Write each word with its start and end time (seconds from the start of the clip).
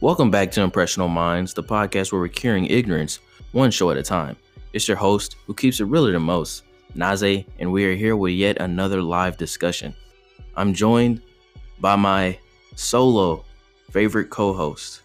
Welcome 0.00 0.30
back 0.30 0.50
to 0.52 0.62
Impressional 0.62 1.08
Minds, 1.08 1.54
the 1.54 1.62
podcast 1.62 2.12
where 2.12 2.20
we're 2.20 2.28
curing 2.28 2.66
ignorance 2.66 3.18
one 3.52 3.70
show 3.70 3.90
at 3.90 3.96
a 3.96 4.02
time. 4.02 4.36
It's 4.72 4.86
your 4.86 4.96
host 4.96 5.36
who 5.46 5.54
keeps 5.54 5.80
it 5.80 5.84
realer 5.84 6.12
than 6.12 6.22
most, 6.22 6.64
Naze, 6.94 7.44
and 7.58 7.72
we 7.72 7.84
are 7.86 7.94
here 7.94 8.16
with 8.16 8.32
yet 8.34 8.58
another 8.60 9.02
live 9.02 9.36
discussion. 9.36 9.94
I'm 10.56 10.72
joined 10.74 11.22
by 11.80 11.96
my 11.96 12.38
solo 12.76 13.44
favorite 13.90 14.30
co-host. 14.30 15.02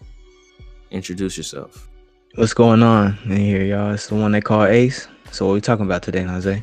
Introduce 0.90 1.36
yourself. 1.36 1.88
What's 2.36 2.54
going 2.54 2.82
on 2.82 3.18
in 3.24 3.36
here, 3.36 3.62
y'all? 3.64 3.92
It's 3.92 4.08
the 4.08 4.14
one 4.16 4.32
they 4.32 4.40
call 4.40 4.64
Ace. 4.64 5.08
So 5.32 5.46
what 5.46 5.54
we 5.54 5.60
talking 5.60 5.86
about 5.86 6.02
today, 6.02 6.22
Jose? 6.22 6.62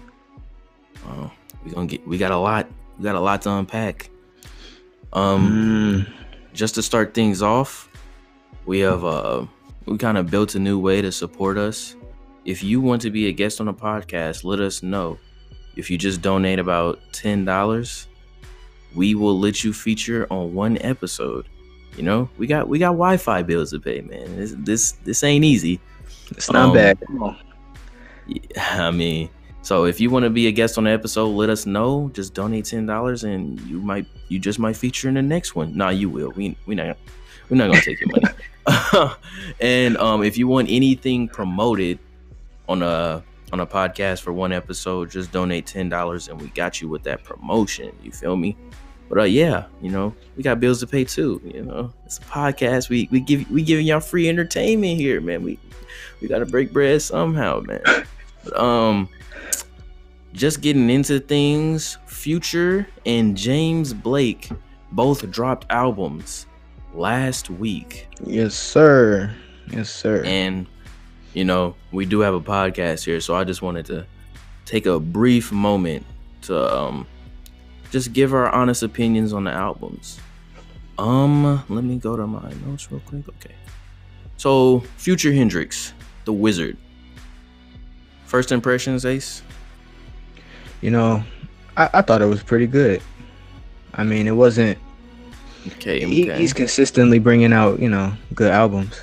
Oh, 1.07 1.31
we 1.65 1.71
gonna 1.71 1.87
get 1.87 2.05
we 2.07 2.17
got 2.17 2.31
a 2.31 2.37
lot 2.37 2.67
we 2.97 3.03
got 3.03 3.15
a 3.15 3.19
lot 3.19 3.41
to 3.43 3.51
unpack. 3.51 4.09
Um, 5.13 6.05
Mm, 6.07 6.13
just 6.53 6.75
to 6.75 6.81
start 6.81 7.13
things 7.13 7.41
off, 7.41 7.89
we 8.65 8.79
have 8.79 9.03
uh 9.03 9.45
we 9.85 9.97
kind 9.97 10.17
of 10.17 10.29
built 10.29 10.55
a 10.55 10.59
new 10.59 10.77
way 10.79 11.01
to 11.01 11.11
support 11.11 11.57
us. 11.57 11.95
If 12.45 12.63
you 12.63 12.81
want 12.81 13.01
to 13.03 13.09
be 13.11 13.27
a 13.27 13.31
guest 13.31 13.61
on 13.61 13.67
a 13.67 13.73
podcast, 13.73 14.43
let 14.43 14.59
us 14.59 14.81
know. 14.83 15.17
If 15.75 15.89
you 15.89 15.97
just 15.97 16.21
donate 16.21 16.59
about 16.59 16.99
ten 17.11 17.45
dollars, 17.45 18.07
we 18.95 19.15
will 19.15 19.39
let 19.39 19.63
you 19.63 19.73
feature 19.73 20.27
on 20.29 20.53
one 20.53 20.77
episode. 20.81 21.47
You 21.97 22.03
know, 22.03 22.29
we 22.37 22.47
got 22.47 22.67
we 22.67 22.79
got 22.79 22.87
Wi-Fi 22.93 23.43
bills 23.43 23.71
to 23.71 23.79
pay, 23.79 24.01
man. 24.01 24.37
This 24.37 24.55
this, 24.57 24.91
this 25.03 25.23
ain't 25.23 25.43
easy. 25.45 25.79
it's 26.31 26.51
not 26.51 26.69
Um, 26.69 26.73
bad. 26.73 26.99
Come 27.05 27.23
on. 27.23 27.37
Yeah, 28.27 28.47
I 28.87 28.91
mean, 28.91 29.29
so 29.61 29.85
if 29.85 29.99
you 29.99 30.09
want 30.09 30.23
to 30.23 30.29
be 30.29 30.47
a 30.47 30.51
guest 30.51 30.77
on 30.77 30.85
the 30.85 30.91
episode, 30.91 31.27
let 31.29 31.49
us 31.49 31.65
know. 31.65 32.09
Just 32.13 32.33
donate 32.33 32.65
ten 32.65 32.85
dollars, 32.85 33.23
and 33.23 33.59
you 33.61 33.79
might 33.81 34.05
you 34.29 34.39
just 34.39 34.57
might 34.59 34.75
feature 34.77 35.09
in 35.09 35.15
the 35.15 35.21
next 35.21 35.55
one. 35.55 35.75
Nah, 35.75 35.89
you 35.89 36.09
will. 36.09 36.31
We 36.35 36.55
we 36.65 36.75
not 36.75 36.97
we're 37.51 37.57
not 37.57 37.67
gonna 37.67 37.81
take 37.81 37.99
your 37.99 38.09
money. 38.09 39.13
and 39.59 39.97
um, 39.97 40.23
if 40.23 40.37
you 40.37 40.47
want 40.47 40.69
anything 40.69 41.27
promoted 41.27 41.99
on 42.69 42.81
a 42.81 43.21
on 43.51 43.59
a 43.59 43.67
podcast 43.67 44.21
for 44.21 44.31
one 44.31 44.53
episode, 44.53 45.11
just 45.11 45.33
donate 45.33 45.65
ten 45.65 45.89
dollars, 45.89 46.29
and 46.29 46.41
we 46.41 46.47
got 46.47 46.81
you 46.81 46.87
with 46.87 47.03
that 47.03 47.25
promotion. 47.25 47.91
You 48.01 48.11
feel 48.11 48.37
me? 48.37 48.55
But 49.09 49.17
uh, 49.19 49.23
yeah, 49.23 49.65
you 49.81 49.91
know, 49.91 50.15
we 50.37 50.43
got 50.43 50.61
bills 50.61 50.79
to 50.79 50.87
pay 50.87 51.03
too. 51.03 51.41
You 51.43 51.63
know, 51.63 51.93
it's 52.05 52.19
a 52.19 52.21
podcast. 52.21 52.87
We 52.87 53.09
we 53.11 53.19
give 53.19 53.51
we 53.51 53.63
giving 53.63 53.85
y'all 53.85 53.99
free 53.99 54.29
entertainment 54.29 54.97
here, 54.97 55.19
man. 55.19 55.43
We 55.43 55.59
we 56.21 56.29
gotta 56.29 56.45
break 56.45 56.71
bread 56.71 57.01
somehow, 57.01 57.59
man. 57.59 57.83
But, 58.45 58.57
um, 58.57 59.09
just 60.31 60.61
getting 60.61 60.89
into 60.89 61.19
things. 61.19 61.97
Future 62.05 62.87
and 63.05 63.35
James 63.35 63.93
Blake 63.93 64.49
both 64.93 65.29
dropped 65.31 65.65
albums 65.69 66.45
last 66.93 67.49
week, 67.49 68.07
Yes, 68.25 68.53
sir. 68.55 69.33
Yes, 69.71 69.89
sir. 69.89 70.23
and 70.25 70.67
you 71.33 71.45
know 71.45 71.75
we 71.91 72.05
do 72.05 72.19
have 72.19 72.33
a 72.33 72.41
podcast 72.41 73.03
here, 73.05 73.19
so 73.21 73.35
I 73.35 73.43
just 73.43 73.61
wanted 73.61 73.85
to 73.87 74.05
take 74.65 74.85
a 74.85 74.99
brief 74.99 75.51
moment 75.51 76.05
to 76.43 76.75
um 76.77 77.07
just 77.91 78.13
give 78.13 78.33
our 78.33 78.49
honest 78.49 78.83
opinions 78.83 79.33
on 79.33 79.43
the 79.43 79.51
albums. 79.51 80.19
Um, 80.97 81.63
let 81.67 81.83
me 81.83 81.97
go 81.97 82.15
to 82.15 82.27
my 82.27 82.51
notes 82.65 82.91
real 82.91 83.01
quick. 83.05 83.27
Okay. 83.27 83.55
So, 84.37 84.79
Future 84.97 85.33
Hendrix, 85.33 85.93
The 86.25 86.33
Wizard. 86.33 86.77
First 88.25 88.51
impressions, 88.51 89.05
Ace? 89.05 89.41
you 90.81 90.89
know, 90.89 91.23
I, 91.77 91.89
I 91.95 92.01
thought 92.01 92.21
it 92.21 92.25
was 92.27 92.41
pretty 92.43 92.65
good. 92.67 93.01
I 93.93 94.03
mean, 94.03 94.25
it 94.27 94.31
wasn't. 94.35 94.77
Okay, 95.67 96.05
He, 96.05 96.29
okay. 96.29 96.39
he's 96.39 96.53
consistently 96.53 97.19
bringing 97.19 97.53
out, 97.53 97.79
you 97.79 97.89
know, 97.89 98.13
good 98.33 98.51
albums. 98.51 99.01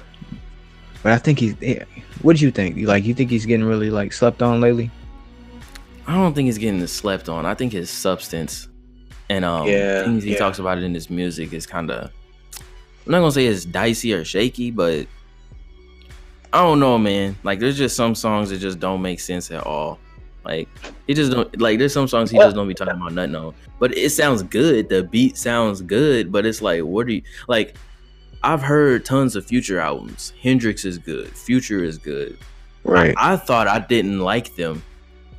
But 1.02 1.12
I 1.12 1.18
think 1.18 1.38
he's. 1.38 1.54
yeah. 1.60 1.84
What 2.22 2.36
do 2.36 2.44
you 2.44 2.50
think? 2.50 2.76
You 2.76 2.86
Like, 2.86 3.04
you 3.04 3.14
think 3.14 3.30
he's 3.30 3.46
getting 3.46 3.64
really 3.64 3.90
like 3.90 4.12
slept 4.12 4.42
on 4.42 4.60
lately? 4.60 4.90
I 6.06 6.14
don't 6.14 6.34
think 6.34 6.46
he's 6.46 6.58
getting 6.58 6.84
slept 6.86 7.28
on. 7.28 7.46
I 7.46 7.54
think 7.54 7.72
his 7.72 7.90
substance 7.90 8.68
and 9.30 9.44
um 9.44 9.68
Yeah, 9.68 10.04
things 10.04 10.24
he 10.24 10.32
yeah. 10.32 10.38
talks 10.38 10.58
about 10.58 10.78
it 10.78 10.84
in 10.84 10.94
his 10.94 11.10
music 11.10 11.52
is 11.52 11.66
kind 11.66 11.90
of 11.90 12.10
I'm 13.06 13.12
not 13.12 13.18
gonna 13.20 13.30
say 13.32 13.46
it's 13.46 13.64
dicey 13.64 14.12
or 14.14 14.24
shaky, 14.24 14.70
but 14.70 15.06
I 16.52 16.62
don't 16.62 16.80
know, 16.80 16.98
man. 16.98 17.36
Like 17.44 17.58
there's 17.60 17.76
just 17.78 17.94
some 17.94 18.14
songs 18.14 18.50
that 18.50 18.58
just 18.58 18.80
don't 18.80 19.02
make 19.02 19.20
sense 19.20 19.50
at 19.50 19.64
all. 19.66 19.98
Like 20.44 20.68
he 21.06 21.14
just 21.14 21.32
don't 21.32 21.60
like 21.60 21.78
there's 21.78 21.92
some 21.92 22.08
songs 22.08 22.30
he 22.30 22.38
just 22.38 22.56
don't 22.56 22.68
be 22.68 22.74
talking 22.74 22.94
about 22.94 23.12
nothing 23.12 23.34
on. 23.34 23.54
But 23.78 23.96
it 23.96 24.10
sounds 24.10 24.42
good. 24.42 24.88
The 24.88 25.02
beat 25.02 25.36
sounds 25.36 25.82
good, 25.82 26.32
but 26.32 26.46
it's 26.46 26.62
like 26.62 26.82
what 26.82 27.06
do 27.06 27.14
you 27.14 27.22
like 27.48 27.76
I've 28.42 28.62
heard 28.62 29.04
tons 29.04 29.34
of 29.36 29.44
future 29.44 29.80
albums. 29.80 30.32
Hendrix 30.40 30.84
is 30.84 30.96
good. 30.96 31.28
Future 31.30 31.82
is 31.82 31.98
good. 31.98 32.38
Right. 32.84 33.14
I 33.18 33.36
thought 33.36 33.66
I 33.66 33.80
didn't 33.80 34.20
like 34.20 34.54
them. 34.54 34.82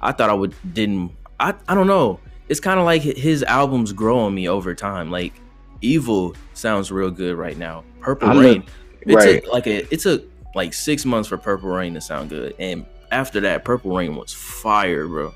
I 0.02 0.12
thought 0.12 0.30
I 0.30 0.34
would 0.34 0.54
didn't. 0.74 1.12
I 1.40 1.54
I 1.68 1.76
don't 1.76 1.88
know. 1.88 2.20
It's 2.50 2.60
kind 2.60 2.80
of 2.80 2.86
like 2.86 3.02
his 3.02 3.44
albums 3.44 3.94
grow 3.94 4.20
on 4.20 4.34
me 4.36 4.50
over 4.50 4.76
time. 4.76 5.12
Like 5.12 5.34
Evil 5.82 6.36
sounds 6.54 6.92
real 6.92 7.10
good 7.10 7.38
right 7.38 7.58
now. 7.58 7.84
Purple 8.02 8.30
I'm 8.30 8.38
a- 8.38 8.42
Rain. 8.42 8.64
it 9.02 9.14
right. 9.14 9.44
took 9.44 9.54
like 9.54 9.66
a 9.68 9.94
it 9.94 10.02
took 10.02 10.26
like 10.56 10.74
six 10.74 11.06
months 11.06 11.30
for 11.30 11.38
Purple 11.38 11.70
Rain 11.70 11.94
to 11.94 12.02
sound 12.02 12.30
good, 12.30 12.54
and 12.60 12.86
after 13.12 13.40
that, 13.42 13.64
Purple 13.66 13.96
Rain 13.96 14.16
was 14.16 14.34
fire, 14.34 15.08
bro. 15.08 15.34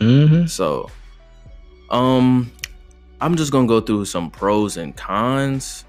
Mm-hmm. 0.00 0.46
So, 0.46 0.90
um, 1.90 2.50
I'm 3.20 3.36
just 3.36 3.52
gonna 3.52 3.66
go 3.68 3.80
through 3.80 4.04
some 4.06 4.30
pros 4.30 4.76
and 4.76 4.96
cons. 4.96 5.84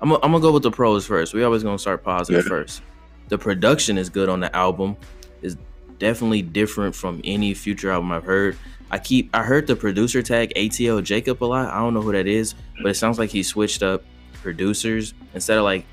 I'm, 0.00 0.08
gonna- 0.08 0.20
I'm 0.24 0.32
gonna 0.32 0.42
go 0.42 0.52
with 0.52 0.62
the 0.62 0.70
pros 0.70 1.06
first. 1.06 1.34
We 1.34 1.44
always 1.44 1.62
gonna 1.62 1.78
start 1.78 2.02
positive 2.02 2.44
Yeah. 2.44 2.48
first. 2.48 2.82
The 3.28 3.38
production 3.38 3.98
is 3.98 4.08
good 4.08 4.28
on 4.28 4.40
the 4.40 4.54
album. 4.56 4.96
is 5.42 5.56
definitely 5.98 6.42
different 6.42 6.94
from 6.94 7.20
any 7.24 7.54
future 7.54 7.90
album 7.90 8.10
I've 8.12 8.24
heard. 8.24 8.56
I 8.90 8.98
keep 8.98 9.30
I 9.34 9.42
heard 9.42 9.66
the 9.66 9.76
producer 9.76 10.22
tag 10.22 10.52
ATL 10.56 11.02
Jacob 11.04 11.42
a 11.42 11.46
lot. 11.46 11.68
I 11.68 11.78
don't 11.78 11.94
know 11.94 12.00
who 12.02 12.12
that 12.12 12.26
is, 12.26 12.54
but 12.82 12.90
it 12.90 12.94
sounds 12.94 13.18
like 13.18 13.30
he 13.30 13.42
switched 13.42 13.82
up 13.82 14.02
producers 14.42 15.14
instead 15.34 15.58
of 15.58 15.64
like 15.64 15.84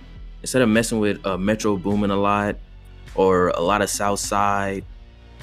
instead 0.41 0.61
of 0.61 0.69
messing 0.69 0.99
with 0.99 1.23
uh, 1.25 1.37
Metro 1.37 1.75
Boomin 1.77 2.09
a 2.11 2.15
lot 2.15 2.55
or 3.17 3.49
a 3.49 3.59
lot 3.61 3.81
of 3.81 3.89
South 3.89 4.19
Side 4.19 4.85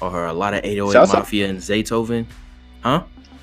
or 0.00 0.26
a 0.26 0.32
lot 0.32 0.54
of 0.54 0.64
808 0.64 0.92
Southside. 0.92 1.18
Mafia 1.18 1.48
and 1.48 1.58
Zaytoven. 1.58 2.26
Huh? 2.80 3.02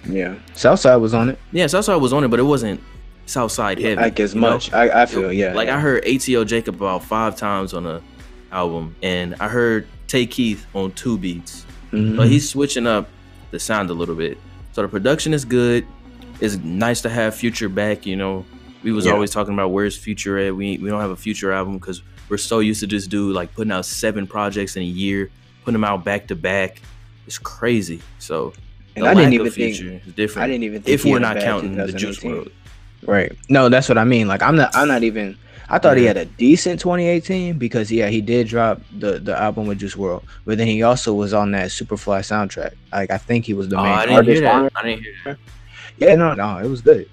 Yeah. 0.10 0.36
Southside 0.56 1.00
was 1.00 1.14
on 1.14 1.30
it. 1.30 1.40
Yeah, 1.52 1.68
Southside 1.68 2.02
was 2.02 2.14
on 2.14 2.24
it, 2.24 2.30
but 2.30 2.40
it 2.40 2.44
wasn't 2.44 2.82
Southside 3.26 3.78
heavy. 3.80 3.96
Like 4.02 4.20
as 4.20 4.34
know? 4.34 4.42
much. 4.42 4.74
I, 4.74 5.04
I 5.04 5.06
feel. 5.06 5.32
Yeah. 5.32 5.54
Like 5.54 5.68
yeah. 5.68 5.78
I 5.78 5.80
heard 5.80 6.04
ATL 6.06 6.46
Jacob 6.46 6.76
about 6.76 7.04
five 7.04 7.36
times 7.36 7.74
on 7.74 7.86
a 7.86 8.02
album, 8.52 8.96
and 9.04 9.36
I 9.40 9.48
heard 9.48 9.88
Tay 10.08 10.26
Keith 10.26 10.66
on 10.74 10.92
two 10.94 11.18
beats. 11.18 11.66
Mhm. 11.92 12.18
But 12.18 12.28
he's 12.28 12.50
switching 12.50 12.88
up 12.88 13.10
the 13.52 13.60
sound 13.60 13.90
a 13.90 13.94
little 13.94 14.16
bit. 14.16 14.38
So 14.74 14.82
the 14.82 14.88
production 14.88 15.34
is 15.34 15.46
good. 15.46 15.86
It's 16.40 16.58
nice 16.58 17.02
to 17.02 17.10
have 17.10 17.36
Future 17.36 17.70
back. 17.70 18.06
You 18.06 18.16
know, 18.16 18.46
we 18.84 18.92
was 18.92 19.06
Yeah. 19.06 19.12
always 19.14 19.32
talking 19.32 19.54
about 19.54 19.70
where's 19.72 19.96
Future 19.98 20.38
at. 20.40 20.56
We 20.56 20.78
we 20.80 20.90
don't 20.90 21.02
have 21.02 21.12
a 21.12 21.16
Future 21.16 21.52
album 21.52 21.78
because 21.78 22.02
we're 22.32 22.38
so 22.38 22.60
used 22.60 22.80
to 22.80 22.88
this 22.88 23.06
dude 23.06 23.36
like 23.36 23.54
putting 23.54 23.72
out 23.74 23.86
seven 23.86 24.26
projects 24.26 24.78
in 24.78 24.82
a 24.84 24.86
year, 24.86 25.30
putting 25.64 25.74
them 25.74 25.84
out 25.84 26.06
back 26.06 26.28
to 26.28 26.36
back. 26.36 26.82
It's 27.28 27.38
crazy. 27.38 28.02
So 28.20 28.54
And 28.96 29.06
the 29.06 29.10
I 29.10 29.14
didn't 29.14 29.34
even 29.34 29.48
of 29.48 29.54
think. 29.54 29.80
Is 29.80 30.14
different. 30.14 30.46
I 30.46 30.48
didn't 30.48 30.64
even 30.64 30.82
think 30.82 30.94
if 30.96 31.04
we're 31.06 31.20
not 31.20 31.38
counting 31.40 31.76
the 31.76 31.92
Juice 31.92 32.20
WRLD. 32.20 32.52
Right. 33.06 33.34
No, 33.50 33.68
that's 33.68 33.90
what 33.90 33.98
I 33.98 34.06
mean. 34.06 34.28
Like 34.30 34.42
I'm 34.42 34.56
not 34.56 34.74
I'm 34.76 34.88
not 34.88 35.04
even 35.04 35.38
I 35.70 35.78
thought 35.78 35.98
he 35.98 36.06
had 36.06 36.18
a 36.18 36.26
decent 36.26 36.80
2018 36.80 37.58
because 37.58 37.92
yeah, 37.92 38.08
he 38.08 38.22
did 38.22 38.48
drop 38.48 38.82
the 38.98 39.20
the 39.20 39.38
album 39.38 39.68
with 39.68 39.80
Juice 39.80 39.96
WRLD, 39.96 40.24
but 40.46 40.58
then 40.58 40.68
he 40.68 40.84
also 40.84 41.14
was 41.14 41.34
on 41.34 41.52
that 41.52 41.68
Superfly 41.70 42.22
soundtrack. 42.22 42.76
Like 42.94 43.12
I 43.12 43.18
think 43.18 43.44
he 43.46 43.54
was 43.54 43.68
the 43.68 43.78
Oh, 43.78 43.84
main 43.84 43.92
I 43.92 44.02
didn't 44.06 44.16
artist 44.16 44.42
hear 44.42 44.42
that. 44.42 44.72
I 44.76 44.84
didn't 44.84 45.04
hear 45.04 45.14
that. 45.26 45.38
Yeah, 45.98 46.16
no, 46.16 46.34
no, 46.34 46.58
it 46.60 46.68
was 46.70 46.82
good. 46.82 47.10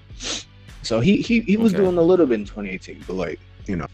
So 0.81 1.01
he 1.01 1.17
he 1.21 1.41
he 1.41 1.57
was 1.57 1.73
Okay. 1.73 1.83
doing 1.83 1.97
a 1.97 2.01
little 2.01 2.25
bit 2.25 2.39
in 2.39 2.45
2018, 2.45 3.03
but 3.05 3.13
like 3.15 3.39
you 3.67 3.75
know, 3.75 3.87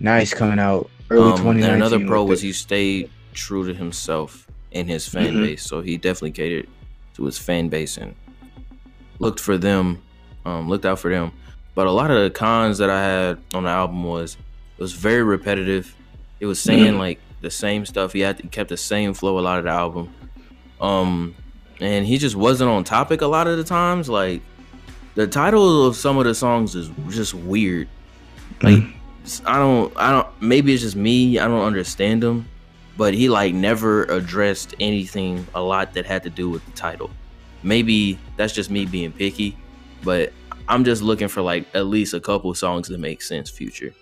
now 0.00 0.18
he's 0.18 0.34
coming 0.34 0.58
out 0.58 0.90
early 1.10 1.32
Um, 1.32 1.38
2019. 1.38 1.64
and 1.64 1.82
another 1.82 2.06
pro 2.06 2.24
was 2.24 2.42
it. 2.42 2.46
he 2.48 2.52
stayed 2.52 3.10
true 3.34 3.66
to 3.66 3.74
himself 3.74 4.46
and 4.72 4.88
his 4.88 5.08
fan 5.08 5.34
Mhm. 5.34 5.42
base. 5.44 5.62
So 5.64 5.80
he 5.80 5.96
definitely 5.96 6.32
catered 6.32 6.68
to 7.14 7.24
his 7.24 7.38
fan 7.38 7.68
base 7.68 7.96
and 7.96 8.14
looked 9.18 9.40
for 9.40 9.56
them, 9.56 10.02
um, 10.44 10.68
looked 10.68 10.84
out 10.86 10.98
for 10.98 11.10
them. 11.10 11.32
But 11.74 11.86
a 11.86 11.90
lot 11.92 12.10
of 12.10 12.22
the 12.22 12.30
cons 12.30 12.78
that 12.78 12.90
I 12.90 13.02
had 13.02 13.38
on 13.54 13.64
the 13.64 13.70
album 13.70 14.04
was 14.04 14.36
it 14.78 14.82
was 14.82 14.92
very 14.92 15.22
repetitive. 15.22 15.94
It 16.40 16.46
was 16.46 16.58
saying 16.58 16.94
Mhm. 16.94 16.98
like 16.98 17.18
the 17.42 17.50
same 17.50 17.86
stuff. 17.86 18.12
He 18.12 18.20
had 18.20 18.40
he 18.40 18.48
kept 18.48 18.68
the 18.70 18.76
same 18.76 19.14
flow 19.14 19.38
a 19.38 19.40
lot 19.40 19.58
of 19.58 19.64
the 19.64 19.70
album. 19.70 20.08
Um, 20.80 21.34
and 21.80 22.06
he 22.06 22.18
just 22.18 22.36
wasn't 22.36 22.70
on 22.70 22.84
topic 22.84 23.20
a 23.22 23.26
lot 23.26 23.46
of 23.46 23.56
the 23.56 23.64
times. 23.64 24.08
Like 24.08 24.40
the 25.14 25.26
title 25.26 25.86
of 25.86 25.96
some 25.96 26.18
of 26.18 26.24
the 26.24 26.34
songs 26.34 26.74
is 26.74 26.90
just 27.10 27.34
weird. 27.34 27.88
Like 28.62 28.82
I 29.44 29.58
don't 29.58 29.92
I 29.96 30.10
don't 30.12 30.42
maybe 30.42 30.72
it's 30.72 30.82
just 30.82 30.96
me, 30.96 31.38
I 31.38 31.46
don't 31.46 31.64
understand 31.64 32.22
him, 32.22 32.48
but 32.96 33.14
he 33.14 33.28
like 33.28 33.54
never 33.54 34.04
addressed 34.04 34.74
anything 34.80 35.46
a 35.54 35.60
lot 35.60 35.94
that 35.94 36.06
had 36.06 36.22
to 36.24 36.30
do 36.30 36.48
with 36.48 36.64
the 36.64 36.72
title. 36.72 37.10
Maybe 37.62 38.18
that's 38.36 38.52
just 38.52 38.70
me 38.70 38.86
being 38.86 39.12
picky, 39.12 39.56
but 40.04 40.32
I'm 40.68 40.84
just 40.84 41.02
looking 41.02 41.28
for 41.28 41.42
like 41.42 41.66
at 41.74 41.86
least 41.86 42.14
a 42.14 42.20
couple 42.20 42.52
songs 42.54 42.88
that 42.88 42.98
make 42.98 43.22
sense 43.22 43.50
future. 43.50 43.92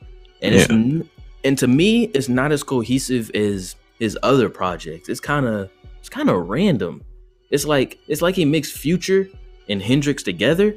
and 0.42 0.54
it's 0.54 1.08
and 1.44 1.58
to 1.58 1.66
me, 1.66 2.04
it's 2.14 2.28
not 2.28 2.52
as 2.52 2.62
cohesive 2.62 3.30
as 3.34 3.76
his 3.98 4.18
other 4.22 4.48
projects. 4.48 5.08
It's 5.08 5.20
kind 5.20 5.46
of 5.46 5.70
it's 6.00 6.08
kind 6.08 6.30
of 6.30 6.48
random. 6.48 7.04
It's 7.50 7.66
like 7.66 7.98
it's 8.08 8.22
like 8.22 8.34
he 8.34 8.44
mixed 8.44 8.76
Future 8.76 9.28
and 9.68 9.80
Hendrix 9.80 10.22
together. 10.22 10.74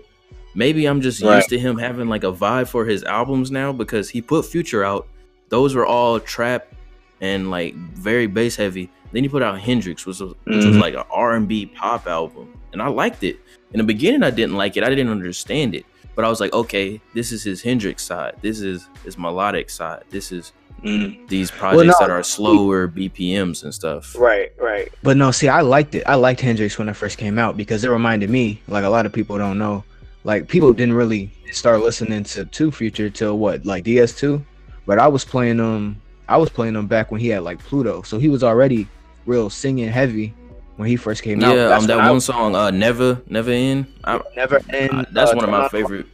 Maybe 0.58 0.88
I'm 0.88 1.02
just 1.02 1.22
Right. 1.22 1.36
used 1.36 1.50
to 1.50 1.60
him 1.60 1.78
having 1.78 2.10
like 2.10 2.24
a 2.24 2.32
vibe 2.34 2.68
for 2.68 2.84
his 2.84 3.04
albums 3.04 3.52
now 3.52 3.72
because 3.72 4.10
he 4.10 4.24
put 4.24 4.44
Future 4.44 4.84
out. 4.84 5.08
Those 5.50 5.76
were 5.76 5.86
all 5.86 6.20
trap 6.20 6.74
and 7.22 7.52
like 7.52 7.76
very 7.76 8.26
bass 8.26 8.56
heavy. 8.56 8.90
Then 9.12 9.22
he 9.24 9.30
put 9.30 9.44
out 9.44 9.60
Hendrix, 9.60 10.06
which 10.08 10.20
was, 10.20 10.34
which 10.46 10.66
was 10.66 10.78
like 10.78 10.96
an 10.96 11.04
R&B 11.12 11.68
pop 11.68 12.08
album, 12.08 12.52
and 12.74 12.82
I 12.82 12.88
liked 12.88 13.24
it. 13.24 13.40
In 13.72 13.78
the 13.78 13.84
beginning, 13.84 14.24
I 14.24 14.32
didn't 14.32 14.56
like 14.56 14.76
it. 14.78 14.84
I 14.84 14.90
didn't 14.90 15.10
understand 15.10 15.76
it, 15.76 15.86
but 16.16 16.26
I 16.26 16.28
was 16.30 16.40
like, 16.42 16.54
okay, 16.54 17.00
this 17.14 17.32
is 17.32 17.44
his 17.44 17.62
Hendrix 17.62 18.02
side. 18.04 18.34
This 18.42 18.60
is 18.60 18.88
his 19.06 19.16
melodic 19.18 19.70
side. 19.70 20.06
This 20.10 20.32
is 20.32 20.54
Mm. 20.84 21.28
these 21.28 21.50
projects 21.50 22.00
no, 22.00 22.06
that 22.08 22.12
are 22.12 22.22
slower 22.22 22.88
BPMs 22.88 23.64
and 23.64 23.74
stuff. 23.74 24.16
Right, 24.16 24.52
right. 24.60 24.90
But 25.02 25.18
no, 25.18 25.32
see, 25.32 25.48
I 25.48 25.62
liked 25.62 25.96
it. 25.96 26.04
I 26.06 26.14
liked 26.16 26.40
Hendrix 26.42 26.78
when 26.78 26.88
it 26.88 26.96
first 26.96 27.18
came 27.18 27.40
out 27.40 27.58
because 27.58 27.84
it 27.84 27.90
reminded 27.90 28.30
me, 28.30 28.62
like 28.68 28.84
a 28.84 28.90
lot 28.90 29.06
of 29.08 29.12
people 29.14 29.38
don't 29.40 29.58
know, 29.58 29.84
like 30.24 30.48
people 30.48 30.74
didn't 30.74 30.96
really 30.96 31.32
start 31.52 31.82
listening 31.82 32.24
to 32.26 32.46
Two 32.46 32.72
Future 32.72 33.10
till 33.10 33.38
what, 33.38 33.66
like 33.66 33.84
DS2. 33.86 34.44
But 34.86 35.00
I 35.00 35.08
was 35.08 35.26
playing 35.26 35.58
them. 35.58 36.02
I 36.30 36.38
was 36.38 36.50
playing 36.50 36.74
them 36.74 36.88
back 36.88 37.12
when 37.12 37.22
he 37.22 37.30
had 37.30 37.44
like 37.44 37.60
Pluto, 37.60 38.02
so 38.02 38.20
he 38.20 38.30
was 38.30 38.44
already 38.44 38.88
real 39.26 39.50
singing 39.50 39.90
heavy 39.90 40.34
when 40.76 40.88
he 40.88 40.96
first 40.96 41.24
came 41.24 41.44
out. 41.44 41.56
Yeah, 41.56 41.76
um, 41.76 41.86
that 41.88 42.10
one 42.10 42.22
song, 42.22 42.56
uh, 42.56 42.72
"Never, 42.72 43.22
Never 43.28 43.52
End." 43.52 43.88
I, 44.04 44.22
never 44.36 44.60
end. 44.70 44.92
I- 44.94 45.06
that's 45.12 45.32
uh, 45.32 45.36
one 45.36 45.46
of 45.46 45.52
my 45.52 45.70
favorite. 45.70 46.06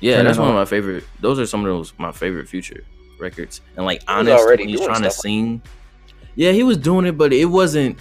Yeah, 0.00 0.16
Turn 0.16 0.26
that's 0.26 0.38
On 0.38 0.44
one 0.44 0.54
of 0.54 0.60
my 0.60 0.64
favorite. 0.64 1.04
Those 1.20 1.40
are 1.40 1.46
some 1.46 1.60
of 1.60 1.66
those 1.66 1.92
my 1.98 2.12
favorite 2.12 2.48
Future 2.48 2.84
records. 3.18 3.60
And 3.76 3.84
like 3.84 4.02
He 4.02 4.14
was 4.14 4.28
honest, 4.28 4.60
he's 4.62 4.80
trying 4.80 5.02
to 5.02 5.10
sing. 5.10 5.62
Yeah, 6.36 6.52
he 6.52 6.62
was 6.62 6.76
doing 6.76 7.04
it, 7.06 7.18
but 7.18 7.32
it 7.32 7.46
wasn't 7.46 7.98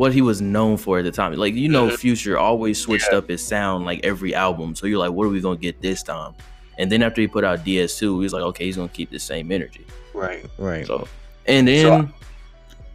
what 0.00 0.14
he 0.14 0.22
was 0.22 0.40
known 0.40 0.78
for 0.78 0.98
at 0.98 1.04
the 1.04 1.10
time. 1.10 1.34
Like 1.34 1.54
you 1.54 1.68
know. 1.68 1.90
Future 1.90 2.38
always 2.38 2.80
switched 2.80 3.08
Yeah. 3.12 3.18
up 3.18 3.28
his 3.28 3.44
sound 3.46 3.84
like 3.84 4.00
every 4.02 4.34
album. 4.34 4.74
So 4.74 4.86
you're 4.86 4.98
like, 4.98 5.12
what 5.12 5.24
are 5.26 5.28
we 5.28 5.40
gonna 5.42 5.58
get 5.68 5.82
this 5.82 6.02
time? 6.02 6.32
And 6.78 6.90
then 6.90 7.02
after 7.02 7.20
he 7.20 7.26
put 7.28 7.44
out 7.44 7.64
DS2, 7.66 8.00
he 8.00 8.22
was 8.28 8.32
like, 8.32 8.42
okay, 8.50 8.64
he's 8.64 8.76
gonna 8.76 8.88
keep 8.88 9.10
the 9.10 9.18
same 9.18 9.52
energy. 9.52 9.84
Right, 10.14 10.46
right. 10.56 10.86
So, 10.86 11.06
and 11.46 11.68
then 11.68 11.84
So- 11.84 12.08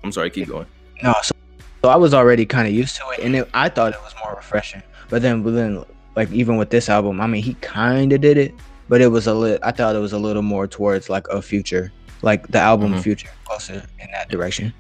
I'm 0.04 0.12
sorry, 0.12 0.32
keep 0.32 0.48
going. 0.48 0.66
No, 1.04 1.14
so, 1.22 1.34
so 1.84 1.90
I 1.90 1.96
was 1.96 2.14
already 2.16 2.46
kind 2.46 2.68
of 2.68 2.74
used 2.74 2.96
to 2.96 3.04
it, 3.12 3.20
and 3.20 3.36
it, 3.36 3.48
I 3.54 3.70
thought 3.70 3.94
it 3.94 4.02
was 4.04 4.16
more 4.24 4.34
refreshing. 4.36 4.82
But 5.10 5.22
then, 5.22 5.44
but 5.44 5.52
then, 5.54 5.84
like 6.16 6.32
even 6.32 6.58
with 6.58 6.72
this 6.72 6.90
album, 6.90 7.22
I 7.22 7.28
mean, 7.28 7.44
he 7.44 7.54
kind 7.56 8.12
of 8.14 8.22
did 8.22 8.38
it, 8.38 8.52
but 8.90 9.00
it 9.02 9.08
was 9.10 9.28
a 9.28 9.34
little. 9.36 9.60
I 9.62 9.72
thought 9.72 9.96
it 9.96 10.00
was 10.00 10.14
a 10.14 10.18
little 10.28 10.42
more 10.42 10.66
towards 10.66 11.08
like 11.10 11.28
a 11.28 11.40
future, 11.42 11.92
like 12.24 12.48
the 12.48 12.60
album 12.60 12.94
Mhm. 12.96 13.02
future, 13.04 13.30
closer 13.46 13.84
in 14.00 14.08
that 14.12 14.30
direction. 14.30 14.74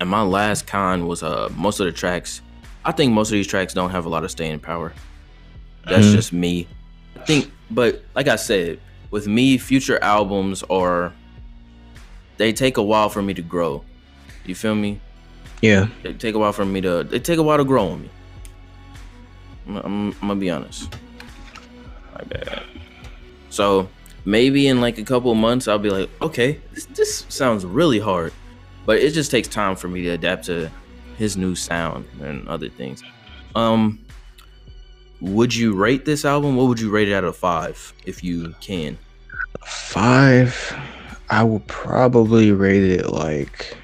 And 0.00 0.08
my 0.08 0.22
last 0.22 0.66
con 0.66 1.06
was 1.06 1.22
uh 1.22 1.48
most 1.56 1.80
of 1.80 1.86
the 1.86 1.92
tracks. 1.92 2.40
I 2.84 2.92
think 2.92 3.12
most 3.12 3.28
of 3.28 3.32
these 3.32 3.46
tracks 3.46 3.74
don't 3.74 3.90
have 3.90 4.06
a 4.06 4.08
lot 4.08 4.24
of 4.24 4.30
staying 4.30 4.60
power. 4.60 4.92
That's 5.86 6.06
Mhm. 6.06 6.12
just 6.12 6.32
me. 6.32 6.66
I 7.16 7.24
think, 7.24 7.50
but 7.70 8.02
like 8.14 8.28
I 8.28 8.36
said, 8.36 8.78
with 9.10 9.26
me, 9.26 9.58
future 9.58 9.98
albums 10.02 10.62
are 10.70 11.12
they 12.36 12.52
take 12.52 12.76
a 12.76 12.82
while 12.82 13.08
for 13.08 13.20
me 13.22 13.34
to 13.34 13.42
grow. 13.42 13.82
You 14.46 14.54
feel 14.54 14.74
me? 14.74 15.00
Yeah, 15.60 15.88
They 16.04 16.12
take 16.12 16.36
a 16.36 16.38
while 16.38 16.52
for 16.52 16.64
me 16.64 16.80
to. 16.82 17.02
They 17.02 17.18
take 17.18 17.38
a 17.38 17.42
while 17.42 17.58
to 17.58 17.64
grow 17.64 17.88
on 17.88 18.02
me. 18.02 18.10
I'm, 19.66 19.76
I'm, 19.76 20.08
I'm 20.12 20.28
gonna 20.28 20.36
be 20.36 20.50
honest. 20.50 20.94
My 22.14 22.22
bad. 22.22 22.62
So 23.50 23.88
maybe 24.24 24.68
in 24.68 24.80
like 24.80 24.98
a 24.98 25.02
couple 25.04 25.32
of 25.32 25.36
months, 25.36 25.66
I'll 25.66 25.80
be 25.80 25.90
like, 25.90 26.08
okay, 26.22 26.60
this, 26.72 26.86
this 26.86 27.26
sounds 27.28 27.64
really 27.64 27.98
hard, 27.98 28.32
but 28.88 29.00
it 29.00 29.10
just 29.10 29.30
takes 29.30 29.46
time 29.46 29.76
for 29.76 29.86
me 29.86 30.00
to 30.00 30.08
adapt 30.08 30.46
to 30.46 30.70
his 31.18 31.36
new 31.36 31.54
sound 31.54 32.06
and 32.22 32.48
other 32.48 32.70
things. 32.70 33.02
Um, 33.54 34.02
would 35.20 35.54
you 35.54 35.74
rate 35.74 36.06
this 36.06 36.24
album? 36.24 36.56
What 36.56 36.68
would 36.68 36.80
you 36.80 36.88
rate 36.88 37.06
it 37.06 37.12
out 37.12 37.22
of 37.22 37.36
five 37.36 37.92
if 38.06 38.24
you 38.24 38.54
can? 38.62 38.96
five. 39.66 40.74
I 41.28 41.44
would 41.44 41.66
probably 41.66 42.50
rate 42.52 42.82
it 42.82 43.10
like. 43.10 43.76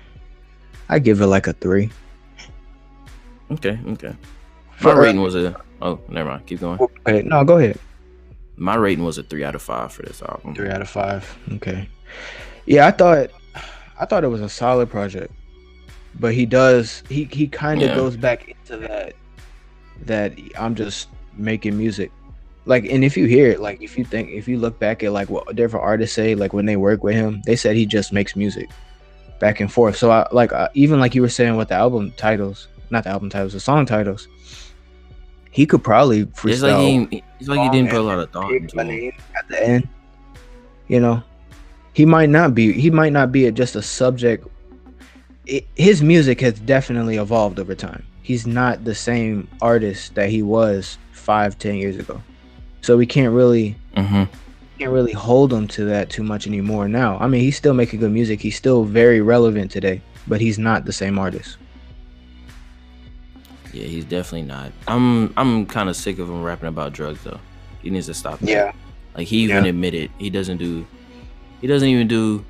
I 0.88 0.98
give 1.00 1.20
it 1.20 1.26
like 1.26 1.48
a 1.48 1.52
three. 1.52 1.90
Okay, 3.50 3.78
okay. 3.88 4.16
My 4.80 4.94
For- 4.94 5.00
rating 5.02 5.20
was 5.20 5.34
a. 5.34 5.60
Oh, 5.82 6.00
never 6.08 6.30
mind. 6.30 6.46
Keep 6.46 6.60
going. 6.60 6.80
Okay, 6.80 7.20
no, 7.20 7.44
go 7.44 7.58
ahead. 7.58 7.78
My 8.56 8.76
rating 8.76 9.04
was 9.04 9.18
a 9.18 9.22
three 9.22 9.44
out 9.44 9.54
of 9.54 9.60
five 9.60 9.92
for 9.92 10.00
this 10.00 10.22
album. 10.22 10.54
Three 10.54 10.70
out 10.70 10.80
of 10.80 10.88
five. 10.88 11.38
Okay. 11.52 11.90
Yeah, 12.64 12.86
I 12.86 12.90
thought 12.90 13.28
I 13.98 14.06
thought 14.06 14.24
it 14.24 14.28
was 14.28 14.40
a 14.40 14.48
solid 14.48 14.90
project. 14.90 15.32
But 16.18 16.34
he 16.34 16.46
does 16.46 17.02
he 17.08 17.24
he 17.32 17.46
kind 17.48 17.82
of 17.82 17.88
Yeah. 17.90 17.94
goes 17.96 18.16
back 18.16 18.48
into 18.48 18.76
that 18.86 19.14
that 20.06 20.32
I'm 20.58 20.74
just 20.74 21.08
making 21.36 21.76
music. 21.76 22.10
Like 22.66 22.84
and 22.86 23.04
if 23.04 23.16
you 23.16 23.26
hear 23.26 23.50
it, 23.50 23.60
like 23.60 23.82
if 23.82 23.98
you 23.98 24.04
think 24.04 24.30
if 24.30 24.46
you 24.48 24.58
look 24.58 24.78
back 24.78 25.02
at 25.02 25.12
like 25.12 25.28
what 25.28 25.54
different 25.56 25.84
artists 25.84 26.14
say 26.14 26.34
like 26.34 26.52
when 26.52 26.66
they 26.66 26.76
work 26.76 27.02
with 27.02 27.14
him, 27.14 27.42
they 27.46 27.56
said 27.56 27.76
he 27.76 27.84
just 27.84 28.12
makes 28.12 28.36
music 28.36 28.70
back 29.40 29.60
and 29.60 29.70
forth. 29.72 29.96
So 29.96 30.10
I 30.10 30.26
like 30.32 30.52
uh, 30.52 30.68
even 30.74 31.00
like 31.00 31.14
you 31.14 31.22
were 31.22 31.28
saying 31.28 31.56
with 31.56 31.68
the 31.68 31.74
album 31.74 32.12
titles, 32.16 32.68
not 32.90 33.04
the 33.04 33.10
album 33.10 33.28
titles, 33.28 33.52
the 33.52 33.60
song 33.60 33.84
titles. 33.84 34.28
He 35.50 35.66
could 35.66 35.84
probably 35.84 36.26
freestyle 36.26 36.50
It's 36.52 36.62
like 36.62 37.10
he, 37.12 37.22
it's 37.38 37.48
like 37.48 37.60
he 37.60 37.68
didn't 37.70 37.90
put 37.90 38.00
a 38.00 38.02
lot 38.02 38.18
of 38.18 38.30
thought 38.32 38.50
into 38.52 38.78
it. 38.80 39.14
at 39.36 39.48
the 39.48 39.62
end. 39.66 39.88
You 40.88 41.00
know, 41.00 41.22
he 41.94 42.04
might 42.04 42.28
not 42.28 42.54
be. 42.54 42.72
He 42.72 42.90
might 42.90 43.12
not 43.12 43.32
be 43.32 43.46
a, 43.46 43.52
just 43.52 43.74
a 43.76 43.82
subject. 43.82 44.46
It, 45.46 45.66
his 45.76 46.02
music 46.02 46.40
has 46.42 46.54
definitely 46.60 47.16
evolved 47.16 47.58
over 47.58 47.74
time. 47.74 48.04
He's 48.22 48.46
not 48.46 48.84
the 48.84 48.94
same 48.94 49.48
artist 49.62 50.14
that 50.14 50.28
he 50.30 50.42
was 50.42 50.98
five, 51.12 51.58
ten 51.58 51.76
years 51.76 51.96
ago. 51.96 52.20
So 52.82 52.96
we 52.98 53.06
can't 53.06 53.32
really 53.32 53.76
Mm-hmm. 53.96 54.24
can't 54.78 54.90
really 54.90 55.12
hold 55.12 55.52
him 55.52 55.68
to 55.68 55.84
that 55.84 56.10
too 56.10 56.22
much 56.24 56.46
anymore 56.48 56.88
now. 56.88 57.16
I 57.18 57.28
mean, 57.28 57.40
he's 57.42 57.56
still 57.56 57.74
making 57.74 58.00
good 58.00 58.10
music. 58.10 58.40
He's 58.40 58.56
still 58.56 58.82
very 58.84 59.20
relevant 59.20 59.70
today, 59.70 60.02
but 60.26 60.40
he's 60.40 60.58
not 60.58 60.84
the 60.84 60.92
same 60.92 61.16
artist. 61.18 61.58
Yeah, 63.72 63.84
he's 63.84 64.04
definitely 64.04 64.42
not. 64.48 64.72
I'm 64.88 65.32
I'm 65.36 65.66
kind 65.66 65.88
of 65.88 65.96
sick 65.96 66.18
of 66.18 66.28
him 66.28 66.42
rapping 66.42 66.68
about 66.68 66.92
drugs 66.92 67.22
though. 67.24 67.40
He 67.82 67.90
needs 67.90 68.06
to 68.06 68.14
stop. 68.14 68.38
that. 68.40 68.74
Like 69.16 69.26
he 69.28 69.38
even 69.38 69.64
Yeah. 69.64 69.70
admitted 69.70 70.10
he 70.18 70.30
doesn't 70.30 70.56
do 70.58 70.86
he 71.64 71.68
doesn't 71.68 71.88
even 71.88 72.06
do 72.06 72.44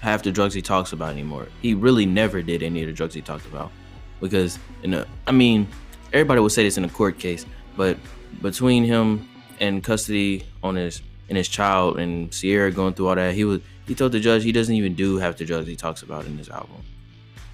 half 0.00 0.22
the 0.22 0.32
drugs 0.32 0.54
he 0.54 0.62
talks 0.62 0.94
about 0.94 1.10
anymore. 1.10 1.46
He 1.60 1.74
really 1.74 2.06
never 2.06 2.40
did 2.40 2.62
any 2.62 2.80
of 2.80 2.86
the 2.86 2.94
drugs 2.94 3.12
he 3.12 3.20
talked 3.20 3.44
about. 3.44 3.70
Because 4.18 4.58
in 4.82 4.94
a 4.94 5.06
I 5.26 5.32
mean, 5.32 5.68
everybody 6.10 6.40
would 6.40 6.52
say 6.52 6.62
this 6.62 6.78
in 6.78 6.84
a 6.86 6.88
court 6.88 7.18
case, 7.18 7.44
but 7.76 7.98
between 8.40 8.82
him 8.84 9.28
and 9.60 9.84
custody 9.84 10.46
on 10.62 10.76
his 10.76 11.02
and 11.28 11.36
his 11.36 11.48
child 11.48 11.98
and 11.98 12.32
Ciara 12.32 12.72
going 12.72 12.94
through 12.94 13.08
all 13.08 13.14
that, 13.16 13.34
he 13.34 13.44
was 13.44 13.60
he 13.86 13.94
told 13.94 14.12
the 14.12 14.20
judge 14.20 14.42
he 14.42 14.52
doesn't 14.52 14.74
even 14.74 14.94
do 14.94 15.18
half 15.18 15.36
the 15.36 15.44
drugs 15.44 15.68
he 15.68 15.76
talks 15.76 16.00
about 16.00 16.24
in 16.24 16.38
this 16.38 16.48
album. 16.48 16.80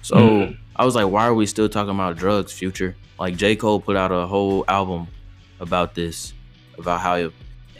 So 0.03 0.15
Mhm. 0.15 0.57
I 0.77 0.85
was 0.85 0.95
like, 0.95 1.09
why 1.09 1.25
are 1.25 1.33
we 1.33 1.45
still 1.47 1.67
talking 1.67 1.93
about 1.93 2.15
drugs, 2.15 2.53
future? 2.53 2.95
Like 3.19 3.35
J. 3.35 3.57
Cole 3.57 3.81
put 3.81 3.97
out 3.97 4.13
a 4.13 4.25
whole 4.25 4.63
album 4.69 5.07
about 5.59 5.95
this, 5.95 6.31
about 6.79 7.01
how 7.01 7.29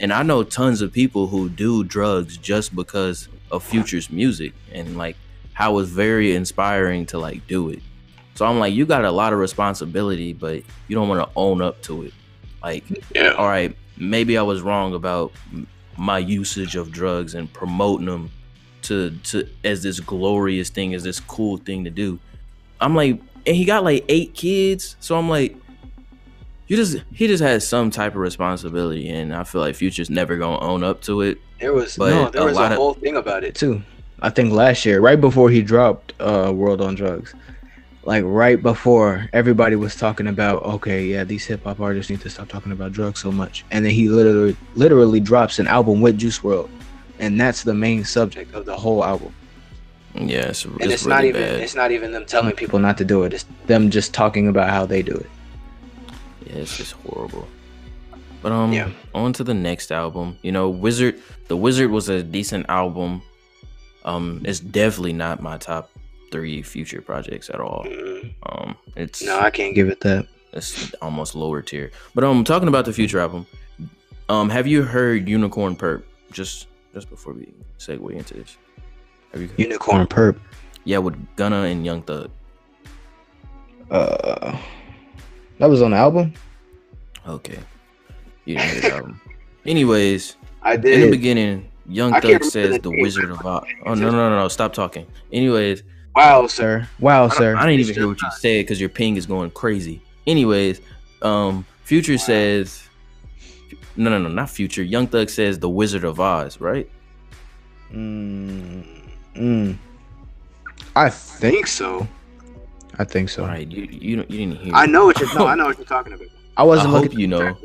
and 0.00 0.12
I 0.12 0.22
know 0.22 0.42
tons 0.42 0.80
of 0.82 0.92
people 0.92 1.26
who 1.28 1.48
do 1.48 1.84
drugs 1.84 2.36
just 2.36 2.74
because 2.74 3.28
of 3.50 3.62
Future's 3.62 4.10
music 4.10 4.52
and 4.72 4.96
like 4.96 5.16
how 5.52 5.78
it's 5.78 5.90
very 5.90 6.34
inspiring 6.34 7.06
to 7.06 7.18
like 7.18 7.46
do 7.46 7.68
it. 7.68 7.80
So 8.34 8.44
I'm 8.44 8.58
like, 8.58 8.74
you 8.74 8.84
got 8.86 9.04
a 9.04 9.10
lot 9.12 9.32
of 9.32 9.38
responsibility, 9.38 10.32
but 10.32 10.62
you 10.88 10.96
don't 10.96 11.08
want 11.08 11.28
to 11.28 11.32
own 11.36 11.62
up 11.62 11.80
to 11.82 12.02
it. 12.02 12.12
Like, 12.62 12.84
Yeah. 13.14 13.30
all 13.34 13.46
right, 13.46 13.76
maybe 13.96 14.36
I 14.36 14.42
was 14.42 14.60
wrong 14.62 14.94
about 14.94 15.32
my 15.96 16.18
usage 16.18 16.74
of 16.74 16.90
drugs 16.90 17.34
and 17.36 17.52
promoting 17.52 18.06
them 18.06 18.30
to 18.82 19.10
to 19.24 19.48
as 19.62 19.82
this 19.84 20.00
glorious 20.00 20.68
thing, 20.70 20.94
as 20.94 21.04
this 21.04 21.20
cool 21.20 21.58
thing 21.58 21.84
to 21.84 21.90
do. 21.90 22.18
I'm 22.80 22.94
like, 22.96 23.20
and 23.46 23.54
he 23.56 23.64
got 23.64 23.84
like 23.84 24.04
eight 24.08 24.34
kids, 24.34 24.96
so 24.98 25.16
I'm 25.16 25.28
like, 25.28 25.56
you 26.66 26.76
just 26.76 26.98
he 27.12 27.26
just 27.26 27.42
has 27.42 27.66
some 27.66 27.90
type 27.90 28.12
of 28.12 28.18
responsibility, 28.20 29.08
and 29.08 29.34
I 29.34 29.44
feel 29.44 29.60
like 29.60 29.74
Future's 29.74 30.10
never 30.10 30.36
gonna 30.36 30.60
own 30.64 30.82
up 30.84 31.00
to 31.02 31.20
it. 31.22 31.38
There 31.60 31.72
was 31.72 31.96
But 31.96 32.10
no, 32.10 32.30
there 32.30 32.42
a 32.42 32.46
was 32.46 32.56
lot 32.56 32.70
a 32.72 32.74
of- 32.74 32.78
whole 32.78 32.94
thing 32.94 33.16
about 33.16 33.44
it 33.44 33.54
too. 33.54 33.82
I 34.22 34.30
think 34.30 34.52
last 34.52 34.84
year, 34.86 35.00
right 35.00 35.20
before 35.20 35.50
he 35.50 35.62
dropped 35.62 36.12
uh 36.20 36.52
World 36.54 36.80
on 36.80 36.94
Drugs. 36.94 37.34
Like 38.06 38.22
right 38.26 38.62
before 38.62 39.30
everybody 39.32 39.76
was 39.76 39.96
talking 39.96 40.26
about, 40.26 40.62
okay, 40.62 41.06
yeah, 41.06 41.24
these 41.24 41.46
hip 41.46 41.64
hop 41.64 41.80
artists 41.80 42.10
need 42.10 42.20
to 42.20 42.28
stop 42.28 42.48
talking 42.48 42.70
about 42.70 42.92
drugs 42.92 43.20
so 43.20 43.32
much. 43.32 43.64
And 43.70 43.82
then 43.82 43.92
he 43.92 44.10
literally 44.10 44.56
literally 44.74 45.20
drops 45.20 45.58
an 45.58 45.66
album 45.66 46.02
with 46.02 46.18
Juice 46.18 46.38
WRLD. 46.40 46.68
And 47.18 47.40
that's 47.40 47.62
the 47.62 47.72
main 47.72 48.04
subject 48.04 48.52
of 48.54 48.66
the 48.66 48.76
whole 48.76 49.02
album. 49.02 49.32
Yeah, 50.14 50.48
it's, 50.48 50.66
And 50.66 50.82
it's, 50.82 50.92
it's, 50.94 51.04
really 51.06 51.14
not 51.16 51.24
even 51.24 51.42
bad. 51.42 51.60
it's 51.60 51.74
not 51.74 51.90
even 51.92 52.12
them 52.12 52.26
telling 52.26 52.52
people 52.54 52.78
not 52.78 52.98
to 52.98 53.06
do 53.06 53.22
it. 53.22 53.32
It's 53.32 53.46
them 53.66 53.88
just 53.90 54.12
talking 54.12 54.48
about 54.48 54.68
how 54.68 54.84
they 54.84 55.00
do 55.00 55.14
it. 55.14 55.30
It's 56.54 56.76
just 56.76 56.92
horrible. 56.92 57.46
But 58.42 58.52
um, 58.52 58.72
Yeah. 58.72 58.90
on 59.14 59.32
to 59.34 59.44
the 59.44 59.54
next 59.54 59.90
album. 59.90 60.38
You 60.42 60.52
know, 60.52 60.68
Wizard. 60.68 61.20
The 61.48 61.56
Wizard 61.56 61.90
was 61.90 62.08
a 62.08 62.22
decent 62.22 62.66
album. 62.68 63.22
Um, 64.04 64.42
it's 64.44 64.60
definitely 64.60 65.12
not 65.14 65.42
my 65.42 65.56
top 65.58 65.90
three 66.30 66.62
future 66.62 67.00
projects 67.00 67.48
at 67.50 67.60
all. 67.60 67.84
Mm, 67.86 68.34
Um, 68.44 68.76
it's 68.96 69.22
No, 69.22 69.38
I 69.40 69.50
can't 69.50 69.74
give 69.74 69.88
it 69.88 70.00
that. 70.00 70.26
it's 70.52 70.92
almost 71.00 71.34
lower 71.34 71.62
tier. 71.62 71.90
But 72.14 72.24
um, 72.24 72.44
talking 72.44 72.68
about 72.68 72.84
the 72.84 72.92
future 72.92 73.18
album, 73.18 73.46
um, 74.28 74.50
have 74.50 74.66
you 74.66 74.82
heard 74.82 75.28
Unicorn 75.28 75.74
Purp? 75.76 76.06
Just 76.32 76.68
just 76.92 77.08
before 77.10 77.32
we 77.32 77.52
segue 77.78 78.10
into 78.12 78.34
this, 78.34 78.56
have 79.32 79.40
you? 79.42 79.48
Unicorn 79.56 80.06
Purp. 80.06 80.38
Yeah, 80.84 80.98
with 80.98 81.14
Gunna 81.36 81.62
and 81.62 81.84
Young 81.84 82.02
Thug. 82.02 82.30
Uh, 83.90 84.56
that 85.58 85.66
was 85.70 85.82
on 85.82 85.90
the 85.92 85.96
album. 85.96 86.32
Okay, 87.26 87.58
you 88.44 88.56
didn't 88.56 88.70
hear 88.72 88.80
the 88.82 88.96
album. 88.96 89.20
Anyways, 89.66 90.36
I 90.62 90.76
did. 90.76 90.94
in 90.94 91.00
the 91.02 91.10
beginning, 91.10 91.70
Young 91.86 92.12
I 92.12 92.20
Thug 92.20 92.44
says 92.44 92.74
the 92.74 92.90
the. 92.90 93.00
Wizard 93.00 93.30
of 93.30 93.44
Oz. 93.44 93.64
Oh 93.86 93.94
no 93.94 94.10
no 94.10 94.28
no 94.28 94.38
no! 94.38 94.48
Stop 94.48 94.72
talking. 94.72 95.06
Anyways, 95.32 95.82
Wow, 96.14 96.46
sir. 96.46 96.88
Wow, 97.00 97.28
sir. 97.28 97.56
I 97.56 97.66
didn't 97.66 97.80
even 97.80 97.94
hear 97.94 98.06
what 98.06 98.22
you 98.22 98.30
said 98.38 98.62
because 98.64 98.78
your 98.78 98.88
ping 98.88 99.16
is 99.16 99.26
going 99.26 99.50
crazy. 99.50 100.00
Anyways, 100.26 100.80
um, 101.22 101.66
Future 101.82 102.18
says, 102.18 102.84
no, 103.96 104.10
no, 104.10 104.18
no, 104.18 104.28
not 104.28 104.48
Future. 104.48 104.82
Young 104.82 105.08
Thug 105.08 105.28
says 105.28 105.58
the 105.58 105.68
Wizard 105.68 106.04
of 106.04 106.20
Oz, 106.20 106.60
right? 106.60 106.88
Mm, 107.92 108.86
mm. 109.34 109.76
I 110.94 111.10
think 111.10 111.66
so. 111.66 112.06
I 112.96 113.04
think 113.04 113.28
so. 113.28 113.42
All 113.42 113.48
right, 113.48 113.68
you 113.68 113.82
you 113.90 114.24
you 114.28 114.46
didn't 114.46 114.58
hear. 114.58 114.72
I 114.74 114.86
know 114.86 115.06
what 115.06 115.18
you're. 115.18 115.34
No, 115.34 115.48
I 115.48 115.54
know 115.56 115.66
what 115.66 115.78
you're 115.78 115.86
talking 115.86 116.12
about. 116.12 116.28
I 116.56 116.62
I 116.62 116.64
wasn't 116.64 116.90
hope 116.90 117.02
looking. 117.04 117.20
you 117.20 117.26
know. 117.28 117.56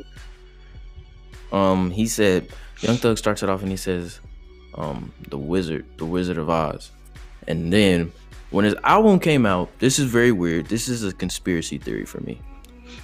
Um, 1.52 1.90
he 1.90 2.06
said 2.06 2.48
Young 2.80 2.96
Thug 2.96 3.18
starts 3.18 3.42
it 3.42 3.48
off 3.48 3.62
and 3.62 3.70
he 3.70 3.76
says, 3.76 4.20
um, 4.74 5.12
the 5.28 5.38
Wizard, 5.38 5.84
the 5.98 6.04
Wizard 6.06 6.38
of 6.38 6.48
Oz, 6.48 6.90
and 7.48 7.72
then 7.72 8.12
when 8.50 8.64
his 8.64 8.74
album 8.84 9.18
came 9.20 9.46
out, 9.46 9.68
this 9.78 9.98
is 9.98 10.06
very 10.10 10.32
weird. 10.32 10.66
This 10.66 10.88
is 10.88 11.04
a 11.04 11.12
conspiracy 11.12 11.78
theory 11.78 12.04
for 12.04 12.20
me. 12.20 12.40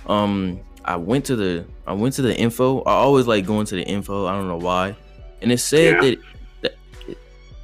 Um, 0.07 0.61
I 0.85 0.97
went 0.97 1.25
to 1.27 1.37
the 1.37 1.65
I 1.87 1.93
went 1.93 2.15
to 2.15 2.23
the 2.23 2.37
info. 2.37 2.83
I 2.83 2.93
always 2.93 3.27
like 3.27 3.47
going 3.47 3.67
to 3.67 3.75
the 3.75 3.83
info. 3.85 4.27
I 4.27 4.33
don't 4.33 4.49
know 4.49 4.57
why, 4.59 4.97
and 5.43 5.51
it 5.51 5.59
said 5.59 5.95
Yeah. 5.95 6.01
that 6.11 6.19
that 6.63 6.75
it, 7.09 7.19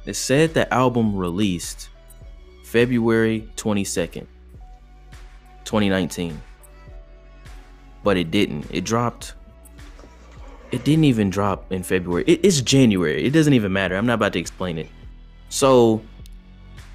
it 0.05 0.13
said 0.15 0.53
the 0.53 0.71
album 0.73 1.15
released 1.15 1.87
February 2.65 3.47
twenty 3.55 3.85
second, 3.85 4.27
twenty 5.63 5.87
nineteen 5.89 6.41
but 8.03 8.17
it 8.17 8.31
didn't. 8.31 8.65
It 8.71 8.83
dropped. 8.83 9.33
It 10.71 10.83
didn't 10.83 11.03
even 11.05 11.29
drop 11.29 11.71
in 11.71 11.83
February. 11.83 12.23
It- 12.27 12.39
it's 12.43 12.61
January. 12.61 13.23
It 13.25 13.31
doesn't 13.31 13.53
even 13.53 13.71
matter. 13.73 13.95
I'm 13.95 14.05
not 14.05 14.15
about 14.15 14.33
to 14.33 14.39
explain 14.39 14.77
it. 14.77 14.89
So, 15.49 16.01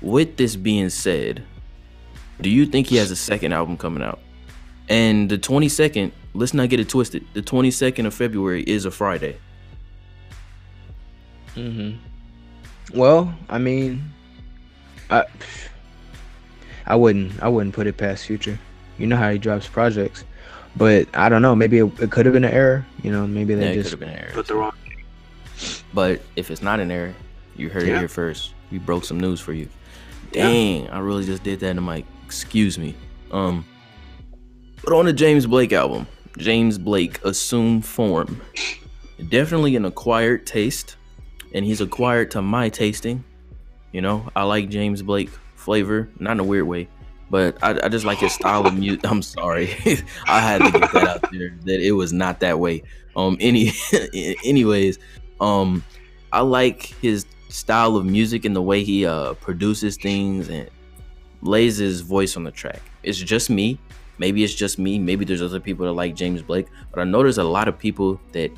with 0.00 0.36
this 0.36 0.56
being 0.56 0.90
said, 0.90 1.44
do 2.40 2.50
you 2.50 2.66
think 2.66 2.88
he 2.88 2.96
has 2.96 3.10
a 3.10 3.16
second 3.16 3.52
album 3.52 3.76
coming 3.76 4.02
out? 4.02 4.18
And 4.88 5.28
the 5.28 5.38
22nd, 5.38 6.12
let's 6.34 6.54
not 6.54 6.68
get 6.68 6.80
it 6.80 6.88
twisted. 6.88 7.24
The 7.34 7.42
22nd 7.42 8.06
of 8.06 8.14
February 8.14 8.62
is 8.62 8.84
a 8.84 8.90
Friday. 8.90 9.36
hmm 11.54 11.92
Well, 12.94 13.34
I 13.48 13.58
mean, 13.58 14.02
I 15.10 15.24
I 16.86 16.96
wouldn't 16.96 17.42
I 17.42 17.48
wouldn't 17.48 17.74
put 17.74 17.86
it 17.86 17.96
past 17.96 18.26
Future. 18.26 18.58
You 18.98 19.06
know 19.06 19.16
how 19.16 19.30
he 19.30 19.38
drops 19.38 19.66
projects, 19.68 20.24
but 20.78 21.08
I 21.14 21.28
don't 21.28 21.42
know. 21.42 21.54
Maybe 21.54 21.78
it, 21.78 22.00
it 22.00 22.10
could 22.10 22.24
have 22.24 22.32
been 22.32 22.44
an 22.44 22.52
error. 22.52 22.86
You 23.02 23.12
know, 23.12 23.26
maybe 23.26 23.52
Yeah, 23.54 23.60
they 23.60 23.66
it 23.66 23.74
could 23.74 23.82
just 23.82 23.90
have 23.90 24.00
been 24.00 24.08
an 24.10 24.16
error. 24.18 24.30
put 24.32 24.46
the 24.46 24.54
wrong. 24.54 24.72
But 25.92 26.22
if 26.36 26.50
it's 26.50 26.62
not 26.62 26.80
an 26.80 26.90
error, 26.90 27.14
you 27.56 27.68
heard 27.68 27.82
it 27.82 27.98
here 27.98 28.08
first. 28.08 28.54
We 28.70 28.78
broke 28.78 29.04
some 29.04 29.18
news 29.18 29.40
for 29.40 29.52
you. 29.52 29.68
Dang, 30.32 30.88
I 30.90 30.98
really 31.00 31.24
just 31.24 31.42
did 31.42 31.60
that 31.60 31.70
in 31.70 31.76
the 31.76 31.82
mic. 31.82 32.04
Excuse 32.24 32.78
me. 32.78 32.94
Um, 33.30 33.64
but 34.84 34.92
on 34.92 35.06
the 35.06 35.12
James 35.12 35.46
Blake 35.46 35.72
album, 35.72 36.06
James 36.36 36.78
Blake 36.78 37.22
assume 37.24 37.82
form. 37.82 38.40
Definitely 39.28 39.74
an 39.74 39.84
acquired 39.84 40.46
taste, 40.46 40.96
and 41.52 41.64
he's 41.64 41.80
acquired 41.80 42.30
to 42.32 42.42
my 42.42 42.68
tasting. 42.68 43.24
You 43.92 44.02
know, 44.02 44.28
I 44.36 44.44
like 44.44 44.68
James 44.68 45.02
Blake 45.02 45.30
flavor, 45.56 46.08
not 46.20 46.32
in 46.32 46.40
a 46.40 46.44
weird 46.44 46.66
way, 46.66 46.88
but 47.30 47.62
I, 47.62 47.78
I 47.84 47.88
just 47.88 48.04
like 48.04 48.18
his 48.18 48.32
style 48.32 48.66
of 48.66 48.74
music. 48.76 49.00
I'm 49.04 49.22
sorry, 49.22 49.70
I 50.26 50.40
had 50.40 50.62
to 50.62 50.70
get 50.70 50.92
that 50.92 51.08
out 51.08 51.32
there 51.32 51.56
that 51.64 51.80
it 51.80 51.92
was 51.92 52.12
not 52.12 52.40
that 52.40 52.58
way. 52.58 52.82
Um, 53.16 53.36
any, 53.40 53.72
anyways, 54.44 54.98
um, 55.40 55.84
I 56.32 56.40
like 56.40 56.82
his 57.00 57.26
style 57.48 57.96
of 57.96 58.04
music 58.04 58.44
and 58.44 58.54
the 58.54 58.60
way 58.60 58.84
he 58.84 59.06
uh 59.06 59.32
produces 59.34 59.96
things 59.96 60.50
and 60.50 60.68
lays 61.40 61.78
his 61.78 62.02
voice 62.02 62.36
on 62.36 62.44
the 62.44 62.50
track. 62.50 62.82
It's 63.02 63.18
just 63.18 63.48
me. 63.50 63.78
Maybe 64.18 64.42
it's 64.42 64.54
just 64.54 64.78
me. 64.78 64.98
Maybe 64.98 65.24
there's 65.24 65.42
other 65.42 65.60
people 65.60 65.86
that 65.86 65.92
like 65.92 66.14
James 66.14 66.42
Blake, 66.42 66.66
but 66.90 67.00
I 67.00 67.04
know 67.04 67.22
there's 67.22 67.38
a 67.38 67.44
lot 67.44 67.68
of 67.68 67.78
people 67.78 68.20
that 68.32 68.50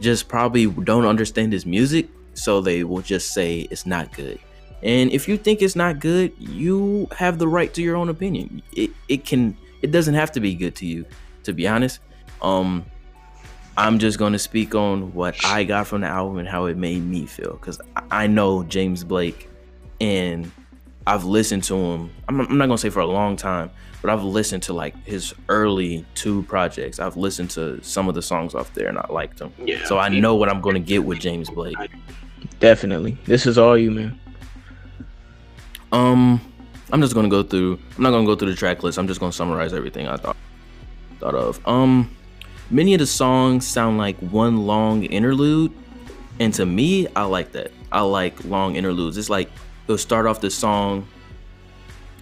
just 0.00 0.28
probably 0.28 0.66
don't 0.66 1.06
understand 1.06 1.52
his 1.52 1.66
music, 1.66 2.08
so 2.34 2.60
they 2.60 2.84
will 2.84 3.02
just 3.02 3.32
say 3.32 3.60
it's 3.70 3.86
not 3.86 4.12
good. 4.12 4.38
And 4.82 5.10
if 5.10 5.28
you 5.28 5.36
think 5.36 5.62
it's 5.62 5.76
not 5.76 5.98
good, 5.98 6.32
you 6.38 7.08
have 7.16 7.38
the 7.38 7.48
right 7.48 7.72
to 7.74 7.82
your 7.82 7.96
own 7.96 8.08
opinion. 8.08 8.62
It 8.72 8.90
it 9.08 9.24
can 9.24 9.56
it 9.82 9.90
doesn't 9.90 10.14
have 10.14 10.32
to 10.32 10.40
be 10.40 10.54
good 10.54 10.74
to 10.76 10.86
you, 10.86 11.04
to 11.44 11.52
be 11.52 11.66
honest. 11.66 12.00
Um 12.42 12.84
I'm 13.76 14.00
just 14.00 14.18
going 14.18 14.32
to 14.32 14.40
speak 14.40 14.74
on 14.74 15.14
what 15.14 15.36
I 15.44 15.62
got 15.62 15.86
from 15.86 16.00
the 16.00 16.08
album 16.08 16.38
and 16.38 16.48
how 16.48 16.64
it 16.64 16.76
made 16.76 17.04
me 17.04 17.26
feel 17.26 17.56
cuz 17.58 17.80
I 18.10 18.26
know 18.26 18.64
James 18.64 19.04
Blake 19.04 19.48
and 20.00 20.50
I've 21.06 21.24
listened 21.24 21.64
to 21.64 21.74
him. 21.74 22.10
I'm, 22.28 22.40
I'm 22.40 22.58
not 22.58 22.66
going 22.66 22.76
to 22.76 22.82
say 22.82 22.90
for 22.90 23.00
a 23.00 23.06
long 23.06 23.34
time, 23.36 23.70
but 24.02 24.10
I've 24.10 24.22
listened 24.22 24.62
to 24.64 24.74
like 24.74 24.94
his 25.06 25.32
early 25.48 26.04
two 26.14 26.42
projects. 26.42 27.00
I've 27.00 27.16
listened 27.16 27.48
to 27.50 27.82
some 27.82 28.08
of 28.08 28.14
the 28.14 28.20
songs 28.20 28.54
off 28.54 28.74
there 28.74 28.88
and 28.88 28.98
I 28.98 29.06
liked 29.08 29.38
them. 29.38 29.52
Yeah. 29.64 29.82
So 29.84 29.98
I 29.98 30.10
know 30.10 30.34
what 30.34 30.50
I'm 30.50 30.60
going 30.60 30.74
to 30.74 30.80
get 30.80 31.04
with 31.04 31.18
James 31.18 31.48
Blake. 31.48 31.78
Definitely. 32.60 33.16
This 33.24 33.46
is 33.46 33.56
all 33.56 33.78
you, 33.78 33.90
man. 33.90 34.20
Um, 35.92 36.40
I'm 36.92 37.00
just 37.00 37.14
gonna 37.14 37.28
go 37.28 37.42
through. 37.42 37.78
I'm 37.96 38.02
not 38.02 38.10
gonna 38.10 38.26
go 38.26 38.34
through 38.34 38.50
the 38.50 38.56
track 38.56 38.82
list. 38.82 38.98
I'm 38.98 39.06
just 39.06 39.20
gonna 39.20 39.32
summarize 39.32 39.72
everything 39.72 40.06
I 40.06 40.16
thought 40.16 40.36
thought 41.18 41.34
of. 41.34 41.66
Um, 41.66 42.14
many 42.70 42.94
of 42.94 43.00
the 43.00 43.06
songs 43.06 43.66
sound 43.66 43.98
like 43.98 44.16
one 44.18 44.66
long 44.66 45.04
interlude, 45.04 45.72
and 46.40 46.52
to 46.54 46.64
me, 46.66 47.06
I 47.14 47.24
like 47.24 47.52
that. 47.52 47.72
I 47.90 48.00
like 48.02 48.44
long 48.44 48.76
interludes. 48.76 49.16
It's 49.16 49.30
like 49.30 49.50
it'll 49.84 49.98
start 49.98 50.26
off 50.26 50.40
the 50.40 50.50
song, 50.50 51.06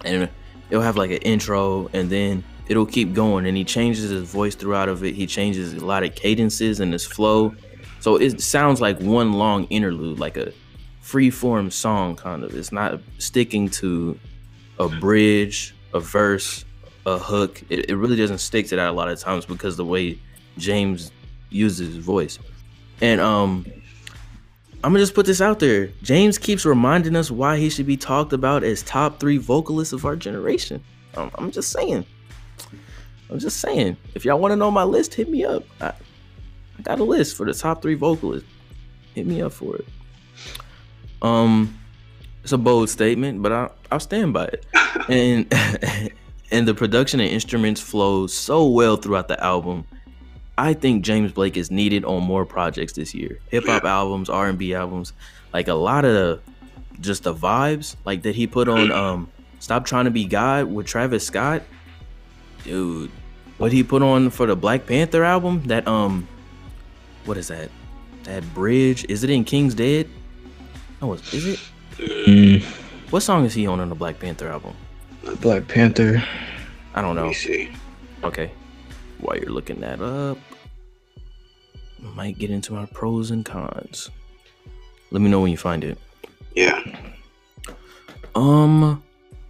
and 0.03 0.29
it'll 0.69 0.83
have 0.83 0.97
like 0.97 1.11
an 1.11 1.17
intro, 1.17 1.89
and 1.93 2.09
then 2.09 2.43
it'll 2.67 2.85
keep 2.85 3.13
going, 3.13 3.45
and 3.45 3.55
he 3.55 3.63
changes 3.63 4.09
his 4.09 4.29
voice 4.29 4.55
throughout 4.55 4.89
of 4.89 5.03
it. 5.03 5.15
He 5.15 5.27
changes 5.27 5.73
a 5.73 5.85
lot 5.85 6.03
of 6.03 6.15
cadences 6.15 6.79
and 6.79 6.91
his 6.91 7.05
flow, 7.05 7.55
so 7.99 8.17
it 8.17 8.41
sounds 8.41 8.81
like 8.81 8.99
one 8.99 9.33
long 9.33 9.65
interlude, 9.65 10.19
like 10.19 10.37
a 10.37 10.51
free 11.07 11.29
form 11.29 11.71
song 11.71 12.17
kind 12.17 12.43
of. 12.43 12.53
It's 12.53 12.73
not 12.73 12.99
sticking 13.17 13.69
to 13.69 14.19
a 14.77 14.89
bridge, 14.89 15.73
a 15.93 16.01
verse, 16.01 16.65
a 17.05 17.17
hook. 17.17 17.63
It, 17.69 17.89
it 17.89 17.95
really 17.95 18.17
doesn't 18.17 18.39
stick 18.39 18.67
to 18.67 18.75
that 18.75 18.89
a 18.89 18.91
lot 18.91 19.07
of 19.07 19.17
times 19.17 19.45
because 19.45 19.77
the 19.77 19.85
way 19.85 20.19
James 20.57 21.13
uses 21.49 21.95
his 21.95 22.03
voice. 22.03 22.37
And 22.99 23.21
um 23.21 23.65
I'm 24.83 24.91
gonna 24.91 24.99
just 24.99 25.13
put 25.13 25.25
this 25.25 25.39
out 25.39 25.59
there. 25.59 25.87
James 26.03 26.37
keeps 26.37 26.65
reminding 26.65 27.15
us 27.15 27.31
why 27.31 27.55
he 27.55 27.69
should 27.69 27.87
be 27.87 27.95
talked 27.95 28.33
about 28.33 28.65
as 28.65 28.83
top 28.83 29.17
three 29.17 29.37
vocalists 29.37 29.93
of 29.93 30.03
our 30.03 30.17
generation. 30.17 30.83
Um, 31.15 31.31
I'm 31.35 31.51
just 31.51 31.71
saying. 31.71 32.05
I'm 33.29 33.39
just 33.39 33.61
saying. 33.61 33.95
If 34.13 34.25
y'all 34.25 34.39
want 34.39 34.51
to 34.51 34.57
know 34.57 34.71
my 34.71 34.83
list, 34.83 35.13
hit 35.13 35.29
me 35.29 35.45
up. 35.45 35.63
I, 35.79 35.93
I 36.77 36.81
got 36.83 36.99
a 36.99 37.05
list 37.05 37.37
for 37.37 37.45
the 37.45 37.53
top 37.53 37.81
three 37.81 37.95
vocalists. 37.95 38.47
Hit 39.15 39.25
me 39.25 39.41
up 39.41 39.53
for 39.53 39.77
it. 39.77 39.85
Um, 41.21 41.77
it's 42.43 42.51
a 42.51 42.57
bold 42.57 42.89
statement, 42.89 43.41
but 43.41 43.51
I 43.51 43.69
I'll 43.91 43.99
stand 43.99 44.33
by 44.33 44.45
it. 44.45 44.65
and 45.09 45.51
and 46.51 46.67
the 46.67 46.73
production 46.73 47.19
and 47.19 47.29
instruments 47.29 47.81
flow 47.81 48.27
so 48.27 48.67
well 48.67 48.97
throughout 48.97 49.27
the 49.27 49.41
album. 49.43 49.85
I 50.57 50.73
think 50.73 51.03
James 51.03 51.31
Blake 51.31 51.55
is 51.55 51.69
needed 51.69 52.03
on 52.03 52.23
more 52.23 52.43
projects 52.43 52.93
this 52.93 53.13
year. 53.13 53.39
Hip 53.49 53.65
hop 53.65 53.83
albums, 53.83 54.29
R 54.29 54.47
and 54.47 54.57
B 54.57 54.73
albums, 54.73 55.13
like 55.53 55.67
a 55.67 55.75
lot 55.75 56.03
of 56.03 56.13
the, 56.13 56.39
just 56.99 57.23
the 57.23 57.33
vibes 57.33 57.95
like 58.05 58.23
that 58.23 58.35
he 58.35 58.47
put 58.47 58.67
on. 58.67 58.91
Um, 58.97 59.29
Stop 59.59 59.85
trying 59.85 60.05
to 60.05 60.11
be 60.11 60.25
God 60.25 60.65
with 60.65 60.85
Travis 60.85 61.25
Scott, 61.25 61.63
dude. 62.63 63.11
What 63.57 63.71
he 63.71 63.83
put 63.83 64.03
on 64.03 64.29
for 64.29 64.45
the 64.45 64.55
Black 64.55 64.85
Panther 64.85 65.23
album? 65.23 65.63
That 65.63 65.87
um, 65.87 66.27
what 67.25 67.37
is 67.37 67.47
that? 67.47 67.69
That 68.23 68.43
bridge? 68.53 69.05
Is 69.09 69.23
it 69.23 69.29
in 69.29 69.43
King's 69.43 69.73
Dead? 69.73 70.07
No, 71.01 71.13
is 71.13 71.45
it? 71.45 71.59
Mm, 71.97 72.63
What 73.11 73.21
song 73.21 73.45
is 73.45 73.53
he 73.53 73.67
on 73.67 73.79
on 73.79 73.89
the 73.89 73.95
Black 73.95 74.19
Panther 74.19 74.47
album? 74.49 74.75
Black 75.41 75.67
Panther. 75.67 76.23
I 76.95 77.01
don't 77.01 77.15
Let 77.15 77.21
know. 77.23 77.27
me 77.29 77.33
see. 77.33 77.69
Okay. 78.23 78.51
While 79.19 79.37
you're 79.37 79.51
looking 79.51 79.79
that 79.81 80.01
up, 80.01 80.37
might 82.15 82.37
get 82.37 82.49
into 82.51 82.75
our 82.75 82.87
pros 82.87 83.31
and 83.31 83.45
cons. 83.45 84.09
Let 85.11 85.21
me 85.21 85.29
know 85.29 85.41
when 85.41 85.51
you 85.51 85.57
find 85.57 85.83
it. 85.83 85.97
Yeah. 86.55 86.81
Um, 88.35 89.03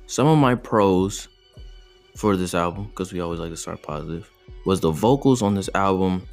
some 0.08 0.28
of 0.28 0.38
my 0.38 0.56
pros 0.56 1.28
for 2.16 2.36
this 2.38 2.54
album, 2.54 2.86
because 2.86 3.12
we 3.14 3.20
always 3.20 3.40
like 3.40 3.52
to 3.52 3.58
start 3.58 3.82
positive, 3.82 4.30
was 4.66 4.80
the 4.82 4.92
vocals 4.92 5.42
on 5.42 5.56
this 5.56 5.70
album 5.76 6.24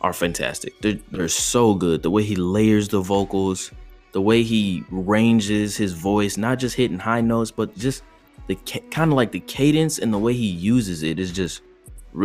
are 0.00 0.12
fantastic. 0.12 0.78
They're, 0.80 0.98
they're 1.10 1.28
so 1.28 1.74
good. 1.74 2.02
The 2.02 2.10
way 2.10 2.22
he 2.22 2.36
layers 2.36 2.88
the 2.88 3.00
vocals, 3.00 3.70
the 4.12 4.20
way 4.20 4.42
he 4.42 4.84
ranges 4.90 5.76
his 5.76 5.92
voice, 5.92 6.36
not 6.36 6.58
just 6.58 6.76
hitting 6.76 6.98
high 6.98 7.20
notes, 7.20 7.50
but 7.50 7.76
just 7.76 8.02
the 8.46 8.56
kind 8.90 9.12
of 9.12 9.16
like 9.16 9.32
the 9.32 9.40
cadence 9.40 9.98
and 9.98 10.12
the 10.12 10.18
way 10.18 10.32
he 10.32 10.46
uses 10.46 11.02
it 11.02 11.18
is 11.18 11.32
just, 11.32 11.62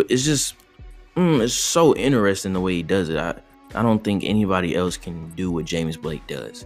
it's 0.09 0.23
just, 0.23 0.55
mm, 1.15 1.41
it's 1.41 1.53
so 1.53 1.95
interesting 1.95 2.53
the 2.53 2.59
way 2.59 2.75
he 2.75 2.83
does 2.83 3.09
it. 3.09 3.17
I, 3.17 3.35
I 3.75 3.83
don't 3.83 4.03
think 4.03 4.23
anybody 4.23 4.75
else 4.75 4.97
can 4.97 5.29
do 5.31 5.51
what 5.51 5.65
James 5.65 5.97
Blake 5.97 6.25
does. 6.27 6.65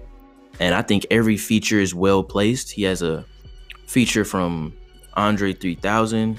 And 0.60 0.76
I 0.76 0.82
think 0.82 1.06
every 1.10 1.38
feature 1.38 1.80
is 1.80 1.96
well 1.96 2.24
placed. 2.24 2.72
He 2.72 2.84
has 2.84 3.02
a 3.02 3.26
feature 3.88 4.26
from 4.26 4.74
Andre 5.14 5.54
3000, 5.54 6.38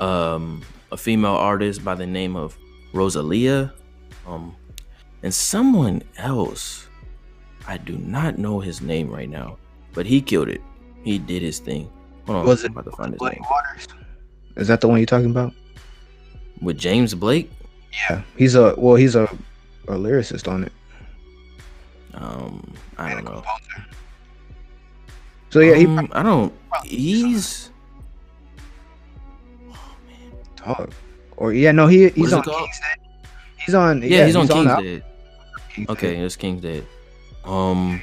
um, 0.00 0.62
a 0.90 0.96
female 0.96 1.32
artist 1.32 1.84
by 1.84 1.94
the 1.94 2.06
name 2.06 2.34
of 2.34 2.56
Rosalia, 2.92 3.72
um, 4.26 4.56
and 5.22 5.32
someone 5.32 6.02
else. 6.16 6.87
I 7.68 7.76
do 7.76 7.98
not 7.98 8.38
know 8.38 8.60
his 8.60 8.80
name 8.80 9.10
right 9.10 9.28
now, 9.28 9.58
but 9.92 10.06
he 10.06 10.20
killed 10.22 10.48
it. 10.48 10.62
He 11.04 11.18
did 11.18 11.42
his 11.42 11.58
thing. 11.58 11.90
Hold 12.26 12.38
on, 12.38 12.46
Was 12.46 12.64
I'm 12.64 12.66
it 12.66 12.72
about 12.72 12.84
to 12.86 12.96
find 12.96 13.12
his 13.12 13.18
Blake 13.18 13.34
name. 13.34 13.44
Waters? 13.50 13.86
Is 14.56 14.68
that 14.68 14.80
the 14.80 14.88
one 14.88 14.98
you're 14.98 15.06
talking 15.06 15.30
about? 15.30 15.52
With 16.62 16.78
James 16.78 17.14
Blake, 17.14 17.50
Yeah, 17.92 18.22
he's 18.36 18.54
a 18.56 18.74
well, 18.76 18.96
he's 18.96 19.14
a, 19.14 19.24
a 19.86 19.92
lyricist 19.92 20.48
on 20.50 20.64
it. 20.64 20.72
um, 22.14 22.72
I 22.96 23.12
don't 23.14 23.24
know. 23.24 23.44
So 25.50 25.60
yeah, 25.60 25.74
he 25.76 25.86
Um, 25.86 26.08
I 26.12 26.22
don't. 26.22 26.52
He's 26.84 27.70
dog. 30.56 30.90
Or 31.36 31.52
yeah, 31.52 31.70
no, 31.72 31.86
he 31.86 32.08
he's 32.08 32.32
on? 32.32 32.42
King's 32.42 32.80
Dead. 32.80 32.98
He's 33.64 33.74
on 33.74 34.02
yeah, 34.02 34.26
he's 34.26 34.36
on 34.36 34.48
King's. 34.48 34.66
Dead. 34.82 35.04
Okay, 35.90 36.16
it's 36.16 36.34
King's 36.34 36.62
Dead. 36.62 36.84
Um, 37.48 38.02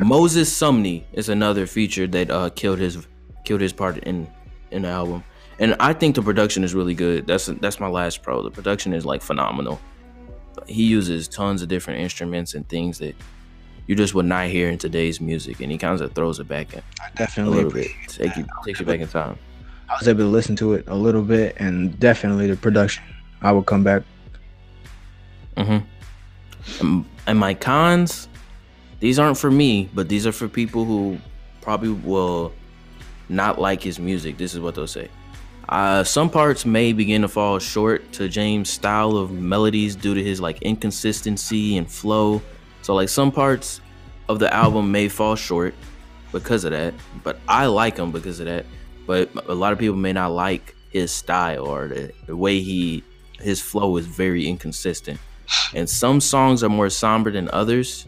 Moses 0.00 0.50
Sumney 0.52 1.04
is 1.12 1.28
another 1.28 1.66
feature 1.66 2.06
that 2.06 2.30
uh 2.30 2.50
killed 2.50 2.78
his 2.78 3.06
killed 3.44 3.60
his 3.60 3.72
part 3.72 3.98
in 3.98 4.26
in 4.70 4.82
the 4.82 4.88
album, 4.88 5.22
and 5.58 5.76
I 5.80 5.92
think 5.92 6.14
the 6.14 6.22
production 6.22 6.64
is 6.64 6.74
really 6.74 6.94
good. 6.94 7.26
That's 7.26 7.46
that's 7.46 7.78
my 7.78 7.88
last 7.88 8.22
pro. 8.22 8.42
The 8.42 8.50
production 8.50 8.92
is 8.94 9.04
like 9.04 9.22
phenomenal. 9.22 9.80
He 10.66 10.84
uses 10.84 11.28
tons 11.28 11.62
of 11.62 11.68
different 11.68 12.00
instruments 12.00 12.54
and 12.54 12.68
things 12.68 12.98
that 12.98 13.14
you 13.86 13.94
just 13.94 14.14
would 14.14 14.26
not 14.26 14.46
hear 14.46 14.70
in 14.70 14.78
today's 14.78 15.20
music, 15.20 15.60
and 15.60 15.70
he 15.70 15.76
kind 15.76 16.00
of 16.00 16.12
throws 16.12 16.38
it 16.38 16.48
back 16.48 16.72
in 16.72 16.82
I 17.02 17.08
a 17.08 17.16
definitely 17.16 17.56
little 17.56 17.72
bit, 17.72 17.90
take 18.08 18.36
you 18.36 18.46
takes 18.64 18.80
you 18.80 18.86
back 18.86 19.00
in 19.00 19.08
time. 19.08 19.38
I 19.90 19.96
was 19.98 20.06
able 20.06 20.20
to 20.20 20.26
listen 20.26 20.56
to 20.56 20.74
it 20.74 20.84
a 20.86 20.94
little 20.94 21.22
bit, 21.22 21.56
and 21.58 21.98
definitely 21.98 22.46
the 22.46 22.56
production. 22.56 23.02
I 23.42 23.52
would 23.52 23.66
come 23.66 23.82
back. 23.82 24.02
Mm-hmm. 25.56 26.86
And, 26.86 27.04
and 27.26 27.38
my 27.38 27.54
cons, 27.54 28.28
these 29.00 29.18
aren't 29.18 29.38
for 29.38 29.50
me, 29.50 29.88
but 29.94 30.08
these 30.08 30.26
are 30.26 30.32
for 30.32 30.48
people 30.48 30.84
who 30.84 31.18
probably 31.60 31.90
will 31.90 32.52
not 33.28 33.60
like 33.60 33.82
his 33.82 33.98
music. 33.98 34.36
This 34.36 34.54
is 34.54 34.60
what 34.60 34.74
they'll 34.74 34.86
say. 34.86 35.08
Uh, 35.68 36.02
some 36.02 36.28
parts 36.28 36.66
may 36.66 36.92
begin 36.92 37.22
to 37.22 37.28
fall 37.28 37.58
short 37.58 38.12
to 38.12 38.28
James' 38.28 38.70
style 38.70 39.16
of 39.16 39.30
melodies 39.30 39.94
due 39.94 40.14
to 40.14 40.22
his 40.22 40.40
like 40.40 40.60
inconsistency 40.62 41.76
and 41.76 41.90
flow. 41.90 42.42
So 42.82 42.94
like 42.94 43.08
some 43.08 43.30
parts 43.30 43.80
of 44.28 44.38
the 44.38 44.52
album 44.52 44.90
may 44.90 45.08
fall 45.08 45.36
short 45.36 45.74
because 46.32 46.64
of 46.64 46.72
that, 46.72 46.94
but 47.22 47.38
I 47.48 47.66
like 47.66 47.96
him 47.96 48.10
because 48.10 48.40
of 48.40 48.46
that. 48.46 48.66
But 49.06 49.30
a 49.48 49.54
lot 49.54 49.72
of 49.72 49.78
people 49.78 49.96
may 49.96 50.12
not 50.12 50.32
like 50.32 50.74
his 50.90 51.10
style 51.10 51.66
or 51.66 51.88
the, 51.88 52.12
the 52.26 52.36
way 52.36 52.60
he 52.60 53.02
his 53.40 53.60
flow 53.60 53.96
is 53.96 54.06
very 54.06 54.46
inconsistent 54.46 55.18
and 55.72 55.88
some 55.88 56.20
songs 56.20 56.62
are 56.62 56.68
more 56.68 56.90
somber 56.90 57.30
than 57.30 57.48
others 57.52 58.06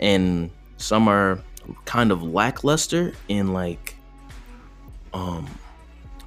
and 0.00 0.50
some 0.76 1.08
are 1.08 1.38
kind 1.84 2.10
of 2.10 2.22
lackluster 2.22 3.12
in 3.28 3.52
like 3.52 3.94
um 5.12 5.46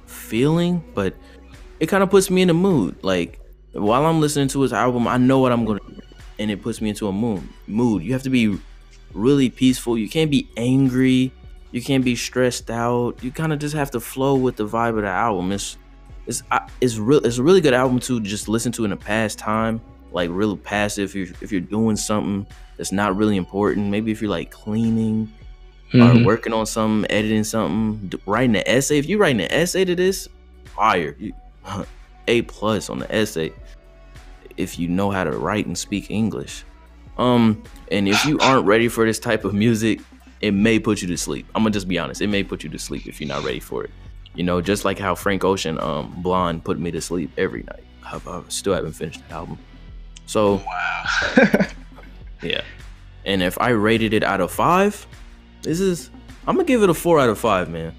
feeling 0.06 0.82
but 0.94 1.14
it 1.80 1.86
kind 1.86 2.02
of 2.02 2.10
puts 2.10 2.30
me 2.30 2.40
in 2.40 2.50
a 2.50 2.54
mood. 2.54 2.96
Like 3.02 3.40
while 3.72 4.06
i'm 4.06 4.20
listening 4.20 4.46
to 4.46 4.60
his 4.62 4.72
album 4.72 5.08
i 5.08 5.16
know 5.16 5.40
what 5.40 5.50
i'm 5.50 5.64
gonna 5.64 5.80
and 6.38 6.50
it 6.50 6.62
puts 6.62 6.80
me 6.80 6.90
into 6.90 7.08
a 7.08 7.12
mood 7.12 7.42
mood. 7.66 8.02
You 8.02 8.12
have 8.12 8.22
to 8.22 8.30
be 8.30 8.58
really 9.12 9.50
peaceful. 9.50 9.96
You 9.96 10.08
can't 10.08 10.30
be 10.30 10.48
angry. 10.56 11.32
You 11.70 11.82
can't 11.82 12.04
be 12.04 12.16
stressed 12.16 12.70
out. 12.70 13.22
You 13.22 13.30
kind 13.30 13.52
of 13.52 13.58
just 13.58 13.74
have 13.74 13.90
to 13.92 14.00
flow 14.00 14.36
with 14.36 14.56
the 14.56 14.66
vibe 14.66 14.96
of 14.96 15.02
the 15.02 15.08
album. 15.08 15.52
It's 15.52 15.76
it's 16.26 16.42
it's 16.80 16.96
real 16.96 17.24
it's 17.24 17.38
a 17.38 17.42
really 17.42 17.60
good 17.60 17.74
album 17.74 18.00
to 18.00 18.20
just 18.20 18.48
listen 18.48 18.72
to 18.72 18.84
in 18.84 18.92
a 18.92 18.96
past 18.96 19.38
time 19.38 19.80
like 20.14 20.30
real 20.30 20.56
passive 20.56 21.10
if 21.10 21.14
you're, 21.14 21.36
if 21.42 21.50
you're 21.52 21.60
doing 21.60 21.96
something 21.96 22.46
that's 22.76 22.92
not 22.92 23.16
really 23.16 23.36
important. 23.36 23.88
Maybe 23.90 24.10
if 24.12 24.22
you're 24.22 24.30
like 24.30 24.50
cleaning 24.50 25.32
Mhm. 25.92 26.22
or 26.22 26.24
working 26.24 26.52
on 26.52 26.66
something 26.66 27.08
editing 27.10 27.44
something 27.44 28.10
writing 28.26 28.56
an 28.56 28.62
essay. 28.66 28.98
If 28.98 29.06
you're 29.06 29.18
writing 29.18 29.42
an 29.42 29.52
essay 29.52 29.84
to 29.84 29.94
this 29.94 30.28
fire. 30.64 31.14
You, 31.18 31.32
a 32.28 32.42
plus 32.42 32.88
on 32.90 32.98
the 33.00 33.14
essay 33.14 33.52
if 34.56 34.78
you 34.78 34.88
know 34.88 35.10
how 35.10 35.24
to 35.24 35.32
write 35.32 35.66
and 35.66 35.76
speak 35.76 36.10
english. 36.10 36.64
Um 37.18 37.62
and 37.92 38.08
if 38.08 38.24
you 38.24 38.38
aren't 38.40 38.66
ready 38.66 38.88
for 38.88 39.04
this 39.04 39.18
type 39.18 39.44
of 39.44 39.52
music 39.54 40.00
it 40.40 40.52
may 40.52 40.78
put 40.78 41.00
you 41.02 41.08
to 41.08 41.16
sleep. 41.16 41.46
I'm 41.54 41.62
gonna 41.62 41.70
just 41.72 41.86
be 41.88 41.98
honest 41.98 42.20
it 42.22 42.28
may 42.28 42.42
put 42.42 42.64
you 42.64 42.70
to 42.70 42.78
sleep 42.78 43.06
if 43.06 43.20
you're 43.20 43.28
not 43.28 43.44
ready 43.44 43.60
for 43.60 43.84
it. 43.84 43.90
You 44.34 44.42
know 44.44 44.60
just 44.60 44.84
like 44.84 44.98
how 44.98 45.14
frank 45.14 45.44
ocean 45.44 45.78
um 45.80 46.14
blonde 46.22 46.64
put 46.64 46.78
me 46.78 46.90
to 46.92 47.00
sleep 47.00 47.30
every 47.36 47.62
night. 47.62 47.84
I, 48.04 48.20
I 48.26 48.42
still 48.48 48.74
haven't 48.74 48.92
finished 48.92 49.20
the 49.28 49.34
album 49.34 49.58
so 50.26 50.56
Wow. 50.56 51.04
yeah. 52.42 52.62
And 53.24 53.42
if 53.42 53.58
I 53.60 53.70
rated 53.70 54.12
it 54.12 54.22
out 54.22 54.40
of 54.40 54.50
five, 54.50 55.06
this 55.62 55.80
is 55.80 56.10
I'm 56.46 56.56
gonna 56.56 56.66
give 56.66 56.82
it 56.82 56.90
a 56.90 56.94
four 56.94 57.18
out 57.18 57.30
of 57.30 57.38
five, 57.38 57.68
man. 57.68 57.94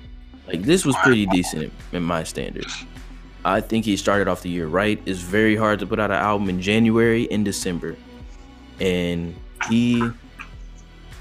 Like 0.47 0.61
this 0.61 0.85
was 0.85 0.95
pretty 0.97 1.25
decent 1.25 1.73
in 1.91 2.03
my 2.03 2.23
standards. 2.23 2.85
I 3.43 3.61
think 3.61 3.85
he 3.85 3.97
started 3.97 4.27
off 4.27 4.41
the 4.41 4.49
year 4.49 4.67
right. 4.67 5.01
It's 5.05 5.19
very 5.19 5.55
hard 5.55 5.79
to 5.79 5.85
put 5.85 5.99
out 5.99 6.11
an 6.11 6.17
album 6.17 6.49
in 6.49 6.61
January 6.61 7.27
and 7.31 7.45
December. 7.45 7.95
And 8.79 9.35
he 9.69 10.03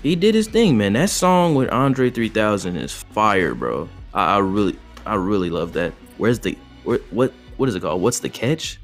he 0.03 0.17
did 0.17 0.35
his 0.35 0.49
thing, 0.49 0.77
man. 0.77 0.95
That 0.95 1.11
song 1.11 1.55
with 1.55 1.71
Andre 1.71 2.11
3000 2.11 2.77
is 2.77 2.93
fire, 2.93 3.55
bro. 3.55 3.89
I, 4.13 4.37
I 4.37 4.39
really 4.39 4.79
I 5.07 5.15
really 5.15 5.51
love 5.51 5.73
that. 5.75 5.93
Where's 6.19 6.41
the 6.41 6.59
where, 6.85 6.99
what 7.11 7.33
what 7.57 7.69
is 7.69 7.75
it 7.75 7.81
called? 7.81 8.03
What's 8.03 8.21
the 8.21 8.29
catch? 8.29 8.79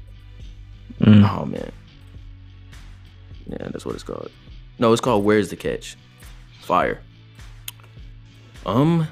Mm. 0.99 1.27
Oh 1.29 1.45
man. 1.45 1.71
Yeah, 3.51 3.67
that's 3.69 3.85
what 3.85 3.95
it's 3.95 4.03
called. 4.03 4.31
No, 4.79 4.91
it's 4.91 5.01
called 5.01 5.23
Where's 5.25 5.49
the 5.49 5.55
Catch? 5.55 5.97
Fire. 6.61 7.01
Um 8.65 9.07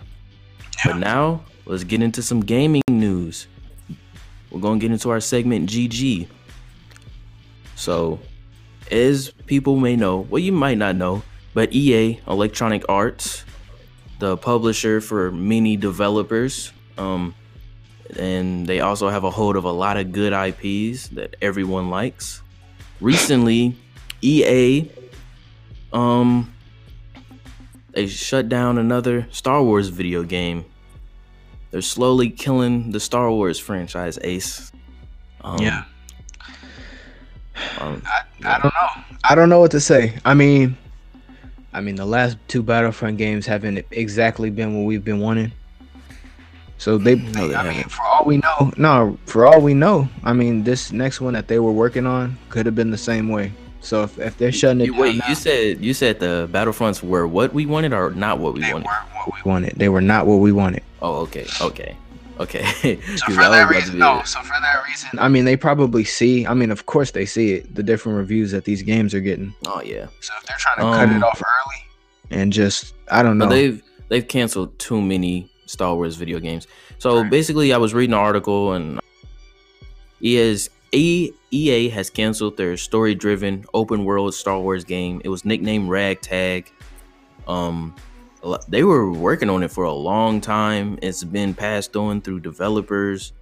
but 0.85 0.97
now 0.97 1.43
let's 1.65 1.83
get 1.83 2.01
into 2.01 2.21
some 2.21 2.39
gaming 2.39 2.81
news. 2.89 3.47
We're 4.49 4.61
gonna 4.61 4.79
get 4.79 4.91
into 4.91 5.09
our 5.09 5.19
segment 5.19 5.69
GG. 5.69 6.27
So 7.75 8.19
as 8.91 9.29
people 9.45 9.75
may 9.77 9.95
know, 9.95 10.19
well 10.19 10.39
you 10.39 10.51
might 10.51 10.77
not 10.77 10.95
know, 10.95 11.23
but 11.53 11.73
EA 11.73 12.19
Electronic 12.27 12.83
Arts, 12.87 13.43
the 14.19 14.37
publisher 14.37 15.01
for 15.01 15.31
many 15.31 15.75
developers, 15.75 16.71
um, 16.97 17.35
and 18.17 18.65
they 18.67 18.79
also 18.79 19.09
have 19.09 19.23
a 19.23 19.29
hold 19.29 19.55
of 19.55 19.63
a 19.63 19.71
lot 19.71 19.97
of 19.97 20.11
good 20.11 20.33
IPs 20.33 21.09
that 21.09 21.35
everyone 21.41 21.89
likes. 21.89 22.41
Recently, 23.01 23.77
EA 24.21 24.89
um 25.93 26.51
they 27.91 28.05
shut 28.07 28.47
down 28.49 28.77
another 28.77 29.27
Star 29.31 29.63
Wars 29.63 29.87
video 29.89 30.23
game. 30.23 30.63
They're 31.71 31.81
slowly 31.81 32.29
killing 32.29 32.91
the 32.91 32.99
Star 32.99 33.31
Wars 33.31 33.57
franchise, 33.59 34.19
Ace. 34.21 34.71
Um, 35.41 35.61
Yeah. 35.61 35.83
um, 37.79 38.01
I 38.45 38.59
don't 38.59 38.63
know. 38.73 39.03
I 39.23 39.35
don't 39.35 39.49
know 39.49 39.59
what 39.59 39.71
to 39.71 39.79
say. 39.79 40.13
I 40.23 40.33
mean, 40.35 40.77
I 41.73 41.81
mean, 41.81 41.95
the 41.95 42.05
last 42.05 42.37
two 42.47 42.61
Battlefront 42.63 43.17
games 43.17 43.45
haven't 43.45 43.83
exactly 43.91 44.49
been 44.49 44.75
what 44.77 44.85
we've 44.85 45.03
been 45.03 45.19
wanting. 45.19 45.51
So 46.77 46.97
they, 46.97 47.15
No, 47.15 47.47
they 47.47 47.55
I 47.55 47.63
mean, 47.63 47.73
haven't. 47.73 47.91
for 47.91 48.03
all 48.03 48.23
we 48.25 48.37
know, 48.37 48.71
no, 48.77 49.17
for 49.25 49.45
all 49.45 49.61
we 49.61 49.73
know, 49.73 50.07
I 50.23 50.33
mean, 50.33 50.63
this 50.63 50.91
next 50.91 51.19
one 51.21 51.33
that 51.33 51.47
they 51.47 51.59
were 51.59 51.73
working 51.73 52.05
on 52.05 52.37
could 52.49 52.65
have 52.65 52.75
been 52.75 52.91
the 52.91 52.97
same 52.97 53.29
way. 53.29 53.51
So 53.89 54.03
if, 54.03 54.19
if 54.19 54.37
they're 54.37 54.51
shutting 54.51 54.81
it 54.81 54.85
you, 54.85 54.91
down 54.93 55.01
wait, 55.01 55.15
now, 55.17 55.29
you 55.29 55.33
said 55.35 55.83
you 55.83 55.93
said 55.95 56.19
the 56.19 56.47
Battlefronts 56.51 57.01
were 57.01 57.27
what 57.27 57.53
we 57.53 57.65
wanted 57.65 57.91
or 57.91 58.11
not 58.11 58.37
what 58.37 58.53
we 58.53 58.61
they 58.61 58.71
wanted? 58.71 58.85
weren't 58.85 59.07
what 59.15 59.33
we 59.43 59.49
wanted. 59.49 59.73
They 59.77 59.89
were 59.89 60.01
not 60.01 60.27
what 60.27 60.35
we 60.37 60.51
wanted. 60.51 60.83
Oh, 61.01 61.15
okay, 61.21 61.47
okay, 61.59 61.95
okay. 62.39 62.61
So 63.17 63.25
'Cause 63.25 63.35
for 63.35 63.41
that 63.41 63.67
reason, 63.67 63.93
be- 63.95 63.99
no. 63.99 64.21
So 64.25 64.41
for 64.41 64.53
that 64.61 64.83
reason, 64.87 65.09
I 65.17 65.27
mean, 65.27 65.45
they 65.45 65.57
probably 65.57 66.03
see. 66.03 66.45
I 66.45 66.53
mean, 66.53 66.69
of 66.69 66.85
course 66.85 67.09
they 67.11 67.25
see 67.25 67.53
it. 67.53 67.73
The 67.73 67.81
different 67.81 68.19
reviews 68.19 68.51
that 68.51 68.63
these 68.65 68.83
games 68.83 69.15
are 69.15 69.21
getting. 69.21 69.55
Oh 69.65 69.81
yeah. 69.81 70.05
So 70.21 70.33
if 70.39 70.45
they're 70.45 70.57
trying 70.59 70.75
to 70.77 70.81
cut 70.83 71.09
Um, 71.09 71.15
it 71.17 71.23
off 71.23 71.41
early 71.41 72.39
and 72.41 72.53
just, 72.53 72.93
I 73.11 73.23
don't 73.23 73.39
know. 73.39 73.45
But 73.47 73.55
they've 73.55 73.81
they've 74.09 74.27
canceled 74.27 74.77
too 74.77 75.01
many 75.01 75.49
Star 75.65 75.95
Wars 75.95 76.15
video 76.15 76.39
games. 76.39 76.67
So 76.99 77.23
basically, 77.27 77.73
I 77.73 77.77
was 77.77 77.95
reading 77.95 78.13
an 78.13 78.19
article 78.19 78.73
and 78.73 78.99
EA's 80.21 80.69
EA 80.91 81.89
has 81.89 82.09
canceled 82.09 82.57
their 82.57 82.77
story-driven 82.77 83.65
open 83.73 84.05
world 84.05 84.33
Star 84.33 84.59
Wars 84.59 84.83
game. 84.83 85.21
It 85.23 85.29
was 85.29 85.45
nicknamed 85.45 85.89
Ragtag. 85.89 86.71
Um, 87.47 87.95
they 88.67 88.83
were 88.83 89.11
working 89.11 89.49
on 89.49 89.63
it 89.63 89.71
for 89.71 89.83
a 89.83 89.93
long 89.93 90.41
time. 90.41 90.97
It's 91.01 91.23
been 91.23 91.53
passed 91.53 91.95
on 91.95 92.21
through 92.21 92.39
developers, 92.41 93.33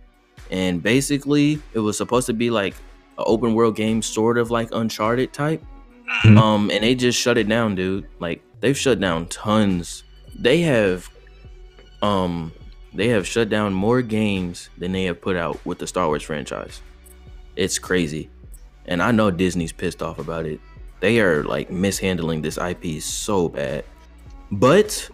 and 0.50 0.82
basically, 0.82 1.60
it 1.74 1.80
was 1.80 1.98
supposed 1.98 2.28
to 2.28 2.34
be 2.34 2.50
like 2.50 2.74
an 3.18 3.26
open 3.28 3.54
world 3.54 3.76
game, 3.76 4.02
sort 4.02 4.38
of 4.38 4.50
like 4.52 4.70
Uncharted 4.72 5.34
type. 5.34 5.64
Mhm. 6.24 6.38
Um, 6.38 6.72
and 6.72 6.84
they 6.84 6.96
just 6.96 7.20
shut 7.20 7.38
it 7.38 7.48
down, 7.50 7.76
dude. 7.76 8.08
Like 8.20 8.42
they've 8.62 8.78
shut 8.78 9.00
down 9.00 9.28
tons. 9.28 10.04
They 10.40 10.62
have, 10.62 11.10
um, 12.02 12.54
they 12.94 13.10
have 13.10 13.28
shut 13.28 13.50
down 13.50 13.74
more 13.74 14.02
games 14.02 14.70
than 14.78 14.94
they 14.94 15.04
have 15.06 15.22
put 15.22 15.36
out 15.36 15.60
with 15.66 15.80
the 15.80 15.88
Star 15.88 16.08
Wars 16.08 16.24
franchise. 16.24 16.82
It's 17.58 17.80
crazy, 17.80 18.30
and 18.86 19.02
I 19.02 19.12
know 19.12 19.32
Disney's 19.32 19.72
pissed 19.72 20.04
off 20.04 20.20
about 20.20 20.46
it. 20.46 20.62
They 21.00 21.20
are 21.20 21.44
like 21.44 21.72
mishandling 21.72 22.44
this 22.44 22.58
IP 22.58 23.02
so 23.02 23.50
bad. 23.50 23.84
But 24.52 25.10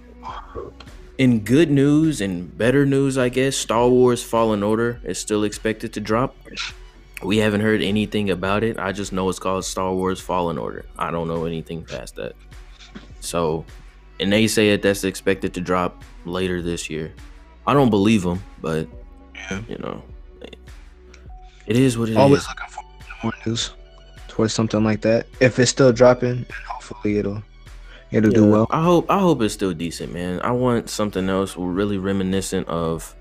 in 1.17 1.39
good 1.39 1.71
news 1.71 2.19
and 2.19 2.56
better 2.58 2.86
news, 2.86 3.17
I 3.17 3.29
guess, 3.29 3.56
Star 3.56 3.88
Wars 3.88 4.21
Fallen 4.21 4.62
Order 4.62 4.99
is 5.06 5.17
still 5.17 5.45
expected 5.45 5.93
to 5.93 6.01
drop. 6.01 6.36
We 7.23 7.38
haven't 7.38 7.62
heard 7.62 7.82
anything 7.82 8.29
about 8.29 8.63
it. 8.63 8.77
I 8.77 8.91
just 8.91 9.13
know 9.13 9.29
it's 9.29 9.39
called 9.39 9.63
Star 9.63 9.93
Wars 9.93 10.19
Fallen 10.19 10.58
Order. 10.58 10.86
I 10.99 11.12
don't 11.12 11.29
know 11.29 11.45
anything 11.45 11.86
past 11.86 12.15
that. 12.17 12.34
So, 13.21 13.63
and 14.19 14.32
they 14.34 14.47
say 14.47 14.71
that 14.71 14.82
that's 14.82 15.06
expected 15.06 15.53
to 15.53 15.62
drop 15.62 16.03
later 16.25 16.62
this 16.62 16.89
year. 16.89 17.13
I 17.65 17.73
don't 17.73 17.89
believe 17.89 18.23
them, 18.23 18.43
but 18.62 18.88
Yeah. 19.34 19.62
you 19.69 19.77
know, 19.77 20.03
it 21.67 21.76
is 21.76 21.97
what 21.97 22.10
it 22.10 22.13
is. 22.13 22.17
Always 22.17 22.47
looking 22.47 22.67
for 22.69 22.84
more 23.23 23.34
news 23.45 23.71
towards 24.28 24.54
something 24.54 24.84
like 24.84 25.02
that. 25.02 25.28
If 25.39 25.60
it's 25.60 25.71
still 25.71 25.93
dropping, 25.93 26.45
hopefully 26.67 27.17
it'll 27.17 27.43
it'll 28.12 28.32
do 28.32 28.45
well. 28.49 28.67
I 28.71 28.84
hope 28.84 29.10
I 29.10 29.19
hope 29.19 29.41
it's 29.41 29.54
still 29.54 29.73
decent, 29.73 30.13
man. 30.13 30.41
I 30.41 30.52
want 30.52 30.89
something 30.89 31.30
else 31.30 31.56
really 31.56 31.97
reminiscent 31.97 32.67
of 32.67 33.15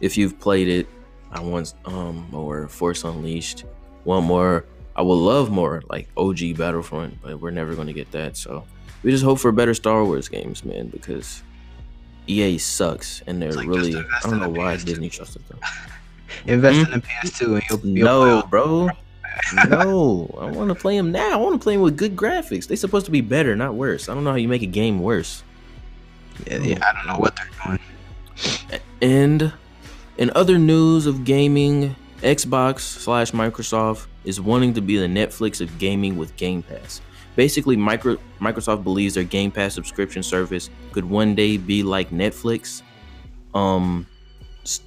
if 0.00 0.16
you've 0.16 0.38
played 0.38 0.68
it. 0.68 0.88
I 1.30 1.40
want 1.40 1.74
um 1.84 2.26
more 2.30 2.68
Force 2.68 3.04
Unleashed. 3.04 3.64
One 4.04 4.24
more. 4.24 4.64
I 4.96 5.02
would 5.02 5.14
love 5.14 5.50
more 5.50 5.82
like 5.88 6.08
OG 6.16 6.56
Battlefront, 6.56 7.22
but 7.22 7.40
we're 7.40 7.50
never 7.52 7.74
gonna 7.74 7.92
get 7.92 8.10
that. 8.12 8.36
So 8.36 8.64
we 9.02 9.10
just 9.10 9.24
hope 9.24 9.38
for 9.38 9.52
better 9.52 9.74
Star 9.74 10.04
Wars 10.04 10.28
games, 10.28 10.64
man, 10.64 10.88
because 10.88 11.42
EA 12.26 12.58
sucks 12.58 13.22
and 13.26 13.40
they're 13.40 13.52
like 13.52 13.68
really 13.68 13.96
I 13.96 14.20
don't 14.28 14.40
know 14.40 14.48
why 14.48 14.76
Disney 14.76 15.08
trusted 15.08 15.46
them. 15.48 15.58
Invest 16.46 16.78
Hmm? 16.86 16.92
in 16.94 17.00
the 17.00 17.06
PS2 17.06 17.54
and 17.54 17.62
you'll, 17.70 17.86
you'll 17.96 18.04
No, 18.06 18.40
play- 18.42 18.50
bro. 18.50 18.88
no, 19.68 20.38
I 20.40 20.44
want 20.50 20.68
to 20.68 20.74
play 20.74 20.96
them 20.96 21.12
now. 21.12 21.32
I 21.32 21.36
want 21.36 21.60
to 21.60 21.62
play 21.62 21.74
them 21.74 21.82
with 21.82 21.96
good 21.96 22.16
graphics. 22.16 22.66
They're 22.66 22.76
supposed 22.76 23.06
to 23.06 23.12
be 23.12 23.20
better, 23.20 23.56
not 23.56 23.74
worse. 23.74 24.08
I 24.08 24.14
don't 24.14 24.24
know 24.24 24.30
how 24.30 24.36
you 24.36 24.48
make 24.48 24.62
a 24.62 24.66
game 24.66 25.00
worse. 25.00 25.42
Yeah, 26.46 26.58
yeah, 26.58 26.78
I 26.88 26.92
don't 26.92 27.06
know 27.06 27.18
what 27.18 27.36
they're 27.36 27.50
doing. 27.66 28.80
And 29.02 29.52
in 30.18 30.30
other 30.34 30.58
news 30.58 31.06
of 31.06 31.24
gaming, 31.24 31.96
Xbox 32.22 32.80
slash 32.80 33.32
Microsoft 33.32 34.06
is 34.24 34.40
wanting 34.40 34.74
to 34.74 34.80
be 34.80 34.96
the 34.98 35.06
Netflix 35.06 35.60
of 35.60 35.78
gaming 35.78 36.16
with 36.16 36.36
Game 36.36 36.62
Pass. 36.62 37.00
Basically, 37.36 37.76
micro, 37.76 38.18
Microsoft 38.40 38.84
believes 38.84 39.14
their 39.14 39.24
Game 39.24 39.50
Pass 39.50 39.74
subscription 39.74 40.22
service 40.22 40.68
could 40.92 41.04
one 41.04 41.34
day 41.34 41.56
be 41.56 41.82
like 41.82 42.10
Netflix. 42.10 42.82
Um, 43.54 44.06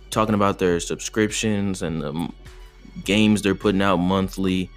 talking 0.10 0.36
about 0.36 0.60
their 0.60 0.80
subscriptions 0.80 1.82
and 1.82 2.02
the 2.02 2.30
games 3.04 3.42
they're 3.42 3.56
putting 3.56 3.82
out 3.82 3.98
monthly. 3.98 4.70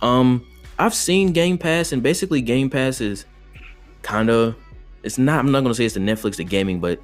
Um, 0.00 0.46
I've 0.78 0.94
seen 0.94 1.32
Game 1.32 1.58
Pass, 1.58 1.92
and 1.92 2.02
basically 2.02 2.40
Game 2.40 2.70
Pass 2.70 3.00
is 3.00 3.24
kind 4.02 4.30
of 4.30 4.56
it's 5.02 5.18
not. 5.18 5.38
I'm 5.38 5.52
not 5.52 5.62
gonna 5.62 5.74
say 5.74 5.84
it's 5.84 5.94
the 5.94 6.00
Netflix 6.00 6.38
of 6.40 6.48
gaming, 6.48 6.80
but 6.80 7.00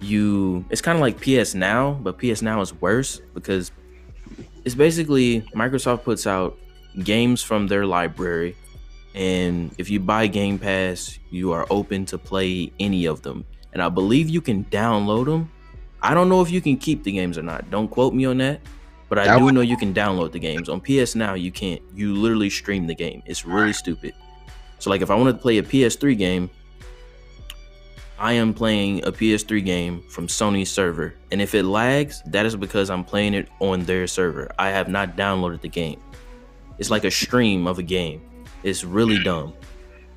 you 0.00 0.64
it's 0.70 0.80
kind 0.80 0.96
of 0.96 1.02
like 1.02 1.20
PS 1.20 1.54
Now, 1.54 1.98
but 2.02 2.18
PS 2.18 2.42
Now 2.42 2.60
is 2.60 2.72
worse 2.74 3.20
because 3.34 3.72
it's 4.64 4.74
basically 4.74 5.42
Microsoft 5.54 6.04
puts 6.04 6.26
out 6.26 6.58
games 7.02 7.42
from 7.42 7.66
their 7.66 7.86
library 7.86 8.56
and 9.14 9.74
if 9.78 9.90
you 9.90 9.98
buy 10.00 10.26
Game 10.26 10.58
Pass, 10.58 11.18
you 11.30 11.52
are 11.52 11.66
open 11.70 12.04
to 12.06 12.18
play 12.18 12.72
any 12.78 13.06
of 13.06 13.22
them. 13.22 13.44
And 13.72 13.82
I 13.82 13.88
believe 13.88 14.28
you 14.28 14.40
can 14.40 14.64
download 14.66 15.26
them. 15.26 15.50
I 16.02 16.14
don't 16.14 16.28
know 16.28 16.40
if 16.42 16.50
you 16.50 16.60
can 16.60 16.76
keep 16.76 17.04
the 17.04 17.12
games 17.12 17.36
or 17.38 17.42
not. 17.42 17.70
Don't 17.70 17.88
quote 17.88 18.14
me 18.14 18.24
on 18.24 18.38
that, 18.38 18.60
but 19.08 19.18
I 19.18 19.26
That 19.26 19.38
do 19.38 19.44
would- 19.44 19.54
know 19.54 19.60
you 19.60 19.76
can 19.76 19.92
download 19.92 20.32
the 20.32 20.38
games. 20.38 20.68
On 20.68 20.80
PS 20.80 21.14
Now, 21.14 21.34
you 21.34 21.50
can't. 21.52 21.80
You 21.94 22.14
literally 22.14 22.50
stream 22.50 22.86
the 22.86 22.94
game. 22.94 23.22
It's 23.26 23.44
really 23.44 23.72
stupid. 23.72 24.14
So 24.78 24.88
like 24.90 25.02
if 25.02 25.10
I 25.10 25.14
wanted 25.14 25.32
to 25.32 25.38
play 25.38 25.58
a 25.58 25.62
PS3 25.62 26.14
game, 26.16 26.48
I 28.18 28.32
am 28.34 28.52
playing 28.52 29.04
a 29.06 29.12
PS3 29.12 29.64
game 29.64 30.02
from 30.10 30.26
Sony's 30.26 30.70
server. 30.70 31.14
And 31.32 31.40
if 31.40 31.54
it 31.54 31.62
lags, 31.64 32.22
that 32.26 32.44
is 32.44 32.54
because 32.54 32.90
I'm 32.90 33.02
playing 33.04 33.32
it 33.34 33.48
on 33.60 33.84
their 33.84 34.06
server. 34.06 34.50
I 34.58 34.68
have 34.68 34.88
not 34.88 35.16
downloaded 35.16 35.62
the 35.62 35.68
game. 35.68 36.00
It's 36.78 36.90
like 36.90 37.04
a 37.04 37.10
stream 37.10 37.66
of 37.66 37.78
a 37.78 37.82
game. 37.82 38.20
It's 38.62 38.84
really 38.84 39.22
dumb. 39.22 39.54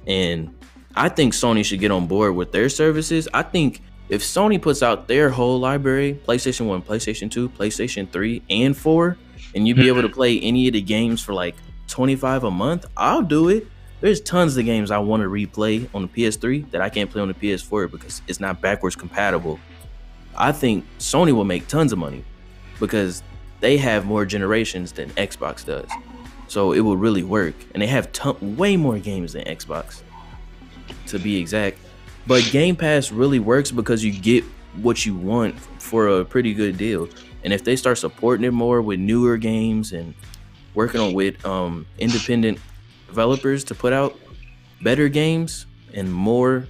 And 0.05 0.53
I 0.95 1.07
think 1.07 1.33
Sony 1.33 1.63
should 1.63 1.79
get 1.79 1.91
on 1.91 2.07
board 2.07 2.35
with 2.35 2.51
their 2.51 2.67
services. 2.67 3.27
I 3.33 3.41
think 3.41 3.81
if 4.13 4.21
Sony 4.21 4.61
puts 4.61 4.83
out 4.83 5.07
their 5.07 5.31
whole 5.31 5.59
library, 5.59 6.19
PlayStation 6.27 6.67
1, 6.67 6.83
PlayStation 6.83 7.31
2, 7.31 7.49
PlayStation 7.49 8.07
3, 8.07 8.43
and 8.47 8.77
4, 8.77 9.17
and 9.55 9.67
you'd 9.67 9.75
be 9.75 9.87
able 9.87 10.03
to 10.03 10.09
play 10.19 10.39
any 10.39 10.67
of 10.67 10.73
the 10.73 10.81
games 10.81 11.19
for 11.19 11.33
like 11.33 11.55
25 11.87 12.43
a 12.43 12.51
month, 12.51 12.85
I'll 12.95 13.23
do 13.23 13.49
it. 13.49 13.65
There's 14.01 14.21
tons 14.21 14.55
of 14.55 14.65
games 14.65 14.91
I 14.91 14.99
want 14.99 15.23
to 15.23 15.29
replay 15.29 15.89
on 15.95 16.03
the 16.03 16.07
PS3 16.09 16.69
that 16.69 16.79
I 16.79 16.89
can't 16.89 17.09
play 17.09 17.23
on 17.23 17.27
the 17.27 17.33
PS4 17.33 17.89
because 17.89 18.21
it's 18.27 18.39
not 18.39 18.61
backwards 18.61 18.95
compatible. 18.95 19.59
I 20.37 20.51
think 20.51 20.85
Sony 20.99 21.31
will 21.31 21.43
make 21.43 21.67
tons 21.67 21.91
of 21.91 21.97
money 21.97 22.23
because 22.79 23.23
they 23.61 23.77
have 23.77 24.05
more 24.05 24.25
generations 24.25 24.91
than 24.91 25.09
Xbox 25.11 25.65
does. 25.65 25.89
So 26.47 26.71
it 26.71 26.81
will 26.81 26.97
really 26.97 27.23
work. 27.23 27.55
And 27.73 27.81
they 27.81 27.87
have 27.87 28.11
ton- 28.11 28.57
way 28.57 28.77
more 28.77 28.99
games 28.99 29.33
than 29.33 29.45
Xbox, 29.45 30.01
to 31.07 31.17
be 31.17 31.37
exact. 31.37 31.79
But 32.25 32.47
Game 32.51 32.75
Pass 32.75 33.11
really 33.11 33.39
works 33.39 33.71
because 33.71 34.03
you 34.03 34.11
get 34.11 34.43
what 34.81 35.05
you 35.05 35.15
want 35.15 35.59
for 35.79 36.07
a 36.07 36.25
pretty 36.25 36.53
good 36.53 36.77
deal. 36.77 37.09
And 37.43 37.51
if 37.51 37.63
they 37.63 37.75
start 37.75 37.97
supporting 37.97 38.45
it 38.45 38.51
more 38.51 38.81
with 38.81 38.99
newer 38.99 39.37
games 39.37 39.91
and 39.91 40.13
working 40.73 41.01
on 41.01 41.13
with 41.13 41.45
um, 41.45 41.85
independent 41.99 42.59
developers 43.07 43.63
to 43.65 43.75
put 43.75 43.91
out 43.93 44.17
better 44.81 45.09
games 45.09 45.65
and 45.93 46.11
more, 46.11 46.67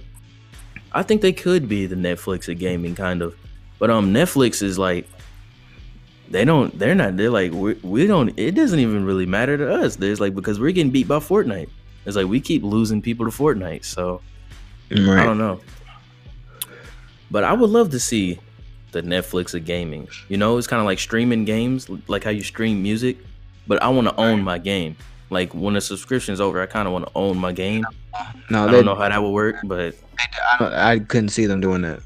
I 0.92 1.02
think 1.02 1.22
they 1.22 1.32
could 1.32 1.68
be 1.68 1.86
the 1.86 1.96
Netflix 1.96 2.48
of 2.48 2.58
gaming, 2.58 2.94
kind 2.94 3.22
of. 3.22 3.36
But 3.78 3.90
um, 3.90 4.12
Netflix 4.12 4.62
is 4.62 4.78
like 4.78 5.06
they 6.28 6.44
don't 6.44 6.76
they're 6.78 6.94
not 6.94 7.16
they're 7.16 7.30
like 7.30 7.52
we, 7.52 7.74
we 7.74 8.06
don't 8.06 8.32
it 8.38 8.52
doesn't 8.52 8.78
even 8.78 9.04
really 9.04 9.26
matter 9.26 9.58
to 9.58 9.74
us 9.74 9.96
there's 9.96 10.20
like 10.20 10.34
because 10.34 10.58
we're 10.58 10.72
getting 10.72 10.90
beat 10.90 11.06
by 11.06 11.18
fortnite 11.18 11.68
it's 12.06 12.16
like 12.16 12.26
we 12.26 12.40
keep 12.40 12.62
losing 12.62 13.02
people 13.02 13.30
to 13.30 13.36
fortnite 13.36 13.84
so 13.84 14.22
i 14.90 15.24
don't 15.24 15.38
know 15.38 15.60
but 17.30 17.44
i 17.44 17.52
would 17.52 17.70
love 17.70 17.90
to 17.90 17.98
see 18.00 18.38
the 18.92 19.02
netflix 19.02 19.54
of 19.54 19.64
gaming 19.64 20.06
you 20.28 20.36
know 20.36 20.56
it's 20.56 20.66
kind 20.66 20.80
of 20.80 20.86
like 20.86 20.98
streaming 20.98 21.44
games 21.44 21.88
like 22.08 22.22
how 22.24 22.30
you 22.30 22.42
stream 22.42 22.82
music 22.82 23.16
but 23.66 23.82
i 23.82 23.88
want 23.88 24.06
to 24.08 24.14
own 24.16 24.42
my 24.42 24.58
game 24.58 24.96
like 25.30 25.52
when 25.54 25.74
the 25.74 25.80
subscription's 25.80 26.40
over 26.40 26.60
i 26.60 26.66
kind 26.66 26.86
of 26.86 26.92
want 26.92 27.04
to 27.04 27.10
own 27.14 27.36
my 27.36 27.50
game 27.52 27.84
No, 28.50 28.68
i 28.68 28.70
don't 28.70 28.84
know 28.84 28.94
how 28.94 29.08
that 29.08 29.20
would 29.22 29.30
work 29.30 29.56
but 29.64 29.94
I, 30.18 30.56
don't, 30.58 30.72
I 30.72 30.98
couldn't 31.00 31.30
see 31.30 31.46
them 31.46 31.60
doing 31.60 31.82
that. 31.82 32.00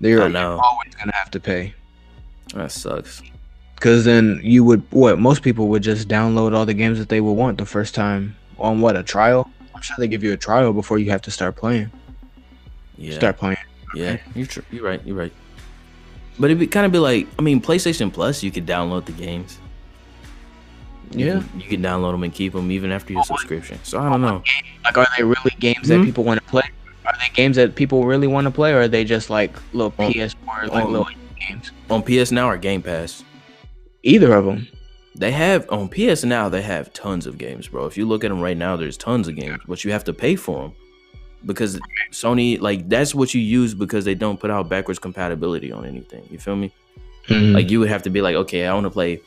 They're 0.00 0.22
I 0.22 0.28
know. 0.28 0.60
always 0.62 0.94
gonna 0.94 1.14
have 1.14 1.30
to 1.32 1.40
pay. 1.40 1.74
that 2.54 2.70
sucks 2.70 3.20
Cause 3.80 4.04
then 4.04 4.40
you 4.44 4.62
would 4.62 4.82
what 4.90 5.18
most 5.18 5.42
people 5.42 5.66
would 5.68 5.82
just 5.82 6.06
download 6.06 6.54
all 6.54 6.64
the 6.64 6.74
games 6.74 7.00
that 7.00 7.08
they 7.08 7.20
would 7.20 7.32
want 7.32 7.58
the 7.58 7.66
first 7.66 7.96
time 7.96 8.36
on 8.60 8.80
what 8.80 8.96
a 8.96 9.02
trial. 9.02 9.50
I'm 9.74 9.82
sure 9.82 9.96
they 9.98 10.06
give 10.06 10.22
you 10.22 10.32
a 10.32 10.36
trial 10.36 10.72
before 10.72 11.00
you 11.00 11.10
have 11.10 11.22
to 11.22 11.32
start 11.32 11.56
playing. 11.56 11.90
Yeah 12.96 13.14
Start 13.14 13.36
playing. 13.38 13.56
Yeah, 13.94 14.18
you're 14.34 14.46
tr- 14.46 14.60
you're 14.70 14.84
right. 14.84 15.00
You're 15.04 15.16
right. 15.16 15.32
But 16.38 16.46
it'd 16.46 16.58
be 16.58 16.66
kind 16.66 16.86
of 16.86 16.92
be 16.92 16.98
like, 16.98 17.26
I 17.38 17.42
mean, 17.42 17.60
PlayStation 17.60 18.10
Plus, 18.12 18.42
you 18.42 18.50
could 18.50 18.66
download 18.66 19.04
the 19.04 19.12
games. 19.12 19.58
You 21.14 21.26
Yeah. 21.26 21.32
can- 21.40 21.60
you 21.60 21.68
can 21.68 21.82
download 21.82 22.12
them 22.12 22.22
and 22.22 22.32
keep 22.32 22.54
them 22.54 22.70
even 22.70 22.90
after 22.90 23.12
your 23.12 23.22
subscription. 23.24 23.78
So 23.82 23.98
I 24.00 24.08
don't 24.08 24.22
know. 24.22 24.42
Like, 24.84 24.96
are 24.96 25.06
they 25.16 25.22
really 25.24 25.52
games 25.60 25.88
Hmm? 25.88 25.98
that 26.00 26.04
people 26.06 26.24
want 26.24 26.40
to 26.42 26.46
play? 26.48 26.62
Are 27.04 27.12
they 27.18 27.28
games 27.34 27.56
that 27.56 27.74
people 27.74 28.04
really 28.06 28.26
want 28.28 28.46
to 28.46 28.50
play, 28.50 28.72
or 28.72 28.80
are 28.82 28.88
they 28.88 29.04
just 29.04 29.28
like 29.28 29.54
little 29.74 29.92
On- 29.98 30.10
PS4 30.12 30.68
like 30.68 30.84
on- 30.86 30.92
little 30.92 31.08
games? 31.38 31.70
On 31.90 32.02
PS 32.02 32.32
Now 32.32 32.48
or 32.48 32.56
Game 32.56 32.80
Pass, 32.80 33.24
Either 34.04 34.32
of 34.34 34.46
them. 34.46 34.68
they 35.14 35.32
have 35.32 35.66
on 35.70 35.88
PS 35.88 36.24
Now 36.24 36.48
they 36.48 36.62
have 36.62 36.92
tons 36.94 37.26
of 37.26 37.36
games, 37.36 37.68
bro. 37.68 37.84
If 37.86 37.98
you 37.98 38.06
look 38.06 38.24
at 38.24 38.28
them 38.30 38.40
right 38.40 38.56
now, 38.56 38.76
there's 38.76 38.96
tons 38.96 39.28
of 39.28 39.36
games, 39.36 39.58
but 39.68 39.84
you 39.84 39.92
have 39.92 40.04
to 40.04 40.14
pay 40.14 40.34
for 40.36 40.62
them. 40.62 40.72
Because 41.46 41.78
Sony 42.10 42.60
like 42.60 42.88
that's 42.88 43.14
what 43.14 43.34
you 43.34 43.40
use 43.40 43.74
because 43.74 44.04
they 44.04 44.14
don't 44.14 44.38
put 44.40 44.50
out 44.50 44.68
backwards 44.68 44.98
compatibility 44.98 45.72
on 45.72 45.84
anything. 45.84 46.26
You 46.30 46.38
feel 46.38 46.56
me? 46.56 46.72
Mhm. 47.28 47.54
Like 47.54 47.70
you 47.70 47.80
would 47.80 47.88
have 47.88 48.02
to 48.04 48.10
be 48.10 48.20
like, 48.20 48.34
okay, 48.36 48.66
I 48.66 48.74
want 48.74 48.84
to 48.84 48.90
play, 48.90 49.20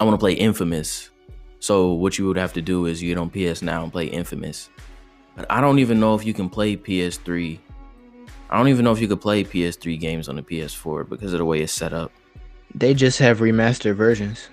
I 0.00 0.04
want 0.04 0.14
to 0.14 0.18
play 0.18 0.32
Infamous. 0.32 1.10
So 1.60 1.92
what 1.92 2.18
you 2.18 2.26
would 2.28 2.36
have 2.36 2.52
to 2.54 2.62
do 2.62 2.86
is 2.86 3.02
you 3.02 3.14
get 3.14 3.18
on 3.20 3.30
PS 3.30 3.62
Now 3.62 3.82
and 3.82 3.92
play 3.92 4.06
Infamous. 4.06 4.70
But 5.36 5.46
I 5.50 5.60
don't 5.60 5.78
even 5.80 6.00
know 6.00 6.14
if 6.14 6.24
you 6.24 6.32
can 6.34 6.48
play 6.48 6.76
PS3. 6.76 7.58
I 8.50 8.56
don't 8.56 8.68
even 8.68 8.84
know 8.84 8.92
if 8.92 9.00
you 9.00 9.08
could 9.08 9.20
play 9.20 9.44
PS3 9.44 9.98
games 10.00 10.28
on 10.28 10.36
the 10.36 10.42
PS4 10.42 11.08
because 11.08 11.32
of 11.32 11.38
the 11.38 11.44
way 11.44 11.60
it's 11.60 11.72
set 11.72 11.92
up. 11.92 12.10
they 12.74 12.94
just 12.94 13.18
have 13.18 13.38
remastered 13.40 13.94
versions, 13.96 14.48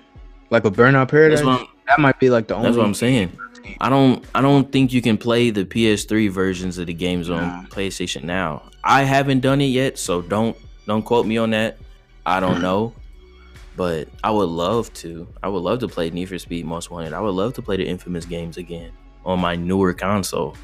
like 0.50 0.65
a 0.65 0.72
Burnout 0.72 1.10
Paradise. 1.10 1.39
That's 1.39 1.46
what 1.48 1.62
I'm, 1.62 1.68
that 1.88 2.00
might 2.00 2.20
be 2.20 2.30
like 2.30 2.48
the 2.48 2.56
only. 2.56 2.68
that's 2.68 2.78
what 2.78 2.86
I'm 2.86 2.94
saying. 2.94 3.32
I 3.82 3.89
don't 3.89 4.23
I 4.34 4.41
don't 4.41 4.71
think 4.71 4.93
you 4.93 5.01
can 5.01 5.17
play 5.17 5.49
the 5.49 5.65
PS3 5.65 6.30
versions 6.30 6.78
of 6.78 6.88
the 6.88 6.93
games 6.93 7.30
on 7.30 7.41
Nah. 7.41 7.63
PlayStation 7.69 8.23
now. 8.23 8.63
I 8.84 9.04
haven't 9.04 9.39
done 9.41 9.62
it 9.62 9.65
yet, 9.67 9.97
so 9.97 10.21
don't 10.21 10.56
don't 10.88 11.04
quote 11.04 11.25
me 11.25 11.38
on 11.38 11.51
that. 11.51 11.78
I 12.25 12.39
don't 12.39 12.62
know. 12.62 12.93
But 13.78 14.08
I 14.23 14.32
would 14.32 14.49
love 14.49 14.93
to. 14.95 15.28
I 15.43 15.49
would 15.49 15.60
love 15.63 15.80
to 15.80 15.88
play 15.88 16.10
Need 16.10 16.30
for 16.30 16.39
Speed 16.39 16.65
Most 16.65 16.89
Wanted. 16.91 17.12
I 17.13 17.19
would 17.19 17.32
love 17.36 17.54
to 17.56 17.62
play 17.62 17.75
the 17.78 17.86
infamous 17.86 18.23
games 18.25 18.56
again 18.58 18.91
on 19.25 19.39
my 19.41 19.56
newer 19.56 19.93
console. 19.93 20.56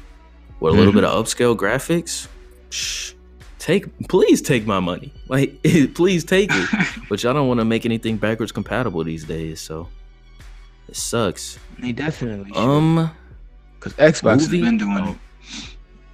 With 0.60 0.72
a 0.74 0.76
little 0.76 0.92
Mhm. 0.92 0.96
bit 0.96 1.04
of 1.04 1.24
upscale 1.24 1.56
graphics. 1.56 2.28
Shh. 2.70 3.12
Take 3.58 3.86
please 4.08 4.40
take 4.42 4.66
my 4.66 4.80
money. 4.80 5.12
Like 5.28 5.62
please 5.94 6.24
take 6.24 6.50
it. 6.52 6.68
But 7.08 7.22
y'all 7.22 7.34
don't 7.34 7.48
want 7.48 7.60
to 7.60 7.64
make 7.64 7.84
anything 7.84 8.16
backwards 8.16 8.50
compatible 8.52 9.04
these 9.04 9.24
days, 9.24 9.60
so 9.60 9.88
it 10.88 10.96
sucks. 10.96 11.58
They 11.78 11.92
definitely. 11.92 12.48
should. 12.52 12.56
Um 12.58 13.10
because 13.78 13.94
Xbox. 13.94 14.20
Xbox 14.20 14.38
has 14.40 14.48
been 14.48 14.78
doing 14.78 14.98
Oh. 14.98 15.10
it. 15.10 15.16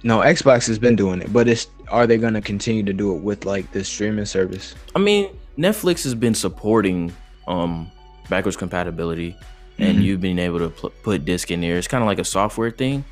No, 0.03 0.19
Xbox 0.19 0.67
has 0.67 0.79
been 0.79 0.95
doing 0.95 1.21
it, 1.21 1.31
but 1.33 1.47
it's 1.47 1.67
are 1.89 2.07
they 2.07 2.17
gonna 2.17 2.41
continue 2.41 2.83
to 2.83 2.93
do 2.93 3.15
it 3.15 3.21
with 3.21 3.45
like 3.45 3.71
this 3.71 3.87
streaming 3.89 4.25
service? 4.25 4.75
I 4.95 4.99
mean, 4.99 5.29
Netflix 5.57 6.03
has 6.03 6.15
been 6.15 6.33
supporting 6.35 7.11
um 7.47 7.91
backwards 8.29 8.55
compatibility, 8.57 9.35
and 9.77 9.97
Mhm. 9.97 10.01
you've 10.03 10.21
been 10.21 10.39
able 10.39 10.59
to 10.59 10.69
pl- 10.69 10.91
put 11.03 11.25
disc 11.25 11.51
in 11.51 11.61
there. 11.61 11.77
It's 11.77 11.87
kind 11.87 12.01
of 12.03 12.07
like 12.07 12.19
a 12.19 12.23
software 12.23 12.71
thing. 12.71 13.03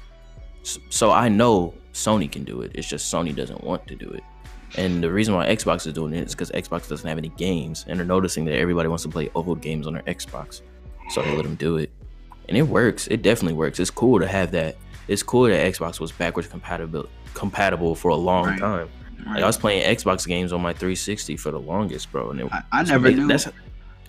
So 0.89 1.11
I 1.11 1.27
know 1.29 1.73
Sony 1.93 2.31
can 2.31 2.43
do 2.43 2.61
it. 2.61 2.71
It's 2.75 2.87
just 2.87 3.11
Sony 3.13 3.35
doesn't 3.35 3.63
want 3.63 3.87
to 3.87 3.95
do 3.95 4.09
it. 4.09 4.23
And 4.77 5.01
the 5.03 5.11
reason 5.11 5.33
why 5.33 5.47
Xbox 5.47 5.87
is 5.87 5.93
doing 5.93 6.13
it 6.13 6.27
is 6.27 6.33
because 6.35 6.51
Xbox 6.51 6.87
doesn't 6.89 7.07
have 7.07 7.17
any 7.17 7.29
games, 7.29 7.85
and 7.87 7.97
they're 7.99 8.05
noticing 8.05 8.45
that 8.45 8.55
everybody 8.59 8.87
wants 8.89 9.03
to 9.03 9.09
play 9.09 9.29
old 9.33 9.61
games 9.61 9.87
on 9.87 9.93
their 9.93 10.03
Xbox, 10.03 10.61
so 11.09 11.21
they 11.21 11.35
let 11.35 11.43
them 11.43 11.55
do 11.55 11.77
it, 11.77 11.89
and 12.49 12.57
it 12.57 12.63
works. 12.63 13.07
It 13.07 13.21
definitely 13.21 13.53
works. 13.57 13.79
It's 13.79 13.89
cool 13.91 14.19
to 14.19 14.27
have 14.27 14.51
that. 14.51 14.77
It's 15.07 15.23
cool 15.23 15.43
that 15.43 15.73
Xbox 15.73 15.99
was 15.99 16.11
backwards 16.11 16.47
compatible 16.47 17.07
compatible 17.33 17.93
for 17.95 18.09
a 18.09 18.15
long 18.15 18.45
Right. 18.47 18.59
time. 18.59 18.89
Like 19.25 19.43
I 19.43 19.47
was 19.47 19.57
playing 19.57 19.83
Xbox 19.95 20.25
games 20.27 20.51
on 20.53 20.61
my 20.61 20.73
360 20.73 21.37
for 21.37 21.51
the 21.51 21.59
longest, 21.59 22.11
bro, 22.11 22.31
and 22.31 22.39
it, 22.41 22.47
I, 22.51 22.61
I 22.71 22.81
it's 22.81 22.89
never 22.89 23.07
ama- 23.07 23.17
knew. 23.17 23.27
That's, 23.27 23.43
that's 23.45 23.55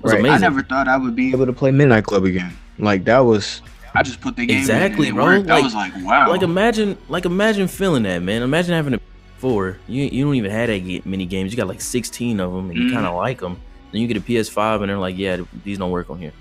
Right. 0.03 0.21
amazing. 0.21 0.35
I 0.37 0.39
never 0.39 0.63
thought 0.63 0.87
I 0.89 0.97
would 0.97 1.15
be 1.17 1.29
able. 1.29 1.39
Able 1.43 1.47
to 1.47 1.53
play 1.53 1.71
Midnight 1.73 2.05
Club 2.05 2.25
again? 2.25 2.53
Like 2.79 3.05
that 3.05 3.19
was. 3.21 3.61
I 3.95 4.03
just 4.03 4.21
put 4.21 4.37
the 4.37 4.47
game 4.47 4.59
Exactly, 4.59 5.09
in 5.09 5.15
it 5.15 5.17
bro. 5.17 5.25
worked. 5.25 5.51
I 5.51 5.61
was 5.61 5.75
like, 5.75 5.93
wow. 6.05 6.29
like 6.29 6.43
imagine, 6.43 6.97
like 7.09 7.25
imagine 7.25 7.67
feeling 7.69 8.05
that, 8.05 8.21
man. 8.23 8.43
Imagine 8.43 8.75
having 8.75 8.95
a 8.95 9.01
four. 9.39 9.79
You 9.89 10.05
you 10.05 10.25
don't 10.25 10.35
even 10.37 10.51
have 10.53 10.69
that 10.69 10.79
ga- 10.87 11.03
many 11.05 11.27
games. 11.27 11.53
You 11.53 11.57
got 11.57 11.67
like 11.69 11.81
16 11.81 12.39
of 12.39 12.53
them, 12.53 12.71
and 12.71 12.79
you 12.79 12.85
Mhm. 12.91 12.93
kind 12.95 13.07
of 13.07 13.17
like 13.17 13.41
them. 13.41 13.59
Then 13.91 14.01
you 14.03 14.07
get 14.07 14.17
a 14.17 14.21
PS5, 14.21 14.83
and 14.83 14.91
they're 14.91 14.99
like, 14.99 15.17
yeah, 15.19 15.39
these 15.65 15.79
don't 15.79 15.91
work 15.91 16.11
on 16.11 16.19
here. 16.19 16.33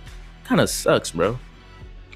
Kind 0.48 0.62
of 0.62 0.70
sucks, 0.70 1.12
bro. 1.12 1.38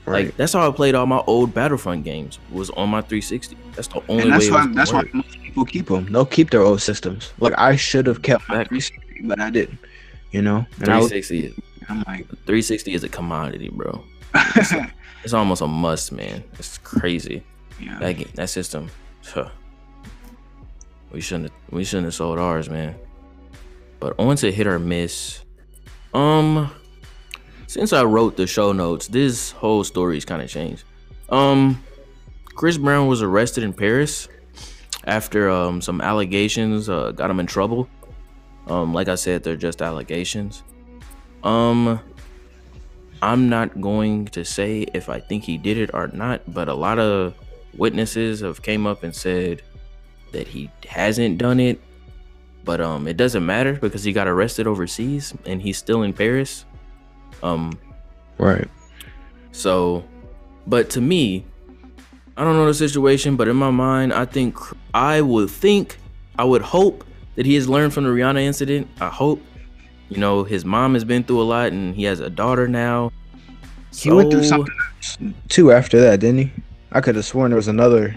Right. 0.05 0.25
Like 0.25 0.37
that's 0.37 0.53
how 0.53 0.67
I 0.67 0.73
played 0.73 0.95
all 0.95 1.05
my 1.05 1.21
old 1.27 1.53
Battlefront 1.53 2.05
games. 2.05 2.39
Was 2.49 2.69
on 2.71 2.89
my 2.89 3.01
360. 3.01 3.57
That's 3.75 3.87
the 3.89 4.01
only 4.07 4.23
and 4.23 4.31
way. 4.31 4.37
that's 4.37 4.45
it 4.45 4.51
why. 4.51 4.65
was 4.65 4.75
That's 4.75 4.93
why 4.93 5.03
most 5.13 5.41
people 5.41 5.65
keep 5.65 5.87
them. 5.87 6.05
They'll 6.11 6.25
keep 6.25 6.49
their 6.49 6.61
old 6.61 6.81
systems. 6.81 7.33
Like 7.39 7.53
I 7.57 7.75
should 7.75 8.07
have 8.07 8.21
kept 8.21 8.47
my 8.47 8.63
360, 8.63 9.21
but 9.23 9.39
I 9.41 9.49
didn't. 9.49 9.77
You 10.31 10.41
know. 10.41 10.65
And 10.79 10.89
I 10.89 10.97
was, 10.97 11.09
360. 11.09 11.61
I'm 11.89 11.97
like, 12.07 12.25
360 12.27 12.93
is 12.93 13.03
a 13.03 13.09
commodity, 13.09 13.69
bro. 13.69 14.03
yeah. 14.33 14.89
It's 15.23 15.33
almost 15.33 15.61
a 15.61 15.67
must, 15.67 16.11
man. 16.11 16.43
It's 16.57 16.79
crazy. 16.79 17.43
That 17.99 18.13
ga- 18.17 18.31
that 18.33 18.49
system, 18.49 18.89
huh. 19.23 19.49
we 21.11 21.21
shouldn't 21.21 21.51
have, 21.51 21.59
we 21.69 21.83
shouldn't 21.83 22.05
have 22.05 22.15
sold 22.15 22.39
ours, 22.39 22.67
man. 22.69 22.95
But 23.99 24.15
on 24.17 24.35
to 24.37 24.51
hit 24.51 24.65
or 24.65 24.79
miss. 24.79 25.41
Um, 26.15 26.71
since 27.71 27.93
I 27.93 28.03
wrote 28.03 28.35
the 28.35 28.45
show 28.45 28.73
notes, 28.73 29.07
this 29.07 29.51
whole 29.51 29.85
story's 29.85 30.25
kind 30.25 30.41
of 30.41 30.49
changed. 30.49 30.83
Um, 31.29 31.81
Chris 32.53 32.77
Brown 32.77 33.07
was 33.07 33.21
arrested 33.21 33.63
in 33.63 33.71
Paris 33.71 34.27
after 35.05 35.49
um 35.49 35.81
some 35.81 36.01
allegations 36.01 36.89
uh, 36.89 37.11
got 37.11 37.31
him 37.31 37.39
in 37.39 37.47
trouble. 37.47 37.87
Um, 38.67 38.93
like 38.93 39.07
I 39.07 39.15
said, 39.15 39.43
they're 39.43 39.55
just 39.55 39.81
allegations. 39.81 40.63
Um, 41.45 42.01
I'm 43.21 43.47
not 43.47 43.79
going 43.79 44.25
to 44.35 44.43
say 44.43 44.81
if 44.93 45.07
I 45.07 45.21
think 45.21 45.45
he 45.45 45.57
did 45.57 45.77
it 45.77 45.91
or 45.93 46.07
not, 46.07 46.41
but 46.53 46.67
a 46.67 46.73
lot 46.73 46.99
of 46.99 47.35
witnesses 47.77 48.41
have 48.41 48.61
came 48.61 48.85
up 48.85 49.03
and 49.03 49.15
said 49.15 49.61
that 50.33 50.45
he 50.45 50.69
hasn't 50.85 51.37
done 51.37 51.61
it. 51.61 51.79
But 52.65 52.81
um, 52.81 53.07
it 53.07 53.15
doesn't 53.15 53.45
matter 53.45 53.75
because 53.75 54.03
he 54.03 54.11
got 54.11 54.27
arrested 54.27 54.67
overseas 54.67 55.33
and 55.45 55.61
he's 55.61 55.77
still 55.77 56.03
in 56.03 56.11
Paris. 56.11 56.65
Um, 57.43 57.77
right. 58.37 58.67
so, 59.51 60.03
but 60.67 60.89
to 60.91 61.01
me, 61.01 61.45
I 62.37 62.43
don't 62.43 62.55
know 62.55 62.65
the 62.65 62.73
situation, 62.73 63.35
but 63.35 63.47
in 63.47 63.55
my 63.55 63.71
mind, 63.71 64.13
I 64.13 64.25
think 64.25 64.57
I 64.93 65.21
would 65.21 65.49
think, 65.49 65.97
I 66.37 66.43
would 66.43 66.61
hope 66.61 67.03
that 67.35 67.45
he 67.45 67.55
has 67.55 67.67
learned 67.67 67.93
from 67.93 68.03
the 68.03 68.09
Rihanna 68.09 68.41
incident. 68.41 68.87
I 68.99 69.09
hope, 69.09 69.41
you 70.09 70.17
know, 70.17 70.43
his 70.43 70.65
mom 70.65 70.93
has 70.93 71.03
been 71.03 71.23
through 71.23 71.41
a 71.41 71.43
lot 71.43 71.71
and 71.71 71.95
he 71.95 72.03
has 72.03 72.19
a 72.19 72.29
daughter 72.29 72.67
now. 72.67 73.11
He 73.93 74.11
went 74.11 74.31
through 74.31 74.43
something 74.43 74.73
else 74.97 75.17
too 75.49 75.71
after 75.71 75.99
that, 76.01 76.19
didn't 76.19 76.39
he? 76.39 76.51
I 76.91 77.01
could 77.01 77.15
have 77.15 77.25
sworn 77.25 77.51
there 77.51 77.57
was 77.57 77.67
another, 77.67 78.15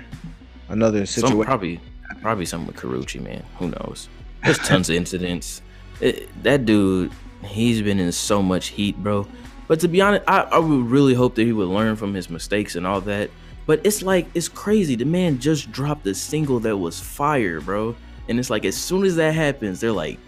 another 0.69 1.07
Some 1.07 1.23
situation. 1.23 1.45
probably, 1.45 1.81
probably 2.21 2.47
something 2.47 2.67
with 2.67 2.77
Karrueche, 2.77 3.21
man. 3.21 3.43
Who 3.59 3.69
knows? 3.69 4.09
There's 4.45 4.59
tons 4.59 4.91
of 4.91 4.97
incidents. 4.97 5.63
It, 6.01 6.29
that 6.43 6.67
dude, 6.67 7.13
he's 7.45 7.83
been 7.83 7.99
in 7.99 8.13
so 8.13 8.43
much 8.43 8.69
heat, 8.69 8.97
bro. 8.97 9.27
But 9.67 9.81
to 9.81 9.89
be 9.89 10.01
honest, 10.01 10.25
I, 10.29 10.43
I 10.43 10.59
would 10.59 10.87
really 10.87 11.15
hope 11.15 11.35
that 11.37 11.45
he 11.45 11.53
would 11.53 11.69
learn 11.69 11.97
from 11.97 12.13
his 12.15 12.29
mistakes 12.29 12.77
and 12.77 12.87
all 12.87 13.01
that. 13.03 13.31
But 13.67 13.81
it's 13.85 14.03
like 14.03 14.27
it's 14.35 14.49
crazy. 14.49 14.95
The 14.95 15.07
man 15.07 15.39
just 15.39 15.73
dropped 15.73 16.07
a 16.07 16.15
single 16.15 16.61
that 16.61 16.77
was 16.77 17.01
fire, 17.01 17.61
bro. 17.61 17.97
And 18.29 18.39
it's 18.39 18.51
like 18.51 18.65
as 18.65 18.77
soon 18.77 19.05
as 19.05 19.17
that 19.17 19.35
happens, 19.35 19.81
they're 19.81 19.93
like, 19.93 20.19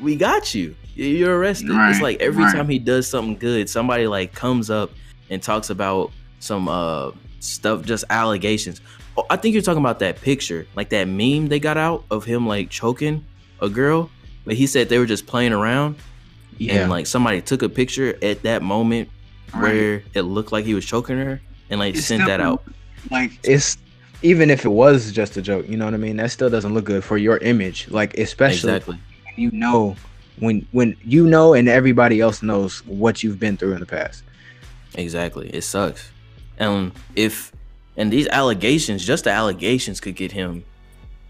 "We 0.00 0.16
got 0.16 0.54
you. 0.54 0.76
You're 0.94 1.36
arrested." 1.36 1.70
it's 1.72 2.00
like 2.00 2.20
every 2.20 2.44
right. 2.44 2.54
time 2.54 2.68
he 2.68 2.78
does 2.78 3.08
something 3.08 3.36
good, 3.36 3.68
somebody 3.68 4.06
like 4.06 4.32
comes 4.32 4.70
up 4.70 4.92
and 5.30 5.42
talks 5.42 5.70
about 5.70 6.12
some 6.38 6.68
uh 6.68 7.10
stuff, 7.40 7.82
just 7.84 8.04
allegations. 8.08 8.80
Oh, 9.16 9.26
I 9.28 9.36
think 9.36 9.54
you're 9.54 9.62
talking 9.62 9.82
about 9.82 9.98
that 9.98 10.20
picture, 10.20 10.66
like 10.76 10.90
that 10.90 11.04
meme 11.08 11.48
they 11.48 11.58
got 11.58 11.76
out 11.76 12.04
of 12.10 12.24
him 12.24 12.46
like 12.46 12.70
choking 12.70 13.24
a 13.60 13.68
girl. 13.68 14.10
But 14.44 14.54
he 14.54 14.66
said 14.66 14.88
they 14.88 14.98
were 14.98 15.06
just 15.06 15.26
playing 15.26 15.52
around, 15.52 15.96
yeah. 16.58 16.74
and 16.82 16.90
like 16.90 17.06
somebody 17.06 17.40
took 17.40 17.62
a 17.62 17.68
picture 17.68 18.16
at 18.22 18.42
that 18.42 18.62
moment 18.62 19.08
Right. 19.54 19.62
where 19.74 20.02
it 20.14 20.22
looked 20.22 20.50
like 20.50 20.64
he 20.64 20.72
was 20.74 20.84
choking 20.86 21.16
her, 21.18 21.40
and 21.68 21.78
like 21.78 21.94
It's 21.94 22.06
sent 22.06 22.26
that 22.26 22.40
out. 22.40 22.62
Like, 23.10 23.38
it's 23.42 23.76
even 24.22 24.48
if 24.50 24.64
it 24.64 24.70
was 24.70 25.12
just 25.12 25.36
a 25.36 25.42
joke, 25.42 25.68
you 25.68 25.76
know 25.76 25.84
what 25.84 25.92
I 25.94 25.98
mean. 25.98 26.16
That 26.16 26.30
still 26.30 26.48
doesn't 26.48 26.72
look 26.72 26.84
good 26.86 27.04
for 27.04 27.18
your 27.18 27.36
image. 27.38 27.88
Like 27.90 28.16
especially 28.18 28.72
Exactly. 28.72 28.98
you 29.36 29.50
know 29.50 29.94
when 30.38 30.66
when 30.72 30.96
you 31.04 31.26
know 31.26 31.52
and 31.54 31.68
everybody 31.68 32.20
else 32.20 32.42
knows 32.42 32.78
what 32.86 33.22
you've 33.22 33.38
been 33.38 33.56
through 33.58 33.74
in 33.74 33.80
the 33.80 33.86
past. 33.86 34.22
Exactly. 34.94 35.50
It 35.50 35.62
sucks. 35.62 36.10
And 36.58 36.92
if 37.14 37.52
and 37.96 38.10
these 38.12 38.28
allegations, 38.28 39.04
just 39.04 39.24
the 39.24 39.30
allegations 39.30 40.00
could 40.00 40.16
get 40.16 40.32
him 40.32 40.64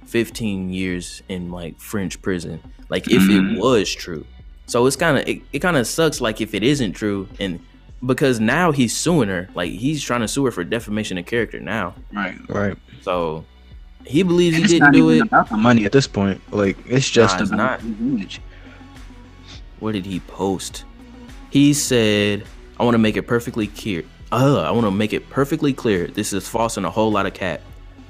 15 0.07 0.73
years 0.73 1.23
in 1.29 1.51
like 1.51 1.81
French 1.81 2.21
prison. 2.23 2.61
Like 2.93 3.09
if 3.11 3.23
Mhm. 3.23 3.55
it 3.57 3.59
was 3.59 3.91
true. 3.93 4.27
So 4.67 4.85
it's 4.87 4.97
kind 4.97 5.17
of 5.17 5.27
it, 5.27 5.41
it 5.55 5.59
kind 5.61 5.79
of 5.79 5.87
sucks 5.87 6.21
like 6.21 6.43
if 6.43 6.53
it 6.53 6.63
isn't 6.63 6.93
true 6.93 7.27
and 7.41 7.59
because 8.05 8.39
now 8.39 8.71
he's 8.71 8.95
suing 8.95 9.29
her. 9.31 9.49
Like 9.55 9.73
he's 9.73 10.03
trying 10.03 10.21
to 10.21 10.29
sue 10.29 10.45
her 10.45 10.51
for 10.51 10.63
defamation 10.63 11.17
of 11.17 11.25
character 11.25 11.59
now. 11.59 11.95
right. 12.13 12.37
Right. 12.51 12.77
So 13.01 13.47
he 14.05 14.23
believes 14.23 14.59
he 14.59 14.65
didn't 14.65 14.93
do 14.93 15.09
it. 15.09 15.21
about 15.23 15.49
the 15.49 15.55
money. 15.57 15.63
Money 15.81 15.85
at 15.87 15.93
this 15.93 16.07
point, 16.07 16.39
like 16.53 16.77
it's 16.87 17.09
just 17.09 17.37
Nah, 17.37 17.43
it's 17.43 17.51
about 17.51 17.83
not. 17.83 17.99
image. 17.99 18.41
What 19.81 19.93
did 19.93 20.05
he 20.05 20.21
post? 20.21 20.85
He 21.51 21.73
said, 21.73 22.45
I 22.79 22.85
want 22.85 22.95
to 22.95 22.99
make 22.99 23.17
it 23.17 23.23
perfectly 23.27 23.69
clear. 23.69 24.05
Uh, 24.31 24.61
I 24.63 24.71
want 24.71 24.85
to 24.87 24.91
make 24.91 25.13
it 25.15 25.29
perfectly 25.31 25.73
clear. 25.73 26.07
This 26.09 26.33
is 26.35 26.47
false 26.49 26.77
and 26.77 26.85
a 26.87 26.91
whole 26.91 27.11
lot 27.11 27.25
of 27.27 27.33
cat 27.35 27.61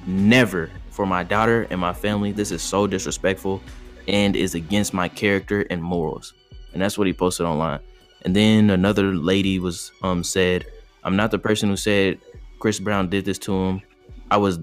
Never 0.07 0.71
for 0.90 1.07
my 1.07 1.23
daughter 1.23 1.66
and 1.71 1.81
my 1.81 1.92
family. 1.92 2.33
This 2.33 2.51
is 2.51 2.61
so 2.62 2.87
disrespectful 2.88 3.62
and 4.09 4.37
is 4.37 4.55
against 4.55 4.95
my 4.95 5.09
character 5.09 5.67
and 5.71 5.83
morals. 5.83 6.35
And 6.73 6.83
that's 6.83 6.97
what 6.97 7.07
he 7.07 7.12
posted 7.12 7.47
online. 7.47 7.81
And 8.23 8.37
then 8.37 8.71
another 8.71 9.12
lady 9.15 9.59
was 9.59 9.93
um 10.03 10.25
said, 10.25 10.67
I'm 11.05 11.17
not 11.17 11.31
the 11.31 11.38
person 11.38 11.69
who 11.69 11.77
said 11.77 12.19
Chris 12.61 12.79
Brown 12.79 13.09
did 13.09 13.25
this 13.25 13.38
to 13.41 13.53
him. 13.53 13.83
I 14.31 14.37
was 14.37 14.61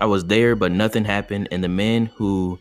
I 0.00 0.06
was 0.06 0.24
there, 0.24 0.56
but 0.56 0.72
nothing 0.72 1.04
happened, 1.04 1.48
and 1.50 1.62
the 1.62 1.68
man 1.68 2.06
who 2.16 2.58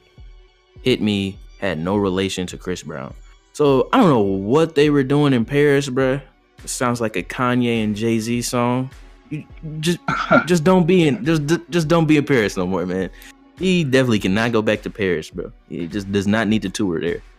hit 0.83 1.01
me 1.01 1.37
had 1.59 1.79
no 1.79 1.97
relation 1.97 2.45
to 2.47 2.57
Chris 2.57 2.83
Brown. 2.83 3.13
So 3.53 3.89
I 3.91 3.97
don't 3.97 4.09
know 4.09 4.21
what 4.21 4.75
they 4.75 4.89
were 4.89 5.03
doing 5.03 5.33
in 5.33 5.45
Paris, 5.45 5.89
bruh. 5.89 6.21
It 6.63 6.69
sounds 6.69 7.01
like 7.01 7.15
a 7.15 7.23
Kanye 7.23 7.83
and 7.83 7.95
Jay 7.95 8.19
Z 8.19 8.41
song. 8.43 8.89
You 9.29 9.45
just 9.79 9.99
just 10.45 10.63
don't 10.63 10.85
be 10.85 11.07
in 11.07 11.25
just 11.25 11.43
just 11.69 11.87
don't 11.87 12.05
be 12.05 12.17
in 12.17 12.25
Paris 12.25 12.55
no 12.55 12.65
more, 12.67 12.85
man. 12.85 13.09
He 13.57 13.83
definitely 13.83 14.19
cannot 14.19 14.51
go 14.51 14.61
back 14.61 14.81
to 14.83 14.89
Paris, 14.89 15.29
bro. 15.29 15.51
He 15.69 15.87
just 15.87 16.11
does 16.11 16.27
not 16.27 16.47
need 16.47 16.61
to 16.63 16.69
tour 16.69 16.99
there. 16.99 17.21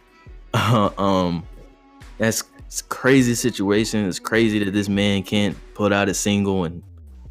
Uh, 0.57 0.91
um, 0.99 1.45
that's 2.17 2.45
crazy 2.89 3.35
situation. 3.35 4.07
It's 4.07 4.21
crazy 4.21 4.63
that 4.63 4.71
this 4.71 4.89
man 4.89 5.25
can't 5.25 5.57
put 5.75 5.93
out 5.93 6.09
a 6.09 6.15
single 6.15 6.63
and 6.63 6.81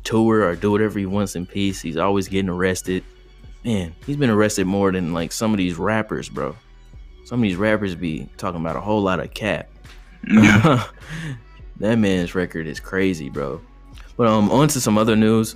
tour 0.04 0.43
or 0.43 0.58
do 0.58 0.72
whatever 0.72 1.00
he 1.00 1.06
wants 1.06 1.38
in 1.38 1.46
peace. 1.46 1.82
He's 1.82 1.96
always 1.96 2.28
getting 2.28 2.50
arrested. 2.50 3.02
Man, 3.63 3.96
he's 4.06 4.17
been 4.17 4.30
arrested 4.30 4.67
more 4.67 4.91
than 4.91 5.13
like 5.13 5.32
some 5.32 5.52
of 5.54 5.58
these 5.58 5.78
rappers, 5.78 6.28
bro. 6.28 6.54
Some 7.24 7.39
of 7.39 7.43
these 7.43 7.56
rappers 7.56 7.96
be 7.96 8.28
talking 8.36 8.60
about 8.60 8.76
a 8.76 8.82
whole 8.82 9.02
lot 9.02 9.22
of 9.22 9.34
cap. 9.34 9.69
That 11.84 11.98
man's 11.98 12.36
record 12.36 12.67
is 12.67 12.80
crazy, 12.80 13.30
bro. 13.30 13.62
But 14.15 14.28
um, 14.28 14.50
on 14.52 14.67
to 14.69 14.80
some 14.80 14.98
other 14.98 15.15
news. 15.15 15.56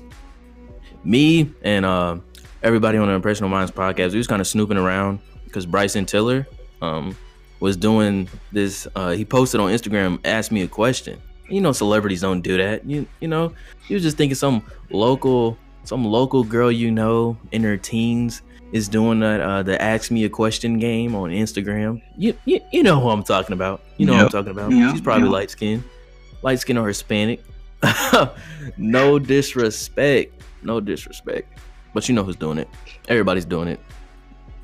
Me 1.04 1.50
and 1.62 1.86
uh, 1.86 2.18
everybody 2.64 2.98
on 2.98 3.08
the 3.08 3.14
Impressional 3.14 3.50
Minds 3.50 3.72
podcast, 3.72 4.12
we 4.12 4.18
was 4.18 4.28
kind 4.28 4.42
of 4.42 4.48
snooping 4.48 4.78
around 4.78 5.20
because 5.46 5.66
Bryson 5.66 6.06
Tiller 6.06 6.48
um 6.82 7.16
was 7.60 7.76
doing 7.78 8.30
this. 8.52 8.88
Uh, 8.96 9.12
he 9.12 9.26
posted 9.26 9.60
on 9.60 9.72
Instagram, 9.72 10.20
asked 10.26 10.52
me 10.52 10.62
a 10.62 10.68
question. 10.68 11.20
You 11.50 11.62
know, 11.62 11.72
celebrities 11.72 12.22
don't 12.22 12.42
do 12.42 12.58
that. 12.58 12.86
You 12.86 13.08
you 13.20 13.28
know, 13.28 13.54
he 13.88 13.94
was 13.94 14.04
just 14.04 14.18
thinking 14.18 14.36
some 14.36 14.64
local 14.90 15.58
some 15.84 16.04
local 16.06 16.44
girl 16.44 16.72
you 16.72 16.92
know 16.92 17.38
in 17.52 17.64
her 17.64 17.78
teens 17.78 18.42
is 18.74 18.90
doing 18.90 19.22
that 19.22 19.40
uh, 19.40 19.64
the 19.64 19.82
ask 19.82 20.12
me 20.12 20.26
a 20.26 20.30
question 20.30 20.78
game 20.78 21.16
on 21.16 21.30
Instagram. 21.32 22.02
You 22.18 22.38
you, 22.46 22.60
you 22.74 22.84
know 22.84 23.00
who 23.00 23.10
I'm 23.10 23.24
talking 23.24 23.54
about. 23.54 23.82
You 23.98 24.06
know 24.08 24.14
Yep. 24.14 24.20
who 24.20 24.26
I'm 24.26 24.32
talking 24.32 24.52
about. 24.52 24.72
Yep, 24.72 24.92
She's 24.92 25.02
probably 25.02 25.24
yep. 25.28 25.34
light 25.34 25.50
skinned 25.52 25.84
light 26.44 26.60
skin 26.60 26.78
or 26.78 26.88
Hispanic. 26.88 27.44
no 28.78 29.20
disrespect. 29.20 30.34
No 30.64 30.80
disrespect. 30.80 31.57
But 31.98 32.08
you 32.08 32.14
know 32.14 32.24
who's 32.24 32.36
doing 32.36 32.60
it. 32.60 32.70
Everybody's 33.08 33.44
doing 33.44 33.68
it. 33.70 33.80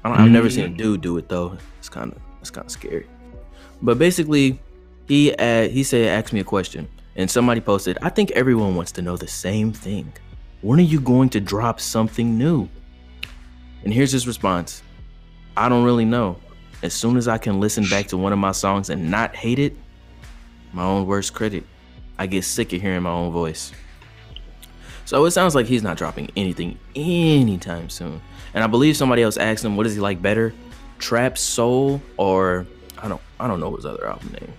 I 0.03 0.09
don't, 0.09 0.19
I've 0.19 0.29
never 0.29 0.51
seen 0.51 0.65
a 0.65 0.69
dude 0.69 1.01
do 1.01 1.17
it 1.17 1.29
though. 1.29 1.57
It's 1.79 1.89
kind 1.89 2.11
of 2.11 2.21
it's 2.41 2.51
kind 2.51 2.63
of 2.63 2.71
scary. 2.71 3.07
But 3.81 3.97
basically, 3.97 4.59
he 5.07 5.33
uh, 5.33 5.67
he 5.67 5.83
said, 5.83 6.09
"Ask 6.09 6.31
me 6.31 6.41
a 6.41 6.43
question," 6.43 6.87
and 7.15 7.27
somebody 7.27 7.59
posted, 7.59 7.97
"I 8.03 8.09
think 8.09 8.29
everyone 8.33 8.75
wants 8.75 8.91
to 8.91 9.01
know 9.01 9.17
the 9.17 9.27
same 9.27 9.73
thing. 9.73 10.13
When 10.61 10.77
are 10.77 10.83
you 10.83 10.99
going 10.99 11.29
to 11.29 11.39
drop 11.39 11.79
something 11.79 12.37
new?" 12.37 12.69
And 13.83 13.91
here's 13.91 14.11
his 14.11 14.27
response: 14.27 14.83
"I 15.57 15.69
don't 15.69 15.83
really 15.83 16.05
know. 16.05 16.37
As 16.83 16.93
soon 16.93 17.17
as 17.17 17.27
I 17.27 17.39
can 17.39 17.59
listen 17.59 17.85
back 17.89 18.09
to 18.09 18.15
one 18.15 18.31
of 18.31 18.37
my 18.37 18.51
songs 18.51 18.91
and 18.91 19.09
not 19.09 19.35
hate 19.35 19.57
it, 19.57 19.75
my 20.71 20.83
own 20.83 21.07
worst 21.07 21.33
critic. 21.33 21.63
I 22.19 22.27
get 22.27 22.43
sick 22.43 22.73
of 22.73 22.79
hearing 22.79 23.01
my 23.01 23.09
own 23.09 23.31
voice. 23.31 23.71
So 25.05 25.25
it 25.25 25.31
sounds 25.31 25.55
like 25.55 25.65
he's 25.65 25.83
not 25.83 25.97
dropping 25.97 26.31
anything 26.35 26.77
anytime 26.95 27.89
soon. 27.89 28.21
And 28.53 28.63
I 28.63 28.67
believe 28.67 28.95
somebody 28.95 29.21
else 29.21 29.37
asked 29.37 29.65
him, 29.65 29.75
what 29.75 29.83
does 29.83 29.95
he 29.95 29.99
like 29.99 30.21
better? 30.21 30.53
Trap 30.99 31.37
Soul 31.37 32.01
or 32.17 32.65
I 33.01 33.07
don't 33.09 33.21
I 33.39 33.47
don't 33.47 33.59
know 33.59 33.75
his 33.75 33.85
other 33.85 34.07
album 34.07 34.31
name. 34.39 34.53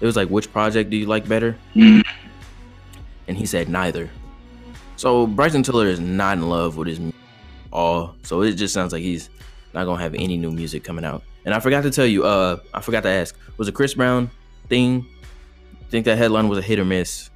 It 0.00 0.06
was 0.06 0.16
like 0.16 0.28
which 0.28 0.52
project 0.52 0.90
do 0.90 0.96
you 0.96 1.06
like 1.06 1.28
better? 1.28 1.56
And 3.26 3.38
he 3.38 3.46
said 3.46 3.70
neither. 3.70 4.10
So 4.96 5.26
Bryson 5.26 5.62
Tiller 5.62 5.86
is 5.86 5.98
not 5.98 6.36
in 6.36 6.50
love 6.50 6.76
with 6.76 6.88
his 6.88 7.00
all. 7.72 8.14
So 8.22 8.42
it 8.42 8.52
just 8.52 8.74
sounds 8.74 8.92
like 8.92 9.02
he's 9.02 9.30
not 9.72 9.86
gonna 9.86 10.02
have 10.02 10.14
any 10.14 10.36
new 10.36 10.50
music 10.50 10.84
coming 10.84 11.06
out. 11.06 11.22
And 11.46 11.54
I 11.54 11.60
forgot 11.60 11.84
to 11.84 11.90
tell 11.90 12.04
you, 12.04 12.24
uh 12.24 12.58
I 12.74 12.82
forgot 12.82 13.02
to 13.04 13.08
ask, 13.08 13.34
was 13.56 13.66
the 13.66 13.72
Chris 13.72 13.94
Brown 13.94 14.30
thing 14.68 15.06
think 15.88 16.04
that 16.04 16.18
headline 16.18 16.48
was 16.48 16.58
a 16.58 16.62
hit 16.62 16.78
or 16.78 16.84
miss? 16.84 17.30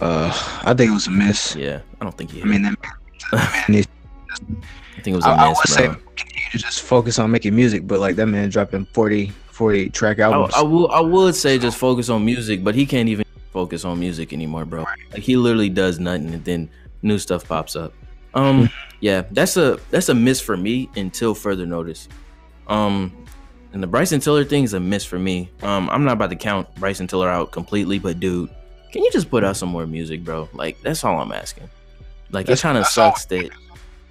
Uh, 0.00 0.30
I 0.64 0.74
think 0.74 0.90
it 0.90 0.94
was 0.94 1.06
a 1.06 1.10
miss. 1.10 1.56
Yeah, 1.56 1.80
I 2.00 2.04
don't 2.04 2.16
think 2.16 2.30
he. 2.30 2.42
I 2.42 2.44
mean, 2.44 2.62
that 2.62 2.76
man, 2.82 2.84
I 3.32 5.00
think 5.00 5.08
it 5.08 5.16
was 5.16 5.26
a 5.26 5.28
I, 5.28 5.46
I 5.46 5.48
miss, 5.48 5.58
I 5.76 5.88
would 5.88 5.94
say 5.94 6.02
continue 6.16 6.50
to 6.52 6.58
just 6.58 6.82
focus 6.82 7.18
on 7.18 7.30
making 7.30 7.54
music, 7.54 7.86
but 7.86 8.00
like 8.00 8.16
that 8.16 8.26
man 8.26 8.48
dropping 8.48 8.86
40, 8.86 9.28
40 9.50 9.90
track 9.90 10.18
albums. 10.18 10.54
I 10.54 10.62
will. 10.62 10.90
I 10.90 11.00
would 11.00 11.34
say 11.34 11.58
just 11.58 11.78
focus 11.78 12.08
on 12.08 12.24
music, 12.24 12.62
but 12.62 12.74
he 12.74 12.86
can't 12.86 13.08
even 13.08 13.24
focus 13.50 13.84
on 13.84 13.98
music 13.98 14.32
anymore, 14.32 14.64
bro. 14.64 14.84
Like 15.12 15.22
he 15.22 15.36
literally 15.36 15.68
does 15.68 15.98
nothing, 15.98 16.34
and 16.34 16.44
then 16.44 16.70
new 17.02 17.18
stuff 17.18 17.46
pops 17.46 17.76
up. 17.76 17.92
Um, 18.34 18.68
yeah, 19.00 19.22
that's 19.30 19.56
a 19.56 19.78
that's 19.90 20.08
a 20.08 20.14
miss 20.14 20.40
for 20.40 20.56
me 20.56 20.88
until 20.96 21.34
further 21.34 21.66
notice. 21.66 22.08
Um, 22.68 23.12
and 23.72 23.82
the 23.82 23.86
Bryson 23.86 24.20
Tiller 24.20 24.44
thing 24.44 24.64
is 24.64 24.74
a 24.74 24.80
miss 24.80 25.04
for 25.04 25.18
me. 25.18 25.50
Um, 25.62 25.90
I'm 25.90 26.04
not 26.04 26.12
about 26.12 26.30
to 26.30 26.36
count 26.36 26.72
Bryson 26.76 27.06
Tiller 27.06 27.28
out 27.28 27.50
completely, 27.50 27.98
but 27.98 28.20
dude, 28.20 28.50
can 28.92 29.02
you 29.02 29.10
just 29.12 29.30
put 29.30 29.44
out 29.44 29.56
some 29.56 29.68
more 29.68 29.86
music, 29.86 30.24
bro? 30.24 30.48
Like 30.52 30.80
that's 30.82 31.04
all 31.04 31.20
I'm 31.20 31.32
asking. 31.32 31.68
Like 32.30 32.46
That's- 32.46 32.60
it 32.60 32.62
kind 32.62 32.78
of 32.78 32.86
sucks 32.86 33.24
that 33.26 33.50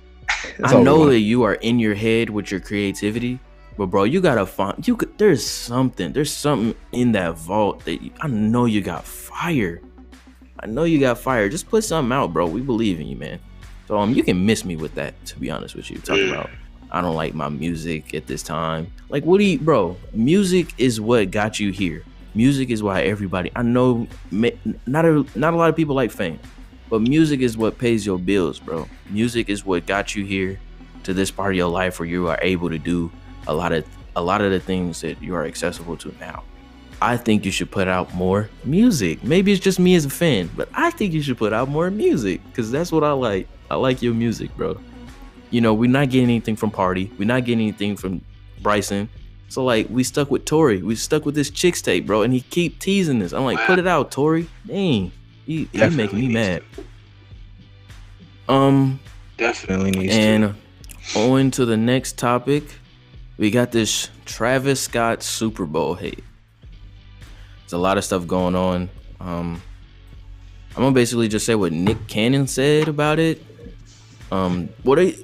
I 0.63 0.79
know 0.81 1.05
that 1.07 1.19
you 1.19 1.43
are 1.43 1.53
in 1.55 1.79
your 1.79 1.95
head 1.95 2.29
with 2.29 2.51
your 2.51 2.59
creativity, 2.59 3.39
but 3.77 3.87
bro, 3.87 4.03
you 4.03 4.21
gotta 4.21 4.45
find 4.45 4.87
you 4.87 4.95
could. 4.95 5.17
There's 5.17 5.45
something. 5.45 6.13
There's 6.13 6.33
something 6.33 6.75
in 6.91 7.11
that 7.13 7.37
vault 7.37 7.85
that 7.85 8.01
you, 8.01 8.11
I 8.21 8.27
know 8.27 8.65
you 8.65 8.81
got 8.81 9.05
fire. 9.05 9.81
I 10.59 10.65
know 10.65 10.83
you 10.83 10.99
got 10.99 11.19
fire. 11.19 11.49
Just 11.49 11.69
put 11.69 11.83
something 11.83 12.11
out, 12.11 12.33
bro. 12.33 12.47
We 12.47 12.61
believe 12.61 12.99
in 12.99 13.07
you, 13.07 13.15
man. 13.15 13.39
So 13.87 13.97
um, 13.97 14.13
you 14.13 14.23
can 14.23 14.45
miss 14.45 14.65
me 14.65 14.75
with 14.75 14.95
that. 14.95 15.13
To 15.27 15.39
be 15.39 15.49
honest 15.49 15.75
with 15.75 15.89
you, 15.89 15.97
talking 15.99 16.29
about 16.29 16.49
I 16.91 17.01
don't 17.01 17.15
like 17.15 17.33
my 17.33 17.49
music 17.49 18.13
at 18.13 18.27
this 18.27 18.43
time. 18.43 18.91
Like, 19.09 19.23
what 19.23 19.37
do 19.37 19.43
you, 19.43 19.59
bro? 19.59 19.97
Music 20.13 20.73
is 20.77 20.99
what 20.99 21.31
got 21.31 21.59
you 21.59 21.71
here. 21.71 22.03
Music 22.35 22.69
is 22.69 22.83
why 22.83 23.01
everybody. 23.01 23.51
I 23.55 23.63
know 23.63 24.07
not 24.31 25.05
a 25.05 25.25
not 25.35 25.53
a 25.53 25.57
lot 25.57 25.69
of 25.69 25.75
people 25.75 25.95
like 25.95 26.11
fame, 26.11 26.39
but 26.89 27.01
music 27.01 27.39
is 27.39 27.57
what 27.57 27.77
pays 27.77 28.05
your 28.05 28.19
bills, 28.19 28.59
bro. 28.59 28.87
Music 29.09 29.49
is 29.49 29.65
what 29.65 29.85
got 29.85 30.15
you 30.15 30.23
here 30.23 30.59
to 31.03 31.13
this 31.13 31.31
part 31.31 31.53
of 31.53 31.57
your 31.57 31.69
life 31.69 31.99
where 31.99 32.07
you 32.07 32.27
are 32.27 32.39
able 32.41 32.69
to 32.69 32.77
do 32.77 33.11
a 33.47 33.53
lot 33.53 33.71
of 33.71 33.85
a 34.15 34.21
lot 34.21 34.41
of 34.41 34.51
the 34.51 34.59
things 34.59 35.01
that 35.01 35.21
you 35.21 35.35
are 35.35 35.45
accessible 35.45 35.97
to 35.97 36.13
now. 36.19 36.43
I 37.01 37.15
think 37.17 37.45
you 37.45 37.51
should 37.51 37.69
put 37.69 37.87
out 37.87 38.13
more 38.15 38.49
music. 38.63 39.23
Maybe 39.23 39.51
it's 39.51 39.61
just 39.61 39.79
me 39.79 39.93
as 39.95 40.05
a 40.05 40.09
fan, 40.09 40.49
but 40.55 40.67
I 40.73 40.89
think 40.89 41.13
you 41.13 41.21
should 41.21 41.37
put 41.37 41.53
out 41.53 41.69
more 41.69 41.91
music 41.91 42.41
because 42.47 42.71
that's 42.71 42.91
what 42.91 43.03
I 43.03 43.11
like. 43.11 43.47
I 43.69 43.75
like 43.75 44.01
your 44.01 44.15
music, 44.15 44.55
bro. 44.57 44.79
You 45.51 45.61
know, 45.61 45.73
we're 45.73 45.89
not 45.89 46.09
getting 46.09 46.29
anything 46.29 46.55
from 46.55 46.71
Party. 46.71 47.11
We're 47.17 47.25
not 47.25 47.45
getting 47.45 47.61
anything 47.61 47.95
from 47.95 48.21
Bryson. 48.61 49.09
So 49.49 49.63
like, 49.63 49.87
we 49.89 50.03
stuck 50.03 50.29
with 50.29 50.45
Tory. 50.45 50.81
We 50.81 50.95
stuck 50.95 51.25
with 51.25 51.35
this 51.35 51.49
Chixtape, 51.49 52.05
bro, 52.05 52.21
and 52.21 52.33
he 52.33 52.41
keep 52.41 52.79
teasing 52.79 53.19
this. 53.19 53.33
I'm 53.33 53.45
like, 53.45 53.59
put 53.65 53.79
it 53.79 53.87
out, 53.87 54.11
Tory. 54.11 54.47
Dang, 54.65 55.11
he, 55.45 55.69
he 55.71 55.89
making 55.89 56.19
me 56.19 56.27
mad. 56.29 56.63
Um, 58.49 58.99
Definitely 59.37 59.91
needs 59.91 60.13
and 60.13 60.55
on 61.15 61.51
to 61.51 61.65
the 61.65 61.77
next 61.77 62.17
topic, 62.17 62.63
we 63.37 63.51
got 63.51 63.71
this 63.71 64.09
Travis 64.25 64.81
Scott 64.81 65.23
Super 65.23 65.65
Bowl 65.65 65.95
hate. 65.95 66.23
There's 67.61 67.73
a 67.73 67.77
lot 67.77 67.97
of 67.97 68.03
stuff 68.03 68.27
going 68.27 68.55
on. 68.55 68.89
Um, 69.19 69.61
I'm 70.75 70.83
gonna 70.83 70.91
basically 70.93 71.27
just 71.27 71.45
say 71.45 71.55
what 71.55 71.71
Nick 71.71 72.07
Cannon 72.07 72.47
said 72.47 72.87
about 72.87 73.19
it. 73.19 73.43
Um, 74.31 74.69
what 74.83 74.95
they, 74.95 75.17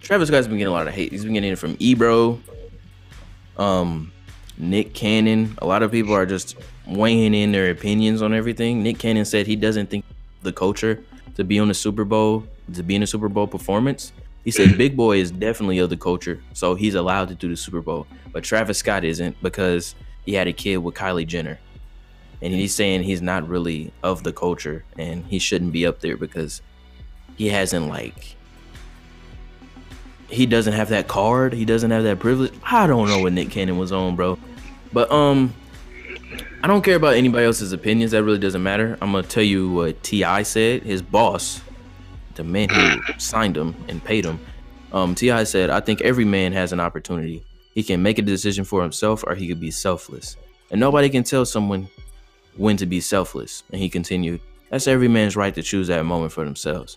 Travis 0.00 0.28
Scott's 0.28 0.46
been 0.46 0.58
getting 0.58 0.72
a 0.72 0.76
lot 0.76 0.86
of 0.86 0.94
hate. 0.94 1.12
He's 1.12 1.24
been 1.24 1.34
getting 1.34 1.52
it 1.52 1.58
from 1.58 1.76
Ebro, 1.78 2.40
um, 3.56 4.12
Nick 4.58 4.94
Cannon. 4.94 5.56
A 5.58 5.66
lot 5.66 5.82
of 5.82 5.90
people 5.90 6.14
are 6.14 6.26
just 6.26 6.56
weighing 6.86 7.34
in 7.34 7.52
their 7.52 7.70
opinions 7.70 8.22
on 8.22 8.34
everything. 8.34 8.82
Nick 8.82 8.98
Cannon 8.98 9.24
said 9.24 9.46
he 9.46 9.56
doesn't 9.56 9.90
think 9.90 10.04
the 10.42 10.52
culture 10.52 11.02
to 11.36 11.44
be 11.44 11.58
on 11.58 11.68
the 11.68 11.74
Super 11.74 12.04
Bowl, 12.04 12.44
to 12.74 12.82
be 12.82 12.94
in 12.94 13.02
a 13.02 13.06
Super 13.06 13.28
Bowl 13.28 13.46
performance. 13.46 14.12
He 14.44 14.50
said 14.50 14.76
Big 14.76 14.96
Boi 14.96 15.18
is 15.18 15.30
definitely 15.30 15.78
of 15.78 15.88
the 15.88 15.96
culture, 15.96 16.42
so 16.52 16.74
he's 16.74 16.94
allowed 16.94 17.28
to 17.28 17.34
do 17.34 17.48
the 17.48 17.56
Super 17.56 17.80
Bowl. 17.80 18.06
But 18.32 18.44
Travis 18.44 18.78
Scott 18.78 19.04
isn't 19.04 19.40
because 19.42 19.94
he 20.24 20.34
had 20.34 20.48
a 20.48 20.52
kid 20.52 20.78
with 20.78 20.94
Kylie 20.94 21.26
Jenner. 21.26 21.58
And 22.40 22.52
he's 22.52 22.74
saying 22.74 23.04
he's 23.04 23.22
not 23.22 23.48
really 23.48 23.92
of 24.02 24.24
the 24.24 24.32
culture 24.32 24.84
and 24.98 25.24
he 25.26 25.38
shouldn't 25.38 25.72
be 25.72 25.86
up 25.86 26.00
there 26.00 26.16
because 26.16 26.60
he 27.36 27.48
hasn't 27.48 27.86
like 27.86 28.36
he 30.32 30.46
doesn't 30.46 30.72
have 30.72 30.88
that 30.88 31.08
card, 31.08 31.52
he 31.52 31.64
doesn't 31.64 31.90
have 31.90 32.04
that 32.04 32.18
privilege. 32.18 32.52
I 32.64 32.86
don't 32.86 33.08
know 33.08 33.18
what 33.18 33.32
Nick 33.32 33.50
Cannon 33.50 33.78
was 33.78 33.92
on, 33.92 34.16
bro. 34.16 34.38
But 34.92 35.10
um 35.12 35.54
I 36.64 36.68
don't 36.68 36.82
care 36.82 36.94
about 36.96 37.14
anybody 37.14 37.44
else's 37.44 37.72
opinions. 37.72 38.12
That 38.12 38.22
really 38.22 38.38
doesn't 38.38 38.62
matter. 38.62 38.96
I'm 39.00 39.12
gonna 39.12 39.26
tell 39.26 39.42
you 39.42 39.70
what 39.70 40.02
T.I. 40.02 40.44
said. 40.44 40.84
His 40.84 41.02
boss, 41.02 41.60
the 42.34 42.44
man 42.44 42.68
who 42.68 43.00
signed 43.18 43.56
him 43.56 43.74
and 43.88 44.02
paid 44.02 44.24
him, 44.24 44.38
um, 44.92 45.14
T.I. 45.14 45.44
said, 45.44 45.70
"I 45.70 45.80
think 45.80 46.00
every 46.02 46.24
man 46.24 46.52
has 46.52 46.72
an 46.72 46.78
opportunity. 46.78 47.42
He 47.74 47.82
can 47.82 48.02
make 48.02 48.18
a 48.18 48.22
decision 48.22 48.64
for 48.64 48.80
himself, 48.80 49.24
or 49.26 49.34
he 49.34 49.48
could 49.48 49.60
be 49.60 49.70
selfless. 49.70 50.36
And 50.70 50.78
nobody 50.78 51.08
can 51.08 51.24
tell 51.24 51.44
someone 51.44 51.88
when 52.56 52.76
to 52.76 52.86
be 52.86 53.00
selfless." 53.00 53.64
And 53.72 53.80
he 53.80 53.88
continued, 53.88 54.40
"That's 54.70 54.86
every 54.86 55.08
man's 55.08 55.34
right 55.34 55.54
to 55.54 55.62
choose 55.62 55.88
that 55.88 56.04
moment 56.04 56.32
for 56.32 56.44
themselves." 56.44 56.96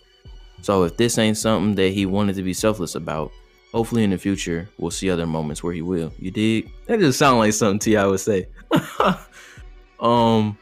So 0.65 0.81
if 0.83 0.97
this 0.97 1.19
ain't 1.19 1.37
something 1.37 1.75
that 1.75 1.89
he 1.93 2.07
wanted 2.07 2.35
to 2.37 2.41
be 2.41 2.51
selfless 2.51 2.95
about, 2.95 3.31
hopefully 3.71 4.03
in 4.03 4.09
the 4.09 4.17
future 4.17 4.67
we'll 4.79 4.89
see 4.89 5.11
other 5.11 5.27
moments 5.27 5.61
where 5.61 5.71
he 5.73 5.83
will. 5.83 6.11
You 6.17 6.31
dig? 6.31 6.71
That 6.87 6.99
just 6.99 7.19
sound 7.19 7.37
like 7.37 7.53
something 7.53 7.77
T.I. 7.77 8.03
would 8.07 8.19
say. 8.19 8.47
um, 9.99 10.57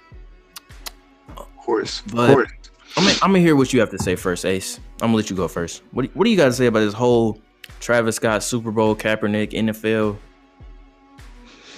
Of 1.37 1.47
course. 1.57 2.01
But- 2.13 2.29
of 2.31 2.35
course. 2.35 2.49
I'm 2.97 3.05
gonna, 3.05 3.15
I'm 3.23 3.29
gonna 3.29 3.39
hear 3.39 3.55
what 3.55 3.71
you 3.71 3.79
have 3.79 3.91
to 3.91 3.97
say 3.97 4.15
first, 4.17 4.45
Ace. 4.45 4.81
I'm 5.01 5.07
gonna 5.07 5.15
let 5.15 5.29
you 5.29 5.37
go 5.37 5.47
first. 5.47 5.83
What 5.91 6.03
do, 6.03 6.11
what 6.15 6.25
do 6.25 6.29
you 6.31 6.35
got 6.37 6.45
to 6.47 6.53
say 6.53 6.65
about 6.65 6.81
this 6.81 6.93
whole 6.93 7.39
Travis 7.79 8.17
Scott 8.17 8.43
Super 8.43 8.71
Bowl 8.71 8.93
Kaepernick 8.95 9.51
NFL? 9.53 10.17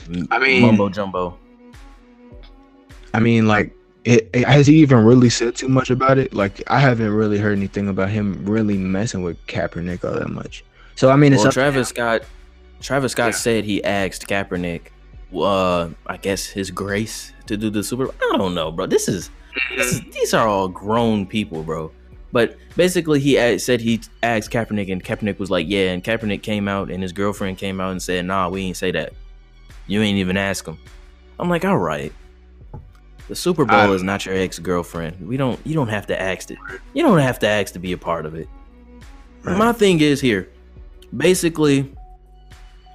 m- 0.09 0.27
I 0.31 0.39
mean- 0.39 0.63
mumbo 0.63 0.89
jumbo. 0.89 1.37
I 3.13 3.19
mean, 3.19 3.47
like, 3.47 3.71
it, 4.05 4.29
it- 4.33 4.47
has 4.47 4.67
he 4.67 4.77
even 4.77 5.03
really 5.03 5.29
said 5.29 5.55
too 5.55 5.67
much 5.67 5.89
about 5.89 6.17
it? 6.17 6.33
Like, 6.33 6.63
I 6.67 6.79
haven't 6.79 7.11
really 7.11 7.37
heard 7.37 7.57
anything 7.57 7.87
about 7.89 8.09
him 8.09 8.45
really 8.45 8.77
messing 8.77 9.21
with 9.23 9.37
Kaepernick 9.47 10.05
all 10.05 10.17
that 10.17 10.29
much. 10.29 10.63
So 10.95 11.09
I 11.09 11.15
mean, 11.17 11.33
it's 11.33 11.43
Well, 11.43 11.51
Travis 11.51 11.89
Scott, 11.89 12.21
Travis 12.81 13.11
Scott 13.11 13.27
Yeah. 13.33 13.37
said 13.37 13.63
he 13.65 13.83
asked 13.83 14.27
Kaepernick, 14.27 14.81
uh, 15.35 15.89
I 16.07 16.17
guess 16.17 16.45
his 16.45 16.71
grace 16.71 17.33
to 17.47 17.57
do 17.57 17.69
the 17.69 17.83
Super. 17.83 18.05
I 18.31 18.37
don't 18.37 18.55
know, 18.55 18.71
bro. 18.71 18.85
This 18.85 19.09
is, 19.09 19.29
this 19.75 19.93
is 19.93 20.01
these 20.11 20.33
are 20.33 20.47
all 20.47 20.67
grown 20.69 21.25
people, 21.25 21.63
bro. 21.63 21.91
But 22.31 22.57
basically, 22.75 23.19
he 23.19 23.57
said 23.59 23.81
he 23.81 24.01
asked 24.23 24.51
Kaepernick, 24.51 24.91
and 24.91 25.03
Kaepernick 25.03 25.39
was 25.39 25.49
like, 25.49 25.67
"Yeah." 25.69 25.91
And 25.91 26.03
Kaepernick 26.03 26.41
came 26.43 26.67
out, 26.67 26.89
and 26.91 27.01
his 27.01 27.11
girlfriend 27.13 27.57
came 27.57 27.79
out 27.81 27.91
and 27.91 28.01
said, 28.01 28.25
"Nah, 28.25 28.49
we 28.49 28.61
ain't 28.63 28.77
say 28.77 28.91
that. 28.91 29.13
You 29.87 30.01
ain't 30.01 30.17
even 30.17 30.35
ask 30.37 30.65
him." 30.67 30.77
I'm 31.39 31.49
like, 31.49 31.63
"All 31.65 31.77
right." 31.77 32.11
The 33.27 33.35
Super 33.35 33.65
Bowl 33.65 33.75
I- 33.75 33.89
is 33.93 34.03
not 34.03 34.25
your 34.25 34.35
ex 34.35 34.59
girlfriend. 34.59 35.27
We 35.27 35.37
don't. 35.37 35.59
You 35.65 35.73
don't 35.73 35.87
have 35.89 36.07
to 36.07 36.21
ask 36.21 36.51
it. 36.51 36.57
You 36.93 37.03
don't 37.03 37.19
have 37.19 37.39
to 37.39 37.47
ask 37.47 37.73
to 37.73 37.79
be 37.79 37.91
a 37.91 37.97
part 37.97 38.25
of 38.25 38.35
it. 38.35 38.47
Right. 39.43 39.57
My 39.57 39.73
thing 39.73 39.99
is 40.01 40.21
here, 40.21 40.49
basically, 41.15 41.91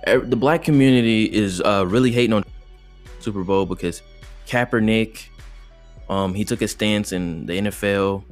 the 0.06 0.36
black 0.36 0.62
community 0.64 1.24
is 1.24 1.60
uh, 1.60 1.84
really 1.86 2.10
hating 2.12 2.32
on 2.32 2.44
Super 3.20 3.42
Bowl 3.44 3.66
because 3.66 4.02
Kaepernick, 4.46 5.26
um, 6.08 6.34
he 6.34 6.44
took 6.44 6.62
a 6.62 6.68
stance 6.68 7.12
in 7.12 7.46
the 7.46 7.52
NFL, 7.60 8.24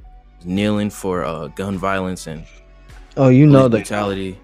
kneeling 0.45 0.91
for 0.91 1.25
uh, 1.25 1.47
gun 1.49 1.79
violence 1.79 2.27
and 2.27 2.45
oh, 3.17 3.29
you 3.29 3.47
know 3.47 3.63
the 3.65 3.69
that 3.69 3.77
brutality 3.79 4.39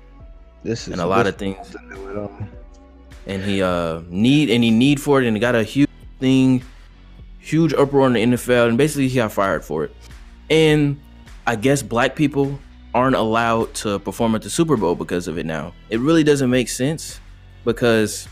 this 0.63 0.87
is 0.87 0.93
and 0.93 1.01
a 1.01 1.07
lot 1.07 1.25
this 1.25 1.35
of 1.35 1.39
things. 1.39 1.57
doesn't 1.71 1.89
do 1.89 2.09
it 2.11 2.17
all. 2.19 2.33
and 3.27 3.43
he 3.43 3.63
uh 3.63 4.01
need 4.09 4.51
and 4.51 4.63
he 4.65 4.71
need 4.71 5.01
for 5.01 5.21
it 5.23 5.27
and 5.27 5.37
he 5.37 5.41
got 5.41 5.55
a 5.55 5.63
huge 5.63 5.91
thing 6.21 6.63
huge 7.45 7.73
uproar 7.75 8.07
in 8.07 8.13
the 8.15 8.23
NFL 8.37 8.69
and 8.69 8.79
basically 8.79 9.09
he 9.09 9.17
got 9.17 9.33
fired 9.33 9.65
for 9.65 9.85
it 9.85 9.95
and 10.51 11.01
I 11.47 11.57
guess 11.57 11.83
black 11.83 12.17
people 12.17 12.59
aren't 12.95 13.17
allowed 13.17 13.75
to 13.75 13.99
perform 13.99 14.35
at 14.35 14.43
the 14.43 14.51
Super 14.51 14.77
Bowl 14.77 14.95
because 14.95 15.29
of 15.29 15.37
it 15.39 15.47
now 15.47 15.75
it 15.91 16.01
really 16.01 16.25
doesn't 16.25 16.49
make 16.51 16.69
sense 16.69 17.21
because 17.65 18.29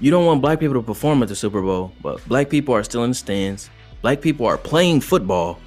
you 0.00 0.10
don't 0.10 0.26
want 0.26 0.42
black 0.42 0.60
people 0.60 0.74
to 0.74 0.82
perform 0.82 1.22
at 1.22 1.28
the 1.28 1.36
Super 1.36 1.62
Bowl 1.62 1.92
but 2.02 2.26
black 2.28 2.50
people 2.50 2.74
are 2.74 2.82
still 2.82 3.04
in 3.04 3.10
the 3.10 3.14
stands 3.14 3.70
black 4.02 4.20
people 4.20 4.46
are 4.46 4.58
playing 4.58 5.00
football 5.00 5.58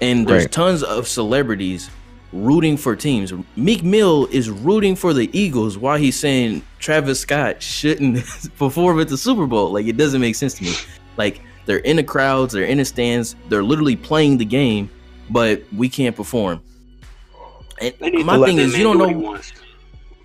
and 0.00 0.26
there's 0.26 0.44
Right. 0.44 0.52
tons 0.52 0.82
of 0.82 1.06
celebrities 1.08 1.90
rooting 2.32 2.76
for 2.76 2.96
teams. 2.96 3.32
Meek 3.54 3.84
Mill 3.84 4.26
is 4.32 4.50
rooting 4.50 4.96
for 4.96 5.14
the 5.14 5.30
Eagles 5.38 5.78
while 5.78 5.96
he's 5.96 6.18
saying 6.18 6.62
Travis 6.80 7.20
Scott 7.20 7.62
shouldn't 7.62 8.18
perform 8.58 8.98
at 8.98 9.08
the 9.08 9.16
Super 9.16 9.46
Bowl. 9.46 9.70
Like 9.70 9.86
it 9.86 9.96
doesn't 9.96 10.20
make 10.20 10.34
sense 10.34 10.54
to 10.54 10.64
me. 10.64 10.72
Like 11.16 11.40
they're 11.66 11.78
in 11.78 11.96
the 11.96 12.02
crowds, 12.04 12.52
they're 12.52 12.64
in 12.64 12.78
the 12.78 12.84
stands, 12.84 13.36
they're 13.48 13.62
literally 13.62 13.96
playing 13.96 14.38
the 14.38 14.44
game, 14.44 14.90
but 15.30 15.62
we 15.74 15.88
can't 15.88 16.14
perform. 16.14 16.60
And 17.80 17.94
my 18.24 18.44
thing 18.44 18.58
is, 18.58 18.76
you 18.76 18.84
don't 18.84 18.98
do 18.98 19.10
know. 19.10 19.18
what. 19.18 19.52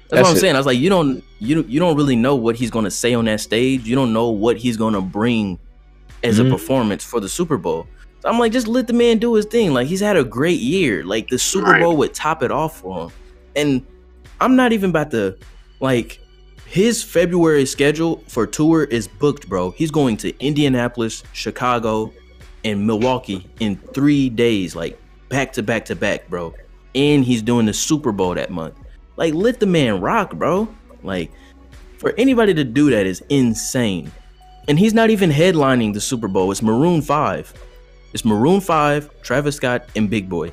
That's, 0.09 0.23
what 0.23 0.31
I'm 0.31 0.37
it. 0.37 0.39
saying. 0.39 0.55
I 0.55 0.59
was 0.59 0.65
like, 0.65 0.77
you 0.79 0.89
don't, 0.89 1.23
you 1.39 1.55
don't- 1.55 1.69
you 1.69 1.79
don't 1.79 1.95
really 1.95 2.15
know 2.15 2.35
what 2.35 2.55
he's 2.55 2.71
gonna 2.71 2.89
say 2.91 3.13
on 3.13 3.25
that 3.25 3.41
stage. 3.41 3.85
You 3.87 3.95
don't 3.95 4.11
know 4.13 4.29
what 4.29 4.57
he's 4.57 4.75
gonna 4.77 5.01
bring 5.01 5.59
as 6.23 6.39
Mhm. 6.39 6.47
a 6.47 6.51
performance 6.51 7.03
for 7.03 7.19
the 7.19 7.29
Super 7.29 7.57
Bowl. 7.57 7.87
So 8.21 8.29
I'm 8.29 8.37
like, 8.39 8.51
just 8.51 8.67
let 8.67 8.87
the 8.87 8.93
man 8.93 9.17
do 9.19 9.33
his 9.35 9.45
thing. 9.45 9.73
Like 9.73 9.87
he's 9.87 9.99
had 9.99 10.17
a 10.17 10.23
great 10.23 10.59
year. 10.59 11.03
Like 11.03 11.29
the 11.29 11.37
Super 11.39 11.71
Right. 11.71 11.81
Bowl 11.81 11.95
would 11.97 12.13
top 12.13 12.43
it 12.43 12.51
off 12.51 12.79
for 12.81 13.03
him. 13.05 13.11
And 13.55 13.85
I'm 14.41 14.55
not 14.55 14.73
even 14.73 14.89
about 14.89 15.11
to, 15.11 15.35
like, 15.79 16.19
his 16.69 17.01
February 17.01 17.65
schedule 17.65 18.23
for 18.27 18.45
tour 18.45 18.83
is 18.83 19.07
booked, 19.07 19.49
bro. 19.49 19.71
He's 19.71 19.89
going 19.89 20.17
to 20.17 20.37
Indianapolis, 20.39 21.23
Chicago, 21.33 22.13
and 22.63 22.85
Milwaukee 22.85 23.49
in 23.59 23.75
three 23.75 24.29
days, 24.29 24.75
like 24.75 24.99
back 25.29 25.51
to 25.53 25.63
back 25.63 25.85
to 25.85 25.95
back, 25.95 26.29
bro. 26.29 26.53
And 26.93 27.25
he's 27.25 27.41
doing 27.41 27.65
the 27.65 27.73
Super 27.73 28.11
Bowl 28.11 28.35
that 28.35 28.51
month. 28.51 28.75
Like, 29.15 29.33
let 29.33 29.59
the 29.59 29.65
man 29.65 29.99
rock, 29.99 30.35
bro. 30.35 30.67
Like, 31.01 31.31
for 31.97 32.13
anybody 32.19 32.53
to 32.53 32.63
do 32.63 32.91
that 32.91 33.07
is 33.07 33.23
insane. 33.29 34.11
And 34.67 34.77
he's 34.77 34.93
not 34.93 35.09
even 35.09 35.31
headlining 35.31 35.95
the 35.95 36.01
Super 36.01 36.27
Bowl. 36.27 36.51
It's 36.51 36.61
Maroon 36.61 37.01
5. 37.01 37.51
It's 38.13 38.23
Maroon 38.23 38.61
5, 38.61 39.23
Travis 39.23 39.55
Scott, 39.55 39.89
and 39.95 40.07
Big 40.07 40.29
Boi. 40.29 40.51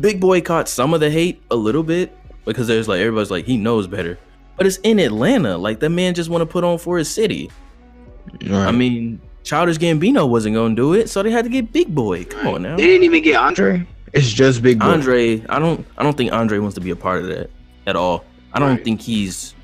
Big 0.00 0.20
Boi 0.20 0.40
caught 0.40 0.68
some 0.68 0.92
of 0.92 0.98
the 0.98 1.08
hate 1.08 1.40
a 1.52 1.56
little 1.56 1.84
bit 1.84 2.16
because 2.44 2.66
there's 2.66 2.88
like 2.88 2.98
everybody's 2.98 3.30
like 3.30 3.44
he 3.44 3.56
knows 3.56 3.86
better. 3.86 4.18
But 4.58 4.66
it's 4.66 4.76
in 4.78 4.98
Atlanta. 4.98 5.56
Like 5.56 5.80
that 5.80 5.88
man 5.90 6.12
just 6.14 6.28
want 6.28 6.42
to 6.42 6.46
put 6.46 6.64
on 6.64 6.76
for 6.78 6.98
his 6.98 7.08
city. 7.08 7.50
I 8.50 8.72
mean, 8.72 9.20
Childish 9.44 9.78
Gambino 9.78 10.28
wasn't 10.28 10.54
gonna 10.56 10.74
do 10.74 10.92
it, 10.92 11.08
so 11.08 11.22
they 11.22 11.30
had 11.30 11.44
to 11.46 11.50
get 11.50 11.72
Big 11.72 11.94
Boi. 11.94 12.24
Come 12.24 12.46
on 12.48 12.62
now. 12.62 12.76
They 12.76 12.84
didn't 12.86 13.04
even 13.04 13.22
get 13.22 13.36
Andre. 13.36 13.70
Andre, 13.74 13.86
it's 14.12 14.30
just 14.30 14.60
Big 14.62 14.78
Boi. 14.80 14.84
Andre, 14.86 15.42
I 15.48 15.58
don't 15.58 15.86
I 15.96 16.02
don't 16.02 16.16
think 16.16 16.32
Andre 16.32 16.58
wants 16.58 16.74
to 16.74 16.80
be 16.82 16.90
a 16.90 16.96
part 16.96 17.22
of 17.22 17.28
that 17.28 17.50
at 17.86 17.96
all. 17.96 18.24
I 18.52 18.58
don't 18.58 18.70
Right. 18.76 18.84
think 18.84 19.00
he's 19.00 19.54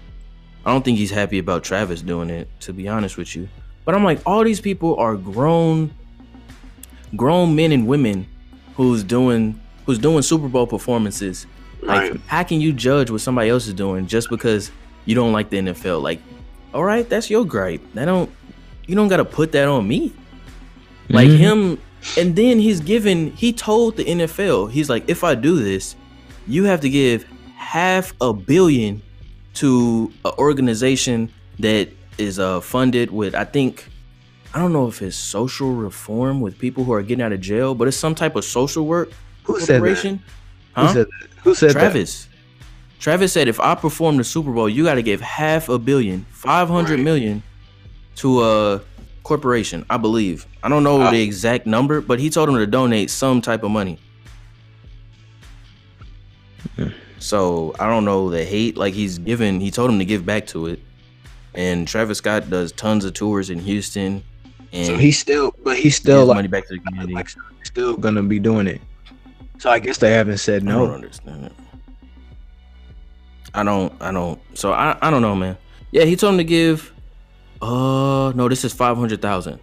I 0.64 0.70
don't 0.72 0.82
think 0.84 0.96
he's 0.96 1.10
happy 1.10 1.38
about 1.38 1.62
Travis 1.64 2.00
doing 2.00 2.30
it, 2.30 2.48
to 2.60 2.72
be 2.72 2.88
honest 2.88 3.18
with 3.18 3.36
you. 3.36 3.48
But 3.84 3.94
I'm 3.94 4.02
like, 4.04 4.20
all 4.24 4.42
these 4.44 4.60
people 4.62 4.96
are 4.96 5.14
grown 5.16 5.90
grown 7.16 7.54
men 7.54 7.72
and 7.72 7.86
women 7.86 8.26
who's 8.76 9.02
doing 9.04 9.60
who's 9.86 9.98
doing 9.98 10.22
Super 10.22 10.48
Bowl 10.48 10.66
performances. 10.66 11.46
Like, 11.82 12.12
Right. 12.12 12.20
how 12.26 12.42
can 12.44 12.62
you 12.62 12.72
judge 12.72 13.10
what 13.10 13.20
somebody 13.20 13.50
else 13.50 13.66
is 13.66 13.74
doing 13.74 14.06
just 14.06 14.30
because 14.30 14.70
you 15.04 15.14
don't 15.14 15.32
like 15.32 15.50
the 15.50 15.58
NFL? 15.58 16.02
Like, 16.02 16.20
all 16.72 16.84
right, 16.84 17.08
that's 17.08 17.30
your 17.30 17.44
gripe. 17.44 17.82
That 17.94 18.06
don't 18.06 18.30
you 18.86 18.94
don't 18.94 19.08
gotta 19.08 19.24
put 19.24 19.52
that 19.52 19.68
on 19.68 19.86
me. 19.88 20.12
Like 21.08 21.28
Mhm. 21.28 21.36
him, 21.38 21.78
and 22.18 22.36
then 22.36 22.58
he's 22.58 22.80
given. 22.80 23.32
He 23.32 23.52
told 23.52 23.96
the 23.96 24.04
NFL, 24.04 24.66
he's 24.70 24.88
like, 24.90 25.04
if 25.08 25.22
I 25.24 25.34
do 25.34 25.56
this, 25.62 25.96
you 26.46 26.64
have 26.64 26.80
to 26.82 26.88
give 26.90 27.24
half 27.56 28.12
a 28.20 28.32
billion 28.32 29.00
to 29.54 30.12
an 30.24 30.32
organization 30.38 31.30
that 31.60 31.88
is 32.18 32.38
uh 32.38 32.60
funded 32.60 33.10
with, 33.10 33.34
I 33.34 33.44
think, 33.44 33.88
I 34.52 34.58
don't 34.58 34.72
know 34.72 34.86
if 34.88 35.02
it's 35.02 35.16
social 35.16 35.72
reform 35.72 36.40
with 36.40 36.58
people 36.58 36.84
who 36.84 36.92
are 36.92 37.02
getting 37.02 37.22
out 37.24 37.32
of 37.32 37.40
jail, 37.40 37.74
but 37.74 37.88
it's 37.88 37.96
some 37.96 38.14
type 38.14 38.36
of 38.36 38.44
social 38.44 38.86
work 38.86 39.10
Who 39.44 39.58
said 39.60 39.66
that? 39.66 39.78
corporation. 39.78 40.16
Who 40.76 40.82
Huh? 40.82 40.92
said 40.92 41.06
that? 41.06 41.28
Who 41.44 41.54
said 41.54 41.70
that? 41.70 41.80
Travis. 43.04 43.32
Travis 43.32 43.32
said, 43.34 43.48
if 43.48 43.60
I 43.60 43.74
perform 43.74 44.16
the 44.16 44.24
Super 44.24 44.50
Bowl, 44.50 44.68
you 44.68 44.82
got 44.84 44.94
to 44.94 45.02
give 45.02 45.20
half 45.20 45.68
a 45.68 45.78
billion, 45.78 46.24
five 46.30 46.68
hundred 46.68 46.96
Right. 46.96 47.04
million, 47.04 47.42
to 48.16 48.42
a 48.42 48.80
corporation. 49.22 49.84
I 49.90 49.98
believe. 49.98 50.46
I 50.62 50.68
don't 50.70 50.82
know 50.84 51.02
Ah. 51.02 51.10
the 51.10 51.20
exact 51.20 51.66
number, 51.66 52.00
but 52.00 52.18
he 52.18 52.30
told 52.30 52.48
him 52.48 52.56
to 52.56 52.66
donate 52.66 53.10
some 53.10 53.42
type 53.42 53.62
of 53.62 53.70
money. 53.70 53.98
Hmm. 56.76 56.88
So 57.18 57.74
I 57.78 57.88
don't 57.88 58.04
know 58.06 58.30
the 58.30 58.44
hate. 58.44 58.76
Like 58.76 58.94
he's 58.94 59.18
given, 59.18 59.60
he 59.60 59.70
told 59.70 59.90
him 59.90 59.98
to 59.98 60.04
give 60.04 60.24
back 60.24 60.46
to 60.48 60.66
it. 60.66 60.80
And 61.54 61.86
Travis 61.86 62.18
Scott 62.18 62.50
does 62.50 62.72
tons 62.72 63.04
of 63.04 63.12
tours 63.14 63.48
in 63.50 63.58
Houston, 63.60 64.22
and 64.72 64.86
So 64.86 64.96
he's 64.96 65.18
still, 65.18 65.54
but 65.62 65.76
he's 65.76 65.94
still 65.94 66.20
still 66.20 66.26
like, 66.26 66.36
money 66.36 66.48
back 66.48 66.66
to 66.68 66.74
the 66.74 66.80
community. 66.80 67.14
like 67.14 67.28
still 67.64 67.96
gonna 67.96 68.22
be 68.22 68.38
doing 68.40 68.66
it. 68.66 68.80
So 69.58 69.70
I 69.70 69.78
guess 69.78 69.98
they 69.98 70.10
haven't 70.10 70.38
said 70.38 70.64
no. 70.64 70.70
I 70.70 70.78
don't 70.78 70.88
no. 70.88 70.94
understand 70.94 71.44
it. 71.46 71.52
I 73.54 73.62
don't. 73.62 73.92
I 74.00 74.10
don't. 74.12 74.40
So 74.54 74.72
I. 74.72 74.96
I 75.00 75.10
don't 75.10 75.22
know, 75.22 75.34
man. 75.36 75.56
Yeah, 75.92 76.04
he 76.04 76.16
told 76.16 76.34
him 76.34 76.38
to 76.38 76.44
give. 76.44 76.92
Uh, 77.62 78.32
no, 78.34 78.48
this 78.48 78.64
is 78.64 78.72
five 78.72 78.96
hundred 78.96 79.22
thousand. 79.22 79.60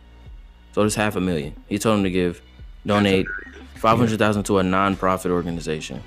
So 0.73 0.83
this 0.83 0.95
half 0.95 1.15
a 1.17 1.21
million. 1.21 1.53
He 1.67 1.77
told 1.77 1.97
him 1.97 2.03
to 2.05 2.09
give, 2.11 2.41
donate 2.85 3.27
five 3.75 3.97
hundred 3.97 4.17
thousand 4.19 4.43
to 4.45 4.59
a 4.59 4.63
non-profit 4.63 5.29
organization. 5.31 6.01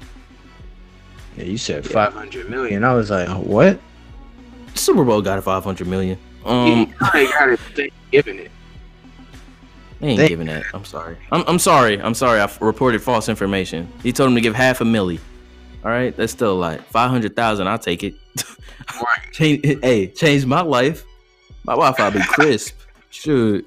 Yeah, 1.36 1.44
you 1.44 1.58
said 1.58 1.86
five 1.86 2.14
hundred 2.14 2.48
million. 2.48 2.84
I 2.84 2.94
was 2.94 3.10
like, 3.10 3.28
what? 3.28 3.78
Super 4.74 5.04
Bowl 5.04 5.20
got 5.20 5.38
a 5.38 5.42
five 5.42 5.62
hundred 5.64 5.86
million. 5.88 6.18
Um, 6.44 6.86
probably 6.94 7.26
got 7.26 7.48
it. 7.50 7.60
They 7.74 7.90
giving 8.10 8.38
it. 8.38 8.50
they 10.00 10.08
ain't 10.08 10.18
They- 10.18 10.28
giving 10.28 10.46
that. 10.46 10.64
I'm 10.72 10.84
sorry. 10.86 11.16
I'm. 11.30 11.44
I'm 11.46 11.58
sorry. 11.58 12.00
I'm 12.00 12.14
sorry. 12.14 12.40
I 12.40 12.44
f- 12.44 12.60
reported 12.62 13.02
false 13.02 13.28
information. 13.28 13.92
He 14.02 14.12
told 14.12 14.30
him 14.30 14.34
to 14.36 14.40
give 14.40 14.54
half 14.54 14.80
a 14.80 14.84
milli. 14.84 15.20
All 15.84 15.90
right, 15.90 16.16
that's 16.16 16.32
still 16.32 16.52
a 16.52 16.58
lot. 16.58 16.84
Five 16.86 17.10
hundred 17.10 17.36
thousand. 17.36 17.68
I'll 17.68 17.78
take 17.78 18.02
it. 18.04 18.14
Right. 19.00 19.32
change 19.32 19.64
hey 19.82 20.08
change 20.08 20.44
my 20.44 20.60
life 20.60 21.04
my 21.64 21.72
wi-fi 21.72 22.10
be 22.10 22.20
crisp 22.28 22.74
shoot 23.10 23.66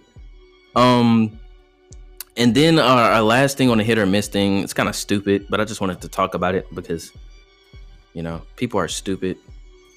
um 0.75 1.37
and 2.37 2.53
then 2.53 2.77
our, 2.77 3.11
our 3.11 3.21
last 3.23 3.57
thing 3.57 3.69
on 3.71 3.79
the 3.79 3.83
hit 3.83 3.97
or 3.97 4.05
miss 4.05 4.27
thing, 4.27 4.59
it's 4.59 4.73
kind 4.73 4.87
of 4.87 4.95
stupid, 4.95 5.47
but 5.49 5.59
I 5.59 5.65
just 5.65 5.81
wanted 5.81 6.01
to 6.01 6.07
talk 6.07 6.35
about 6.35 6.53
it 6.53 6.67
because, 6.75 7.11
you 8.13 8.21
know, 8.21 8.43
people 8.57 8.79
are 8.79 8.87
stupid, 8.87 9.37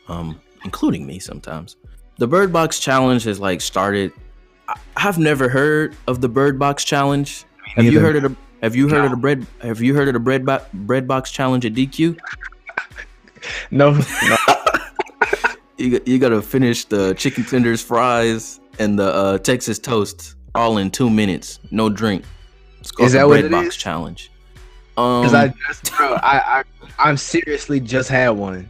um, 0.09 0.41
including 0.65 1.07
me 1.07 1.19
sometimes. 1.19 1.77
The 2.17 2.27
Bird 2.27 2.51
Box 2.51 2.81
Challenge 2.81 3.23
has 3.25 3.39
like 3.41 3.61
started. 3.61 4.11
I- 4.69 4.81
I've 4.97 5.19
never 5.19 5.51
heard 5.51 5.95
of 6.09 6.23
the 6.23 6.31
Bird 6.31 6.59
Box 6.59 6.83
Challenge. 6.83 7.45
Have 7.77 7.85
you 7.85 8.01
heard 8.01 8.17
of 8.17 8.23
the 8.23 8.37
Have 8.63 8.77
you 8.77 8.89
heard 8.89 9.05
of 9.05 9.11
the 9.11 9.17
bread 9.17 9.47
Have 9.63 9.81
you 9.81 9.95
heard 9.95 10.09
of 10.09 10.15
the 10.15 10.21
bread 10.21 10.45
bo- 10.45 10.63
bread 10.73 11.09
box 11.09 11.31
challenge 11.31 11.65
at 11.67 11.75
DQ? 11.75 12.19
No, 13.71 13.93
no. 13.93 14.37
You 15.79 15.93
got- 15.99 16.07
you 16.07 16.19
got 16.19 16.29
to 16.29 16.43
finish 16.43 16.85
the 16.85 17.15
chicken 17.15 17.43
tenders, 17.45 17.81
fries, 17.81 18.61
and 18.79 18.99
the 18.99 19.05
uh, 19.15 19.39
Texas 19.39 19.79
toast 19.79 20.35
all 20.55 20.77
in 20.77 20.91
two 20.91 21.09
minutes, 21.09 21.59
no 21.71 21.89
drink. 21.89 22.25
It's 22.81 22.91
called 22.91 23.07
Is 23.07 23.13
the 23.13 23.19
that 23.21 23.29
what 23.29 23.35
bread 23.41 23.45
it 23.47 23.51
box 23.51 23.69
is? 23.69 23.77
challenge. 23.77 24.31
Um, 24.99 25.23
Because 25.23 25.33
I 25.35 25.55
just, 25.69 25.97
bro, 25.97 26.15
I, 26.17 26.61
I, 26.61 26.65
I'm 26.99 27.17
seriously 27.17 27.81
just 27.81 28.11
had 28.11 28.31
one. 28.31 28.69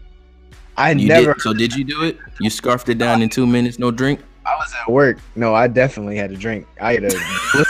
I 0.76 0.94
never. 0.94 1.34
did, 1.34 1.42
so 1.42 1.52
did 1.52 1.74
you 1.74 1.82
do 1.82 2.04
it? 2.04 2.16
You 2.38 2.48
scarfed 2.48 2.88
it 2.90 2.98
down 2.98 3.22
in 3.22 3.28
two 3.28 3.48
minutes, 3.48 3.80
no 3.80 3.90
drink. 3.90 4.20
I 4.46 4.54
was 4.54 4.72
at 4.80 4.88
work. 4.90 5.18
No, 5.34 5.52
I 5.52 5.66
definitely 5.66 6.16
had 6.16 6.30
a 6.30 6.36
drink. 6.36 6.68
I 6.80 6.92
had 6.94 7.04
a. 7.04 7.10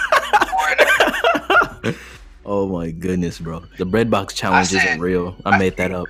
Oh 2.53 2.67
my 2.67 2.91
goodness, 2.91 3.39
bro! 3.39 3.63
The 3.79 3.85
bread 3.87 4.11
box 4.11 4.35
challenge 4.35 4.67
said- 4.71 4.85
isn't 4.85 5.01
real. 5.01 5.37
I 5.47 5.57
made 5.57 5.77
that 5.77 5.93
up. 5.93 6.09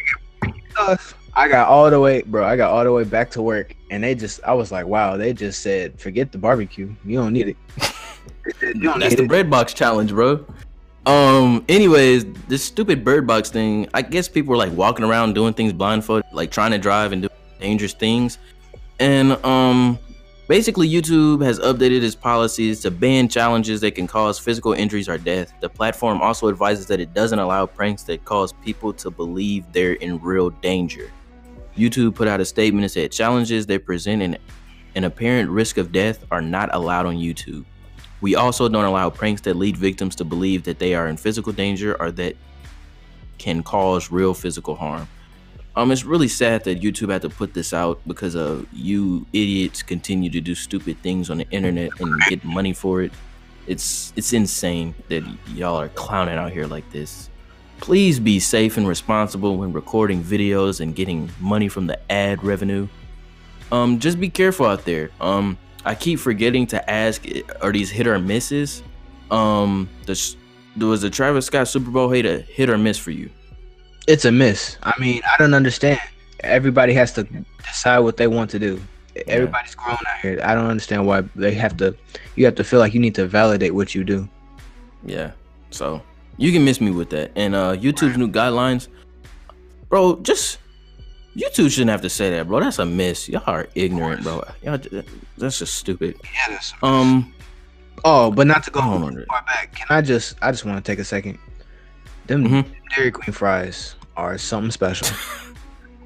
I 1.35 1.49
got 1.49 1.69
all 1.69 1.91
the 1.91 2.01
way, 2.01 2.23
bro. 2.23 2.47
I 2.47 2.57
got 2.57 2.71
all 2.71 2.83
the 2.83 2.91
way 2.91 3.05
back 3.05 3.31
to 3.33 3.43
work, 3.43 3.77
and 3.91 4.03
they 4.03 4.15
just. 4.15 4.43
I 4.43 4.55
was 4.55 4.73
like, 4.73 4.87
wow. 4.87 5.19
They 5.19 5.35
just 5.35 5.61
said, 5.63 6.01
forget 6.01 6.33
the 6.33 6.39
barbecue. 6.39 6.95
You 7.05 7.19
don't 7.19 7.35
need 7.35 7.49
it. 7.49 7.57
Don't 8.81 8.99
That's 9.01 9.11
need 9.11 9.19
the 9.19 9.25
it. 9.25 9.29
bread 9.29 9.51
box 9.51 9.75
challenge, 9.75 10.13
bro. 10.13 10.43
Um. 11.05 11.63
Anyways, 11.69 12.25
this 12.49 12.65
stupid 12.65 13.05
bird 13.05 13.27
box 13.27 13.51
thing. 13.51 13.87
I 13.93 14.01
guess 14.01 14.27
people 14.27 14.53
were 14.53 14.57
like 14.57 14.73
walking 14.73 15.05
around 15.05 15.35
doing 15.35 15.53
things 15.53 15.75
blindfolded, 15.75 16.25
like 16.33 16.51
trying 16.51 16.71
to 16.71 16.79
drive 16.79 17.13
and 17.13 17.21
do 17.21 17.29
dangerous 17.61 17.93
things. 17.93 18.39
And 18.99 19.33
um, 19.45 19.99
basically, 20.51 20.91
YouTube 20.91 21.45
has 21.45 21.61
updated 21.61 22.03
its 22.03 22.17
policies 22.17 22.81
to 22.81 22.91
ban 22.91 23.29
challenges 23.29 23.81
that 23.83 23.95
can 23.95 24.09
cause 24.09 24.37
physical 24.37 24.73
injuries 24.73 25.09
or 25.09 25.17
death. 25.17 25.55
The 25.61 25.69
platform 25.69 26.21
also 26.21 26.49
advises 26.49 26.87
that 26.87 26.99
it 26.99 27.15
doesn't 27.15 27.39
allow 27.39 27.67
pranks 27.67 28.03
that 28.05 28.25
cause 28.25 28.53
people 28.53 28.93
to 28.95 29.13
believe 29.13 29.65
they're 29.73 29.93
in 29.93 30.21
real 30.21 30.51
danger. 30.51 31.13
YouTube 31.77 32.17
put 32.17 32.27
out 32.27 32.41
a 32.41 32.45
statement 32.45 32.83
and 32.83 32.91
said 32.91 33.13
challenges 33.13 33.65
that 33.67 33.87
present 33.87 34.23
an, 34.23 34.39
an 34.97 35.05
apparent 35.05 35.49
risk 35.51 35.77
of 35.77 35.93
death 35.93 36.25
are 36.33 36.43
not 36.43 36.69
allowed 36.75 37.07
on 37.07 37.15
YouTube. 37.15 37.65
We 38.21 38.35
also 38.35 38.69
don't 38.69 38.85
allow 38.85 39.09
pranks 39.09 39.43
that 39.43 39.55
lead 39.55 39.77
victims 39.77 40.17
to 40.17 40.25
believe 40.25 40.65
that 40.65 40.81
they 40.81 40.97
are 40.97 41.07
in 41.07 41.17
physical 41.17 41.53
danger 41.53 41.95
or 42.03 42.11
that 42.11 42.35
can 43.39 43.63
cause 43.63 44.11
real 44.11 44.35
physical 44.35 44.75
harm. 44.75 45.07
Um, 45.77 45.93
it's 45.93 46.05
really 46.05 46.29
sad 46.29 46.65
that 46.65 46.81
YouTube 46.81 47.13
had 47.13 47.23
to 47.23 47.29
put 47.29 47.55
this 47.55 47.73
out 47.73 48.01
because 48.07 48.35
of 48.35 48.67
you 48.73 49.27
idiots 49.33 49.83
continue 49.83 50.29
to 50.31 50.41
do 50.41 50.55
stupid 50.55 50.99
things 50.99 51.31
on 51.31 51.39
the 51.39 51.49
internet 51.51 51.91
and 52.01 52.21
get 52.29 52.45
money 52.45 52.73
for 52.73 53.03
it. 53.03 53.13
It's 53.67 54.13
it's 54.17 54.33
insane 54.33 54.95
that 55.09 55.23
y'all 55.55 55.77
are 55.77 55.89
clowning 55.91 56.37
out 56.37 56.51
here 56.51 56.67
like 56.67 56.91
this. 56.91 57.31
Please 57.79 58.19
be 58.19 58.41
safe 58.41 58.77
and 58.77 58.87
responsible 58.87 59.57
when 59.57 59.73
recording 59.73 60.23
videos 60.23 60.81
and 60.81 60.95
getting 60.95 61.31
money 61.41 61.69
from 61.69 61.87
the 61.87 61.99
ad 62.11 62.43
revenue. 62.43 62.89
Um, 63.71 64.01
just 64.01 64.19
be 64.19 64.29
careful 64.29 64.67
out 64.67 64.85
there. 64.85 65.11
Um, 65.21 65.57
I 65.85 65.95
keep 65.95 66.19
forgetting 66.19 66.67
to 66.69 66.91
ask: 66.91 67.25
Are 67.63 67.73
these 67.73 67.91
hit 67.91 68.09
or 68.09 68.19
misses? 68.19 68.83
Um, 69.31 69.89
was 70.77 71.03
the 71.03 71.11
Travis 71.11 71.47
Scott 71.47 71.69
Super 71.69 71.91
Bowl 71.91 72.11
hit 72.11 72.27
a 72.27 72.41
hit 72.41 72.69
or 72.69 72.77
miss 72.77 72.99
for 72.99 73.13
you? 73.13 73.31
It's 74.11 74.25
a 74.25 74.33
miss. 74.33 74.77
I 74.83 74.93
mean, 74.99 75.23
I 75.25 75.37
don't 75.39 75.55
understand. 75.55 76.01
Everybody 76.41 76.93
has 76.95 77.13
to 77.13 77.23
decide 77.63 78.01
what 78.01 78.17
they 78.17 78.27
want 78.27 78.51
to 78.51 78.59
do. 78.59 78.81
Everybody's 79.29 79.75
grown 79.77 79.95
out 80.09 80.19
here. 80.21 80.41
I 80.43 80.55
don't 80.55 80.67
understand 80.67 81.07
why 81.07 81.21
they 81.37 81.53
have 81.55 81.77
to. 81.77 81.95
You 82.35 82.45
have 82.47 82.57
to 82.57 82.65
feel 82.65 82.81
like 82.81 82.93
you 82.93 82.99
need 83.01 83.15
to 83.17 83.27
validate 83.27 83.73
what 83.75 83.95
you 83.95 84.03
do. 84.03 84.29
Yeah. 85.05 85.31
So 85.71 86.03
you 86.39 86.51
can 86.51 86.65
miss 86.65 86.81
me 86.81 86.91
with 86.91 87.11
that. 87.11 87.31
And 87.37 87.55
uh 87.55 87.77
YouTube's 87.77 88.17
new 88.19 88.29
guidelines, 88.29 88.89
bro. 89.89 90.17
Just 90.23 90.59
YouTube 91.37 91.71
shouldn't 91.71 91.91
have 91.91 92.03
to 92.03 92.11
say 92.11 92.31
that, 92.31 92.49
bro. 92.49 92.59
That's 92.61 92.81
a 92.81 92.87
miss. 92.87 93.29
Y'all 93.29 93.45
are 93.47 93.69
ignorant, 93.77 94.25
bro. 94.25 94.43
Y'all, 94.65 94.81
that's 95.39 95.59
just 95.61 95.75
stupid. 95.77 96.17
Yeah, 96.25 96.31
that's- 96.49 96.75
Um, 96.83 97.33
Oh, 98.05 98.31
but 98.33 98.47
not 98.49 98.65
to 98.65 98.71
go 98.73 98.81
don't 98.81 99.27
far 99.27 99.45
back. 99.47 99.73
Can 99.77 99.87
I 99.91 100.01
just? 100.01 100.35
I 100.43 100.51
just 100.51 100.65
want 100.65 100.83
to 100.85 100.91
take 100.93 100.99
a 100.99 101.05
second. 101.05 101.39
Them 102.27 102.49
Mhm. 102.49 102.65
Dairy 102.97 103.11
Queen 103.11 103.33
fries 103.33 103.95
are 104.17 104.37
something 104.39 104.71
special. 104.71 105.09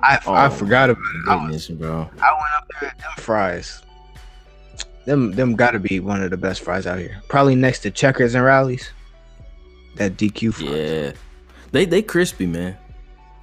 I, 0.03 0.19
Oh, 0.27 0.35
I 0.35 0.49
forgot 0.51 0.91
about 0.91 1.03
it. 1.15 1.29
I, 1.29 1.51
was, 1.51 1.69
bro. 1.69 1.93
I 2.21 2.33
went 2.33 2.55
up 2.57 2.71
there. 2.81 2.91
Them 2.99 3.11
fries. 3.25 3.83
Them 5.07 5.33
them 5.33 5.55
got 5.55 5.71
to 5.73 5.79
be 5.79 6.01
one 6.01 6.23
of 6.23 6.31
the 6.31 6.37
best 6.37 6.61
fries 6.63 6.87
out 6.87 6.99
here. 6.99 7.21
Probably 7.29 7.55
next 7.55 7.81
to 7.81 7.91
Checkers 7.91 8.35
and 8.35 8.45
Rally's. 8.45 8.91
That 9.97 10.17
DQ 10.17 10.55
fries. 10.55 10.69
Yeah, 10.71 11.13
they 11.73 11.85
they 11.87 12.03
crispy, 12.03 12.47
man. 12.47 12.77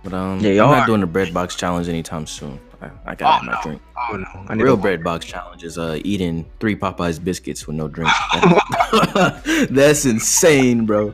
But 0.04 0.14
um, 0.14 0.40
Yeah, 0.40 0.50
I'm 0.52 0.56
y'all 0.56 0.72
not 0.72 0.84
are. 0.84 0.86
doing 0.88 1.02
the 1.02 1.08
bread 1.08 1.34
box 1.34 1.56
challenge 1.56 1.88
anytime 1.88 2.26
soon. 2.28 2.60
I, 2.82 2.90
I 3.06 3.16
gotta 3.16 3.26
Oh, 3.26 3.32
have 3.38 3.44
my 3.46 3.54
no. 3.54 3.60
drink. 3.64 3.82
Oh 4.12 4.18
no! 4.18 4.46
I 4.50 4.56
need 4.56 4.64
Real 4.64 4.78
bread 4.78 5.04
box 5.04 5.26
challenge 5.26 5.64
is 5.64 5.78
uh 5.78 6.00
eating 6.04 6.46
three 6.60 6.76
Popeyes 6.76 7.24
biscuits 7.24 7.66
with 7.68 7.76
no 7.76 7.88
drink. 7.88 8.12
That's 9.70 10.06
insane, 10.06 10.86
bro. 10.88 11.14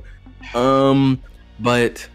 Um, 0.54 1.22
but 1.60 2.08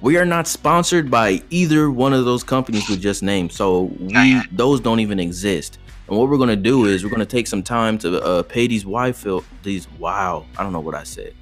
we 0.00 0.16
are 0.16 0.24
not 0.24 0.46
sponsored 0.46 1.10
by 1.10 1.42
either 1.50 1.90
one 1.90 2.12
of 2.12 2.24
those 2.24 2.42
companies 2.44 2.88
we 2.88 2.96
just 2.96 3.22
named, 3.22 3.52
so 3.52 3.82
we 3.98 4.40
those 4.52 4.80
don't 4.80 5.00
even 5.00 5.18
exist. 5.18 5.78
And 6.08 6.18
what 6.18 6.28
we're 6.28 6.36
gonna 6.38 6.56
do 6.56 6.84
is 6.84 7.02
we're 7.04 7.10
gonna 7.10 7.24
take 7.24 7.46
some 7.46 7.62
time 7.62 7.96
to 7.98 8.20
uh, 8.22 8.42
pay 8.42 8.66
these 8.66 8.82
Wi-Fi 8.82 9.40
these 9.62 9.88
wow 9.98 10.44
I 10.58 10.62
don't 10.62 10.72
know 10.72 10.80
what 10.80 10.94
I 10.94 11.02
said. 11.04 11.34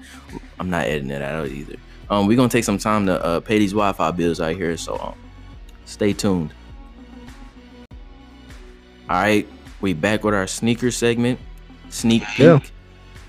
I'm 0.60 0.70
not 0.70 0.84
editing 0.86 1.08
that 1.08 1.22
out 1.22 1.48
either. 1.48 1.76
Um, 2.10 2.26
we're 2.26 2.36
gonna 2.36 2.48
take 2.48 2.64
some 2.64 2.78
time 2.78 3.06
to 3.06 3.22
uh, 3.24 3.40
pay 3.40 3.58
these 3.58 3.72
Wi-Fi 3.72 4.10
bills 4.12 4.40
out 4.40 4.54
here, 4.54 4.76
so 4.76 4.96
um, 4.98 5.14
stay 5.84 6.12
tuned. 6.12 6.52
All 9.10 9.20
right, 9.20 9.46
we 9.80 9.92
back 9.94 10.22
with 10.24 10.34
our 10.34 10.46
sneaker 10.46 10.90
segment, 10.90 11.38
sneak 11.90 12.22
peek, 12.28 12.38
Yeah. 12.38 12.60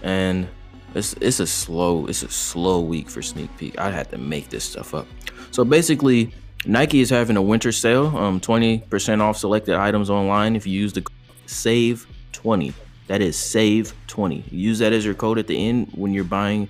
and 0.03 0.47
it's 0.95 1.13
it's 1.13 1.39
a 1.39 1.47
slow 1.47 2.05
it's 2.07 2.23
a 2.23 2.29
slow 2.29 2.81
week 2.81 3.09
for 3.09 3.21
sneak 3.21 3.55
peek. 3.57 3.77
I 3.79 3.91
had 3.91 4.09
to 4.11 4.17
make 4.17 4.49
this 4.49 4.63
stuff 4.63 4.93
up. 4.93 5.07
So 5.51 5.63
basically, 5.65 6.33
Nike 6.65 7.01
is 7.01 7.09
having 7.09 7.37
a 7.37 7.41
winter 7.41 7.71
sale, 7.71 8.15
um, 8.17 8.39
twenty 8.39 8.79
percent 8.79 9.21
off 9.21 9.37
selected 9.37 9.75
items 9.75 10.09
online 10.09 10.55
if 10.55 10.65
you 10.67 10.79
use 10.79 10.93
the 10.93 11.05
save 11.45 12.07
twenty. 12.31 12.73
That 13.07 13.21
is 13.21 13.37
save 13.37 13.93
twenty. 14.07 14.43
Use 14.49 14.79
that 14.79 14.93
as 14.93 15.03
your 15.05 15.13
code 15.13 15.37
at 15.39 15.47
the 15.47 15.57
end 15.57 15.89
when 15.93 16.13
you're 16.13 16.23
buying 16.23 16.69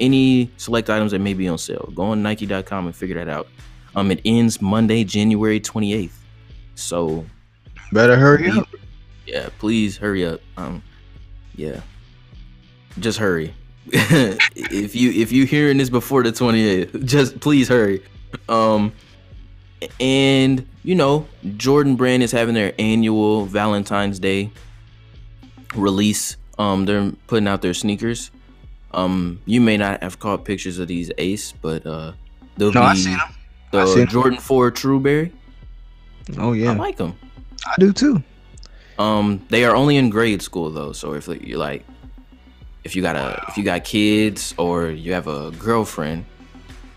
any 0.00 0.50
select 0.56 0.90
items 0.90 1.12
that 1.12 1.18
may 1.20 1.34
be 1.34 1.48
on 1.48 1.58
sale. 1.58 1.90
Go 1.94 2.02
on 2.04 2.22
Nike.com 2.22 2.86
and 2.86 2.94
figure 2.94 3.16
that 3.16 3.28
out. 3.28 3.48
Um, 3.96 4.10
it 4.10 4.20
ends 4.24 4.60
Monday, 4.62 5.04
January 5.04 5.60
twenty 5.60 5.92
eighth. 5.94 6.22
So 6.74 7.26
Better 7.92 8.16
hurry 8.16 8.50
up. 8.50 8.68
yeah, 9.26 9.48
please 9.58 9.96
hurry 9.96 10.24
up. 10.26 10.40
Um, 10.56 10.82
yeah, 11.56 11.80
just 13.00 13.18
hurry. 13.18 13.54
if 13.90 14.94
you 14.94 15.10
if 15.10 15.32
you 15.32 15.46
hearing 15.46 15.78
this 15.78 15.88
before 15.90 16.22
the 16.22 16.30
28th, 16.30 17.04
just 17.04 17.40
please 17.40 17.68
hurry. 17.68 18.02
Um, 18.48 18.92
and 20.00 20.66
you 20.82 20.94
know, 20.94 21.26
Jordan 21.56 21.96
Brand 21.96 22.22
is 22.22 22.32
having 22.32 22.54
their 22.54 22.74
annual 22.78 23.46
Valentine's 23.46 24.18
Day 24.18 24.50
release. 25.74 26.36
Um, 26.58 26.84
they're 26.86 27.12
putting 27.26 27.48
out 27.48 27.62
their 27.62 27.74
sneakers. 27.74 28.30
Um, 28.92 29.40
you 29.44 29.60
may 29.60 29.76
not 29.76 30.02
have 30.02 30.18
caught 30.18 30.44
pictures 30.44 30.78
of 30.78 30.88
these 30.88 31.10
Ace, 31.18 31.52
but 31.52 31.86
uh, 31.86 32.12
they'll 32.56 32.72
No, 32.72 32.80
be 32.80 32.86
I 32.86 32.94
seen 32.94 33.12
them. 33.12 33.20
I 33.72 33.76
the 33.84 33.86
seen 33.86 34.00
'em. 34.02 34.08
Jordan 34.08 34.38
4 34.38 34.70
Trueberry. 34.72 35.32
Oh 36.38 36.52
yeah. 36.52 36.72
I 36.72 36.74
like 36.74 36.96
them. 36.96 37.14
I 37.66 37.74
do 37.78 37.92
too. 37.92 38.22
Um, 38.98 39.46
they 39.50 39.64
are 39.64 39.76
only 39.76 39.96
in 39.96 40.10
grade 40.10 40.42
school 40.42 40.70
though. 40.70 40.92
So 40.92 41.12
if 41.14 41.28
like, 41.28 41.42
you 41.42 41.58
like, 41.58 41.84
if 42.84 42.94
you 42.96 43.02
got 43.02 43.16
a, 43.16 43.44
if 43.48 43.56
you 43.56 43.64
got 43.64 43.84
kids 43.84 44.54
or 44.58 44.88
you 44.90 45.12
have 45.12 45.26
a 45.26 45.50
girlfriend, 45.52 46.24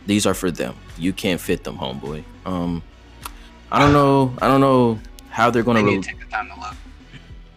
these 0.05 0.25
are 0.25 0.33
for 0.33 0.51
them. 0.51 0.75
You 0.97 1.13
can't 1.13 1.39
fit 1.41 1.63
them, 1.63 1.77
homeboy. 1.77 2.23
Um, 2.45 2.83
I 3.71 3.79
don't 3.79 3.93
know. 3.93 4.33
I 4.41 4.47
don't 4.47 4.61
know 4.61 4.99
how 5.29 5.49
they're 5.49 5.63
gonna. 5.63 5.79
They 5.83 5.85
Re- 5.95 6.01
to 6.01 6.07
take 6.07 6.19
the 6.19 6.25
time 6.25 6.49
to 6.49 6.59
look. 6.59 6.75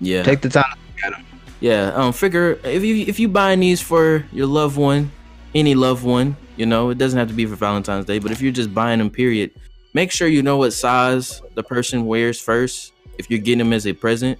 yeah, 0.01 0.23
Take 0.23 0.41
the 0.43 0.49
time 0.49 0.65
to 0.73 0.79
look 0.79 1.05
at 1.05 1.11
them. 1.19 1.27
yeah. 1.61 1.93
Um, 1.95 2.13
figure 2.13 2.59
if 2.65 2.83
you 2.85 3.05
if 3.07 3.19
you 3.19 3.29
buying 3.29 3.61
these 3.61 3.81
for 3.81 4.25
your 4.33 4.47
loved 4.47 4.77
one, 4.77 5.11
any 5.55 5.75
loved 5.75 6.05
one, 6.05 6.37
you 6.57 6.67
know, 6.67 6.91
it 6.91 6.99
doesn't 6.99 7.19
have 7.19 7.29
to 7.29 7.35
be 7.35 7.47
for 7.47 7.57
Valentine's 7.57 8.05
Day, 8.07 8.19
but 8.19 8.31
if 8.31 8.41
you're 8.41 8.53
just 8.53 8.73
buying 8.75 8.99
them, 8.99 9.11
period, 9.11 9.51
make 9.93 10.11
sure 10.11 10.29
you 10.29 10.43
know 10.43 10.57
what 10.57 10.73
size 10.73 11.43
the 11.55 11.63
person 11.63 12.07
wears 12.07 12.41
first. 12.41 12.93
If 13.19 13.31
you're 13.31 13.39
getting 13.41 13.59
them 13.59 13.73
as 13.73 13.87
a 13.87 13.93
present, 13.93 14.39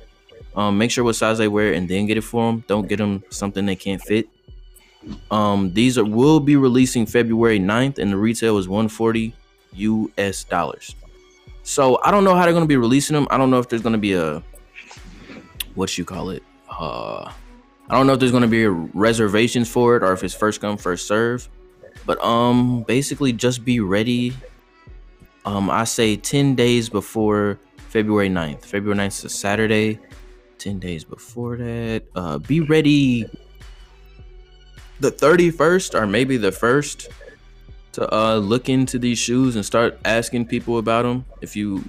um, 0.55 0.79
make 0.79 0.91
sure 0.91 1.05
what 1.05 1.17
size 1.17 1.39
they 1.39 1.49
wear 1.49 1.73
and 1.73 1.89
then 1.89 2.07
get 2.07 2.17
it 2.17 2.23
for 2.23 2.51
them. 2.51 2.65
Don't 2.67 2.89
get 2.89 2.99
them 2.99 3.25
something 3.31 3.67
they 3.67 3.77
can't 3.77 4.01
fit. 4.01 4.29
Um, 5.31 5.73
these 5.75 5.99
are 5.99 6.05
will 6.05 6.41
be 6.41 6.57
releasing 6.57 7.07
February 7.07 7.59
9th, 7.59 7.99
and 7.99 8.13
the 8.13 8.17
retail 8.17 8.59
is 8.59 8.69
140 8.69 9.35
US 9.73 10.45
dollars. 10.45 10.95
So 11.63 11.99
I 12.03 12.11
don't 12.11 12.25
know 12.25 12.35
how 12.35 12.45
they're 12.45 12.53
gonna 12.53 12.67
be 12.67 12.77
releasing 12.77 13.15
them. 13.15 13.27
I 13.31 13.39
don't 13.39 13.51
know 13.51 13.59
if 13.59 13.69
there's 13.69 13.83
gonna 13.83 13.99
be 13.99 14.13
a 14.13 14.43
what 15.75 15.97
you 15.99 16.05
call 16.05 16.31
it. 16.31 16.43
Uh, 16.69 17.31
I 17.89 17.97
don't 17.97 18.07
know 18.07 18.13
if 18.15 18.21
there's 18.21 18.33
gonna 18.33 18.47
be 18.47 18.67
reservations 18.67 19.69
for 19.69 19.97
it 19.97 20.03
or 20.03 20.13
if 20.13 20.23
it's 20.23 20.35
first 20.35 20.61
come 20.61 20.77
first 20.77 21.07
serve. 21.07 21.49
But 22.07 22.23
um, 22.23 22.83
basically 22.83 23.33
just 23.33 23.65
be 23.65 23.81
ready. 23.81 24.35
Um, 25.45 25.71
I 25.71 25.85
say 25.85 26.17
10 26.17 26.55
days 26.55 26.89
before 26.89 27.59
February 27.89 28.29
9th. 28.29 28.65
February 28.65 28.99
9th 28.99 29.19
is 29.19 29.25
a 29.25 29.29
Saturday. 29.29 29.99
10 30.65 30.79
days 30.79 31.05
before 31.05 31.59
that. 31.59 32.03
Uh, 32.15 32.39
be 32.39 32.61
ready 32.61 33.29
the 34.99 35.13
31st 35.13 35.95
or 35.95 36.07
maybe 36.07 36.39
the 36.39 36.51
1st 36.51 37.09
to 37.93 38.13
uh 38.13 38.37
look 38.37 38.69
into 38.69 38.99
these 38.99 39.19
shoes 39.19 39.55
and 39.55 39.65
start 39.65 39.99
asking 40.05 40.47
people 40.47 40.79
about 40.79 41.03
them. 41.03 41.25
If 41.43 41.55
you 41.55 41.85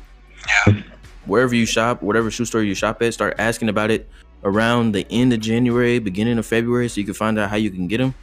wherever 1.26 1.55
you 1.55 1.65
shop, 1.65 2.01
whatever 2.01 2.30
shoe 2.30 2.43
store 2.43 2.63
you 2.63 2.76
shop 2.76 3.01
at, 3.01 3.13
start 3.13 3.36
asking 3.39 3.69
about 3.69 3.91
it 3.91 4.09
around 4.43 4.91
the 4.91 5.07
end 5.09 5.32
of 5.32 5.39
January, 5.39 5.97
beginning 5.97 6.38
of 6.38 6.45
February, 6.45 6.89
so 6.89 6.99
you 6.99 7.05
can 7.05 7.15
find 7.15 7.39
out 7.39 7.49
how 7.49 7.55
you 7.55 7.71
can 7.71 7.88
get 7.88 7.99
them. 7.99 8.13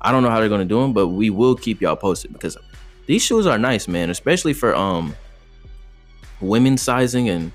I 0.00 0.12
don't 0.12 0.22
know 0.22 0.30
how 0.30 0.40
they're 0.40 0.50
gonna 0.50 0.66
do 0.66 0.80
them, 0.80 0.92
but 0.92 1.08
we 1.08 1.30
will 1.30 1.56
keep 1.56 1.80
y'all 1.80 1.96
posted 1.96 2.34
because 2.34 2.58
these 3.06 3.22
shoes 3.22 3.46
are 3.46 3.58
nice, 3.58 3.88
man, 3.88 4.10
especially 4.10 4.52
for 4.52 4.74
um 4.76 5.16
women 6.42 6.76
sizing 6.76 7.30
and 7.30 7.50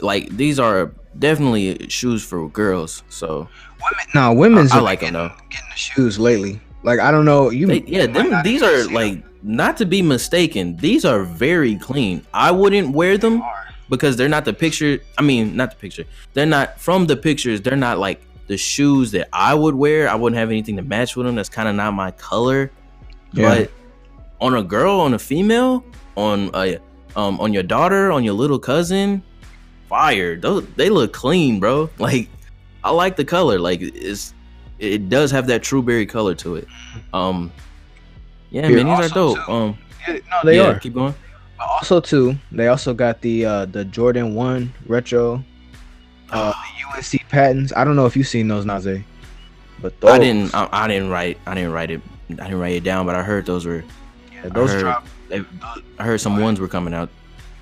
like 0.00 0.28
these 0.36 0.58
are 0.58 0.92
definitely 1.18 1.88
shoes 1.88 2.24
for 2.24 2.48
girls. 2.48 3.02
So 3.08 3.48
Women, 3.80 4.06
no, 4.14 4.32
women's 4.32 4.72
I, 4.72 4.78
I 4.78 4.80
like 4.80 5.00
them 5.00 5.14
though. 5.14 5.32
getting 5.48 5.68
the 5.70 5.76
shoes 5.76 6.18
lately. 6.18 6.60
Like 6.82 7.00
I 7.00 7.10
don't 7.10 7.24
know, 7.24 7.50
you. 7.50 7.66
They, 7.66 7.82
yeah, 7.86 8.06
them, 8.06 8.42
these 8.42 8.62
are 8.62 8.84
like 8.90 9.22
not 9.42 9.76
to 9.78 9.86
be 9.86 10.02
mistaken. 10.02 10.76
These 10.76 11.04
are 11.04 11.24
very 11.24 11.76
clean. 11.76 12.26
I 12.32 12.50
wouldn't 12.50 12.94
wear 12.94 13.18
them 13.18 13.40
them. 13.40 13.48
because 13.88 14.16
they're 14.16 14.28
not 14.28 14.44
the 14.44 14.52
picture. 14.52 14.98
I 15.18 15.22
mean, 15.22 15.56
not 15.56 15.70
the 15.70 15.76
picture. 15.76 16.04
They're 16.32 16.46
not 16.46 16.80
from 16.80 17.06
the 17.06 17.16
pictures. 17.16 17.60
They're 17.60 17.76
not 17.76 17.98
like 17.98 18.22
the 18.46 18.56
shoes 18.56 19.12
that 19.12 19.28
I 19.32 19.54
would 19.54 19.74
wear. 19.74 20.08
I 20.08 20.14
wouldn't 20.14 20.38
have 20.38 20.50
anything 20.50 20.76
to 20.76 20.82
match 20.82 21.16
with 21.16 21.26
them. 21.26 21.36
That's 21.36 21.48
kind 21.48 21.68
of 21.68 21.74
not 21.74 21.92
my 21.92 22.10
color. 22.12 22.70
Yeah. 23.32 23.48
But 23.48 23.70
on 24.40 24.54
a 24.54 24.62
girl, 24.62 25.00
on 25.00 25.14
a 25.14 25.18
female, 25.18 25.84
on 26.16 26.50
a 26.54 26.78
um 27.16 27.40
on 27.40 27.52
your 27.52 27.62
daughter, 27.62 28.10
on 28.10 28.24
your 28.24 28.34
little 28.34 28.58
cousin, 28.58 29.22
fire. 29.90 30.36
Those 30.36 30.64
they 30.76 30.88
look 30.88 31.12
clean, 31.12 31.60
bro. 31.60 31.90
Like 31.98 32.30
I 32.82 32.90
like 32.92 33.16
the 33.16 33.24
color. 33.26 33.58
Like 33.58 33.80
it's 33.82 34.32
it 34.78 35.10
does 35.10 35.30
have 35.32 35.46
that 35.48 35.62
true 35.62 35.82
berry 35.82 36.06
color 36.06 36.34
to 36.36 36.56
it. 36.56 36.66
Um 37.12 37.52
yeah, 38.50 38.66
Here, 38.66 38.82
man, 38.82 38.86
these 39.00 39.10
are 39.10 39.14
dope. 39.14 39.36
too, 39.44 39.52
Um 39.52 39.78
Yeah, 40.08 40.14
no, 40.30 40.36
they 40.44 40.56
yeah, 40.56 40.68
are. 40.70 40.78
keep 40.80 40.94
going. 40.94 41.14
But 41.58 41.68
also 41.68 42.00
too, 42.00 42.36
they 42.52 42.68
also 42.68 42.94
got 42.94 43.20
the 43.20 43.44
uh 43.44 43.64
the 43.66 43.84
Jordan 43.84 44.34
One 44.34 44.72
retro, 44.86 45.44
uh 46.30 46.52
the 46.52 46.96
UNC 46.96 47.28
patents. 47.28 47.72
I 47.76 47.84
don't 47.84 47.96
know 47.96 48.06
if 48.06 48.16
you've 48.16 48.28
seen 48.28 48.48
those, 48.48 48.64
Naze. 48.64 49.02
But 49.82 50.00
those, 50.00 50.10
I 50.12 50.18
didn't 50.18 50.54
I, 50.54 50.68
I 50.72 50.88
didn't 50.88 51.10
write 51.10 51.36
I 51.46 51.54
didn't 51.54 51.72
write 51.72 51.90
it 51.90 52.00
I 52.30 52.44
didn't 52.44 52.60
write 52.60 52.74
it 52.76 52.84
down, 52.84 53.04
but 53.06 53.14
I 53.16 53.22
heard 53.22 53.44
those 53.44 53.66
were 53.66 53.82
Yeah, 54.32 54.48
those 54.48 54.70
heard- 54.72 54.80
drop. 54.80 55.06
they, 55.28 55.42
I 55.98 56.04
heard 56.04 56.20
some 56.20 56.40
ones 56.40 56.60
were 56.60 56.68
coming 56.68 56.94
out. 56.94 57.10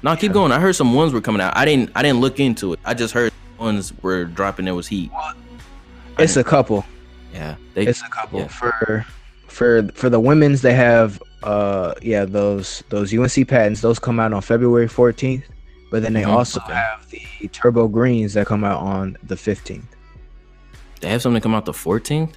No, 0.03 0.14
keep 0.16 0.32
going. 0.32 0.53
I 0.53 0.61
heard 0.61 0.74
some 0.76 0.94
ones 0.94 1.12
were 1.12 1.20
coming 1.20 1.40
out. 1.40 1.57
I 1.57 1.64
didn't 1.64 1.90
I 1.94 2.03
didn't 2.03 2.20
look 2.20 2.38
into 2.40 2.72
it. 2.72 2.80
I 2.84 2.94
just 2.94 3.12
heard 3.14 3.32
ones 3.59 3.92
were 4.03 4.24
dropping 4.24 4.64
there 4.66 4.74
was 4.74 4.86
heat. 4.86 5.11
It's 6.18 6.36
a 6.36 6.44
couple. 6.44 6.84
Yeah. 7.32 7.57
They 7.74 7.86
It's 7.86 8.03
a 8.03 8.09
couple 8.09 8.40
yeah. 8.40 8.49
for 8.49 9.07
for 9.49 9.88
for 9.94 10.09
the 10.11 10.20
women's. 10.20 10.62
They 10.62 10.74
have 10.74 11.20
uh 11.42 11.94
yeah 12.03 12.24
those 12.24 12.82
those 12.90 13.12
UNC 13.12 13.49
patents. 13.49 13.80
Those 13.80 13.99
come 13.99 14.20
out 14.20 14.32
on 14.32 14.40
February 14.42 14.88
14th. 14.88 15.42
But 15.90 16.03
then 16.03 16.12
they 16.12 16.22
Mhm, 16.22 16.28
also 16.28 16.61
okay. 16.61 16.74
have 16.74 17.09
the 17.09 17.49
turbo 17.49 17.88
greens 17.88 18.34
that 18.34 18.46
come 18.46 18.62
out 18.62 18.80
on 18.80 19.16
the 19.22 19.34
15th. 19.36 19.82
they 21.01 21.09
have 21.09 21.22
something 21.22 21.40
to 21.40 21.42
come 21.42 21.55
out 21.55 21.64
the 21.64 21.72
14th. 21.72 22.34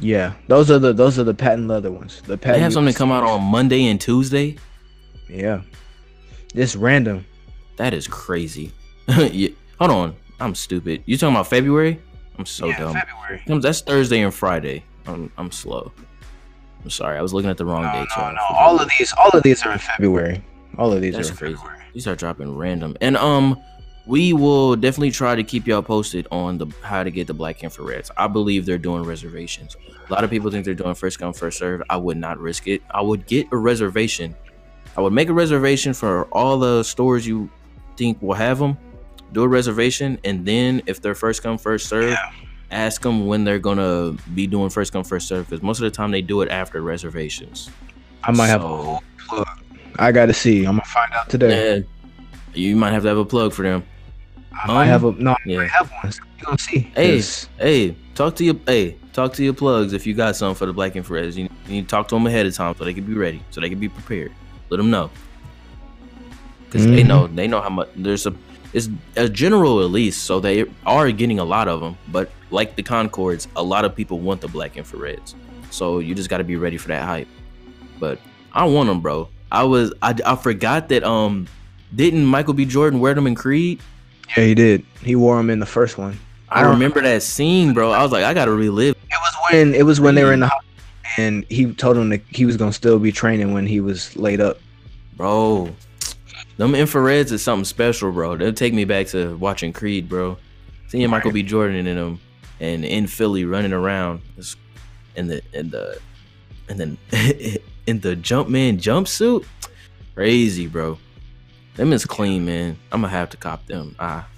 Yeah, 0.00 0.32
those 0.48 0.70
are 0.70 0.78
the 0.78 0.92
those 0.94 1.18
are 1.18 1.24
the 1.24 1.34
patent 1.34 1.68
leather 1.68 1.90
ones. 1.90 2.22
The 2.22 2.28
They 2.28 2.36
patent 2.38 2.62
have 2.62 2.72
something 2.72 2.94
to 2.94 2.98
come 2.98 3.12
out 3.12 3.24
on 3.24 3.42
Monday 3.42 3.86
and 3.88 4.00
Tuesday. 4.00 4.56
Yeah, 5.28 5.60
just 6.54 6.76
random. 6.76 7.24
That 7.76 7.94
is 7.94 8.06
crazy. 8.06 8.72
yeah. 9.08 9.48
Hold 9.78 9.90
on. 9.90 10.16
I'm 10.40 10.54
stupid. 10.54 11.02
You 11.06 11.16
talking 11.16 11.34
about 11.34 11.46
February? 11.46 12.00
I'm 12.38 12.46
so 12.46 12.66
yeah, 12.66 12.78
dumb. 12.78 12.94
February. 12.94 13.60
That's 13.60 13.80
Thursday 13.80 14.20
and 14.22 14.32
Friday. 14.34 14.84
I'm 15.06 15.30
I'm 15.36 15.50
slow. 15.50 15.92
I'm 16.82 16.90
sorry. 16.90 17.18
I 17.18 17.22
was 17.22 17.32
looking 17.32 17.50
at 17.50 17.56
the 17.56 17.64
wrong 17.64 17.84
No, 17.84 17.92
dates. 17.92 18.12
no, 18.16 18.22
y'all. 18.24 18.34
no. 18.34 18.56
All 18.56 18.80
of 18.80 18.88
these, 18.98 19.12
all 19.16 19.30
of 19.30 19.42
these 19.42 19.62
are 19.64 19.72
in 19.72 19.78
February. 19.78 20.42
All 20.78 20.92
of 20.92 21.00
these 21.00 21.14
That's 21.14 21.28
are 21.28 21.32
in 21.32 21.36
crazy. 21.36 21.54
February. 21.56 21.78
These 21.94 22.06
are 22.06 22.16
dropping 22.16 22.56
random. 22.56 22.96
And 23.00 23.16
um 23.16 23.60
we 24.04 24.32
will 24.32 24.74
definitely 24.74 25.12
try 25.12 25.36
to 25.36 25.44
keep 25.44 25.66
y'all 25.68 25.80
posted 25.82 26.26
on 26.32 26.58
the 26.58 26.66
how 26.82 27.04
to 27.04 27.10
get 27.10 27.28
the 27.28 27.34
black 27.34 27.58
infrareds. 27.60 28.10
I 28.16 28.26
believe 28.26 28.66
they're 28.66 28.78
doing 28.78 29.04
reservations. 29.04 29.76
A 30.08 30.12
lot 30.12 30.24
of 30.24 30.30
people 30.30 30.50
think 30.50 30.64
they're 30.64 30.74
doing 30.74 30.94
first 30.94 31.20
come 31.20 31.32
first 31.32 31.58
serve. 31.58 31.82
I 31.88 31.96
would 31.98 32.16
not 32.16 32.38
risk 32.38 32.66
it. 32.66 32.82
I 32.90 33.00
would 33.00 33.26
get 33.26 33.46
a 33.52 33.56
reservation. 33.56 34.34
I 34.96 35.00
would 35.00 35.12
make 35.12 35.28
a 35.28 35.32
reservation 35.32 35.94
for 35.94 36.24
all 36.32 36.58
the 36.58 36.82
stores 36.82 37.26
you 37.26 37.48
think 37.96 38.20
will 38.20 38.34
have 38.34 38.58
them. 38.58 38.76
Do 39.32 39.42
a 39.42 39.48
reservation 39.48 40.18
and 40.24 40.44
then 40.44 40.82
if 40.86 41.00
they're 41.00 41.14
first 41.14 41.42
come 41.42 41.56
first 41.58 41.88
serve, 41.88 42.10
Yeah. 42.10 42.30
ask 42.70 43.00
them 43.02 43.26
when 43.26 43.44
they're 43.44 43.58
gonna 43.58 44.14
be 44.34 44.46
doing 44.46 44.68
first 44.70 44.92
come 44.92 45.04
first 45.04 45.28
serve 45.28 45.48
because 45.48 45.62
most 45.62 45.78
of 45.78 45.84
the 45.84 45.90
time 45.90 46.10
they 46.10 46.20
do 46.22 46.42
it 46.42 46.50
after 46.50 46.82
reservations. 46.82 47.70
I 48.24 48.32
might 48.32 48.48
have 48.48 48.60
a 48.60 48.64
So- 48.64 48.76
whole 48.76 49.02
plug. 49.28 49.46
I 49.98 50.12
gotta 50.12 50.32
see. 50.34 50.60
I'm 50.64 50.72
gonna 50.76 50.84
find 50.84 51.12
out 51.14 51.28
today. 51.30 51.76
Yeah, 51.78 51.82
you 52.54 52.76
might 52.76 52.92
have 52.92 53.02
to 53.02 53.08
have 53.08 53.18
a 53.18 53.24
plug 53.24 53.52
for 53.52 53.62
them. 53.62 53.82
I 54.52 54.66
might 54.68 54.82
um, 54.82 54.88
have 54.88 55.04
a 55.04 55.12
no. 55.12 55.32
I 55.32 55.36
yeah. 55.46 55.64
have 55.64 55.90
one. 56.02 56.12
So 56.12 56.22
you 56.38 56.44
gonna 56.44 56.58
see? 56.58 56.78
Hey, 56.94 57.16
'Cause 57.16 57.48
hey, 57.58 57.96
talk 58.14 58.36
to 58.36 58.44
your 58.44 58.56
hey, 58.66 58.96
talk 59.12 59.32
to 59.34 59.44
your 59.44 59.54
plugs 59.54 59.92
if 59.94 60.06
you 60.06 60.12
got 60.14 60.36
something 60.36 60.54
for 60.56 60.66
the 60.66 60.72
black 60.72 60.92
infrareds. 60.94 61.36
You, 61.36 61.44
you 61.66 61.72
need 61.72 61.82
to 61.82 61.88
talk 61.88 62.08
to 62.08 62.14
them 62.14 62.26
ahead 62.26 62.46
of 62.46 62.54
time 62.54 62.74
so 62.78 62.84
they 62.84 62.94
can 62.94 63.04
be 63.04 63.14
ready, 63.14 63.42
so 63.50 63.60
they 63.60 63.68
can 63.70 63.78
be 63.80 63.88
prepared. 63.88 64.32
Let 64.72 64.78
them 64.78 64.90
know, 64.90 65.10
because 66.64 66.86
they 66.86 67.02
Mhm. 67.02 67.06
know 67.06 67.26
they 67.26 67.46
know 67.46 67.60
how 67.60 67.68
much 67.68 67.88
there's 67.94 68.24
a 68.26 68.32
it's 68.72 68.88
a 69.16 69.28
general 69.28 69.78
release, 69.78 70.16
so 70.16 70.40
they 70.40 70.64
are 70.86 71.10
getting 71.12 71.38
a 71.38 71.44
lot 71.44 71.68
of 71.68 71.80
them. 71.82 71.98
But 72.10 72.30
like 72.50 72.74
the 72.74 72.82
Concords, 72.82 73.48
a 73.54 73.62
lot 73.62 73.84
of 73.84 73.94
people 73.94 74.18
want 74.18 74.40
the 74.40 74.48
black 74.48 74.76
infrareds, 74.76 75.34
so 75.68 75.98
you 75.98 76.14
just 76.14 76.30
got 76.30 76.38
to 76.38 76.44
be 76.44 76.56
ready 76.56 76.78
for 76.78 76.88
that 76.88 77.04
hype. 77.04 77.28
But 78.00 78.18
I 78.54 78.64
want 78.64 78.88
them, 78.88 79.00
bro. 79.00 79.28
I 79.50 79.64
was 79.64 79.92
I, 80.00 80.14
I 80.24 80.36
forgot 80.36 80.88
that 80.88 81.04
um 81.04 81.46
didn't 81.94 82.24
Michael 82.24 82.54
B. 82.54 82.64
Jordan 82.64 82.98
wear 82.98 83.12
them 83.12 83.26
in 83.26 83.34
Creed? 83.34 83.78
yeah, 84.34 84.44
he 84.44 84.54
did. 84.54 84.86
He 85.02 85.14
wore 85.16 85.36
them 85.36 85.50
in 85.50 85.60
the 85.60 85.66
first 85.66 85.98
one. 85.98 86.18
I 86.48 86.62
remember 86.62 87.02
that 87.02 87.22
scene, 87.22 87.74
bro. 87.74 87.90
I 87.92 88.02
was 88.02 88.10
like, 88.12 88.24
I 88.24 88.32
gotta 88.32 88.52
relive. 88.52 88.94
It 89.10 89.18
was 89.20 89.34
when 89.50 89.74
it 89.74 89.84
was 89.84 90.00
when 90.00 90.14
they 90.14 90.24
were 90.24 90.32
in 90.32 90.40
the 90.40 90.46
hospital, 90.48 90.71
and 91.18 91.44
he 91.48 91.72
told 91.74 91.96
him 91.96 92.08
that 92.10 92.22
he 92.28 92.44
was 92.44 92.56
gonna 92.56 92.72
still 92.72 92.98
be 92.98 93.12
training 93.12 93.52
when 93.52 93.66
he 93.66 93.80
was 93.80 94.16
laid 94.16 94.40
up. 94.40 94.58
Bro, 95.16 95.74
them 96.56 96.72
infrareds 96.72 97.32
is 97.32 97.42
something 97.42 97.64
special, 97.64 98.12
bro. 98.12 98.36
They'll 98.36 98.52
take 98.52 98.74
me 98.74 98.84
back 98.84 99.08
to 99.08 99.36
watching 99.36 99.72
Creed, 99.72 100.08
bro. 100.08 100.38
Seeing 100.88 101.08
Michael 101.10 101.32
B. 101.32 101.42
Jordan 101.42 101.86
in 101.86 101.96
them 101.96 102.20
and 102.60 102.84
in 102.84 103.06
Philly 103.06 103.44
running 103.44 103.72
around 103.72 104.20
in 105.16 105.26
the 105.28 105.42
in 105.52 105.70
the 105.70 105.98
and 106.68 106.78
then 106.78 106.98
in 107.86 108.00
the 108.00 108.16
Jumpman 108.16 108.78
jumpsuit. 108.78 109.44
Crazy, 110.14 110.66
bro. 110.66 110.98
Them 111.76 111.92
is 111.92 112.04
clean, 112.04 112.44
man. 112.44 112.78
I'm 112.90 113.00
gonna 113.00 113.12
have 113.12 113.30
to 113.30 113.36
cop 113.36 113.66
them. 113.66 113.96
Ah, 113.98 114.28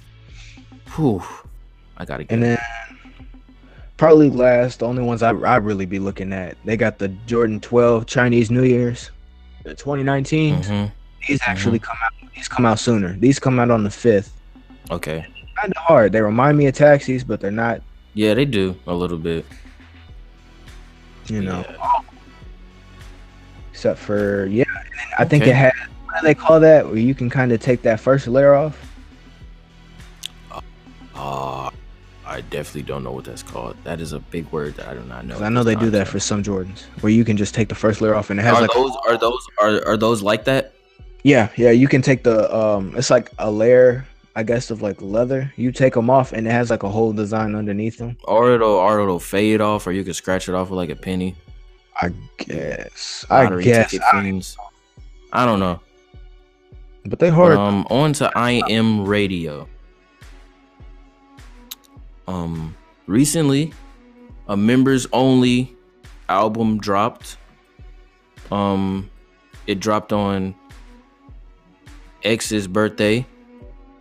whew. 0.94 1.22
I 1.96 2.04
gotta 2.04 2.24
get. 2.24 2.34
And 2.34 2.42
then 2.42 2.58
probably 3.96 4.30
last, 4.30 4.80
the 4.80 4.86
only 4.86 5.02
ones 5.02 5.22
I 5.22 5.30
I 5.30 5.56
really 5.56 5.86
be 5.86 5.98
looking 5.98 6.32
at, 6.32 6.56
they 6.64 6.76
got 6.76 6.98
the 6.98 7.08
Jordan 7.26 7.60
12 7.60 8.06
Chinese 8.06 8.50
New 8.50 8.64
Year's, 8.64 9.10
the 9.64 9.74
2019. 9.74 10.56
Mhm. 10.62 10.92
These 11.28 11.40
actually 11.46 11.78
come 11.78 11.96
out. 12.04 12.30
These 12.34 12.48
come 12.48 12.66
out 12.66 12.78
sooner. 12.78 13.14
These 13.14 13.38
come 13.38 13.58
out 13.58 13.70
on 13.70 13.84
the 13.84 13.90
fifth. 13.90 14.32
Okay. 14.90 15.24
Kind 15.60 15.72
of 15.72 15.82
hard. 15.82 16.12
They 16.12 16.20
remind 16.20 16.58
me 16.58 16.66
of 16.66 16.74
taxis, 16.74 17.24
but 17.24 17.40
they're 17.40 17.50
not. 17.50 17.80
Yeah, 18.14 18.34
they 18.34 18.44
do 18.44 18.76
a 18.86 18.92
little 18.94 19.16
bit. 19.18 19.46
You 21.26 21.40
know, 21.42 21.64
Yeah. 21.68 22.00
except 23.72 23.98
for 23.98 24.46
yeah. 24.46 24.64
I 25.18 25.24
think 25.24 25.46
it 25.46 25.54
had. 25.54 25.72
What 26.04 26.20
do 26.20 26.26
they 26.26 26.34
call 26.34 26.60
that? 26.60 26.86
Where 26.86 26.96
you 26.96 27.14
can 27.14 27.30
kind 27.30 27.50
of 27.52 27.60
take 27.60 27.82
that 27.82 27.98
first 28.00 28.26
layer 28.26 28.54
off. 28.54 28.78
Uh, 31.14 31.70
I 32.26 32.40
definitely 32.42 32.82
don't 32.82 33.04
know 33.04 33.12
what 33.12 33.24
that's 33.24 33.42
called. 33.42 33.76
That 33.84 34.00
is 34.00 34.12
a 34.12 34.18
big 34.18 34.50
word 34.50 34.74
that 34.76 34.88
I 34.88 34.94
do 34.94 35.02
not 35.02 35.26
know. 35.26 35.38
I 35.38 35.48
know 35.48 35.62
they 35.62 35.74
do 35.74 35.90
that 35.90 36.08
for 36.08 36.18
some 36.18 36.42
Jordans, 36.42 36.82
where 37.00 37.12
you 37.12 37.24
can 37.24 37.36
just 37.36 37.54
take 37.54 37.68
the 37.68 37.74
first 37.74 38.00
layer 38.00 38.14
off, 38.14 38.30
and 38.30 38.40
it 38.40 38.44
has 38.44 38.56
Are 38.56 38.62
like 38.62 38.72
those 38.72 38.96
are 39.06 39.16
those 39.16 39.46
are 39.60 39.86
are 39.86 39.96
those 39.96 40.22
like 40.22 40.44
that? 40.44 40.72
yeah, 41.22 41.50
yeah. 41.56 41.70
You 41.70 41.88
can 41.88 42.02
take 42.02 42.24
the 42.24 42.54
um. 42.54 42.94
It's 42.96 43.10
like 43.10 43.30
a 43.38 43.50
layer 43.50 44.06
I 44.36 44.42
guess 44.42 44.70
of 44.70 44.82
like 44.82 45.00
leather. 45.00 45.52
You 45.56 45.70
take 45.70 45.94
them 45.94 46.10
off 46.10 46.32
and 46.32 46.46
it 46.46 46.50
has 46.50 46.70
like 46.70 46.82
a 46.82 46.88
whole 46.88 47.12
design 47.12 47.54
underneath 47.54 47.98
them. 47.98 48.16
Or 48.24 48.52
it'll 48.52 48.68
or 48.70 49.00
it'll 49.00 49.20
fade 49.20 49.60
off, 49.60 49.86
or 49.86 49.92
you 49.92 50.02
can 50.02 50.14
scratch 50.14 50.48
it 50.48 50.54
off 50.54 50.70
with 50.70 50.76
like 50.76 50.90
a 50.90 50.96
penny. 50.96 51.36
I 52.00 52.10
guess. 52.38 53.24
I 53.30 53.60
guess. 53.60 53.94
I- 53.94 54.22
fiends. 54.22 54.56
I 55.32 55.44
don't 55.44 55.60
know. 55.60 55.80
but 57.06 57.18
they 57.18 57.28
hard. 57.30 57.56
um, 57.56 57.86
on 57.90 58.12
to 58.14 58.30
I 58.36 58.62
am 58.70 59.04
radio. 59.04 59.68
Um, 62.26 62.76
recently, 63.06 63.72
a 64.48 64.56
members 64.56 65.06
only 65.12 65.76
album 66.28 66.78
dropped. 66.78 67.36
Um, 68.50 69.10
it 69.66 69.80
dropped 69.80 70.12
on 70.12 70.54
X's 72.22 72.66
birthday. 72.66 73.26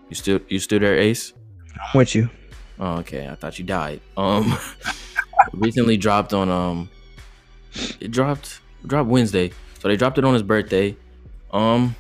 You 0.10 0.16
still 0.16 0.40
you 0.48 0.60
still 0.60 0.80
there, 0.80 0.98
Ace? 0.98 1.34
I'm 1.76 1.98
with 1.98 2.16
you. 2.16 2.30
Oh, 2.80 2.98
okay. 2.98 3.28
I 3.28 3.36
thought 3.36 3.58
you 3.60 3.66
died. 3.66 4.02
Um, 4.18 4.58
recently 5.54 5.98
dropped 5.98 6.34
on 6.34 6.50
um, 6.50 6.90
it 8.00 8.12
dropped 8.12 8.60
dropped 8.86 9.10
Wednesday, 9.10 9.52
so 9.80 9.88
they 9.88 9.96
dropped 9.96 10.18
it 10.18 10.26
on 10.26 10.34
his 10.34 10.44
birthday. 10.44 10.96
Um, 11.52 11.96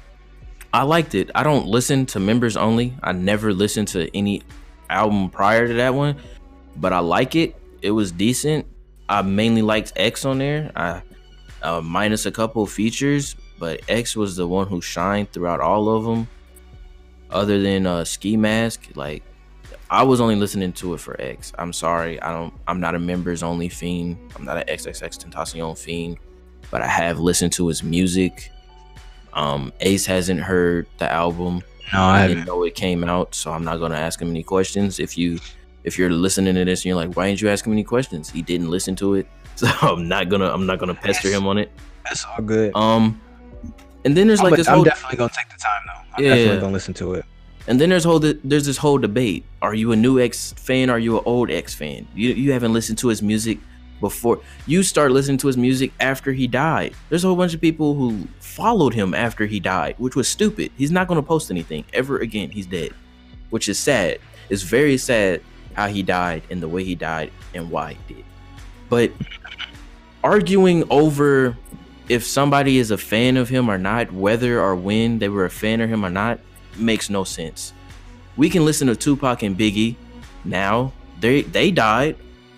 I 0.73 0.83
liked 0.83 1.13
it. 1.13 1.29
I 1.35 1.43
don't 1.43 1.67
listen 1.67 2.05
to 2.07 2.19
members 2.19 2.57
only. 2.57 2.95
I 3.03 3.11
never 3.11 3.53
listen 3.53 3.85
to 3.87 4.15
any 4.17 4.41
album 4.93 5.29
prior 5.29 5.67
to 5.67 5.73
that 5.75 5.93
one, 5.93 6.15
but 6.77 6.93
I 6.93 6.99
like 6.99 7.35
it. 7.35 7.55
It 7.81 7.91
was 7.91 8.11
decent. 8.11 8.65
I 9.09 9.21
mainly 9.21 9.61
liked 9.61 9.93
X 9.95 10.25
on 10.25 10.37
there. 10.37 10.71
I 10.75 11.01
uh, 11.61 11.81
minus 11.81 12.25
a 12.25 12.31
couple 12.31 12.65
features, 12.65 13.35
but 13.57 13.81
X 13.87 14.15
was 14.15 14.35
the 14.35 14.47
one 14.47 14.67
who 14.67 14.81
shined 14.81 15.31
throughout 15.31 15.59
all 15.59 15.89
of 15.89 16.03
them. 16.03 16.27
Other 17.29 17.61
than 17.61 17.87
uh, 17.87 18.03
Ski 18.03 18.37
Mask, 18.37 18.89
like 18.95 19.23
I 19.89 20.03
was 20.03 20.21
only 20.21 20.35
listening 20.35 20.73
to 20.73 20.93
it 20.93 20.99
for 20.99 21.19
X. 21.19 21.53
I'm 21.57 21.73
sorry. 21.73 22.21
I 22.21 22.31
don't 22.31 22.53
I'm 22.67 22.79
not 22.79 22.95
a 22.95 22.99
members 22.99 23.43
only 23.43 23.69
fiend. 23.69 24.17
I'm 24.35 24.45
not 24.45 24.57
an 24.57 24.63
XXXTentacion 24.67 25.77
fiend, 25.77 26.17
but 26.69 26.81
I 26.81 26.87
have 26.87 27.19
listened 27.19 27.53
to 27.53 27.67
his 27.67 27.83
music. 27.83 28.51
Um 29.33 29.73
Ace 29.79 30.05
hasn't 30.05 30.39
heard 30.41 30.87
the 30.97 31.11
album. 31.11 31.63
No, 31.91 31.99
I 32.01 32.21
I 32.23 32.27
didn't 32.27 32.39
haven't. 32.39 32.53
know 32.53 32.63
it 32.63 32.75
came 32.75 33.03
out, 33.03 33.35
so 33.35 33.51
I'm 33.51 33.63
not 33.63 33.77
gonna 33.77 33.97
ask 33.97 34.21
him 34.21 34.29
any 34.29 34.43
questions. 34.43 34.99
If 34.99 35.17
you 35.17 35.39
if 35.83 35.97
you're 35.97 36.09
listening 36.11 36.55
to 36.55 36.63
this 36.65 36.79
and 36.81 36.85
you're 36.85 36.95
like, 36.95 37.15
why 37.17 37.27
didn't 37.27 37.41
you 37.41 37.49
ask 37.49 37.65
him 37.65 37.73
any 37.73 37.83
questions? 37.83 38.29
He 38.29 38.41
didn't 38.41 38.69
listen 38.69 38.95
to 38.97 39.15
it. 39.15 39.27
So 39.55 39.67
I'm 39.81 40.07
not 40.07 40.29
gonna 40.29 40.49
I'm 40.51 40.65
not 40.65 40.79
gonna 40.79 40.95
pester 40.95 41.29
him 41.29 41.45
on 41.45 41.57
it. 41.59 41.69
That's 42.05 42.25
all 42.25 42.41
good. 42.43 42.75
Um 42.75 43.21
and 44.05 44.17
then 44.17 44.25
there's 44.27 44.39
I'm, 44.39 44.45
like 44.45 44.55
this 44.55 44.67
I'm 44.67 44.75
whole 44.75 44.83
definitely 44.83 45.17
gonna 45.17 45.31
take 45.35 45.49
the 45.49 45.57
time 45.59 45.81
though. 45.85 46.01
I'm 46.17 46.23
Yeah. 46.23 46.29
definitely 46.35 46.59
gonna 46.61 46.73
listen 46.73 46.93
to 46.95 47.13
it. 47.13 47.25
And 47.67 47.79
then 47.79 47.89
there's 47.89 48.03
whole 48.03 48.19
there's 48.19 48.65
this 48.65 48.77
whole 48.77 48.97
debate. 48.97 49.45
Are 49.61 49.75
you 49.75 49.91
a 49.91 49.95
new 49.95 50.19
X 50.19 50.53
fan? 50.57 50.89
Are 50.89 50.97
you 50.97 51.17
an 51.19 51.23
old 51.27 51.51
X 51.51 51.75
fan? 51.75 52.07
You 52.15 52.29
you 52.33 52.51
haven't 52.51 52.73
listened 52.73 52.97
to 52.99 53.09
his 53.09 53.21
music 53.21 53.59
before. 54.03 54.39
You 54.67 54.83
start 54.83 55.11
listening 55.11 55.39
to 55.39 55.47
his 55.47 55.57
music 55.57 55.91
after 55.99 56.33
he 56.33 56.45
died. 56.45 56.93
There's 57.09 57.23
a 57.23 57.27
whole 57.27 57.37
bunch 57.37 57.55
of 57.55 57.61
people 57.61 57.95
who 57.95 58.27
followed 58.39 58.93
him 58.93 59.13
after 59.15 59.47
he 59.47 59.59
died, 59.59 59.95
which 59.97 60.15
was 60.15 60.27
stupid. 60.27 60.71
He's 60.77 60.91
not 60.91 61.07
gonna 61.07 61.23
post 61.23 61.49
anything 61.49 61.85
ever 61.93 62.19
again. 62.19 62.51
He's 62.51 62.67
dead, 62.67 62.91
which 63.49 63.67
is 63.67 63.79
sad. 63.79 64.19
It's 64.49 64.61
very 64.61 64.97
sad 64.97 65.41
how 65.73 65.87
he 65.87 66.03
died 66.03 66.43
and 66.51 66.61
the 66.61 66.67
way 66.67 66.83
he 66.83 66.93
died 66.93 67.31
and 67.55 67.71
why 67.71 67.97
he 68.07 68.13
did. 68.15 68.25
But 68.89 69.11
arguing 70.23 70.83
over 70.91 71.57
if 72.09 72.25
somebody 72.25 72.77
is 72.77 72.91
a 72.91 72.97
fan 72.97 73.37
of 73.37 73.49
him 73.49 73.69
or 73.69 73.77
not, 73.77 74.11
whether 74.11 74.61
or 74.61 74.75
when 74.75 75.19
they 75.19 75.29
were 75.29 75.45
a 75.45 75.49
fan 75.49 75.81
of 75.81 75.89
him 75.89 76.05
or 76.05 76.09
not, 76.09 76.39
makes 76.75 77.09
no 77.09 77.23
sense. 77.23 77.73
We 78.35 78.49
can 78.49 78.65
listen 78.65 78.87
to 78.87 78.95
Tupac 78.95 79.43
and 79.43 79.57
Biggie 79.57 79.95
now. 80.43 80.91
They 81.19 81.43
they 81.43 81.71
died. 81.71 82.17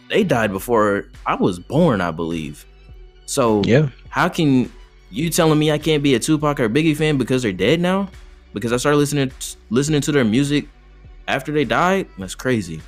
They 0.10 0.24
died 0.24 0.52
before 0.52 1.06
I 1.26 1.36
was 1.36 1.60
born, 1.60 2.02
I 2.02 2.12
believe. 2.12 2.66
So 3.26 3.62
Yeah. 3.66 3.90
how 4.10 4.30
can 4.30 4.72
you 5.12 5.30
telling 5.30 5.58
me 5.58 5.72
I 5.72 5.78
can't 5.78 6.04
be 6.04 6.14
a 6.16 6.20
Tupac 6.20 6.60
or 6.60 6.70
Biggie 6.70 6.96
fan 6.96 7.18
because 7.18 7.42
they're 7.44 7.52
dead 7.54 7.80
now? 7.80 8.10
Because 8.54 8.72
I 8.72 8.78
started 8.78 8.98
listening 8.98 9.32
listening 9.70 10.02
to 10.02 10.12
their 10.12 10.24
music 10.26 10.68
after 11.28 11.52
they 11.52 11.66
died? 11.66 12.08
That's 12.18 12.36
crazy. 12.36 12.82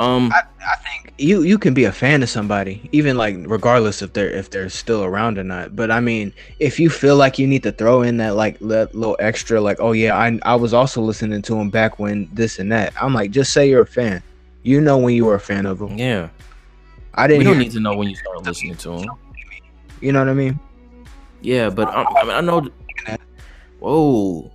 Um 0.00 0.30
I, 0.32 0.42
I 0.64 0.76
think 0.76 1.14
you 1.18 1.42
you 1.42 1.58
can 1.58 1.74
be 1.74 1.84
a 1.84 1.92
fan 1.92 2.22
of 2.22 2.28
somebody, 2.30 2.88
even 2.92 3.16
like 3.16 3.34
regardless 3.46 4.02
if 4.02 4.12
they're 4.12 4.30
if 4.30 4.50
they're 4.50 4.68
still 4.68 5.02
around 5.02 5.38
or 5.38 5.42
not. 5.44 5.74
But 5.74 5.90
I 5.90 5.98
mean, 6.00 6.32
if 6.60 6.78
you 6.78 6.88
feel 6.90 7.16
like 7.16 7.38
you 7.38 7.46
need 7.48 7.64
to 7.64 7.72
throw 7.72 8.02
in 8.02 8.16
that 8.18 8.36
like 8.36 8.58
that 8.60 8.94
little 8.94 9.16
extra, 9.18 9.60
like, 9.60 9.78
oh 9.80 9.90
yeah, 9.92 10.16
I 10.16 10.38
I 10.42 10.54
was 10.54 10.72
also 10.72 11.00
listening 11.02 11.42
to 11.42 11.56
him 11.58 11.70
back 11.70 11.98
when 11.98 12.28
this 12.32 12.58
and 12.60 12.70
that. 12.70 12.92
I'm 13.00 13.12
like, 13.14 13.32
just 13.32 13.52
say 13.52 13.68
you're 13.68 13.82
a 13.82 13.86
fan. 13.86 14.22
You 14.62 14.80
know 14.80 14.98
when 14.98 15.14
you 15.16 15.24
were 15.24 15.34
a 15.34 15.40
fan 15.40 15.66
of 15.66 15.78
them. 15.80 15.96
yeah. 15.98 16.28
I 17.18 17.26
We 17.26 17.28
didn't. 17.34 17.44
don't 17.46 17.58
need 17.58 17.72
to 17.72 17.80
know 17.80 17.96
when 17.96 18.08
you 18.08 18.16
start 18.16 18.42
listening 18.44 18.76
to 18.76 18.92
him. 18.92 19.10
you 20.00 20.12
know 20.12 20.20
what 20.20 20.28
I 20.28 20.34
mean? 20.34 20.58
Yeah, 21.42 21.68
but 21.68 21.88
I, 21.88 22.04
I, 22.04 22.22
mean, 22.24 22.32
I 22.32 22.40
know. 22.40 22.68
Whoa, 23.80 24.50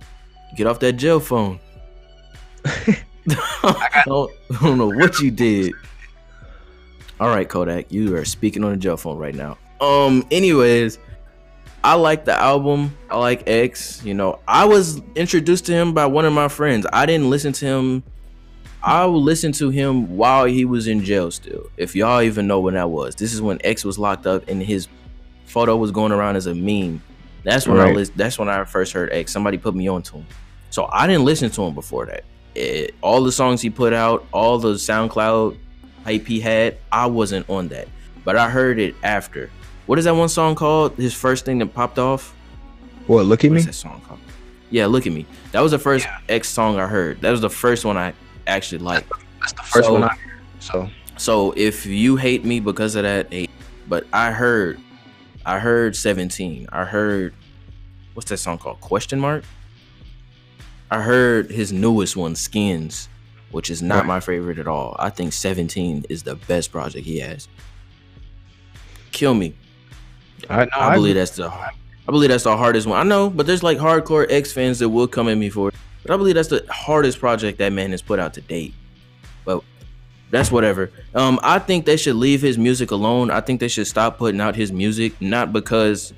get 0.56 0.66
off 0.66 0.80
that 0.80 0.94
jail 0.94 1.20
phone. 1.20 1.60
I, 2.64 3.02
don't, 4.06 4.30
I 4.50 4.62
don't 4.62 4.78
know 4.78 4.88
what 4.88 5.18
you 5.20 5.30
did. 5.30 5.72
All 7.20 7.28
right, 7.28 7.48
Kodak, 7.48 7.92
you 7.92 8.16
are 8.16 8.24
speaking 8.24 8.64
on 8.64 8.70
the 8.72 8.76
jail 8.76 8.96
phone 8.96 9.18
right 9.18 9.34
now. 9.34 9.56
Um. 9.80 10.26
Anyways, 10.30 10.98
I 11.82 11.94
like 11.94 12.24
the 12.24 12.32
album. 12.38 12.96
I 13.10 13.18
like 13.18 13.46
X. 13.48 14.02
You 14.04 14.14
know, 14.14 14.40
I 14.48 14.64
was 14.64 15.00
introduced 15.14 15.66
to 15.66 15.72
him 15.72 15.92
by 15.92 16.06
one 16.06 16.24
of 16.24 16.32
my 16.32 16.48
friends. 16.48 16.86
I 16.92 17.04
didn't 17.06 17.28
listen 17.30 17.52
to 17.54 17.66
him. 17.66 18.02
I 18.84 19.06
listened 19.06 19.54
to 19.56 19.70
him 19.70 20.16
while 20.16 20.44
he 20.44 20.64
was 20.64 20.86
in 20.86 21.02
jail 21.04 21.30
still. 21.30 21.70
If 21.76 21.96
y'all 21.96 22.20
even 22.22 22.46
know 22.46 22.60
when 22.60 22.74
that 22.74 22.90
was. 22.90 23.14
This 23.14 23.32
is 23.32 23.40
when 23.40 23.58
X 23.64 23.84
was 23.84 23.98
locked 23.98 24.26
up 24.26 24.48
and 24.48 24.62
his 24.62 24.88
photo 25.46 25.76
was 25.76 25.90
going 25.90 26.12
around 26.12 26.36
as 26.36 26.46
a 26.46 26.54
meme. 26.54 27.02
That's 27.44 27.66
when 27.66 27.78
I 27.78 27.84
Right. 27.84 27.96
lis- 27.96 28.10
that's 28.14 28.38
when 28.38 28.48
I 28.48 28.64
first 28.64 28.92
heard 28.92 29.10
X. 29.12 29.32
Somebody 29.32 29.58
put 29.58 29.74
me 29.74 29.88
on 29.88 30.02
to 30.02 30.16
him. 30.18 30.26
So 30.70 30.88
I 30.92 31.06
didn't 31.06 31.24
listen 31.24 31.50
to 31.50 31.62
him 31.62 31.74
before 31.74 32.06
that. 32.06 32.24
It, 32.54 32.94
all 33.00 33.22
the 33.22 33.32
songs 33.32 33.60
he 33.62 33.70
put 33.70 33.92
out, 33.92 34.26
all 34.32 34.58
the 34.58 34.74
SoundCloud 34.74 35.56
hype 36.04 36.26
he 36.26 36.40
had, 36.40 36.76
I 36.92 37.06
wasn't 37.06 37.48
on 37.48 37.68
that. 37.68 37.88
But 38.24 38.36
I 38.36 38.48
heard 38.50 38.78
it 38.78 38.94
after. 39.02 39.50
What 39.86 39.98
is 39.98 40.04
that 40.06 40.14
one 40.16 40.28
song 40.28 40.54
called? 40.54 40.94
His 40.96 41.12
first 41.14 41.44
thing 41.44 41.58
that 41.58 41.74
popped 41.74 41.98
off? 41.98 42.34
What? 43.06 43.26
Look 43.26 43.44
at 43.44 43.50
What 43.50 43.54
me. 43.54 43.60
is 43.60 43.66
that 43.66 43.74
song 43.74 44.00
called? 44.06 44.20
Yeah, 44.70 44.86
look 44.86 45.06
at 45.06 45.12
me. 45.12 45.26
That 45.52 45.60
was 45.60 45.72
the 45.72 45.78
first 45.78 46.06
Yeah. 46.06 46.18
X 46.28 46.48
song 46.48 46.78
I 46.78 46.86
heard. 46.86 47.20
That 47.20 47.30
was 47.30 47.40
the 47.42 47.50
first 47.50 47.84
one 47.84 47.96
I 47.96 48.14
actually 48.46 48.78
like. 48.78 49.06
That's 49.40 49.52
the 49.52 49.62
First 49.62 49.86
So- 49.86 49.92
one. 49.94 50.04
I, 50.04 50.16
so 50.60 50.90
So 51.16 51.52
if 51.56 51.86
you 51.86 52.16
hate 52.16 52.44
me 52.44 52.60
because 52.60 52.94
of 52.96 53.02
that, 53.04 53.32
hate. 53.32 53.50
But 53.88 54.06
I 54.12 54.30
heard, 54.32 54.80
I 55.44 55.58
heard 55.58 55.94
17. 55.94 56.68
I 56.72 56.84
heard, 56.84 57.34
what's 58.14 58.30
that 58.30 58.38
song 58.38 58.58
called? 58.58 58.80
Question 58.80 59.20
mark. 59.20 59.44
I 60.90 61.02
heard 61.02 61.50
his 61.50 61.72
newest 61.72 62.16
one, 62.16 62.34
Skins, 62.34 63.08
which 63.50 63.68
is 63.70 63.82
not 63.82 63.98
Right. 63.98 64.06
my 64.06 64.20
favorite 64.20 64.58
at 64.58 64.66
all. 64.68 64.96
I 64.98 65.10
think 65.10 65.32
17 65.32 66.04
is 66.08 66.22
the 66.22 66.34
best 66.36 66.72
project 66.72 67.04
he 67.06 67.18
has. 67.20 67.48
Kill 69.12 69.34
me. 69.34 69.54
I, 70.50 70.64
no, 70.64 70.70
I 70.76 70.94
believe 70.94 71.14
that's 71.14 71.32
the 71.36 71.48
I 71.48 72.10
believe 72.10 72.28
that's 72.30 72.44
the 72.44 72.56
hardest 72.56 72.86
one. 72.86 72.98
I 72.98 73.02
know, 73.02 73.30
but 73.30 73.46
there's 73.46 73.62
like 73.62 73.78
hardcore 73.78 74.26
X 74.30 74.52
fans 74.52 74.78
that 74.80 74.88
will 74.88 75.06
come 75.06 75.28
at 75.28 75.36
me 75.38 75.48
for 75.48 75.68
it. 75.70 75.74
But 76.04 76.14
I 76.14 76.16
believe 76.16 76.34
that's 76.34 76.48
the 76.48 76.64
hardest 76.70 77.18
project 77.18 77.58
that 77.58 77.72
man 77.72 77.90
has 77.92 78.02
put 78.02 78.18
out 78.18 78.34
to 78.34 78.40
date. 78.40 78.74
But 79.44 79.62
that's 80.30 80.52
whatever. 80.52 80.90
Um, 81.14 81.40
I 81.42 81.58
think 81.58 81.86
they 81.86 81.96
should 81.96 82.16
leave 82.16 82.42
his 82.42 82.58
music 82.58 82.90
alone. 82.90 83.30
I 83.30 83.40
think 83.40 83.60
they 83.60 83.68
should 83.68 83.86
stop 83.86 84.18
putting 84.18 84.40
out 84.40 84.54
his 84.54 84.70
music, 84.72 85.20
not 85.20 85.52
because 85.52 86.12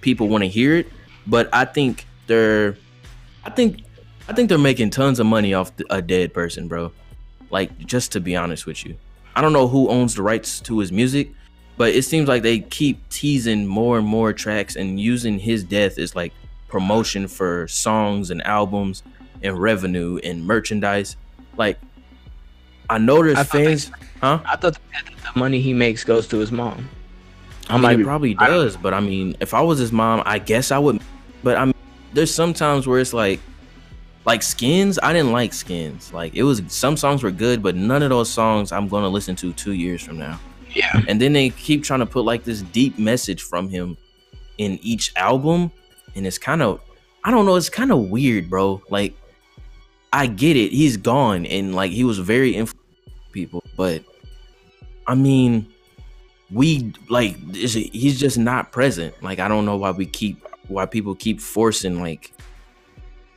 people 0.00 0.28
want 0.28 0.44
to 0.44 0.48
hear 0.48 0.76
it, 0.76 0.86
but 1.26 1.48
I 1.52 1.64
think 1.64 2.06
they're 2.26 2.76
I 3.44 3.50
think 3.50 3.82
I 4.28 4.32
think 4.32 4.48
they're 4.48 4.58
making 4.58 4.90
tons 4.90 5.20
of 5.20 5.26
money 5.26 5.52
off 5.52 5.72
a 5.90 6.00
dead 6.00 6.32
person, 6.32 6.68
bro. 6.68 6.92
Like 7.50 7.76
just 7.78 8.12
to 8.12 8.20
be 8.20 8.36
honest 8.36 8.66
with 8.66 8.84
you. 8.86 8.96
I 9.34 9.42
don't 9.42 9.52
know 9.52 9.68
who 9.68 9.88
owns 9.88 10.14
the 10.14 10.22
rights 10.22 10.60
to 10.60 10.78
his 10.78 10.90
music, 10.90 11.30
but 11.76 11.94
it 11.94 12.04
seems 12.04 12.26
like 12.26 12.42
they 12.42 12.60
keep 12.60 13.06
teasing 13.10 13.66
more 13.66 13.98
and 13.98 14.06
more 14.06 14.32
tracks 14.32 14.76
and 14.76 14.98
using 14.98 15.38
his 15.38 15.62
death 15.62 15.98
as 15.98 16.16
like 16.16 16.32
promotion 16.68 17.28
for 17.28 17.68
songs 17.68 18.30
and 18.30 18.42
albums 18.46 19.02
and 19.42 19.58
revenue 19.58 20.18
and 20.22 20.44
merchandise. 20.44 21.16
Like, 21.56 21.78
I 22.88 22.98
know 22.98 23.22
there's 23.22 23.38
I 23.38 23.44
fans, 23.44 23.90
huh? 24.20 24.40
I 24.46 24.56
thought 24.56 24.74
the 24.74 25.38
money 25.38 25.60
he 25.60 25.72
makes 25.72 26.04
goes 26.04 26.26
to 26.28 26.38
his 26.38 26.52
mom. 26.52 26.88
I 27.68 27.76
might 27.76 27.90
mean, 27.90 27.98
be- 27.98 28.04
probably 28.04 28.36
I 28.38 28.46
does, 28.46 28.76
but 28.76 28.94
I 28.94 29.00
mean, 29.00 29.36
if 29.40 29.54
I 29.54 29.60
was 29.60 29.78
his 29.78 29.92
mom, 29.92 30.22
I 30.24 30.38
guess 30.38 30.70
I 30.70 30.78
would. 30.78 31.00
But 31.42 31.56
I 31.56 31.64
mean, 31.66 31.74
there's 32.12 32.32
sometimes 32.32 32.86
where 32.86 33.00
it's 33.00 33.12
like, 33.12 33.40
like 34.24 34.42
skins. 34.42 34.98
I 35.02 35.12
didn't 35.12 35.32
like 35.32 35.52
skins. 35.52 36.12
Like 36.12 36.34
it 36.34 36.42
was 36.42 36.62
some 36.68 36.96
songs 36.96 37.22
were 37.22 37.30
good, 37.30 37.62
but 37.62 37.74
none 37.74 38.02
of 38.02 38.10
those 38.10 38.30
songs 38.30 38.72
I'm 38.72 38.88
gonna 38.88 39.08
listen 39.08 39.34
to 39.36 39.52
two 39.52 39.72
years 39.72 40.02
from 40.02 40.18
now. 40.18 40.38
Yeah. 40.74 41.00
And 41.08 41.20
then 41.20 41.32
they 41.32 41.50
keep 41.50 41.82
trying 41.82 42.00
to 42.00 42.06
put 42.06 42.24
like 42.24 42.44
this 42.44 42.62
deep 42.62 42.98
message 42.98 43.42
from 43.42 43.68
him 43.68 43.96
in 44.58 44.78
each 44.82 45.12
album, 45.16 45.72
and 46.14 46.26
it's 46.26 46.38
kind 46.38 46.62
of, 46.62 46.80
I 47.24 47.30
don't 47.30 47.46
know, 47.46 47.56
it's 47.56 47.68
kind 47.68 47.90
of 47.90 48.10
weird, 48.10 48.48
bro. 48.50 48.82
Like, 48.90 49.16
I 50.12 50.26
get 50.26 50.56
it. 50.56 50.72
He's 50.72 50.96
gone, 50.96 51.46
and 51.46 51.74
like 51.74 51.92
he 51.92 52.04
was 52.04 52.18
very 52.18 52.54
influential 52.54 52.82
people, 53.32 53.62
but 53.76 54.02
I 55.06 55.14
mean, 55.14 55.72
we 56.50 56.92
like 57.08 57.36
he's 57.54 58.18
just 58.18 58.38
not 58.38 58.72
present. 58.72 59.20
Like 59.22 59.38
I 59.38 59.48
don't 59.48 59.64
know 59.64 59.76
why 59.76 59.90
we 59.90 60.06
keep 60.06 60.46
why 60.68 60.86
people 60.86 61.14
keep 61.14 61.40
forcing 61.40 62.00
like 62.00 62.32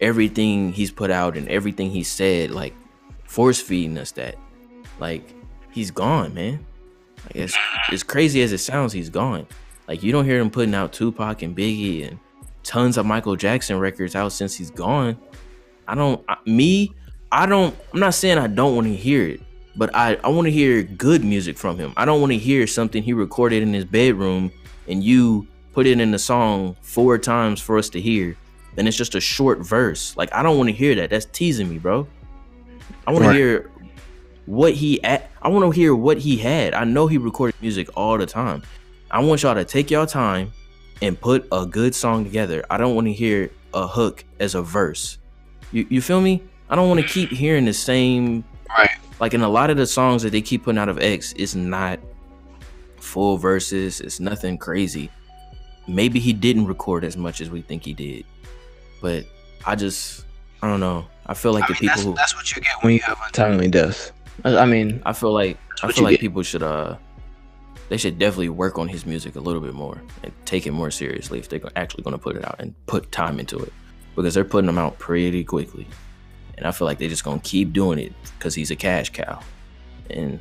everything 0.02 0.72
he's 0.72 0.92
put 0.92 1.12
out 1.12 1.38
and 1.38 1.48
everything 1.50 1.90
he 1.90 2.04
said, 2.04 2.52
like 2.52 2.74
force 3.26 3.62
feeding 3.62 3.98
us 3.98 4.12
that. 4.14 4.36
Like 5.00 5.34
he's 5.72 5.92
gone, 5.92 6.34
man. 6.34 6.66
Like 7.26 7.36
it's 7.36 7.58
as 7.92 8.04
crazy 8.04 8.42
as 8.42 8.54
it 8.54 8.60
sounds, 8.60 8.94
he's 8.94 9.10
gone. 9.10 9.48
Like 9.88 10.04
you 10.04 10.12
don't 10.12 10.26
hear 10.26 10.40
him 10.40 10.50
putting 10.50 10.76
out 10.76 10.94
Tupac 10.94 11.42
and 11.42 11.56
Biggie 11.56 12.08
and 12.08 12.20
tons 12.64 12.98
of 12.98 13.06
Michael 13.06 13.36
Jackson 13.36 13.80
records 13.80 14.16
out 14.16 14.32
since 14.32 14.56
he's 14.56 14.72
gone. 14.72 15.18
I 15.90 15.96
don't 15.96 16.24
I, 16.30 16.38
me, 16.46 16.94
I 17.32 17.46
don't 17.48 17.76
I'm 17.94 18.00
not 18.00 18.14
saying 18.14 18.38
I 18.38 18.48
don't 18.48 18.76
want 18.76 18.88
to 18.88 18.96
hear 18.96 19.28
it, 19.28 19.42
but 19.76 19.94
I 19.96 20.16
I 20.24 20.30
want 20.30 20.46
to 20.46 20.52
hear 20.52 20.84
good 20.84 21.24
music 21.24 21.58
from 21.58 21.78
him. 21.78 21.94
I 21.98 22.06
don't 22.06 22.22
want 22.22 22.32
to 22.32 22.38
hear 22.38 22.68
something 22.68 23.02
he 23.02 23.14
recorded 23.14 23.64
in 23.64 23.74
his 23.74 23.86
bedroom 23.86 24.52
and 24.88 25.04
you 25.04 25.48
put 25.74 25.88
it 25.88 26.00
in 26.00 26.12
the 26.12 26.20
song 26.20 26.76
four 26.82 27.18
times 27.18 27.60
for 27.60 27.78
us 27.78 27.90
to 27.90 28.00
hear. 28.02 28.38
Then 28.76 28.88
it's 28.88 28.96
just 28.98 29.16
a 29.16 29.20
short 29.22 29.60
verse. 29.60 30.16
Like 30.16 30.34
I 30.34 30.44
don't 30.44 30.58
want 30.58 30.70
to 30.70 30.76
hear 30.76 30.94
that. 30.96 31.10
That's 31.10 31.26
teasing 31.26 31.68
me, 31.70 31.80
bro. 31.80 32.08
I 33.08 33.12
want 33.12 33.26
Right. 33.26 33.32
to 33.34 33.38
hear 33.38 33.72
what 34.46 34.74
he 34.74 35.04
at, 35.04 35.30
I 35.42 35.50
want 35.50 35.66
to 35.66 35.72
hear 35.72 35.94
what 35.96 36.18
he 36.18 36.38
had. 36.38 36.74
I 36.74 36.84
know 36.84 37.06
he 37.08 37.18
recorded 37.18 37.56
music 37.62 37.88
all 37.96 38.18
the 38.18 38.26
time. 38.26 38.64
I 39.12 39.20
want 39.24 39.44
y'all 39.44 39.56
to 39.56 39.66
take 39.66 39.90
y'all 39.92 40.06
time 40.08 40.52
and 41.02 41.20
put 41.20 41.48
a 41.52 41.66
good 41.66 41.94
song 41.96 42.24
together. 42.24 42.66
I 42.70 42.78
don't 42.78 42.96
want 42.96 43.06
to 43.08 43.14
hear 43.14 43.52
a 43.74 43.88
hook 43.88 44.24
as 44.40 44.56
a 44.56 44.62
verse. 44.64 45.19
You 45.72 45.86
you 45.90 46.02
feel 46.02 46.22
me? 46.22 46.42
I 46.70 46.76
don't 46.76 46.88
want 46.88 47.02
to 47.02 47.08
keep 47.08 47.30
hearing 47.30 47.66
the 47.66 47.74
same 47.74 48.44
Right. 48.78 48.90
like 49.20 49.34
in 49.34 49.42
a 49.42 49.50
lot 49.50 49.70
of 49.72 49.78
the 49.78 49.88
songs 49.88 50.22
that 50.24 50.30
they 50.32 50.42
keep 50.42 50.64
putting 50.64 50.78
out 50.78 50.90
of 50.90 51.00
X, 51.00 51.34
it's 51.38 51.56
not 51.56 52.00
full 52.98 53.38
verses, 53.38 54.02
it's 54.02 54.20
nothing 54.20 54.58
crazy. 54.58 55.10
Maybe 55.88 56.20
he 56.20 56.34
didn't 56.34 56.68
record 56.68 57.04
as 57.04 57.18
much 57.18 57.42
as 57.42 57.50
we 57.50 57.62
think 57.62 57.84
he 57.84 57.94
did. 57.94 58.26
But 59.02 59.26
I 59.66 59.76
just 59.76 60.26
I 60.62 60.68
don't 60.68 60.80
know. 60.80 61.08
I 61.26 61.34
feel 61.34 61.54
like 61.54 61.64
I 61.64 61.68
the 61.68 61.74
mean, 61.74 61.80
people 61.80 61.88
that's, 61.90 62.04
who 62.04 62.14
that's 62.16 62.36
what 62.36 62.56
you 62.56 62.62
get 62.62 62.74
when 62.82 62.94
you 62.94 63.00
have 63.02 63.18
untimely 63.26 63.68
deaths. 63.68 64.12
I, 64.44 64.58
I 64.58 64.66
mean, 64.66 65.02
I 65.06 65.14
feel 65.14 65.34
like 65.34 65.58
I 65.82 65.92
feel 65.92 66.04
like 66.04 66.14
get. 66.14 66.20
people 66.22 66.44
should 66.44 66.64
uh 66.64 66.96
they 67.90 67.98
should 67.98 68.20
definitely 68.20 68.50
work 68.50 68.78
on 68.78 68.88
his 68.88 69.06
music 69.06 69.36
a 69.36 69.40
little 69.40 69.62
bit 69.62 69.74
more 69.74 70.00
and 70.22 70.32
take 70.46 70.68
it 70.68 70.72
more 70.72 70.92
seriously 70.92 71.40
if 71.40 71.50
they're 71.50 71.60
actually 71.76 72.04
going 72.04 72.16
to 72.16 72.20
put 72.22 72.36
it 72.36 72.46
out 72.46 72.56
and 72.60 72.76
put 72.86 73.12
time 73.12 73.40
into 73.40 73.58
it 73.58 73.74
because 74.16 74.34
they're 74.34 74.44
putting 74.46 74.68
them 74.68 74.78
out 74.78 74.98
pretty 75.00 75.44
quickly 75.44 75.88
and 76.58 76.68
I 76.68 76.72
feel 76.72 76.86
like 76.86 76.98
they're 77.00 77.10
just 77.10 77.24
going 77.24 77.40
to 77.40 77.48
keep 77.50 77.72
doing 77.72 78.00
it 78.00 78.14
because 78.38 78.54
he's 78.54 78.70
a 78.72 78.76
cash 78.76 79.10
cow 79.12 79.40
and 80.10 80.40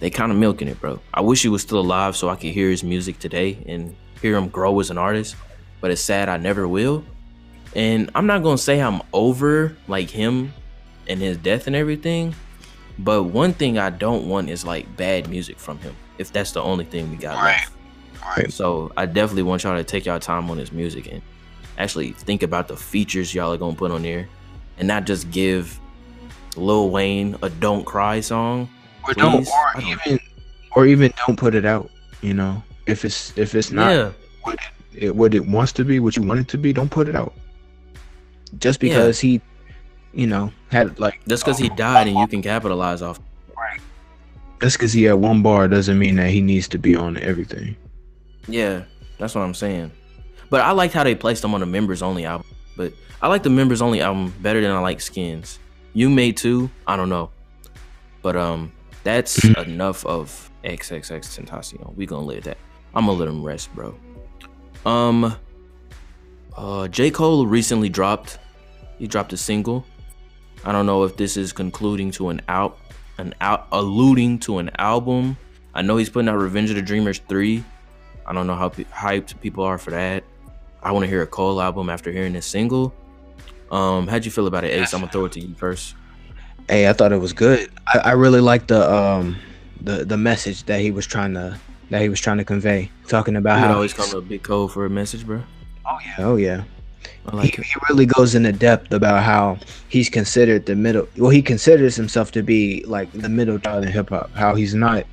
they 0.00 0.08
kind 0.10 0.32
of 0.32 0.38
milking 0.38 0.66
it, 0.68 0.80
bro. 0.80 0.98
I 1.14 1.20
wish 1.20 1.42
he 1.42 1.48
was 1.48 1.62
still 1.62 1.78
alive 1.80 2.16
so 2.16 2.28
I 2.28 2.36
could 2.36 2.50
hear 2.52 2.70
his 2.70 2.82
music 2.82 3.18
today 3.18 3.58
and 3.66 3.94
hear 4.20 4.36
him 4.36 4.48
grow 4.48 4.80
as 4.80 4.90
an 4.90 4.98
artist, 4.98 5.36
but 5.80 5.90
it's 5.90 6.00
sad 6.00 6.28
I 6.28 6.38
never 6.38 6.66
will. 6.66 7.04
And 7.76 8.10
I'm 8.14 8.26
not 8.26 8.42
gonna 8.42 8.58
say 8.58 8.80
I'm 8.80 9.00
over 9.12 9.76
like 9.88 10.10
him 10.10 10.52
and 11.08 11.20
his 11.20 11.36
death 11.36 11.66
and 11.66 11.76
everything, 11.76 12.34
but 12.98 13.24
one 13.24 13.52
thing 13.52 13.78
I 13.78 13.90
don't 13.90 14.28
want 14.28 14.48
is 14.50 14.64
like 14.64 14.96
bad 14.96 15.28
music 15.28 15.58
from 15.58 15.78
him. 15.78 15.94
If 16.18 16.32
that's 16.32 16.52
the 16.52 16.62
only 16.62 16.84
thing 16.84 17.10
we 17.10 17.16
got 17.16 17.36
Right. 17.36 17.44
left. 17.58 17.72
Right. 18.38 18.52
So 18.52 18.92
I 18.96 19.06
definitely 19.06 19.42
want 19.42 19.64
y'all 19.64 19.76
to 19.76 19.84
take 19.84 20.06
y'all 20.06 20.18
time 20.20 20.50
on 20.50 20.56
his 20.58 20.72
music 20.72 21.06
and 21.12 21.20
actually 21.78 22.12
think 22.12 22.42
about 22.42 22.68
the 22.68 22.76
features 22.76 23.34
y'all 23.34 23.52
are 23.52 23.56
gonna 23.58 23.76
put 23.76 23.90
on 23.90 24.02
there, 24.02 24.28
and 24.78 24.86
not 24.88 25.04
just 25.04 25.30
give 25.30 25.78
Lil 26.56 26.90
Wayne 26.90 27.36
a 27.42 27.48
"Don't 27.50 27.84
Cry" 27.84 28.20
song. 28.20 28.68
or 29.06 29.14
don't, 29.14 29.46
or 29.48 29.80
don't- 29.80 29.84
even, 30.06 30.20
or 30.76 30.86
even 30.86 31.12
don't 31.26 31.36
put 31.36 31.54
it 31.54 31.64
out. 31.64 31.90
You 32.20 32.34
know, 32.34 32.62
if 32.86 33.04
it's 33.04 33.36
if 33.36 33.54
it's 33.54 33.70
not 33.72 33.90
yeah, 33.90 34.10
what 34.42 34.58
it, 34.94 35.16
what 35.16 35.34
it 35.34 35.44
wants 35.46 35.72
to 35.72 35.84
be, 35.84 35.98
what 35.98 36.16
you 36.16 36.22
want 36.22 36.40
it 36.40 36.48
to 36.48 36.58
be, 36.58 36.72
don't 36.72 36.90
put 36.90 37.08
it 37.08 37.16
out. 37.16 37.32
Just 38.58 38.82
Yeah. 38.82 38.90
because 38.90 39.18
he, 39.18 39.40
you 40.12 40.26
know, 40.26 40.52
had 40.70 41.00
like 41.00 41.18
just 41.26 41.44
because 41.44 41.58
he 41.58 41.68
um, 41.70 41.76
died 41.76 42.06
and 42.08 42.16
you 42.16 42.26
can 42.28 42.42
capitalize 42.42 43.02
off. 43.02 43.18
just 44.60 44.76
because 44.78 44.92
he 44.92 45.02
had 45.04 45.14
one 45.14 45.42
bar 45.42 45.66
doesn't 45.66 45.98
mean 45.98 46.14
that 46.16 46.30
he 46.30 46.40
needs 46.40 46.68
to 46.68 46.78
be 46.78 46.94
on 46.94 47.16
everything. 47.16 47.74
Yeah, 48.46 48.82
that's 49.18 49.34
what 49.34 49.40
I'm 49.42 49.54
saying. 49.54 49.90
But 50.52 50.60
I 50.60 50.72
liked 50.72 50.92
how 50.92 51.02
they 51.02 51.14
placed 51.14 51.40
them 51.40 51.54
on 51.54 51.60
the 51.60 51.66
members 51.66 52.02
only 52.02 52.26
album. 52.26 52.46
But 52.76 52.92
I 53.22 53.28
like 53.28 53.42
the 53.42 53.48
members 53.48 53.80
only 53.80 54.02
album 54.02 54.34
better 54.42 54.60
than 54.60 54.70
I 54.70 54.80
like 54.80 55.00
Skins. 55.00 55.58
You 55.94 56.10
may 56.10 56.30
too. 56.30 56.68
I 56.86 56.94
don't 56.94 57.08
know. 57.08 57.30
But 58.20 58.36
um, 58.36 58.70
that's 59.02 59.42
enough 59.44 60.04
of 60.04 60.50
XXXTentacion. 60.62 61.96
We 61.96 62.04
gonna 62.04 62.26
let 62.26 62.44
that. 62.44 62.58
I'm 62.94 63.06
gonna 63.06 63.18
let 63.18 63.28
him 63.28 63.42
rest, 63.42 63.74
bro. 63.74 63.98
Um, 64.84 65.34
uh, 66.54 66.86
J 66.88 67.10
Cole 67.10 67.46
recently 67.46 67.88
dropped. 67.88 68.38
He 68.98 69.06
dropped 69.06 69.32
a 69.32 69.38
single. 69.38 69.86
I 70.66 70.72
don't 70.72 70.84
know 70.84 71.04
if 71.04 71.16
this 71.16 71.38
is 71.38 71.54
concluding 71.54 72.10
to 72.10 72.28
an 72.28 72.42
out, 72.48 72.78
an 73.16 73.32
out, 73.40 73.68
alluding 73.72 74.40
to 74.40 74.58
an 74.58 74.70
album. 74.76 75.38
I 75.72 75.80
know 75.80 75.96
he's 75.96 76.10
putting 76.10 76.28
out 76.28 76.36
Revenge 76.36 76.68
of 76.68 76.76
the 76.76 76.82
Dreamers 76.82 77.22
three. 77.26 77.64
I 78.26 78.34
don't 78.34 78.46
know 78.46 78.54
how 78.54 78.68
pe- 78.68 78.84
hyped 78.84 79.40
people 79.40 79.64
are 79.64 79.78
for 79.78 79.92
that. 79.92 80.24
I 80.82 80.90
want 80.90 81.04
to 81.04 81.08
hear 81.08 81.22
a 81.22 81.26
Cole 81.26 81.60
album 81.60 81.88
after 81.88 82.10
hearing 82.10 82.32
this 82.32 82.46
single. 82.46 82.92
Um, 83.70 84.06
how'd 84.06 84.24
you 84.24 84.30
feel 84.30 84.46
about 84.46 84.64
it, 84.64 84.72
Ace? 84.72 84.92
I'm 84.92 85.00
gonna 85.00 85.12
throw 85.12 85.24
it 85.24 85.32
to 85.32 85.40
you 85.40 85.54
first. 85.54 85.94
Hey, 86.68 86.88
I 86.88 86.92
thought 86.92 87.12
it 87.12 87.18
was 87.18 87.32
good. 87.32 87.70
I, 87.86 87.98
I 87.98 88.12
really 88.12 88.40
liked 88.40 88.68
the 88.68 88.92
um 88.92 89.36
the 89.80 90.04
the 90.04 90.16
message 90.16 90.64
that 90.64 90.80
he 90.80 90.90
was 90.90 91.06
trying 91.06 91.34
to 91.34 91.58
that 91.90 92.02
he 92.02 92.08
was 92.08 92.20
trying 92.20 92.38
to 92.38 92.44
convey, 92.44 92.90
talking 93.08 93.36
about 93.36 93.60
You 93.60 93.66
how 93.66 93.74
always 93.74 93.92
come 93.92 94.10
to 94.10 94.20
Big 94.20 94.42
Cole 94.42 94.68
for 94.68 94.84
a 94.84 94.90
message, 94.90 95.26
bro. 95.26 95.42
Oh 95.86 95.98
yeah, 96.04 96.14
oh 96.18 96.36
yeah. 96.36 96.64
I 97.26 97.30
he, 97.30 97.36
like 97.36 97.58
it. 97.58 97.64
he 97.64 97.74
really 97.88 98.06
goes 98.06 98.34
into 98.34 98.52
depth 98.52 98.92
about 98.92 99.22
how 99.22 99.58
he's 99.88 100.08
considered 100.08 100.66
the 100.66 100.74
middle. 100.74 101.08
Well, 101.16 101.30
he 101.30 101.42
considers 101.42 101.94
himself 101.94 102.32
to 102.32 102.42
be 102.42 102.84
like 102.84 103.10
the 103.12 103.28
middle 103.28 103.58
child 103.58 103.84
in 103.84 103.92
hip 103.92 104.10
hop. 104.10 104.32
How 104.34 104.54
he's 104.54 104.74
not, 104.74 105.06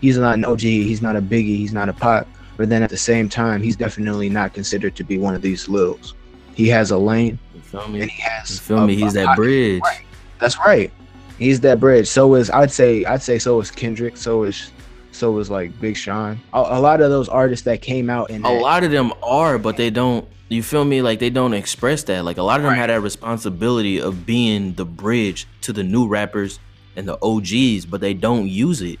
he's 0.00 0.18
not 0.18 0.34
an 0.34 0.44
OG. 0.44 0.60
He's 0.60 1.02
not 1.02 1.16
a 1.16 1.22
Biggie. 1.22 1.56
He's 1.56 1.72
not 1.72 1.88
a 1.88 1.92
Pac. 1.92 2.26
But 2.56 2.68
then 2.68 2.82
at 2.82 2.90
the 2.90 2.96
same 2.96 3.28
time, 3.28 3.62
he's 3.62 3.76
definitely 3.76 4.28
not 4.28 4.54
considered 4.54 4.94
to 4.96 5.04
be 5.04 5.18
one 5.18 5.34
of 5.34 5.42
these 5.42 5.68
littles. 5.68 6.14
He 6.54 6.68
has 6.68 6.90
a 6.92 6.98
lane, 6.98 7.38
You 7.54 7.60
feel 7.62 7.80
and 7.82 7.92
me? 7.94 8.06
he 8.06 8.20
has. 8.22 8.50
You 8.52 8.56
feel 8.58 8.78
a- 8.78 8.86
me? 8.86 8.94
He's 8.96 9.12
a 9.16 9.18
that 9.20 9.26
pocket. 9.26 9.36
bridge. 9.40 9.80
Right. 9.82 10.04
That's 10.38 10.56
right. 10.58 10.92
He's 11.38 11.60
that 11.60 11.80
bridge. 11.80 12.06
So 12.06 12.34
is 12.36 12.48
I'd 12.50 12.70
say 12.70 13.04
I'd 13.04 13.22
say 13.22 13.38
so 13.40 13.58
is 13.60 13.70
Kendrick. 13.72 14.16
So 14.16 14.44
is 14.44 14.70
so 15.10 15.36
is 15.38 15.50
like 15.50 15.78
Big 15.80 15.96
Sean. 15.96 16.40
A, 16.52 16.58
a 16.58 16.80
lot 16.80 17.00
of 17.00 17.10
those 17.10 17.28
artists 17.28 17.64
that 17.64 17.82
came 17.82 18.08
out 18.08 18.30
in 18.30 18.44
A 18.44 18.52
lot 18.52 18.84
of 18.84 18.92
them 18.92 19.12
are, 19.22 19.58
but 19.58 19.76
they 19.76 19.90
don't. 19.90 20.26
You 20.48 20.62
feel 20.62 20.84
me? 20.84 21.02
Like 21.02 21.18
they 21.18 21.30
don't 21.30 21.54
express 21.54 22.04
that. 22.04 22.24
Like 22.24 22.36
a 22.36 22.42
lot 22.42 22.60
of 22.60 22.62
them 22.62 22.72
Right. 22.72 22.78
had 22.78 22.90
that 22.90 23.00
responsibility 23.00 24.00
of 24.00 24.24
being 24.26 24.74
the 24.74 24.84
bridge 24.84 25.48
to 25.62 25.72
the 25.72 25.82
new 25.82 26.06
rappers 26.06 26.60
and 26.94 27.08
the 27.08 27.18
OGs, 27.20 27.84
but 27.86 28.00
they 28.00 28.14
don't 28.14 28.46
use 28.48 28.80
it. 28.82 29.00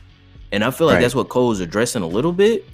And 0.50 0.64
I 0.64 0.72
feel 0.72 0.88
like 0.88 0.94
Right. 0.94 1.02
that's 1.02 1.14
what 1.14 1.28
Cole's 1.28 1.60
addressing 1.60 2.02
a 2.02 2.06
little 2.08 2.32
bit 2.32 2.66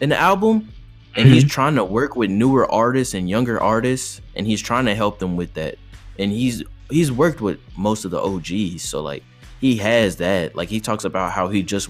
in 0.00 0.08
the 0.08 0.16
album. 0.16 0.68
And 1.16 1.28
he's 1.28 1.44
trying 1.44 1.74
to 1.74 1.84
work 1.84 2.14
with 2.14 2.30
newer 2.30 2.70
artists 2.70 3.14
and 3.14 3.28
younger 3.28 3.60
artists, 3.60 4.20
and 4.36 4.46
he's 4.46 4.62
trying 4.62 4.84
to 4.84 4.94
help 4.94 5.18
them 5.18 5.36
with 5.36 5.54
that. 5.54 5.76
And 6.16 6.30
he's 6.30 6.62
he's 6.90 7.10
worked 7.10 7.40
with 7.40 7.58
most 7.76 8.04
of 8.04 8.12
the 8.12 8.20
OGs, 8.20 8.82
so 8.82 9.02
like 9.02 9.24
he 9.60 9.76
has 9.78 10.16
that. 10.16 10.54
Like 10.54 10.68
he 10.68 10.78
talks 10.78 11.04
about 11.04 11.32
how 11.32 11.48
he 11.48 11.64
just 11.64 11.88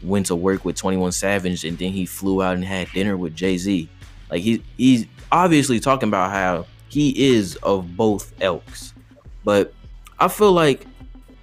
went 0.00 0.26
to 0.26 0.36
work 0.36 0.64
with 0.64 0.76
21 0.76 1.10
Savage 1.10 1.64
and 1.64 1.76
then 1.76 1.90
he 1.90 2.06
flew 2.06 2.40
out 2.40 2.54
and 2.54 2.64
had 2.64 2.88
dinner 2.92 3.16
with 3.16 3.34
Jay-Z. 3.34 3.88
Like 4.30 4.42
he 4.42 4.62
he's 4.76 5.06
obviously 5.32 5.80
talking 5.80 6.08
about 6.08 6.30
how 6.30 6.66
he 6.88 7.30
is 7.30 7.56
of 7.56 7.96
both 7.96 8.32
elks. 8.40 8.94
But 9.44 9.74
I 10.20 10.28
feel 10.28 10.52
like 10.52 10.86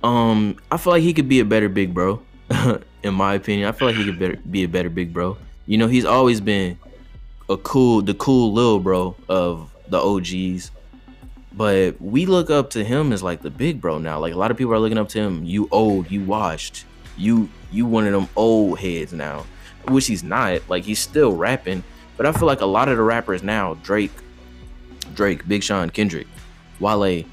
um 0.04 0.56
I 0.72 0.78
feel 0.78 0.94
like 0.94 1.04
he 1.04 1.14
could 1.14 1.28
be 1.28 1.42
a 1.42 1.46
better 1.46 1.68
big 1.68 1.94
bro. 1.94 2.22
in 3.04 3.14
my 3.14 3.36
opinion. 3.36 3.68
I 3.68 3.72
feel 3.72 3.88
like 3.88 3.98
he 3.98 4.06
could 4.06 4.20
better, 4.20 4.38
be 4.50 4.64
a 4.64 4.68
better 4.68 4.90
big 4.90 5.14
bro. 5.14 5.38
You 5.68 5.78
know, 5.78 5.88
he's 5.88 6.06
always 6.06 6.42
been 6.42 6.78
a 7.50 7.58
cool 7.58 8.02
the 8.02 8.14
cool 8.14 8.54
little 8.54 8.80
bro 8.80 9.16
of 9.28 9.74
the 9.88 10.00
OGs. 10.00 10.72
But 11.54 12.02
we 12.02 12.26
look 12.26 12.50
up 12.50 12.72
to 12.72 12.84
him 12.84 13.14
as 13.14 13.24
like 13.24 13.42
the 13.42 13.50
big 13.50 13.80
bro 13.80 13.98
now. 13.98 14.20
Like 14.20 14.34
a 14.34 14.38
lot 14.38 14.52
of 14.52 14.58
people 14.58 14.74
are 14.74 14.80
looking 14.80 14.98
up 14.98 15.10
to 15.10 15.20
him. 15.20 15.44
You 15.44 15.68
old, 15.72 16.12
you 16.12 16.24
washed. 16.24 16.86
You 17.18 17.50
you 17.72 17.86
one 17.86 18.06
of 18.06 18.14
them 18.14 18.28
old 18.36 18.80
heads 18.80 19.14
now. 19.14 19.46
Which 19.88 20.08
he's 20.08 20.24
not. 20.24 20.62
Like 20.70 20.84
he's 20.84 21.00
still 21.00 21.36
rapping. 21.36 21.84
But 22.18 22.26
I 22.26 22.32
feel 22.32 22.48
like 22.48 22.62
a 22.62 22.66
lot 22.66 22.90
of 22.90 22.98
the 22.98 23.04
rappers 23.04 23.44
now, 23.44 23.74
Drake, 23.76 24.12
Drake, 25.14 25.48
Big 25.48 25.64
Sean, 25.64 25.90
Kendrick, 25.90 26.28
Wale, 26.80 27.26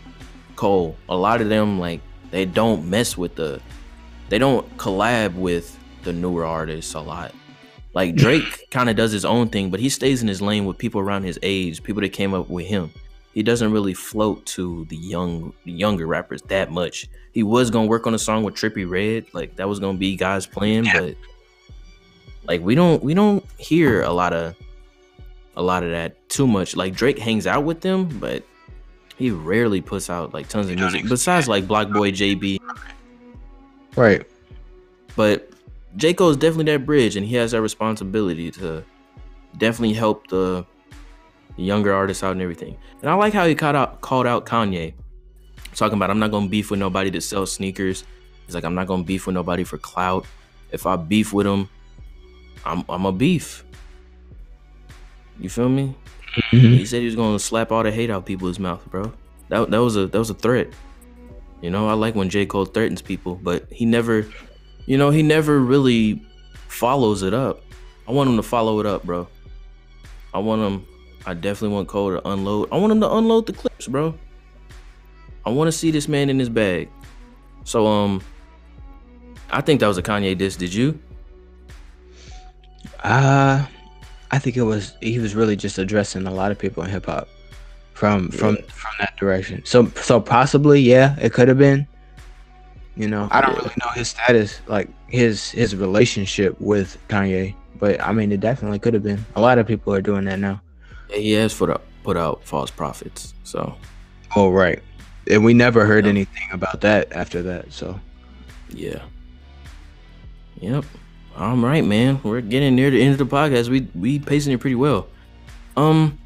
Cole, 0.56 0.96
a 1.08 1.16
lot 1.16 1.40
of 1.40 1.48
them 1.48 1.78
like 1.78 2.00
they 2.30 2.44
don't 2.44 2.88
mess 2.88 3.16
with 3.16 3.34
the 3.34 3.60
they 4.28 4.38
don't 4.38 4.76
collab 4.78 5.34
with 5.34 5.78
the 6.02 6.12
newer 6.12 6.44
artists 6.44 6.94
a 6.94 7.00
lot. 7.00 7.34
Like 7.94 8.14
Drake 8.14 8.68
kind 8.70 8.88
of 8.88 8.96
does 8.96 9.12
his 9.12 9.24
own 9.24 9.48
thing, 9.48 9.70
but 9.70 9.78
he 9.80 9.88
stays 9.88 10.22
in 10.22 10.28
his 10.28 10.40
lane 10.40 10.64
with 10.64 10.78
people 10.78 11.00
around 11.00 11.24
his 11.24 11.38
age, 11.42 11.82
people 11.82 12.00
that 12.02 12.10
came 12.10 12.32
up 12.34 12.48
with 12.48 12.66
him. 12.66 12.90
he 13.34 13.42
doesn't 13.42 13.72
really 13.72 13.94
float 13.94 14.44
to 14.44 14.84
the 14.90 14.96
young 14.96 15.54
younger 15.64 16.06
rappers 16.06 16.42
that 16.48 16.70
much. 16.70 17.08
He 17.32 17.42
was 17.42 17.70
gonna 17.70 17.86
work 17.88 18.06
on 18.06 18.12
a 18.14 18.18
song 18.18 18.42
with 18.44 18.54
Trippie 18.54 18.88
Redd, 18.88 19.24
like 19.32 19.56
that 19.56 19.66
was 19.68 19.78
gonna 19.80 19.96
be 19.96 20.16
guys 20.16 20.46
playing, 20.46 20.84
Yeah. 20.84 21.00
but 21.00 21.16
like 22.46 22.60
we 22.60 22.74
don't 22.74 23.02
we 23.02 23.14
don't 23.14 23.42
hear 23.58 24.02
a 24.02 24.10
lot 24.12 24.32
of 24.34 24.54
a 25.56 25.62
lot 25.62 25.82
of 25.82 25.90
that 25.92 26.28
too 26.28 26.46
much. 26.46 26.76
Like 26.76 26.94
Drake 26.94 27.18
hangs 27.18 27.46
out 27.46 27.64
with 27.64 27.80
them, 27.80 28.06
but 28.18 28.42
he 29.16 29.30
rarely 29.30 29.80
puts 29.80 30.10
out 30.10 30.34
like 30.34 30.48
tons 30.48 30.68
of 30.68 30.76
music 30.76 31.08
besides 31.08 31.48
like 31.48 31.66
Block 31.66 31.88
Boy 31.90 32.10
JB. 32.10 32.58
Right. 33.96 34.26
But 35.16 35.51
J. 35.96 36.14
Cole 36.14 36.30
is 36.30 36.36
definitely 36.36 36.72
that 36.72 36.86
bridge, 36.86 37.16
and 37.16 37.26
he 37.26 37.34
has 37.36 37.50
that 37.52 37.60
responsibility 37.60 38.50
to 38.52 38.82
definitely 39.58 39.94
help 39.94 40.26
the 40.28 40.64
younger 41.56 41.92
artists 41.92 42.22
out 42.22 42.32
and 42.32 42.40
everything. 42.40 42.76
And 43.02 43.10
I 43.10 43.14
like 43.14 43.34
how 43.34 43.46
he 43.46 43.54
called 43.54 43.76
out 43.76 44.00
called 44.00 44.26
out 44.26 44.46
Kanye, 44.46 44.94
talking 45.74 45.96
about 45.96 46.10
I'm 46.10 46.18
not 46.18 46.30
gonna 46.30 46.48
beef 46.48 46.70
with 46.70 46.80
nobody 46.80 47.10
that 47.10 47.20
sells 47.22 47.52
sneakers. 47.52 48.04
He's 48.46 48.54
like 48.54 48.64
I'm 48.64 48.74
not 48.74 48.86
gonna 48.86 49.04
beef 49.04 49.26
with 49.26 49.34
nobody 49.34 49.64
for 49.64 49.78
clout. 49.78 50.24
If 50.70 50.86
I 50.86 50.96
beef 50.96 51.32
with 51.32 51.46
him, 51.46 51.68
I'm 52.64 52.84
I'm 52.88 53.04
a 53.04 53.12
beef. 53.12 53.64
You 55.38 55.50
feel 55.50 55.68
me? 55.68 55.94
Mhm. 56.52 56.78
He 56.78 56.86
said 56.86 57.00
he 57.00 57.06
was 57.06 57.16
gonna 57.16 57.38
slap 57.38 57.70
all 57.70 57.82
the 57.82 57.90
hate 57.92 58.10
out 58.10 58.24
people's 58.24 58.58
mouth, 58.58 58.82
bro. 58.90 59.12
That 59.50 59.70
that 59.70 59.82
was 59.82 59.96
a 59.96 60.06
that 60.06 60.18
was 60.18 60.30
a 60.30 60.34
threat. 60.34 60.68
You 61.60 61.70
know, 61.70 61.88
I 61.88 61.92
like 61.92 62.14
when 62.14 62.28
J. 62.28 62.46
Cole 62.46 62.64
threatens 62.64 63.02
people, 63.02 63.38
but 63.42 63.66
he 63.70 63.84
never 63.84 64.26
you 64.86 64.98
know, 64.98 65.10
he 65.10 65.22
never 65.22 65.58
really 65.60 66.22
follows 66.68 67.22
it 67.22 67.34
up. 67.34 67.62
I 68.08 68.12
want 68.12 68.30
him 68.30 68.36
to 68.36 68.42
follow 68.42 68.80
it 68.80 68.86
up, 68.86 69.04
bro. 69.04 69.28
I 70.34 70.38
want 70.38 70.62
him 70.62 70.86
I 71.24 71.34
definitely 71.34 71.74
want 71.74 71.88
Cole 71.88 72.10
to 72.10 72.28
unload. 72.28 72.68
I 72.72 72.78
want 72.78 72.92
him 72.92 73.00
to 73.00 73.12
unload 73.12 73.46
the 73.46 73.52
clips, 73.52 73.86
bro. 73.86 74.14
I 75.46 75.50
want 75.50 75.68
to 75.68 75.72
see 75.72 75.90
this 75.90 76.08
man 76.08 76.30
in 76.30 76.38
his 76.38 76.48
bag. 76.48 76.88
So 77.64 77.86
um 77.86 78.22
I 79.50 79.60
think 79.60 79.80
that 79.80 79.86
was 79.86 79.98
a 79.98 80.02
Kanye 80.02 80.36
diss, 80.36 80.56
did 80.56 80.74
you? 80.74 80.98
Uh 83.04 83.64
I 84.30 84.38
think 84.38 84.56
it 84.56 84.62
was 84.62 84.96
he 85.00 85.18
was 85.18 85.34
really 85.34 85.56
just 85.56 85.78
addressing 85.78 86.26
a 86.26 86.32
lot 86.32 86.50
of 86.50 86.58
people 86.58 86.82
in 86.82 86.90
hip 86.90 87.06
hop 87.06 87.28
from 87.92 88.30
from 88.30 88.56
from 88.56 88.92
that 88.98 89.16
direction. 89.16 89.62
So 89.64 89.86
so 89.96 90.20
possibly, 90.20 90.80
yeah, 90.80 91.16
it 91.20 91.32
could 91.32 91.48
have 91.48 91.58
been. 91.58 91.86
You 92.96 93.08
know, 93.08 93.26
I 93.30 93.40
don't 93.40 93.56
really 93.56 93.72
know 93.82 93.90
his 93.94 94.08
status, 94.08 94.60
like 94.66 94.88
his 95.08 95.50
his 95.50 95.74
relationship 95.74 96.60
with 96.60 96.98
Kanye, 97.08 97.54
but 97.78 97.98
I 98.00 98.12
mean, 98.12 98.30
it 98.32 98.40
definitely 98.40 98.78
could 98.78 98.92
have 98.94 99.02
been. 99.02 99.24
A 99.34 99.40
lot 99.40 99.58
of 99.58 99.66
people 99.66 99.94
are 99.94 100.02
doing 100.02 100.24
that 100.26 100.38
now. 100.38 100.60
Yeah, 101.08 101.16
he 101.16 101.32
has 101.32 101.54
put 101.54 101.70
up 101.70 101.82
put 102.04 102.16
out 102.18 102.44
false 102.44 102.70
prophets. 102.70 103.32
So 103.44 103.74
Oh, 104.36 104.50
right. 104.50 104.82
And 105.30 105.44
we 105.44 105.54
never 105.54 105.84
heard 105.86 106.04
Yeah. 106.04 106.10
anything 106.10 106.48
about 106.52 106.80
that 106.82 107.12
after 107.12 107.42
that. 107.42 107.72
So 107.72 107.98
Yeah. 108.70 109.00
Yep. 110.60 110.84
All 111.36 111.56
right, 111.56 111.84
man. 111.84 112.20
We're 112.22 112.40
getting 112.42 112.74
near 112.76 112.90
the 112.90 113.02
end 113.02 113.18
of 113.18 113.26
the 113.26 113.36
podcast. 113.36 113.68
We 113.68 113.88
we 113.94 114.18
pacing 114.18 114.52
it 114.52 114.58
pretty 114.60 114.74
well. 114.76 115.06
Um, 115.76 116.18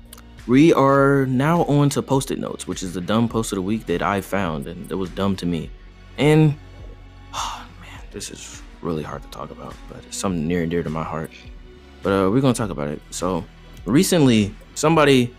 we 0.49 0.73
are 0.73 1.27
now 1.27 1.63
on 1.65 1.91
to 1.91 2.03
post-it 2.03 2.39
notes, 2.41 2.67
which 2.67 2.83
is 2.83 2.95
the 2.95 3.01
dumb 3.01 3.29
post 3.29 3.53
of 3.53 3.57
the 3.57 3.63
week 3.63 3.87
that 3.87 4.03
I 4.03 4.21
found, 4.21 4.67
and 4.67 4.91
it 4.91 4.95
was 4.97 5.11
dumb 5.11 5.37
to 5.37 5.47
me. 5.47 5.71
And 6.19 6.55
oh, 7.35 7.67
man, 7.81 8.01
this 8.11 8.31
is 8.31 8.63
really 8.83 9.03
hard 9.03 9.23
to 9.23 9.29
talk 9.29 9.51
about, 9.51 9.75
but 9.89 10.05
it's 10.05 10.17
something 10.17 10.47
near 10.47 10.63
and 10.63 10.71
dear 10.71 10.83
to 10.83 10.91
my 10.91 11.03
heart. 11.03 11.31
But 12.03 12.11
uh, 12.11 12.31
we're 12.31 12.41
gonna 12.41 12.55
talk 12.55 12.71
about 12.71 12.89
it. 12.89 13.01
So 13.11 13.45
recently, 13.85 14.55
somebody 14.75 15.35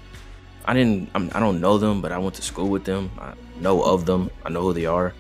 I 0.65 0.73
didn't 0.73 1.09
I'm, 1.15 1.31
I 1.33 1.39
don't 1.39 1.61
know 1.61 1.77
them, 1.77 2.01
but 2.01 2.11
I 2.11 2.17
went 2.17 2.35
to 2.35 2.41
school 2.41 2.67
with 2.67 2.83
them. 2.83 3.09
I 3.19 3.33
know 3.59 3.81
of 3.81 4.05
them. 4.05 4.29
I 4.45 4.49
know 4.49 4.61
who 4.61 4.73
they 4.73 4.85
are. 4.85 5.13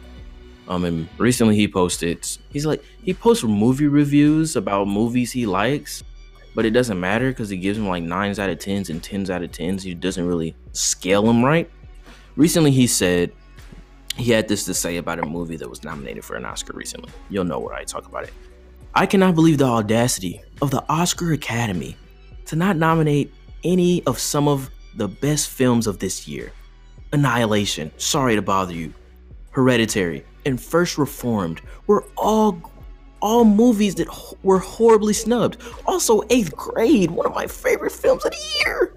Um, 0.67 0.83
and 0.83 1.07
recently 1.17 1.55
he 1.55 1.67
posted, 1.67 2.27
he's 2.51 2.65
like, 2.65 2.83
he 3.01 3.13
posts 3.13 3.45
movie 3.45 3.87
reviews 3.87 4.57
about 4.57 4.89
movies 4.89 5.31
he 5.31 5.45
likes, 5.45 6.03
but 6.53 6.65
it 6.65 6.71
doesn't 6.71 6.99
matter 6.99 7.29
because 7.29 7.47
he 7.47 7.55
gives 7.55 7.77
them 7.77 7.87
like 7.87 8.03
nines 8.03 8.37
out 8.37 8.49
of 8.49 8.59
tens 8.59 8.89
and 8.89 9.01
tens 9.01 9.29
out 9.29 9.41
of 9.41 9.51
tens. 9.53 9.81
He 9.81 9.93
doesn't 9.93 10.27
really 10.27 10.55
scale 10.73 11.23
them 11.23 11.43
right. 11.43 11.71
Recently 12.35 12.71
he 12.71 12.85
said 12.85 13.31
he 14.17 14.31
had 14.31 14.47
this 14.47 14.65
to 14.65 14.73
say 14.73 14.97
about 14.97 15.19
a 15.19 15.25
movie 15.25 15.55
that 15.57 15.69
was 15.69 15.83
nominated 15.83 16.25
for 16.25 16.35
an 16.35 16.45
Oscar 16.45 16.73
recently. 16.73 17.11
You'll 17.29 17.45
know 17.45 17.59
where 17.59 17.75
I 17.75 17.83
talk 17.83 18.05
about 18.05 18.23
it. 18.23 18.33
I 18.93 19.05
cannot 19.05 19.35
believe 19.35 19.59
the 19.59 19.65
audacity 19.65 20.41
of 20.61 20.71
the 20.71 20.83
Oscar 20.89 21.33
Academy 21.33 21.95
to 22.45 22.55
not 22.55 22.77
nominate 22.77 23.33
any 23.63 24.03
of 24.05 24.17
some 24.17 24.47
of 24.47 24.71
the 24.95 25.07
best 25.07 25.49
films 25.49 25.85
of 25.85 25.99
this 25.99 26.27
year. 26.27 26.51
Annihilation, 27.13 27.91
Sorry 27.97 28.35
to 28.35 28.41
Bother 28.41 28.73
You, 28.73 28.93
Hereditary, 29.51 30.25
and 30.45 30.59
First 30.59 30.97
Reformed 30.97 31.61
were 31.85 32.05
all 32.17 32.61
all 33.19 33.43
movies 33.43 33.95
that 33.95 34.07
were 34.43 34.59
horribly 34.59 35.13
snubbed. 35.13 35.57
Also, 35.87 36.21
Eighth 36.29 36.55
Grade, 36.55 37.09
one 37.09 37.25
of 37.25 37.33
my 37.33 37.47
favorite 37.47 37.91
films 37.91 38.23
of 38.23 38.31
the 38.31 38.59
year, 38.63 38.93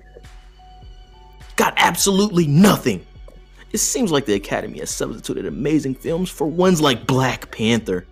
got 1.57 1.73
absolutely 1.79 2.47
nothing. 2.47 3.05
It 3.73 3.79
seems 3.79 4.11
like 4.11 4.27
the 4.27 4.35
Academy 4.35 4.81
has 4.81 4.91
substituted 4.91 5.47
amazing 5.47 5.95
films 5.95 6.29
for 6.29 6.47
ones 6.47 6.81
like 6.81 7.07
Black 7.07 7.53
Panther, 7.53 8.05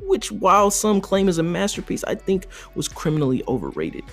which, 0.00 0.32
while 0.32 0.70
some 0.70 1.00
claim 1.00 1.28
is 1.28 1.36
a 1.36 1.42
masterpiece, 1.42 2.02
I 2.04 2.14
think 2.14 2.46
was 2.74 2.88
criminally 2.88 3.42
overrated, 3.46 4.04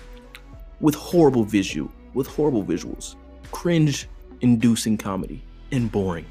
with 0.82 0.96
horrible 0.96 1.46
visual, 1.46 1.90
with 2.14 2.28
horrible 2.28 2.66
visuals, 2.66 3.16
cringe-inducing 3.52 4.98
comedy, 4.98 5.42
and 5.72 5.90
boring. 5.90 6.26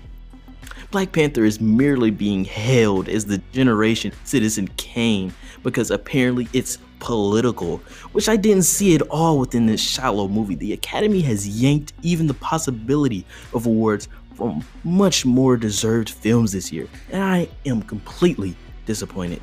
Black 0.90 1.12
Panther 1.12 1.44
is 1.44 1.60
merely 1.60 2.10
being 2.10 2.44
hailed 2.44 3.08
as 3.08 3.24
the 3.24 3.38
generation 3.52 4.12
Citizen 4.24 4.68
Kane 4.76 5.32
because 5.62 5.90
apparently 5.90 6.48
it's 6.52 6.78
political, 6.98 7.78
which 8.12 8.28
I 8.28 8.36
didn't 8.36 8.64
see 8.64 8.94
at 8.94 9.02
all 9.02 9.38
within 9.38 9.66
this 9.66 9.80
shallow 9.80 10.28
movie. 10.28 10.54
The 10.54 10.72
Academy 10.72 11.20
has 11.22 11.46
yanked 11.48 11.92
even 12.02 12.26
the 12.26 12.34
possibility 12.34 13.24
of 13.52 13.66
awards 13.66 14.08
from 14.38 14.64
much 14.84 15.26
more 15.26 15.56
deserved 15.56 16.10
films 16.10 16.52
this 16.52 16.70
year, 16.72 16.86
and 17.10 17.20
I 17.20 17.48
am 17.66 17.82
completely 17.82 18.54
disappointed. 18.86 19.42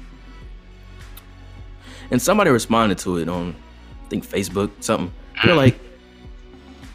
And 2.12 2.22
somebody 2.22 2.50
responded 2.50 2.98
to 3.00 3.18
it 3.18 3.28
on, 3.28 3.54
I 4.06 4.08
think 4.08 4.26
Facebook, 4.26 4.72
something. 4.80 5.14
They're 5.44 5.54
mm. 5.54 5.58
like, 5.58 5.78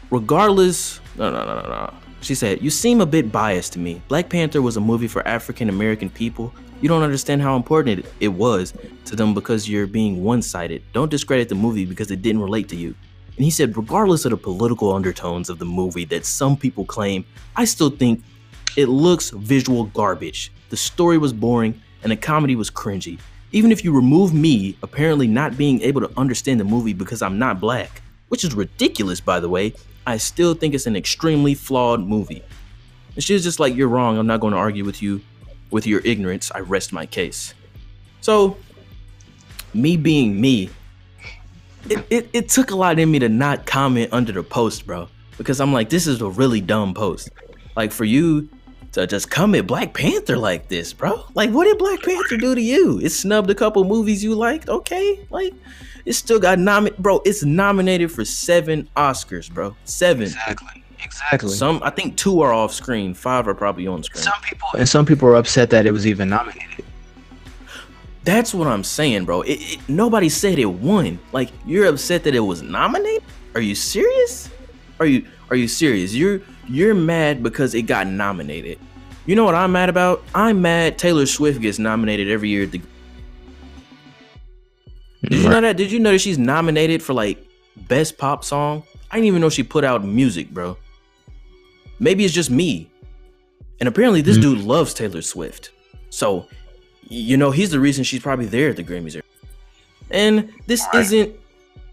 regardless, 0.09 0.99
no, 1.15 1.29
no, 1.29 1.45
no, 1.45 1.61
no, 1.61 1.69
no. 1.69 1.93
She 2.21 2.33
said, 2.33 2.63
You 2.63 2.71
seem 2.71 3.01
a 3.01 3.05
bit 3.05 3.31
biased 3.31 3.73
to 3.73 3.79
me. 3.79 4.01
Black 4.07 4.29
Panther 4.29 4.63
was 4.63 4.77
a 4.77 4.81
movie 4.81 5.07
for 5.07 5.27
African 5.27 5.69
American 5.69 6.09
people. 6.09 6.51
You 6.81 6.89
don't 6.89 7.03
understand 7.03 7.43
how 7.43 7.55
important 7.55 7.99
it, 7.99 8.13
it 8.19 8.29
was 8.29 8.73
to 9.05 9.15
them 9.15 9.35
because 9.35 9.69
you're 9.69 9.85
being 9.85 10.23
one 10.23 10.41
sided. 10.41 10.81
Don't 10.91 11.11
discredit 11.11 11.49
the 11.49 11.55
movie 11.55 11.85
because 11.85 12.09
it 12.09 12.23
didn't 12.23 12.41
relate 12.41 12.67
to 12.69 12.75
you. 12.75 12.95
And 13.35 13.45
he 13.45 13.51
said, 13.51 13.75
Regardless 13.75 14.25
of 14.25 14.31
the 14.31 14.37
political 14.37 14.93
undertones 14.93 15.49
of 15.49 15.59
the 15.59 15.65
movie 15.65 16.05
that 16.05 16.25
some 16.25 16.57
people 16.57 16.85
claim, 16.85 17.25
I 17.55 17.65
still 17.65 17.89
think 17.89 18.23
it 18.77 18.87
looks 18.87 19.29
visual 19.31 19.85
garbage. 19.85 20.51
The 20.69 20.77
story 20.77 21.17
was 21.17 21.33
boring 21.33 21.81
and 22.03 22.11
the 22.11 22.17
comedy 22.17 22.55
was 22.55 22.69
cringy. 22.69 23.19
Even 23.51 23.71
if 23.71 23.83
you 23.83 23.93
remove 23.93 24.33
me 24.33 24.77
apparently 24.81 25.27
not 25.27 25.57
being 25.57 25.81
able 25.81 26.01
to 26.01 26.11
understand 26.17 26.59
the 26.59 26.63
movie 26.63 26.93
because 26.93 27.21
I'm 27.21 27.37
not 27.37 27.59
black, 27.59 28.01
which 28.29 28.45
is 28.45 28.53
ridiculous 28.53 29.19
by 29.19 29.41
the 29.41 29.49
way, 29.49 29.73
I 30.07 30.17
still 30.17 30.53
think 30.53 30.73
it's 30.73 30.87
an 30.87 30.95
extremely 30.95 31.53
flawed 31.53 31.99
movie. 32.01 32.43
And 33.15 33.23
she 33.23 33.33
was 33.33 33.43
just 33.43 33.59
like, 33.59 33.75
You're 33.75 33.89
wrong. 33.89 34.17
I'm 34.17 34.27
not 34.27 34.39
going 34.39 34.53
to 34.53 34.59
argue 34.59 34.85
with 34.85 35.01
you 35.01 35.21
with 35.69 35.87
your 35.87 36.01
ignorance. 36.01 36.51
I 36.53 36.59
rest 36.59 36.93
my 36.93 37.05
case. 37.05 37.53
So, 38.21 38.57
me 39.73 39.97
being 39.97 40.39
me, 40.39 40.69
it, 41.89 42.05
it, 42.09 42.29
it 42.33 42.49
took 42.49 42.71
a 42.71 42.75
lot 42.75 42.99
in 42.99 43.11
me 43.11 43.19
to 43.19 43.29
not 43.29 43.65
comment 43.65 44.11
under 44.11 44.31
the 44.31 44.43
post, 44.43 44.85
bro. 44.85 45.07
Because 45.37 45.59
I'm 45.59 45.73
like, 45.73 45.89
this 45.89 46.07
is 46.07 46.21
a 46.21 46.29
really 46.29 46.61
dumb 46.61 46.93
post. 46.93 47.29
Like, 47.75 47.91
for 47.91 48.05
you 48.05 48.49
to 48.91 49.07
just 49.07 49.31
comment 49.31 49.67
Black 49.67 49.93
Panther 49.93 50.37
like 50.37 50.67
this, 50.67 50.93
bro. 50.93 51.25
Like, 51.33 51.49
what 51.51 51.65
did 51.65 51.77
Black 51.77 52.01
Panther 52.01 52.37
do 52.37 52.55
to 52.55 52.61
you? 52.61 52.99
It 52.99 53.11
snubbed 53.11 53.49
a 53.49 53.55
couple 53.55 53.83
movies 53.83 54.23
you 54.23 54.35
liked, 54.35 54.69
okay? 54.69 55.25
Like, 55.29 55.53
it 56.05 56.13
still 56.13 56.39
got 56.39 56.59
nominated, 56.59 57.01
bro. 57.01 57.21
It's 57.25 57.43
nominated 57.43 58.11
for 58.11 58.25
seven 58.25 58.89
Oscars, 58.97 59.51
bro. 59.51 59.75
Seven. 59.85 60.23
exactly, 60.23 60.83
exactly. 61.03 61.49
Some, 61.49 61.81
I 61.83 61.89
think 61.89 62.17
two 62.17 62.41
are 62.41 62.53
off 62.53 62.73
screen. 62.73 63.13
Five 63.13 63.47
are 63.47 63.55
probably 63.55 63.87
on 63.87 64.03
screen. 64.03 64.23
some 64.23 64.41
people 64.41 64.67
and 64.77 64.89
some 64.89 65.05
people 65.05 65.27
are 65.29 65.35
upset 65.35 65.69
that 65.69 65.85
it 65.85 65.91
was 65.91 66.05
even 66.07 66.29
nominated. 66.29 66.85
That's 68.23 68.53
what 68.53 68.67
I'm 68.67 68.83
saying, 68.83 69.25
bro. 69.25 69.41
It, 69.41 69.53
it, 69.53 69.89
nobody 69.89 70.29
said 70.29 70.59
it 70.59 70.65
won. 70.65 71.17
Like, 71.31 71.49
you're 71.65 71.87
upset 71.87 72.23
that 72.25 72.35
it 72.35 72.39
was 72.39 72.61
nominated? 72.61 73.23
Are 73.55 73.61
you 73.61 73.73
serious? 73.75 74.49
Are 74.99 75.05
you 75.05 75.25
are 75.49 75.55
you 75.55 75.67
serious? 75.67 76.13
You're 76.13 76.41
you're 76.67 76.93
mad 76.93 77.41
because 77.43 77.73
it 77.73 77.83
got 77.83 78.07
nominated. 78.07 78.79
You 79.25 79.35
know 79.35 79.43
what 79.43 79.55
I'm 79.55 79.71
mad 79.71 79.89
about? 79.89 80.23
I'm 80.35 80.61
mad 80.61 80.97
Taylor 80.97 81.25
Swift 81.25 81.59
gets 81.61 81.79
nominated 81.79 82.29
every 82.29 82.49
year 82.49 82.63
at 82.63 82.71
the 82.71 82.81
Did 85.23 85.41
you 85.43 85.49
know 85.49 85.61
that? 85.61 85.77
Did 85.77 85.91
you 85.91 85.99
know 85.99 86.11
that 86.11 86.19
she's 86.19 86.37
nominated 86.37 87.01
for 87.03 87.13
like 87.13 87.45
best 87.87 88.17
pop 88.17 88.43
song? 88.43 88.83
I 89.11 89.15
didn't 89.17 89.27
even 89.27 89.41
know 89.41 89.49
she 89.49 89.63
put 89.63 89.83
out 89.83 90.03
music, 90.03 90.49
bro. 90.51 90.77
maybe 91.99 92.25
it's 92.25 92.33
just 92.33 92.49
me. 92.49 92.89
And 93.79 93.87
apparently 93.87 94.21
this 94.21 94.37
Mhm. 94.37 94.41
dude 94.41 94.59
loves 94.59 94.93
Taylor 94.93 95.21
Swift. 95.21 95.69
So, 96.09 96.47
you 97.11 97.35
know, 97.35 97.51
he's 97.51 97.71
the 97.71 97.79
reason 97.79 98.03
she's 98.05 98.21
probably 98.21 98.45
there 98.45 98.69
at 98.69 98.77
the 98.77 98.83
Grammys. 98.83 99.21
And 100.09 100.49
this 100.65 100.85
Right. 100.93 101.01
isn't, 101.01 101.35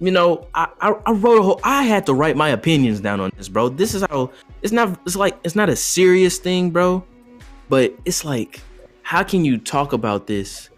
you 0.00 0.12
know, 0.12 0.46
I, 0.54 0.68
I 0.80 0.94
I 1.06 1.10
wrote 1.12 1.38
a 1.40 1.42
whole 1.42 1.60
I 1.64 1.82
had 1.82 2.06
to 2.06 2.14
write 2.14 2.36
my 2.36 2.50
opinions 2.50 3.00
down 3.00 3.18
on 3.20 3.30
this, 3.36 3.48
bro. 3.48 3.68
This 3.68 3.94
is 3.94 4.02
how 4.02 4.30
it's 4.62 4.72
not 4.72 4.98
it's 5.04 5.16
like 5.16 5.36
it's 5.42 5.56
not 5.56 5.68
a 5.68 5.76
serious 5.76 6.38
thing, 6.38 6.70
bro. 6.70 7.04
But 7.68 7.94
it's 8.04 8.24
like, 8.24 8.60
how 9.02 9.22
can 9.24 9.44
you 9.44 9.58
talk 9.58 9.92
about 9.92 10.26
this 10.28 10.70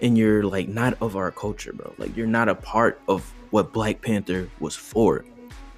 and 0.00 0.16
you're 0.16 0.42
like 0.44 0.68
not 0.68 0.96
of 1.00 1.16
our 1.16 1.30
culture, 1.30 1.72
bro? 1.72 1.92
Like 1.96 2.14
you're 2.16 2.26
not 2.26 2.48
a 2.50 2.54
part 2.54 3.00
of 3.08 3.32
what 3.50 3.72
Black 3.72 4.02
Panther 4.02 4.48
was 4.60 4.76
for. 4.76 5.24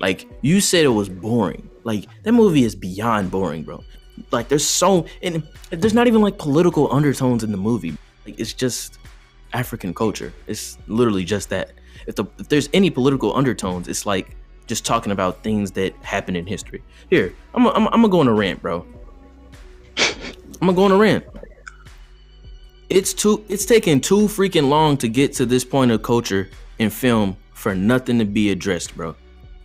Like 0.01 0.27
you 0.43 0.61
said 0.61 0.85
it 0.85 0.89
was 0.89 1.09
boring. 1.09 1.69
Like 1.85 2.07
that 2.25 2.33
movie 2.33 2.65
is 2.65 2.75
beyond 2.75 3.31
boring, 3.31 3.63
bro. 3.63 3.85
Like 4.33 4.49
there's 4.49 4.67
so 4.67 5.07
and 5.23 5.47
there's 5.71 5.95
not 5.95 6.09
even 6.09 6.21
like 6.21 6.37
political 6.39 6.93
undertones 6.93 7.45
in 7.45 7.53
the 7.53 7.57
movie. 7.57 7.97
Like 8.29 8.39
it's 8.39 8.53
just 8.53 8.99
African 9.55 9.95
culture. 9.95 10.35
It's 10.47 10.77
literally 10.87 11.25
just 11.25 11.49
that. 11.49 11.73
If 12.07 12.17
the 12.17 12.27
if 12.39 12.49
there's 12.49 12.69
any 12.75 12.91
political 12.91 13.35
undertones, 13.35 13.89
it's 13.89 14.05
like 14.05 14.37
just 14.67 14.85
talking 14.85 15.13
about 15.13 15.43
things 15.43 15.71
that 15.73 15.95
happened 16.03 16.37
in 16.37 16.47
history. 16.47 16.83
Here, 17.09 17.35
I'm 17.55 17.67
i 17.67 17.71
I'm, 17.71 17.89
i 17.89 17.91
I'm 17.93 18.03
gonna 18.03 18.09
go 18.09 18.21
on 18.21 18.29
a 18.29 18.35
rant, 18.35 18.61
bro. 18.61 18.87
I'm 19.97 20.61
gonna 20.61 20.75
go 20.75 20.85
on 20.85 20.93
a 20.93 20.97
rant. 20.97 21.25
It's 22.91 23.15
too 23.15 23.45
it's 23.49 23.65
taking 23.65 23.99
too 24.01 24.29
freaking 24.29 24.69
long 24.69 24.99
to 24.99 25.09
get 25.09 25.33
to 25.35 25.47
this 25.47 25.65
point 25.65 25.91
of 25.91 26.03
culture 26.03 26.51
in 26.79 26.91
film 26.91 27.35
for 27.55 27.75
nothing 27.75 28.19
to 28.19 28.27
be 28.27 28.51
addressed, 28.51 28.95
bro. 28.95 29.17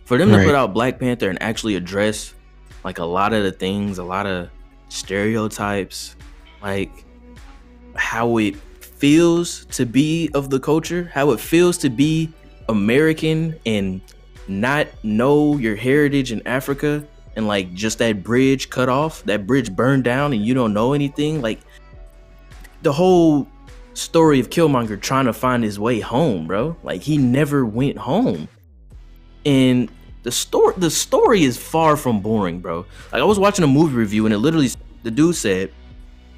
For 0.06 0.16
them 0.16 0.30
to 0.30 0.38
put 0.38 0.54
out 0.54 0.72
Black 0.72 0.98
Panther 0.98 1.28
and 1.28 1.40
actually 1.42 1.76
address 1.76 2.34
like 2.82 2.98
a 2.98 3.04
lot 3.04 3.34
of 3.34 3.42
the 3.44 3.52
things, 3.52 3.98
a 3.98 4.04
lot 4.04 4.26
of 4.26 4.48
stereotypes, 4.88 6.16
like 6.62 7.03
how 7.96 8.38
it 8.38 8.56
feels 8.56 9.64
to 9.66 9.84
be 9.84 10.30
of 10.34 10.50
the 10.50 10.60
culture, 10.60 11.10
how 11.12 11.30
it 11.30 11.40
feels 11.40 11.76
to 11.78 11.90
be 11.90 12.32
American 12.68 13.58
and 13.66 14.00
not 14.48 14.86
know 15.02 15.56
your 15.56 15.76
heritage 15.76 16.32
in 16.32 16.46
Africa 16.46 17.06
and 17.36 17.46
like 17.46 17.74
just 17.74 17.98
that 17.98 18.22
bridge 18.22 18.70
cut 18.70 18.88
off, 18.88 19.22
that 19.24 19.46
bridge 19.46 19.74
burned 19.74 20.04
down 20.04 20.32
and 20.32 20.44
you 20.44 20.54
don't 20.54 20.72
know 20.72 20.92
anything. 20.92 21.42
Like 21.42 21.60
the 22.82 22.92
whole 22.92 23.48
story 23.94 24.40
of 24.40 24.50
Killmonger 24.50 25.00
trying 25.00 25.26
to 25.26 25.32
find 25.32 25.64
his 25.64 25.78
way 25.78 26.00
home, 26.00 26.46
bro. 26.46 26.76
Like 26.82 27.02
he 27.02 27.18
never 27.18 27.64
went 27.64 27.98
home. 27.98 28.48
And 29.44 29.90
the 30.22 30.32
story 30.32 30.74
the 30.78 30.90
story 30.90 31.42
is 31.44 31.56
far 31.56 31.96
from 31.96 32.20
boring, 32.20 32.60
bro. 32.60 32.86
Like 33.12 33.20
I 33.20 33.24
was 33.24 33.38
watching 33.38 33.64
a 33.64 33.68
movie 33.68 33.94
review 33.94 34.26
and 34.26 34.34
it 34.34 34.38
literally 34.38 34.70
the 35.02 35.10
dude 35.10 35.36
said 35.36 35.72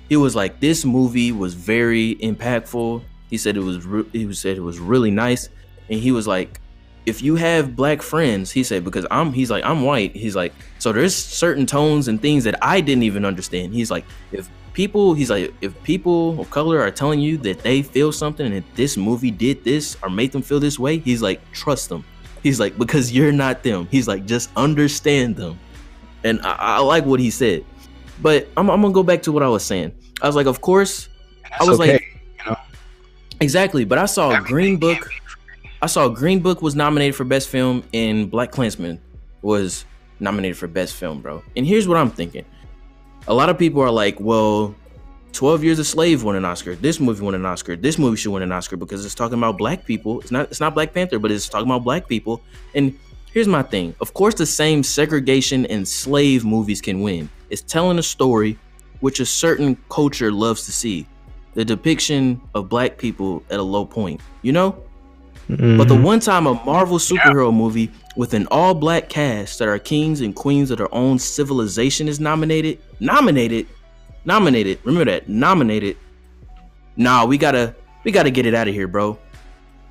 he 0.09 0.17
was 0.17 0.35
like 0.35 0.61
this 0.61 0.85
movie 0.85 1.33
was 1.33 1.55
very 1.55 2.17
impactful. 2.17 3.03
He 3.31 3.37
said 3.37 3.57
it 3.57 3.61
was 3.61 3.85
re- 3.85 4.09
he 4.13 4.33
said 4.33 4.57
it 4.57 4.61
was 4.61 4.79
really 4.79 5.11
nice 5.11 5.49
and 5.89 5.99
he 5.99 6.13
was 6.13 6.27
like 6.27 6.61
if 7.07 7.23
you 7.23 7.37
have 7.37 7.77
black 7.77 8.03
friends, 8.03 8.51
he 8.51 8.65
said 8.65 8.85
because 8.85 9.07
I'm 9.11 9.33
he's 9.33 9.51
like 9.51 9.65
I'm 9.65 9.83
white. 9.83 10.15
He's 10.15 10.37
like 10.37 10.53
so 10.79 10.93
there's 10.93 11.15
certain 11.15 11.65
tones 11.65 12.09
and 12.09 12.21
things 12.21 12.45
that 12.45 12.57
I 12.63 12.81
didn't 12.81 13.05
even 13.05 13.25
understand. 13.25 13.73
He's 13.73 13.91
like 13.91 14.05
if 14.33 14.51
people 14.73 15.15
he's 15.15 15.31
like 15.31 15.55
if 15.61 15.81
people 15.85 16.41
of 16.41 16.51
color 16.51 16.81
are 16.81 16.91
telling 16.91 17.21
you 17.21 17.39
that 17.39 17.61
they 17.61 17.83
feel 17.83 18.13
something 18.13 18.53
and 18.53 18.65
this 18.75 18.97
movie 18.97 19.31
did 19.31 19.65
this 19.65 19.97
or 20.03 20.11
made 20.11 20.33
them 20.33 20.43
feel 20.43 20.61
this 20.61 20.79
way, 20.79 20.99
he's 20.99 21.23
like 21.23 21.41
trust 21.53 21.89
them. 21.89 22.05
He's 22.43 22.61
like 22.61 22.77
because 22.77 23.13
you're 23.13 23.33
not 23.33 23.63
them. 23.63 23.89
He's 23.91 24.09
like 24.09 24.27
just 24.27 24.51
understand 24.57 25.37
them. 25.37 25.59
And 26.25 26.41
I, 26.43 26.55
I 26.55 26.79
like 26.79 27.05
what 27.07 27.21
he 27.21 27.31
said. 27.31 27.65
But 28.21 28.49
I'm, 28.57 28.71
I'm 28.71 28.81
gonna 28.81 28.95
go 28.95 29.03
back 29.03 29.23
to 29.23 29.33
what 29.33 29.43
I 29.43 29.49
was 29.49 29.65
saying. 29.65 29.93
I 30.23 30.27
was 30.27 30.37
like, 30.37 30.47
of 30.47 30.61
course, 30.61 31.09
I 31.59 31.65
was 31.65 31.81
okay. 31.81 32.01
like, 32.47 32.59
exactly. 33.41 33.85
But 33.85 33.99
I 33.99 34.07
saw 34.07 34.41
Green 34.41 34.79
Book. 34.79 35.11
I 35.83 35.87
saw 35.87 36.09
Green 36.09 36.41
Book 36.41 36.63
was 36.63 36.75
nominated 36.75 37.15
for 37.15 37.25
Best 37.25 37.49
Film, 37.49 37.85
and 37.93 38.31
Black 38.31 38.51
Klansman 38.51 39.01
was 39.43 39.85
nominated 40.21 40.57
for 40.57 40.67
Best 40.67 40.95
Film, 40.95 41.21
bro. 41.21 41.43
And 41.57 41.67
here's 41.67 41.87
what 41.87 41.99
I'm 41.99 42.11
thinking: 42.11 42.45
a 43.29 43.35
lot 43.35 43.49
of 43.49 43.59
people 43.59 43.83
are 43.83 43.91
like, 43.91 44.19
well, 44.19 44.75
12 45.33 45.65
Years 45.65 45.79
a 45.79 45.85
Slave 45.85 46.23
won 46.23 46.35
an 46.35 46.47
Oscar. 46.47 46.75
This 46.75 46.99
movie 46.99 47.23
won 47.23 47.35
an 47.35 47.45
Oscar. 47.45 47.77
This 47.77 47.99
movie 47.99 48.17
should 48.17 48.33
win 48.33 48.43
an 48.43 48.53
Oscar 48.53 48.77
because 48.79 49.05
it's 49.05 49.15
talking 49.15 49.37
about 49.37 49.59
black 49.59 49.85
people. 49.85 50.21
It's 50.21 50.31
not. 50.31 50.51
It's 50.51 50.61
not 50.61 50.75
Black 50.75 50.95
Panther, 50.95 51.19
but 51.19 51.31
it's 51.31 51.49
talking 51.49 51.67
about 51.67 51.85
black 51.85 52.09
people. 52.09 52.43
And 52.75 52.99
here's 53.33 53.49
my 53.49 53.63
thing: 53.63 53.95
of 54.01 54.15
course, 54.15 54.35
the 54.35 54.47
same 54.47 54.83
segregation 54.83 55.67
and 55.67 55.87
slave 55.87 56.45
movies 56.45 56.81
can 56.81 57.03
win. 57.03 57.29
It's 57.51 57.63
telling 57.63 57.99
a 57.99 58.03
story 58.03 58.59
which 59.01 59.21
a 59.21 59.27
certain 59.27 59.77
culture 59.89 60.33
loves 60.33 60.65
to 60.67 60.73
see. 60.73 61.07
The 61.55 61.65
depiction 61.65 62.41
of 62.55 62.69
black 62.69 62.99
people 62.99 63.43
at 63.51 63.59
a 63.59 63.63
low 63.63 63.85
point. 63.85 64.21
You 64.43 64.53
know. 64.53 64.77
But 65.49 65.87
the 65.87 65.95
Mhm. 65.95 66.03
one 66.03 66.21
time 66.21 66.47
a 66.49 66.55
Marvel 66.65 66.99
superhero 66.99 67.55
movie 67.55 67.91
with 68.17 68.35
an 68.35 68.49
all 68.51 68.75
black 68.75 69.09
cast 69.09 69.61
that 69.61 69.69
are 69.69 69.79
kings 69.79 70.21
and 70.21 70.35
queens 70.35 70.73
of 70.73 70.79
their 70.79 70.93
own 70.93 71.21
civilization 71.21 72.09
is 72.09 72.19
nominated, 72.19 72.79
nominated, 72.99 73.67
nominated. 74.25 74.81
Remember 74.83 75.09
that, 75.13 75.29
nominated. 75.29 75.97
Nah, 76.97 77.25
we 77.27 77.39
gotta, 77.39 77.77
we 78.05 78.11
gotta 78.11 78.31
get 78.31 78.45
it 78.45 78.55
out 78.55 78.67
of 78.67 78.75
here, 78.75 78.89
bro. 78.89 79.17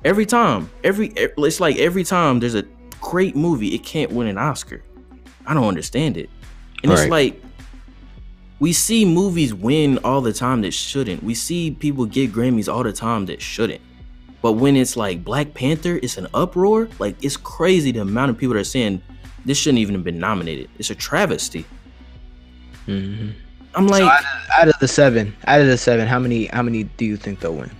Every 0.04 0.26
time, 0.26 0.68
every, 0.84 1.08
it's 1.16 1.58
like 1.58 1.78
every 1.78 2.04
time 2.04 2.38
there's 2.38 2.54
a 2.54 2.64
great 3.00 3.34
movie, 3.34 3.74
it 3.74 3.82
can't 3.82 4.12
win 4.12 4.26
an 4.28 4.36
Oscar. 4.36 4.82
I 5.46 5.54
don't 5.54 5.64
understand 5.66 6.18
it, 6.18 6.28
and 6.88 6.92
it's 6.92 7.02
Right. 7.02 7.10
like 7.34 7.42
we 8.58 8.72
see 8.72 9.04
movies 9.04 9.52
win 9.52 9.98
all 9.98 10.20
the 10.20 10.32
time 10.32 10.62
that 10.62 10.72
shouldn't. 10.72 11.22
We 11.22 11.34
see 11.34 11.70
people 11.72 12.06
get 12.06 12.32
Grammys 12.32 12.72
all 12.72 12.82
the 12.82 12.92
time 12.92 13.26
that 13.26 13.42
shouldn't. 13.42 13.82
But 14.40 14.52
when 14.52 14.76
it's 14.76 14.96
like 14.96 15.24
Black 15.24 15.52
Panther, 15.54 15.98
it's 16.02 16.16
an 16.16 16.26
uproar. 16.32 16.88
Like 16.98 17.16
it's 17.22 17.36
crazy 17.36 17.90
the 17.92 18.00
amount 18.00 18.30
of 18.30 18.38
people 18.38 18.54
that 18.54 18.60
are 18.60 18.64
saying 18.64 19.02
this 19.44 19.58
shouldn't 19.58 19.78
even 19.80 19.94
have 19.94 20.04
been 20.04 20.18
nominated. 20.18 20.68
It's 20.78 20.90
a 20.90 20.94
travesty. 20.94 21.64
Mhm. 22.86 23.32
I'm 23.74 23.88
So 23.88 23.92
like, 23.92 24.02
out, 24.04 24.20
of, 24.20 24.26
out 24.60 24.68
of 24.68 24.74
the 24.80 24.88
seven, 24.88 25.34
out 25.46 25.60
of 25.60 25.66
the 25.66 25.76
seven, 25.76 26.06
how 26.06 26.18
many 26.18 26.46
how 26.46 26.62
many 26.62 26.84
do 26.84 27.04
you 27.04 27.16
think 27.16 27.40
they'll 27.40 27.54
win? 27.54 27.70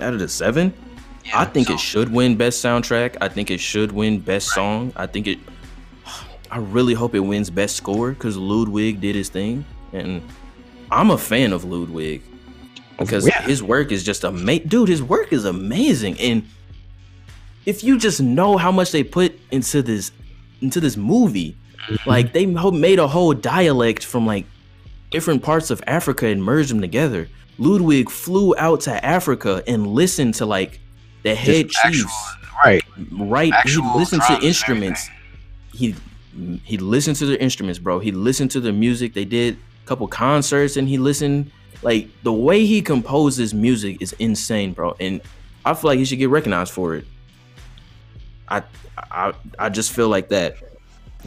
out 0.00 0.12
of 0.12 0.18
the 0.18 0.28
seven, 0.28 0.72
Yeah, 1.24 1.40
I 1.40 1.44
think 1.44 1.68
so- 1.68 1.74
it 1.74 1.80
should 1.80 2.10
win 2.12 2.36
best 2.36 2.64
soundtrack. 2.64 3.16
I 3.20 3.28
think 3.28 3.50
it 3.50 3.60
should 3.60 3.92
win 3.92 4.18
best 4.20 4.48
song. 4.48 4.92
I 4.96 5.06
think 5.06 5.26
it. 5.26 5.38
I 6.54 6.58
really 6.58 6.94
hope 6.94 7.16
it 7.16 7.20
wins 7.20 7.50
best 7.50 7.74
score 7.74 8.10
because 8.12 8.36
Ludwig 8.36 9.00
did 9.00 9.16
his 9.16 9.28
thing, 9.28 9.64
and 9.92 10.22
I'm 10.88 11.10
a 11.10 11.18
fan 11.18 11.52
of 11.52 11.64
Ludwig 11.64 12.22
because 12.96 13.26
Yeah. 13.26 13.42
his 13.42 13.60
work 13.60 13.90
is 13.90 14.04
just 14.04 14.22
amazing. 14.22 14.68
Dude, 14.68 14.88
his 14.88 15.02
work 15.02 15.32
is 15.32 15.44
amazing, 15.44 16.16
and 16.20 16.44
if 17.66 17.82
you 17.82 17.98
just 17.98 18.20
know 18.22 18.56
how 18.56 18.70
much 18.70 18.92
they 18.92 19.02
put 19.02 19.36
into 19.50 19.82
this 19.82 20.12
into 20.60 20.78
this 20.80 20.96
movie, 20.96 21.56
like 22.06 22.32
they 22.32 22.46
made 22.46 23.00
a 23.00 23.08
whole 23.08 23.34
dialect 23.34 24.04
from 24.04 24.24
like 24.24 24.46
different 25.10 25.42
parts 25.42 25.70
of 25.70 25.82
Africa 25.88 26.28
and 26.28 26.42
merged 26.42 26.70
them 26.70 26.80
together. 26.80 27.28
Ludwig 27.58 28.10
flew 28.10 28.54
out 28.56 28.82
to 28.82 29.04
Africa 29.04 29.62
and 29.66 29.88
listened 29.88 30.34
to 30.34 30.46
like 30.46 30.78
the 31.24 31.34
head 31.34 31.68
chiefs 31.70 32.12
Right. 32.64 32.84
right 33.10 33.46
he 33.46 33.52
actual 33.52 33.96
listened 33.96 34.22
to 34.28 34.38
instruments 34.40 35.08
he 35.72 35.94
he 36.64 36.76
listened 36.78 37.16
to 37.16 37.26
the 37.26 37.40
instruments 37.40 37.78
bro. 37.78 37.98
He 37.98 38.12
listened 38.12 38.50
to 38.52 38.60
the 38.60 38.72
music. 38.72 39.14
They 39.14 39.24
did 39.24 39.56
a 39.84 39.86
couple 39.86 40.06
concerts 40.08 40.76
and 40.76 40.88
he 40.88 40.98
listened. 40.98 41.50
Like 41.82 42.08
the 42.22 42.32
way 42.32 42.64
he 42.64 42.82
composes 42.82 43.52
music 43.52 43.98
is 44.00 44.14
insane 44.18 44.72
bro. 44.72 44.96
And 45.00 45.20
i 45.64 45.74
feel 45.74 45.90
like 45.90 45.98
he 45.98 46.04
should 46.04 46.18
get 46.18 46.30
recognized 46.30 46.72
for 46.72 46.94
it. 46.94 47.06
I 48.48 48.62
i 49.10 49.32
i 49.58 49.68
just 49.68 49.92
feel 49.92 50.08
like 50.08 50.28
that. 50.28 50.56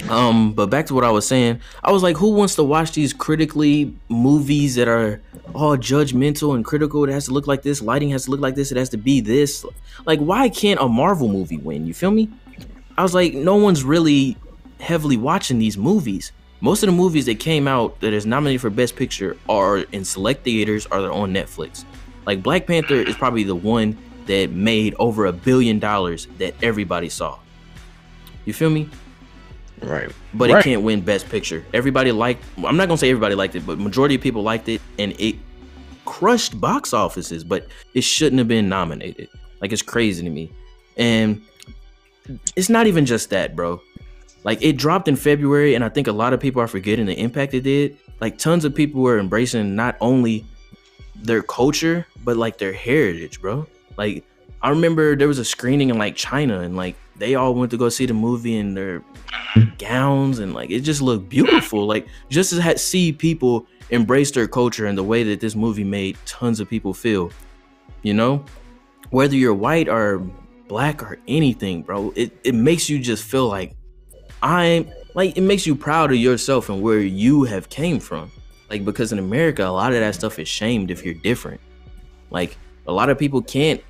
Um 0.09 0.53
but 0.53 0.67
back 0.69 0.85
to 0.87 0.93
what 0.93 1.03
i 1.03 1.09
was 1.09 1.27
saying 1.27 1.59
i 1.83 1.91
was 1.91 2.03
like 2.03 2.17
who 2.17 2.29
wants 2.33 2.53
to 2.55 2.63
watch 2.63 2.91
these 2.91 3.13
critically 3.13 3.95
movies 4.09 4.75
that 4.75 4.87
are 4.87 5.21
all 5.55 5.77
judgmental 5.77 6.53
and 6.55 6.65
critical? 6.65 7.03
It 7.03 7.11
has 7.11 7.25
to 7.25 7.31
look 7.31 7.47
like 7.47 7.61
this. 7.63 7.81
Lighting 7.81 8.09
has 8.09 8.25
to 8.25 8.31
look 8.31 8.39
like 8.39 8.55
this. 8.55 8.71
It 8.71 8.77
has 8.77 8.89
to 8.89 8.97
be 8.97 9.21
this. 9.21 9.65
Like 10.05 10.19
why 10.19 10.49
can't 10.49 10.79
a 10.81 10.87
marvel 10.87 11.29
movie 11.29 11.57
win? 11.57 11.85
You 11.85 11.93
feel 11.93 12.11
me? 12.11 12.29
I 12.97 13.03
was 13.03 13.13
like 13.13 13.33
no 13.33 13.55
one's 13.55 13.83
really 13.83 14.37
heavily 14.79 15.17
watching 15.17 15.59
these 15.59 15.77
movies. 15.77 16.31
Most 16.61 16.81
of 16.83 16.87
the 16.87 16.93
movies 16.95 17.25
that 17.27 17.39
came 17.39 17.67
out 17.67 17.99
that 17.99 18.13
is 18.13 18.25
nominated 18.25 18.61
for 18.61 18.69
best 18.69 18.95
picture 18.95 19.37
are 19.47 19.79
in 19.91 20.03
select 20.03 20.43
theaters 20.43 20.87
or 20.87 21.01
they're 21.01 21.11
on 21.11 21.33
netflix. 21.33 21.85
Like 22.25 22.41
black 22.41 22.65
panther 22.67 22.95
is 22.95 23.15
probably 23.15 23.43
the 23.43 23.55
one 23.55 23.97
that 24.25 24.49
made 24.51 24.95
over 24.99 25.25
a 25.27 25.31
billion 25.33 25.79
dollars 25.79 26.27
that 26.39 26.55
everybody 26.63 27.09
saw. 27.09 27.37
You 28.45 28.53
feel 28.53 28.69
me? 28.69 28.89
Right. 29.81 30.09
but 30.33 30.49
Right. 30.49 30.59
it 30.59 30.63
can't 30.63 30.81
win 30.81 31.01
best 31.01 31.29
picture. 31.29 31.63
Everybody 31.73 32.11
liked 32.11 32.43
i'm 32.65 32.75
not 32.77 32.87
gonna 32.87 32.97
say 32.97 33.09
everybody 33.11 33.35
liked 33.35 33.55
it 33.55 33.65
but 33.65 33.77
majority 33.77 34.15
of 34.15 34.21
people 34.21 34.41
liked 34.41 34.67
it 34.69 34.81
and 34.97 35.13
it 35.19 35.35
crushed 36.05 36.59
box 36.59 36.93
offices 36.93 37.43
but 37.43 37.67
it 37.93 38.01
shouldn't 38.01 38.39
have 38.39 38.47
been 38.47 38.67
nominated. 38.67 39.29
Like 39.61 39.71
it's 39.71 39.83
crazy 39.83 40.23
to 40.23 40.29
me. 40.29 40.51
And 40.97 41.41
it's 42.55 42.69
not 42.69 42.87
even 42.87 43.05
just 43.05 43.29
that 43.29 43.55
bro 43.55 43.79
Like 44.47 44.63
it 44.63 44.77
dropped 44.77 45.09
in 45.09 45.17
February, 45.17 45.75
and 45.75 45.83
I 45.83 45.89
think 45.89 46.07
a 46.07 46.13
lot 46.13 46.31
of 46.31 46.39
people 46.39 46.61
are 46.61 46.69
forgetting 46.69 47.05
the 47.05 47.19
impact 47.19 47.53
it 47.53 47.63
did. 47.63 47.97
Like 48.21 48.37
tons 48.37 48.63
of 48.63 48.73
people 48.73 49.01
were 49.01 49.19
embracing 49.19 49.75
not 49.75 49.97
only 49.99 50.45
their 51.17 51.43
culture, 51.43 52.07
but 52.23 52.37
like 52.37 52.57
their 52.57 52.71
heritage, 52.71 53.41
bro. 53.41 53.67
Like 53.97 54.23
I 54.61 54.69
remember 54.69 55.17
there 55.17 55.27
was 55.27 55.37
a 55.37 55.43
screening 55.43 55.89
in 55.89 55.97
like 55.97 56.15
China, 56.15 56.61
and 56.61 56.77
like 56.77 56.95
they 57.17 57.35
all 57.35 57.55
went 57.55 57.71
to 57.71 57.77
go 57.77 57.89
see 57.89 58.05
the 58.05 58.13
movie 58.13 58.55
in 58.55 58.73
their 58.73 59.03
gowns, 59.79 60.39
and 60.39 60.53
like 60.53 60.69
it 60.69 60.79
just 60.79 61.01
looked 61.01 61.27
beautiful. 61.27 61.85
Like 61.85 62.07
just 62.29 62.51
to 62.51 62.77
see 62.77 63.11
people 63.11 63.67
embrace 63.89 64.31
their 64.31 64.47
culture 64.47 64.85
and 64.85 64.97
the 64.97 65.03
way 65.03 65.23
that 65.23 65.41
this 65.41 65.57
movie 65.57 65.83
made 65.83 66.17
tons 66.25 66.61
of 66.61 66.69
people 66.69 66.93
feel, 66.93 67.33
you 68.01 68.13
know, 68.13 68.45
whether 69.09 69.35
you're 69.35 69.53
white 69.53 69.89
or 69.89 70.19
black 70.69 71.03
or 71.03 71.19
anything, 71.27 71.81
bro, 71.81 72.13
it, 72.15 72.31
it 72.45 72.55
makes 72.55 72.89
you 72.89 72.97
just 72.97 73.25
feel 73.25 73.49
like 73.49 73.76
I'm 74.47 74.89
like 75.13 75.37
it 75.37 75.41
makes 75.41 75.67
you 75.67 75.75
proud 75.75 76.11
of 76.11 76.17
yourself 76.17 76.69
and 76.69 76.81
where 76.81 76.99
you 77.01 77.43
have 77.43 77.67
came 77.67 77.99
from. 77.99 78.31
Like 78.69 78.85
because 78.85 79.11
in 79.11 79.19
America, 79.19 79.65
a 79.65 79.69
lot 79.69 79.91
of 79.91 79.99
that 79.99 80.15
stuff 80.15 80.39
is 80.39 80.47
shamed 80.47 80.89
if 80.89 81.03
you're 81.03 81.13
different. 81.13 81.59
Like 82.29 82.57
a 82.87 82.93
lot 82.93 83.09
of 83.09 83.19
people 83.19 83.41
can't 83.41 83.83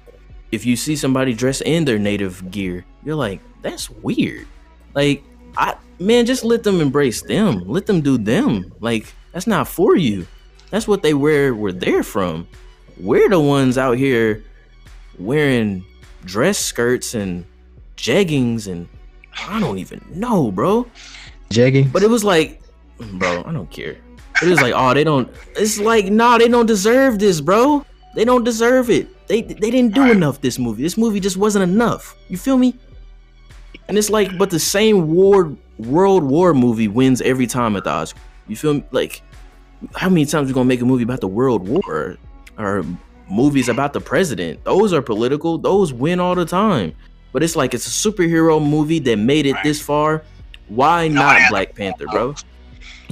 if 0.52 0.66
you 0.66 0.76
see 0.76 0.96
somebody 0.96 1.34
dressed 1.34 1.62
in 1.62 1.86
their 1.86 2.00
native 2.00 2.50
gear, 2.50 2.86
you're 3.04 3.16
like, 3.16 3.42
that's 3.62 3.90
weird. 3.90 4.48
Like 4.96 5.24
I 5.56 5.76
man, 6.00 6.26
just 6.26 6.44
let 6.44 6.64
them 6.64 6.82
embrace 6.82 7.22
them. 7.22 7.68
Let 7.68 7.86
them 7.86 8.02
do 8.02 8.18
them. 8.18 8.74
Like 8.80 9.14
that's 9.34 9.48
not 9.48 9.68
for 9.68 9.96
you. 9.96 10.26
That's 10.72 10.88
what 10.88 11.04
they 11.04 11.14
wear 11.14 11.54
where 11.54 11.72
they're 11.72 12.04
from. 12.04 12.48
We're 13.00 13.30
the 13.30 13.40
ones 13.40 13.78
out 13.78 13.98
here 13.98 14.44
wearing 15.20 15.86
dress 16.26 16.58
skirts 16.58 17.14
and 17.14 17.46
jeggings 17.96 18.68
and 18.68 18.88
I 19.48 19.60
don't 19.60 19.78
even 19.78 20.02
know, 20.10 20.52
bro. 20.52 20.88
Jegging. 21.50 21.92
But 21.92 22.04
it 22.04 22.10
was 22.10 22.24
like, 22.24 22.62
bro, 23.14 23.44
I 23.46 23.52
don't 23.52 23.70
care. 23.70 23.98
It 24.42 24.48
was 24.48 24.62
like, 24.62 24.74
oh, 24.76 24.94
they 24.94 25.04
don't. 25.04 25.30
It's 25.56 25.80
like, 25.80 26.12
nah, 26.12 26.38
they 26.38 26.48
don't 26.48 26.66
deserve 26.66 27.20
this, 27.20 27.42
bro. 27.42 27.86
They 28.16 28.26
don't 28.26 28.44
deserve 28.44 28.90
it. 28.90 29.28
They 29.28 29.42
they 29.42 29.72
didn't 29.72 29.94
do 29.94 30.12
enough. 30.12 30.42
This 30.42 30.60
movie. 30.60 30.84
This 30.84 30.98
movie 30.98 31.20
just 31.20 31.38
wasn't 31.38 31.64
enough. 31.64 32.16
You 32.30 32.38
feel 32.38 32.58
me? 32.58 32.76
And 33.88 33.98
it's 33.98 34.10
like, 34.10 34.38
but 34.38 34.50
the 34.50 34.60
same 34.60 35.14
war 35.14 35.56
World 35.78 36.24
War 36.24 36.54
movie 36.54 36.88
wins 36.88 37.22
every 37.22 37.48
time 37.48 37.76
at 37.76 37.84
the 37.84 37.92
Oscar. 37.92 38.20
You 38.48 38.56
feel 38.56 38.76
me? 38.76 38.84
Like, 38.92 39.22
how 39.96 40.10
many 40.10 40.26
times 40.26 40.48
we 40.48 40.54
gonna 40.54 40.66
make 40.66 40.82
a 40.82 40.86
movie 40.86 41.04
about 41.04 41.22
the 41.22 41.28
World 41.28 41.68
War 41.68 42.18
or 42.58 42.86
movies 43.30 43.70
about 43.70 43.94
the 43.94 44.02
president? 44.02 44.64
Those 44.64 44.94
are 44.94 45.02
political. 45.02 45.58
Those 45.58 45.94
win 45.94 46.20
all 46.20 46.36
the 46.36 46.46
time. 46.46 46.94
But 47.32 47.44
it's 47.44 47.56
like 47.56 47.74
it's 47.74 47.88
a 47.88 48.12
superhero 48.12 48.66
movie 48.66 49.00
that 49.00 49.18
made 49.18 49.46
it 49.46 49.56
this 49.64 49.82
far. 49.82 50.24
Why 50.68 51.08
not 51.08 51.40
Black 51.50 51.76
Panther, 51.76 52.06
bro? 52.08 52.36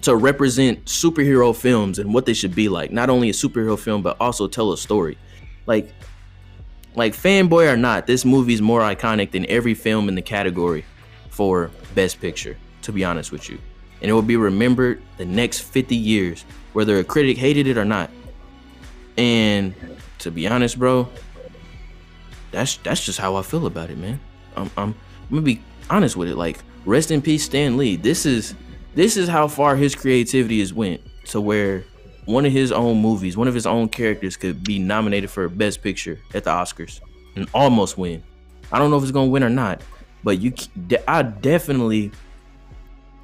To 0.02 0.16
represent 0.16 0.86
superhero 0.86 1.56
films 1.56 2.00
and 2.00 2.14
what 2.14 2.26
they 2.26 2.34
should 2.34 2.54
be 2.54 2.70
like. 2.70 2.92
Not 2.92 3.10
only 3.10 3.30
a 3.30 3.34
superhero 3.34 3.78
film, 3.78 4.02
but 4.02 4.18
also 4.20 4.48
tell 4.48 4.72
a 4.72 4.78
story. 4.78 5.18
Like, 5.66 5.94
like 6.96 7.14
fanboy 7.14 7.72
or 7.72 7.78
not, 7.78 8.08
this 8.08 8.26
movie's 8.26 8.62
more 8.62 8.82
iconic 8.82 9.32
than 9.32 9.46
every 9.48 9.74
film 9.74 10.10
in 10.10 10.16
the 10.16 10.22
category 10.22 10.86
for 11.30 11.72
Best 11.94 12.22
Picture. 12.22 12.58
To 12.84 12.92
be 12.92 13.04
honest 13.04 13.32
with 13.32 13.50
you, 13.50 13.58
and 14.00 14.12
it 14.12 14.14
will 14.14 14.22
be 14.22 14.38
remembered 14.38 15.02
the 15.18 15.26
next 15.26 15.62
50 15.62 15.96
years, 15.96 16.46
whether 16.74 17.00
a 17.00 17.04
critic 17.04 17.36
hated 17.36 17.66
it 17.66 17.80
or 17.80 17.86
not. 17.86 18.12
And 19.18 19.74
to 20.20 20.30
be 20.30 20.48
honest, 20.48 20.78
bro, 20.78 21.10
that's 22.56 22.78
that's 22.78 23.06
just 23.06 23.20
how 23.20 23.36
I 23.36 23.42
feel 23.42 23.66
about 23.68 23.90
it, 23.90 23.98
man. 23.98 24.20
I'm 24.56 24.72
I'm, 24.78 24.90
I'm 24.90 25.30
gonna 25.30 25.42
be 25.42 25.62
honest 25.90 26.16
with 26.16 26.30
it. 26.30 26.38
Like, 26.38 26.60
rest 26.86 27.12
in 27.12 27.22
peace, 27.22 27.44
Stan 27.44 27.78
Lee. 27.78 27.98
This 27.98 28.26
is 28.26 28.56
this 28.96 29.18
is 29.18 29.28
how 29.28 29.48
far 29.48 29.76
his 29.76 29.94
creativity 29.94 30.60
has 30.60 30.74
went 30.74 31.02
to 31.26 31.42
where 31.42 31.84
one 32.26 32.46
of 32.46 32.54
his 32.54 32.72
own 32.72 33.02
movies, 33.02 33.36
one 33.36 33.48
of 33.48 33.54
his 33.54 33.68
own 33.68 33.90
characters 33.90 34.38
could 34.38 34.64
be 34.64 34.80
nominated 34.80 35.30
for 35.30 35.48
Best 35.50 35.84
Picture 35.84 36.18
at 36.34 36.46
the 36.46 36.50
Oscars 36.50 37.02
and 37.36 37.48
almost 37.54 37.98
win. 37.98 38.24
I 38.72 38.80
don't 38.80 38.90
know 38.90 38.98
if 38.98 39.04
it's 39.04 39.12
gonna 39.12 39.30
win 39.30 39.44
or 39.44 39.50
not, 39.50 39.82
but 40.24 40.40
you, 40.40 40.54
I 41.08 41.24
definitely, 41.24 42.12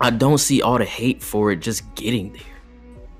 I 0.02 0.10
don't 0.10 0.38
see 0.40 0.62
all 0.62 0.78
the 0.78 0.86
hate 0.86 1.24
for 1.24 1.52
it 1.52 1.62
just 1.62 1.96
getting 1.96 2.34
there. 2.34 2.42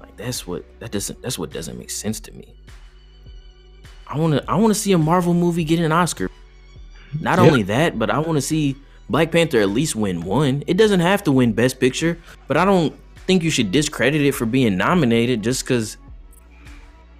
Like 0.02 0.18
that's 0.18 0.46
what 0.46 0.66
that 0.82 0.92
doesn't 0.92 1.22
that's 1.22 1.40
what 1.40 1.52
doesn't 1.52 1.80
make 1.80 1.90
sense 1.90 2.20
to 2.22 2.34
me. 2.34 2.54
I 4.12 4.18
want 4.18 4.34
to 4.34 4.52
I 4.52 4.56
want 4.56 4.74
to 4.74 4.80
see 4.80 4.92
a 4.92 4.98
Marvel 4.98 5.34
movie 5.34 5.64
get 5.64 5.80
an 5.80 5.92
Oscar. 5.92 6.30
Not 7.20 7.40
Yeah. 7.40 7.46
only 7.46 7.64
that, 7.64 7.98
but 7.98 8.10
I 8.10 8.20
want 8.20 8.36
to 8.38 8.42
see 8.42 8.76
Black 9.10 9.32
Panther 9.32 9.60
at 9.62 9.70
least 9.70 9.96
win 9.96 10.22
one. 10.22 10.64
It 10.68 10.78
doesn't 10.78 11.00
have 11.00 11.24
to 11.24 11.32
win 11.32 11.54
Best 11.54 11.80
Picture, 11.80 12.18
but 12.48 12.58
I 12.58 12.66
don't 12.66 12.94
think 13.28 13.44
you 13.44 13.50
should 13.50 13.72
discredit 13.72 14.22
it 14.22 14.34
for 14.34 14.46
being 14.46 14.78
nominated 14.78 15.44
just 15.44 15.64
because 15.64 15.98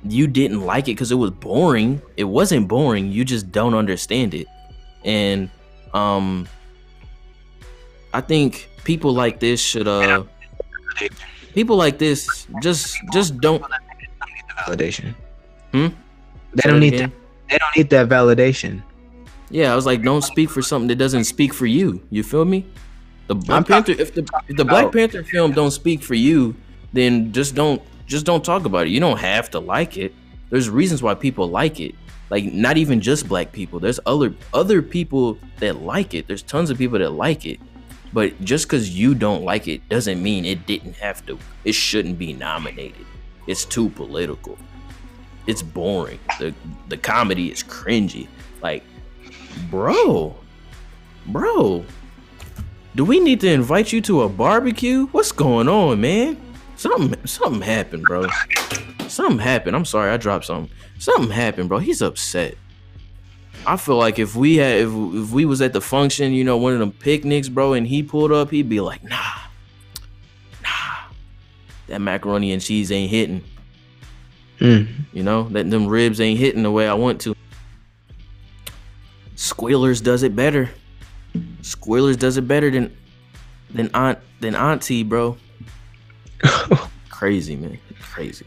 you 0.04 0.28
didn't 0.28 0.62
like 0.62 0.88
it 0.88 0.94
because 0.94 1.12
it 1.12 1.16
was 1.16 1.32
boring. 1.32 2.02
It 2.18 2.24
wasn't 2.26 2.68
boring. 2.68 3.12
You 3.12 3.24
just 3.24 3.52
don't 3.52 3.74
understand 3.76 4.34
it, 4.34 4.48
and 5.06 5.50
um, 5.94 6.48
I 8.14 8.22
think 8.22 8.68
people 8.84 9.14
like 9.14 9.40
this 9.40 9.62
should 9.62 9.88
uh, 9.88 10.24
people 11.54 11.76
like 11.78 12.00
this 12.00 12.48
just 12.62 12.98
just 13.14 13.38
don't. 13.40 13.64
validation. 14.68 15.14
Hmm? 15.72 15.88
They 16.54 16.70
don't 16.70 16.80
need 16.80 16.98
that. 16.98 17.12
They 17.50 17.58
don't 17.58 17.78
need 17.78 17.90
that 17.90 18.10
validation. 18.10 18.84
Yeah, 19.50 19.74
I 19.74 19.76
was 19.76 19.86
like, 19.86 20.02
don't 20.02 20.22
speak 20.22 20.50
for 20.50 20.62
something 20.62 20.88
that 20.88 20.96
doesn't 20.96 21.26
speak 21.26 21.54
for 21.54 21.66
you. 21.66 22.02
You 22.10 22.24
feel 22.24 22.46
me? 22.46 22.66
The 23.28 23.36
Black 23.36 23.68
Panther. 23.68 23.92
If 23.92 24.14
the 24.14 24.28
if 24.48 24.58
the 24.58 24.66
Black 24.66 24.92
Panther 24.92 25.24
film 25.24 25.52
don't 25.52 25.72
speak 25.72 26.02
for 26.02 26.16
you, 26.16 26.56
then 26.94 27.32
just 27.32 27.56
don't 27.56 27.82
just 28.06 28.26
don't 28.26 28.44
talk 28.44 28.66
about 28.66 28.88
it. 28.88 28.90
You 28.90 29.00
don't 29.00 29.20
have 29.20 29.50
to 29.52 29.60
like 29.60 29.98
it. 29.98 30.14
There's 30.50 30.70
reasons 30.70 31.02
why 31.02 31.16
people 31.16 31.50
like 31.50 31.80
it. 31.80 31.96
Like 32.30 32.46
not 32.46 32.78
even 32.78 33.02
just 33.02 33.28
black 33.28 33.52
people. 33.52 33.80
There's 33.80 34.00
other 34.06 34.34
other 34.54 34.82
people 34.82 35.38
that 35.60 35.82
like 35.82 36.14
it. 36.14 36.28
There's 36.28 36.42
tons 36.42 36.70
of 36.70 36.78
people 36.78 37.00
that 37.00 37.12
like 37.12 37.46
it. 37.46 37.60
But 38.14 38.40
just 38.44 38.66
because 38.66 38.98
you 38.98 39.16
don't 39.16 39.44
like 39.44 39.68
it 39.68 39.88
doesn't 39.90 40.22
mean 40.22 40.46
it 40.46 40.66
didn't 40.66 40.96
have 40.96 41.26
to. 41.26 41.38
It 41.64 41.74
shouldn't 41.74 42.18
be 42.18 42.34
nominated. 42.34 43.06
It's 43.48 43.66
too 43.66 43.90
political. 43.90 44.58
It's 45.48 45.62
boring. 45.62 46.20
The 46.40 46.54
the 46.88 46.98
comedy 46.98 47.52
is 47.52 47.64
cringy. 47.64 48.28
Like, 48.62 48.84
bro, 49.70 50.36
bro, 51.28 51.86
do 52.96 53.06
we 53.06 53.20
need 53.20 53.40
to 53.42 53.52
invite 53.52 53.92
you 53.92 54.02
to 54.02 54.22
a 54.22 54.30
barbecue? 54.30 55.08
What's 55.08 55.32
going 55.32 55.68
on, 55.68 56.02
man? 56.02 56.38
Something 56.76 57.26
something 57.26 57.62
happened, 57.62 58.04
bro. 58.04 58.28
Something 59.08 59.40
happened. 59.40 59.76
I'm 59.76 59.86
sorry, 59.86 60.12
I 60.12 60.18
dropped 60.18 60.46
something. 60.46 60.74
Something 61.00 61.32
happened, 61.32 61.70
bro. 61.70 61.80
He's 61.80 62.02
upset. 62.02 62.56
I 63.66 63.78
feel 63.78 63.98
like 63.98 64.18
if 64.18 64.36
we 64.36 64.58
had 64.58 64.80
if, 64.80 64.90
if 64.90 65.32
we 65.32 65.46
was 65.46 65.62
at 65.62 65.74
the 65.74 65.82
function, 65.82 66.34
you 66.34 66.44
know, 66.44 66.58
one 66.58 66.74
of 66.74 66.80
them 66.80 66.92
picnics, 66.92 67.50
bro, 67.50 67.74
and 67.74 67.86
he 67.86 68.04
pulled 68.04 68.32
up, 68.32 68.50
he'd 68.50 68.70
be 68.70 68.82
like, 68.82 69.04
nah, 69.04 69.18
nah, 70.64 71.14
that 71.88 72.02
macaroni 72.02 72.52
and 72.52 72.62
cheese 72.62 72.92
ain't 72.92 73.12
hitting. 73.12 73.44
Mm. 74.62 74.88
You 75.12 75.24
know, 75.24 75.44
that 75.50 75.70
them 75.70 75.88
ribs 75.88 76.22
ain't 76.22 76.40
hitting 76.40 76.64
the 76.64 76.72
way 76.72 76.88
I 76.88 76.94
want 76.94 77.20
to. 77.22 77.36
Squealers 79.36 80.02
does 80.02 80.22
it 80.22 80.36
better. 80.36 80.70
Squealers 81.64 82.16
does 82.16 82.38
it 82.38 82.48
better 82.48 82.70
than 82.70 82.96
than 83.72 83.90
aunt 83.94 84.20
than 84.40 84.56
auntie, 84.56 85.04
bro. 85.04 85.36
Crazy 87.10 87.56
man, 87.56 87.80
crazy. 88.00 88.46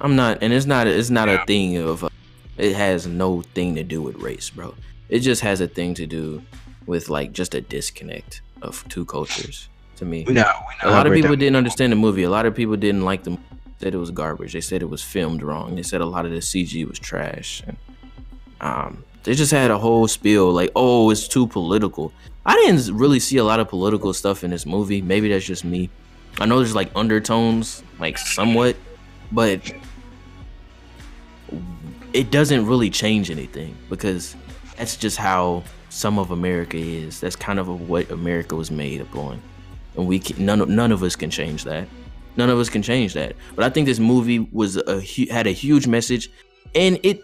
I'm 0.00 0.14
not, 0.14 0.38
and 0.42 0.52
it's 0.52 0.66
not. 0.66 0.86
It's 0.86 1.10
not 1.10 1.28
a 1.28 1.44
thing 1.46 1.76
of. 1.76 2.04
Uh, 2.04 2.08
it 2.56 2.74
has 2.74 3.06
no 3.06 3.42
thing 3.42 3.74
to 3.76 3.84
do 3.84 4.02
with 4.02 4.16
race, 4.16 4.50
bro. 4.50 4.74
It 5.08 5.20
just 5.20 5.42
has 5.42 5.60
a 5.60 5.68
thing 5.68 5.94
to 5.94 6.06
do 6.06 6.42
with 6.86 7.08
like 7.08 7.32
just 7.32 7.54
a 7.54 7.60
disconnect 7.60 8.42
of 8.62 8.84
two 8.88 9.04
cultures. 9.04 9.68
To 9.96 10.04
me, 10.04 10.24
We 10.26 10.34
know. 10.34 10.52
We 10.68 10.88
know 10.88 10.90
a 10.90 10.94
lot 10.94 11.08
of 11.08 11.12
people 11.12 11.34
didn't 11.34 11.56
understand 11.56 11.90
the 11.92 11.96
movie. 11.96 12.22
A 12.22 12.30
lot 12.30 12.46
of 12.46 12.54
people 12.54 12.76
didn't 12.76 13.04
like 13.04 13.24
the 13.24 13.36
said 13.78 13.94
it 13.94 13.98
was 13.98 14.10
garbage. 14.10 14.52
They 14.52 14.60
said 14.60 14.82
it 14.82 14.90
was 14.90 15.02
filmed 15.02 15.42
wrong. 15.42 15.76
They 15.76 15.82
said 15.82 16.00
a 16.00 16.06
lot 16.06 16.24
of 16.26 16.32
the 16.32 16.38
CG 16.38 16.86
was 16.86 16.98
trash. 16.98 17.62
And, 17.66 17.76
um, 18.60 19.04
they 19.24 19.34
just 19.34 19.52
had 19.52 19.70
a 19.70 19.78
whole 19.78 20.08
spiel 20.08 20.50
like, 20.52 20.70
oh, 20.74 21.10
it's 21.10 21.28
too 21.28 21.46
political. 21.46 22.12
I 22.44 22.54
didn't 22.54 22.96
really 22.96 23.20
see 23.20 23.36
a 23.36 23.44
lot 23.44 23.60
of 23.60 23.68
political 23.68 24.12
stuff 24.12 24.42
in 24.42 24.50
this 24.50 24.66
movie. 24.66 25.02
Maybe 25.02 25.28
that's 25.28 25.44
just 25.44 25.64
me. 25.64 25.90
I 26.40 26.46
know 26.46 26.58
there's 26.58 26.74
like 26.74 26.90
undertones, 26.94 27.82
like 27.98 28.16
somewhat, 28.16 28.76
but 29.30 29.60
it 32.12 32.30
doesn't 32.30 32.66
really 32.66 32.90
change 32.90 33.30
anything 33.30 33.76
because 33.88 34.34
that's 34.76 34.96
just 34.96 35.16
how 35.16 35.62
some 35.88 36.18
of 36.18 36.30
America 36.30 36.76
is. 36.76 37.20
That's 37.20 37.36
kind 37.36 37.58
of 37.58 37.88
what 37.88 38.10
America 38.10 38.54
was 38.56 38.70
made 38.70 39.00
upon, 39.00 39.42
and 39.96 40.06
we 40.06 40.18
can, 40.18 40.44
none 40.44 40.74
none 40.74 40.92
of 40.92 41.02
us 41.02 41.16
can 41.16 41.30
change 41.30 41.64
that. 41.64 41.88
None 42.38 42.50
of 42.50 42.58
us 42.60 42.70
can 42.70 42.82
change 42.82 43.14
that. 43.14 43.34
But 43.56 43.64
I 43.64 43.68
think 43.68 43.86
this 43.86 43.98
movie 43.98 44.38
was 44.38 44.76
a 44.76 45.00
had 45.28 45.48
a 45.48 45.50
huge 45.50 45.88
message, 45.88 46.30
and 46.72 47.00
it 47.02 47.20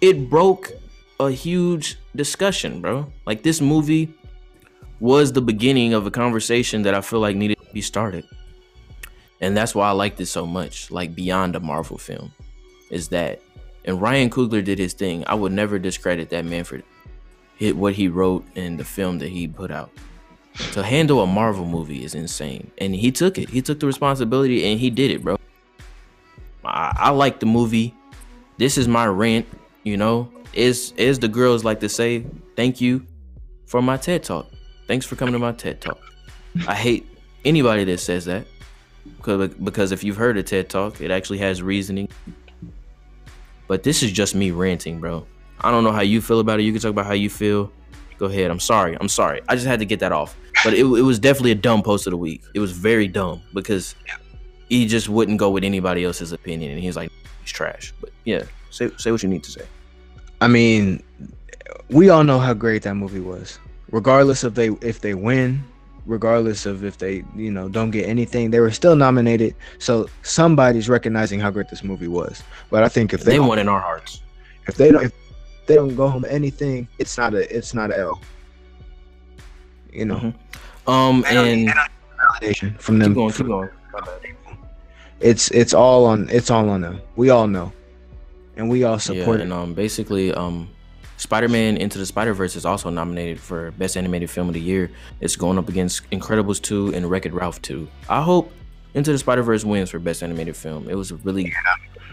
it 0.00 0.30
broke 0.30 0.70
a 1.18 1.30
huge 1.32 1.98
discussion, 2.14 2.80
bro. 2.80 3.12
Like 3.26 3.42
this 3.42 3.60
movie 3.60 4.14
was 5.00 5.32
the 5.32 5.42
beginning 5.42 5.94
of 5.94 6.06
a 6.06 6.12
conversation 6.12 6.82
that 6.82 6.94
I 6.94 7.00
feel 7.00 7.18
like 7.18 7.34
needed 7.34 7.58
to 7.58 7.72
be 7.74 7.80
started. 7.80 8.24
And 9.40 9.56
that's 9.56 9.74
why 9.74 9.88
I 9.88 9.90
liked 9.90 10.20
it 10.20 10.26
so 10.26 10.46
much, 10.46 10.92
like 10.92 11.16
beyond 11.16 11.56
a 11.56 11.60
Marvel 11.60 11.98
film, 11.98 12.32
is 12.90 13.08
that. 13.08 13.42
And 13.84 14.00
Ryan 14.00 14.30
Coogler 14.30 14.64
did 14.64 14.78
his 14.78 14.94
thing. 14.94 15.24
I 15.26 15.34
would 15.34 15.52
never 15.52 15.78
discredit 15.78 16.30
that 16.30 16.44
man 16.44 16.62
for 16.62 16.80
hit 17.56 17.76
what 17.76 17.94
he 17.94 18.06
wrote 18.06 18.46
in 18.54 18.76
the 18.76 18.84
film 18.84 19.18
that 19.18 19.28
he 19.28 19.48
put 19.48 19.72
out. 19.72 19.90
To 20.72 20.82
handle 20.82 21.20
a 21.20 21.26
Marvel 21.26 21.64
movie 21.64 22.04
is 22.04 22.14
insane, 22.14 22.70
and 22.78 22.94
he 22.94 23.10
took 23.10 23.38
it. 23.38 23.48
He 23.48 23.60
took 23.60 23.80
the 23.80 23.86
responsibility 23.86 24.64
and 24.70 24.78
he 24.78 24.88
did 24.88 25.10
it, 25.10 25.22
bro. 25.22 25.36
I, 26.64 26.94
I 26.96 27.10
like 27.10 27.40
the 27.40 27.46
movie. 27.46 27.94
This 28.56 28.78
is 28.78 28.86
my 28.86 29.06
rant, 29.06 29.46
you 29.82 29.96
know. 29.96 30.30
Is 30.52 30.92
as 30.98 31.18
the 31.18 31.26
girls 31.26 31.64
like 31.64 31.80
to 31.80 31.88
say, 31.88 32.24
thank 32.54 32.80
you 32.80 33.04
for 33.66 33.82
my 33.82 33.96
TED 33.96 34.22
talk. 34.22 34.46
Thanks 34.86 35.04
for 35.04 35.16
coming 35.16 35.32
to 35.32 35.40
my 35.40 35.50
TED 35.50 35.80
talk. 35.80 35.98
I 36.68 36.74
hate 36.76 37.08
anybody 37.44 37.82
that 37.84 37.98
says 37.98 38.24
that 38.26 38.46
because 39.16 39.48
because 39.54 39.90
if 39.90 40.04
you've 40.04 40.16
heard 40.16 40.36
a 40.36 40.42
TED 40.44 40.70
talk, 40.70 41.00
it 41.00 41.10
actually 41.10 41.38
has 41.38 41.62
reasoning. 41.62 42.08
But 43.66 43.82
this 43.82 44.04
is 44.04 44.12
just 44.12 44.36
me 44.36 44.52
ranting, 44.52 45.00
bro. 45.00 45.26
I 45.60 45.72
don't 45.72 45.82
know 45.82 45.92
how 45.92 46.02
you 46.02 46.20
feel 46.20 46.38
about 46.38 46.60
it. 46.60 46.62
You 46.62 46.72
can 46.72 46.80
talk 46.80 46.90
about 46.90 47.06
how 47.06 47.14
you 47.14 47.30
feel. 47.30 47.72
Go 48.18 48.26
ahead. 48.26 48.50
I'm 48.50 48.60
sorry. 48.60 48.96
I'm 49.00 49.08
sorry. 49.08 49.40
I 49.48 49.56
just 49.56 49.66
had 49.66 49.80
to 49.80 49.84
get 49.84 49.98
that 50.00 50.12
off. 50.12 50.36
But 50.64 50.74
it, 50.74 50.80
it 50.84 51.02
was 51.02 51.18
definitely 51.18 51.50
a 51.52 51.56
dumb 51.56 51.82
post 51.82 52.06
of 52.06 52.12
the 52.12 52.16
week. 52.16 52.42
It 52.54 52.60
was 52.60 52.72
very 52.72 53.06
dumb 53.06 53.42
because 53.52 53.94
he 54.68 54.86
just 54.86 55.08
wouldn't 55.08 55.38
go 55.38 55.50
with 55.50 55.62
anybody 55.64 56.04
else's 56.04 56.32
opinion, 56.32 56.72
and 56.72 56.80
he's 56.80 56.96
like, 56.96 57.10
he's 57.42 57.52
trash. 57.52 57.92
But 58.00 58.10
yeah, 58.24 58.44
say 58.70 58.90
say 58.96 59.10
what 59.12 59.22
you 59.22 59.28
need 59.28 59.42
to 59.44 59.50
say. 59.50 59.62
I 60.40 60.48
mean, 60.48 61.02
we 61.90 62.08
all 62.08 62.24
know 62.24 62.38
how 62.38 62.54
great 62.54 62.82
that 62.82 62.94
movie 62.94 63.20
was. 63.20 63.58
Regardless 63.90 64.42
of 64.42 64.54
they 64.54 64.68
if 64.80 65.00
they 65.02 65.14
win, 65.14 65.62
regardless 66.06 66.64
of 66.66 66.82
if 66.84 66.96
they 66.98 67.22
you 67.36 67.50
know 67.50 67.68
don't 67.68 67.90
get 67.90 68.08
anything, 68.08 68.50
they 68.50 68.60
were 68.60 68.70
still 68.72 68.96
nominated. 68.96 69.54
So 69.78 70.08
somebody's 70.22 70.88
recognizing 70.88 71.40
how 71.40 71.50
great 71.50 71.68
this 71.68 71.84
movie 71.84 72.08
was. 72.08 72.42
But 72.70 72.82
I 72.82 72.88
think 72.88 73.12
if 73.12 73.22
they, 73.22 73.32
They 73.32 73.40
won 73.40 73.58
in 73.58 73.68
our 73.68 73.80
hearts. 73.80 74.22
if 74.66 74.76
they 74.76 74.90
don't 74.90 75.04
if 75.04 75.12
they 75.66 75.74
don't 75.76 75.94
go 75.94 76.08
home 76.08 76.24
anything, 76.28 76.88
it's 76.98 77.16
not 77.18 77.34
a 77.34 77.54
it's 77.54 77.74
not 77.74 77.90
a 77.90 77.98
L. 77.98 78.20
You 79.92 80.06
know, 80.06 80.16
Mhm. 80.16 80.34
Um, 80.86 81.24
and 81.28 81.72
validation 82.18 82.78
from 82.78 82.98
them. 82.98 83.12
keep 83.12 83.16
going, 83.16 83.32
keep 83.32 83.46
going. 83.46 83.68
It's 85.20 85.50
it's 85.50 85.72
all 85.72 86.04
on 86.04 86.28
it's 86.30 86.50
all 86.50 86.68
on 86.68 86.80
them. 86.82 87.00
We 87.16 87.30
all 87.30 87.46
know, 87.46 87.72
and 88.56 88.68
we 88.68 88.84
all 88.84 88.98
support 88.98 89.38
yeah, 89.38 89.44
and 89.44 89.52
um, 89.52 89.74
basically, 89.74 90.32
um, 90.34 90.68
Spider-Man 91.16 91.76
Into 91.76 91.98
the 91.98 92.06
Spider-Verse 92.06 92.56
is 92.56 92.66
also 92.66 92.90
nominated 92.90 93.40
for 93.40 93.70
Best 93.72 93.96
Animated 93.96 94.28
Film 94.28 94.48
of 94.48 94.54
the 94.54 94.60
Year. 94.60 94.90
It's 95.20 95.36
going 95.36 95.58
up 95.58 95.68
against 95.68 96.08
Incredibles 96.10 96.60
2 96.60 96.92
and 96.94 97.08
Wreck-It 97.08 97.32
Ralph 97.32 97.62
2. 97.62 97.88
I 98.08 98.22
hope 98.22 98.52
Into 98.94 99.12
the 99.12 99.18
Spider-Verse 99.18 99.64
wins 99.64 99.90
for 99.90 99.98
Best 99.98 100.22
Animated 100.22 100.56
Film. 100.56 100.88
It 100.88 100.96
was 100.96 101.12
a 101.12 101.16
really, 101.16 101.52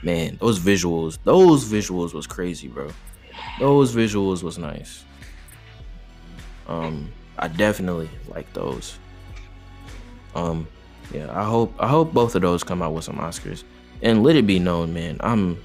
man, 0.04 0.38
those 0.40 0.60
visuals, 0.60 1.18
those 1.24 1.66
visuals 1.66 2.14
was 2.14 2.28
crazy, 2.28 2.68
bro. 2.68 2.92
Those 3.60 3.94
visuals 3.94 4.44
was 4.44 4.58
nice. 4.58 5.04
Um, 6.68 7.12
I 7.38 7.48
definitely 7.48 8.10
like 8.28 8.52
those. 8.54 8.98
Um, 10.36 10.68
yeah, 11.14 11.28
I 11.32 11.44
hope 11.44 11.74
I 11.80 11.88
hope 11.88 12.14
both 12.14 12.36
of 12.36 12.42
those 12.42 12.64
come 12.64 12.82
out 12.82 12.94
with 12.94 13.04
some 13.04 13.18
Oscars. 13.18 13.64
And 14.02 14.24
let 14.24 14.36
it 14.36 14.48
be 14.48 14.60
known, 14.60 14.94
man, 14.94 15.18
I'm 15.20 15.62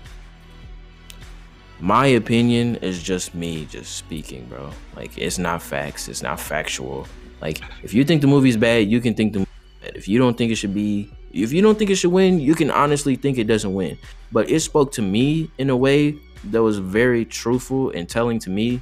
my 1.81 2.07
opinion 2.07 2.77
is 2.77 3.03
just 3.03 3.35
me 3.35 3.67
just 3.67 3.97
speaking, 3.97 4.47
bro. 4.47 4.71
Like 4.95 5.17
it's 5.17 5.39
not 5.39 5.63
facts, 5.63 6.09
it's 6.09 6.23
not 6.23 6.41
factual. 6.41 7.07
Like 7.41 7.61
if 7.83 7.95
you 7.95 8.05
think 8.05 8.23
the 8.23 8.27
movie's 8.27 8.57
bad, 8.57 8.89
you 8.89 9.01
can 9.01 9.15
think 9.15 9.33
the. 9.33 9.47
If 9.83 10.09
you 10.09 10.19
don't 10.19 10.37
think 10.37 10.51
it 10.51 10.57
should 10.57 10.75
be 10.75 11.11
if 11.33 11.53
you 11.53 11.63
don't 11.63 11.79
think 11.79 11.91
it 11.91 11.97
should 11.97 12.13
win, 12.13 12.41
you 12.41 12.55
can 12.55 12.71
honestly 12.71 13.15
think 13.17 13.39
it 13.39 13.45
doesn't 13.45 13.75
win. 13.75 13.99
But 14.33 14.51
it 14.51 14.61
spoke 14.61 14.93
to 14.93 15.03
me 15.03 15.51
in 15.59 15.71
a 15.71 15.77
way 15.77 16.17
that 16.45 16.63
was 16.63 16.79
very 16.79 17.25
truthful 17.25 17.91
and 17.91 18.09
telling 18.09 18.39
to 18.41 18.51
me 18.51 18.81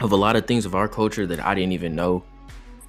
of 0.00 0.12
a 0.12 0.16
lot 0.16 0.36
of 0.36 0.46
things 0.46 0.66
of 0.66 0.74
our 0.74 0.88
culture 0.88 1.26
that 1.26 1.44
I 1.44 1.54
didn't 1.54 1.72
even 1.72 1.94
know. 1.94 2.22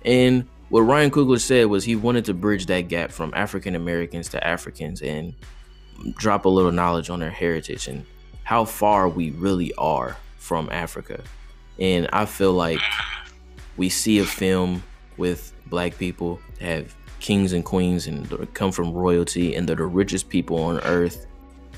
And 0.03 0.47
what 0.69 0.81
Ryan 0.81 1.11
Coogler 1.11 1.39
said 1.39 1.67
was 1.67 1.83
he 1.83 1.95
wanted 1.95 2.25
to 2.25 2.33
bridge 2.33 2.65
that 2.65 2.81
gap 2.81 3.11
from 3.11 3.33
African 3.35 3.75
Americans 3.75 4.29
to 4.29 4.45
Africans 4.45 5.01
and 5.01 5.33
drop 6.15 6.45
a 6.45 6.49
little 6.49 6.71
knowledge 6.71 7.09
on 7.09 7.19
their 7.19 7.31
heritage 7.31 7.87
and 7.87 8.05
how 8.43 8.65
far 8.65 9.07
we 9.07 9.31
really 9.31 9.73
are 9.75 10.17
from 10.37 10.69
Africa. 10.71 11.23
And 11.79 12.09
I 12.11 12.25
feel 12.25 12.53
like 12.53 12.79
we 13.77 13.89
see 13.89 14.19
a 14.19 14.25
film 14.25 14.83
with 15.17 15.53
black 15.67 15.97
people 15.97 16.39
have 16.59 16.95
kings 17.19 17.53
and 17.53 17.63
queens 17.65 18.07
and 18.07 18.53
come 18.53 18.71
from 18.71 18.93
royalty 18.93 19.55
and 19.55 19.67
they're 19.67 19.75
the 19.75 19.85
richest 19.85 20.29
people 20.29 20.57
on 20.63 20.79
earth 20.81 21.25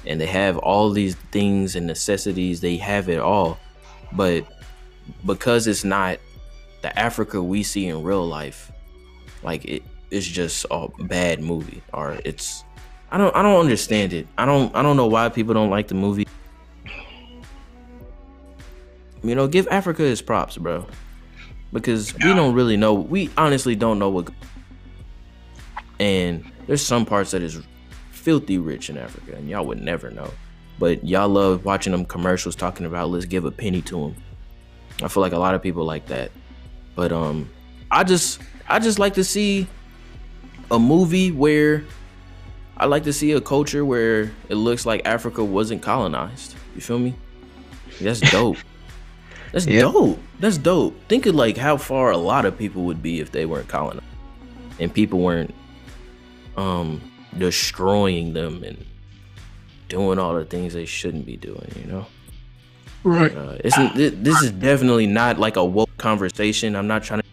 and 0.06 0.20
they 0.20 0.26
have 0.26 0.58
all 0.58 0.90
these 0.90 1.16
things 1.32 1.76
and 1.76 1.86
necessities, 1.86 2.62
they 2.62 2.78
have 2.78 3.10
it 3.10 3.20
all. 3.20 3.60
But 4.14 4.46
because 5.26 5.68
it's 5.68 5.84
not 5.84 6.20
the 6.82 6.98
Africa 6.98 7.42
we 7.42 7.64
see 7.64 7.88
in 7.88 8.04
real 8.04 8.26
life, 8.26 8.72
like 9.44 9.66
it, 9.66 9.84
it's 10.12 10.26
just 10.26 10.66
a 10.72 10.88
bad 11.00 11.42
movie 11.42 11.82
or 11.94 12.18
it's 12.26 12.64
I 13.12 13.18
don't 13.18 13.36
I 13.36 13.42
don't 13.42 13.60
understand 13.60 14.14
it. 14.14 14.28
I 14.38 14.46
don't 14.46 14.74
I 14.76 14.82
don't 14.82 14.98
know 14.98 15.08
why 15.08 15.30
people 15.30 15.54
don't 15.54 15.70
like 15.70 15.88
the 15.88 15.96
movie. 15.96 16.28
You 19.24 19.36
know, 19.36 19.48
give 19.48 19.68
Africa 19.70 20.04
his 20.04 20.22
props, 20.22 20.58
bro. 20.58 20.86
Because 21.74 22.14
we 22.16 22.34
don't 22.34 22.56
really 22.56 22.78
know. 22.78 22.94
We 22.94 23.30
honestly 23.38 23.76
don't 23.76 24.00
know 24.00 24.10
what. 24.10 24.32
And 26.00 26.50
there's 26.68 26.82
some 26.82 27.06
parts 27.06 27.32
that 27.32 27.42
is 27.42 27.62
filthy 28.12 28.58
rich 28.58 28.90
in 28.90 28.98
Africa, 28.98 29.36
and 29.36 29.50
y'all 29.50 29.66
would 29.66 29.82
never 29.82 30.10
know. 30.10 30.32
But 30.80 31.06
y'all 31.06 31.28
love 31.28 31.66
watching 31.66 31.92
them 31.92 32.06
commercials 32.06 32.56
talking 32.56 32.86
about 32.86 33.10
let's 33.10 33.26
give 33.26 33.46
a 33.46 33.52
penny 33.52 33.82
to 33.84 34.00
them. 34.00 34.16
I 35.02 35.08
feel 35.08 35.22
like 35.22 35.32
a 35.34 35.38
lot 35.40 35.56
of 35.56 35.62
people 35.62 35.86
like 35.86 36.08
that. 36.08 36.32
But 36.96 37.12
um, 37.12 37.50
I 37.92 38.04
just 38.04 38.42
I 38.68 38.80
just 38.80 39.00
like 39.00 39.14
to 39.16 39.24
see 39.24 39.68
a 40.72 40.78
movie 40.80 41.32
where 41.32 41.84
I 42.78 42.86
like 42.86 43.04
to 43.04 43.14
see 43.14 43.32
a 43.32 43.42
culture 43.42 43.84
where 43.86 44.32
it 44.50 44.56
looks 44.56 44.86
like 44.86 45.02
Africa 45.06 45.44
wasn't 45.44 45.82
colonized. 45.82 46.56
You 46.76 46.82
feel 46.82 47.00
me? 47.00 47.16
That's 48.02 48.20
dope. 48.32 48.58
That's 49.52 49.66
Yep. 49.66 49.82
dope. 49.82 50.20
That's 50.40 50.58
dope. 50.58 50.96
Think 51.08 51.26
of 51.26 51.36
like 51.36 51.58
how 51.58 51.78
far 51.78 52.12
a 52.12 52.18
lot 52.18 52.46
of 52.46 52.58
people 52.58 52.84
would 52.84 53.02
be 53.02 53.20
if 53.20 53.32
they 53.32 53.46
weren't 53.46 53.68
colonized, 53.68 54.06
and 54.80 54.94
people 54.94 55.20
weren't 55.20 55.54
um 56.58 57.02
destroying 57.38 58.34
them 58.34 58.64
and 58.64 58.86
doing 59.88 60.20
all 60.20 60.34
the 60.36 60.46
things 60.46 60.74
they 60.74 60.86
shouldn't 60.86 61.26
be 61.26 61.38
doing. 61.38 61.72
You 61.80 61.86
know. 61.92 62.06
Right. 63.04 63.36
Uh, 63.36 63.58
this 63.64 64.42
is 64.42 64.52
definitely 64.52 65.08
not 65.08 65.40
like 65.40 65.56
a 65.56 65.64
woke 65.64 65.96
conversation. 65.98 66.76
I'm 66.76 66.88
not 66.88 67.04
trying 67.04 67.22
to 67.22 67.28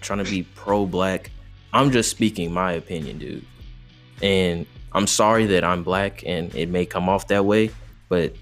trying 0.00 0.24
to 0.24 0.30
be 0.30 0.42
pro 0.54 0.86
black. 0.86 1.30
I'm 1.72 1.90
just 1.90 2.10
speaking 2.10 2.52
my 2.52 2.72
opinion, 2.72 3.18
dude. 3.18 3.44
And 4.22 4.66
I'm 4.92 5.06
sorry 5.06 5.46
that 5.46 5.64
I'm 5.64 5.84
black 5.84 6.24
and 6.26 6.54
it 6.54 6.68
may 6.68 6.86
come 6.86 7.08
off 7.08 7.28
that 7.28 7.44
way, 7.44 7.70
but 8.08 8.34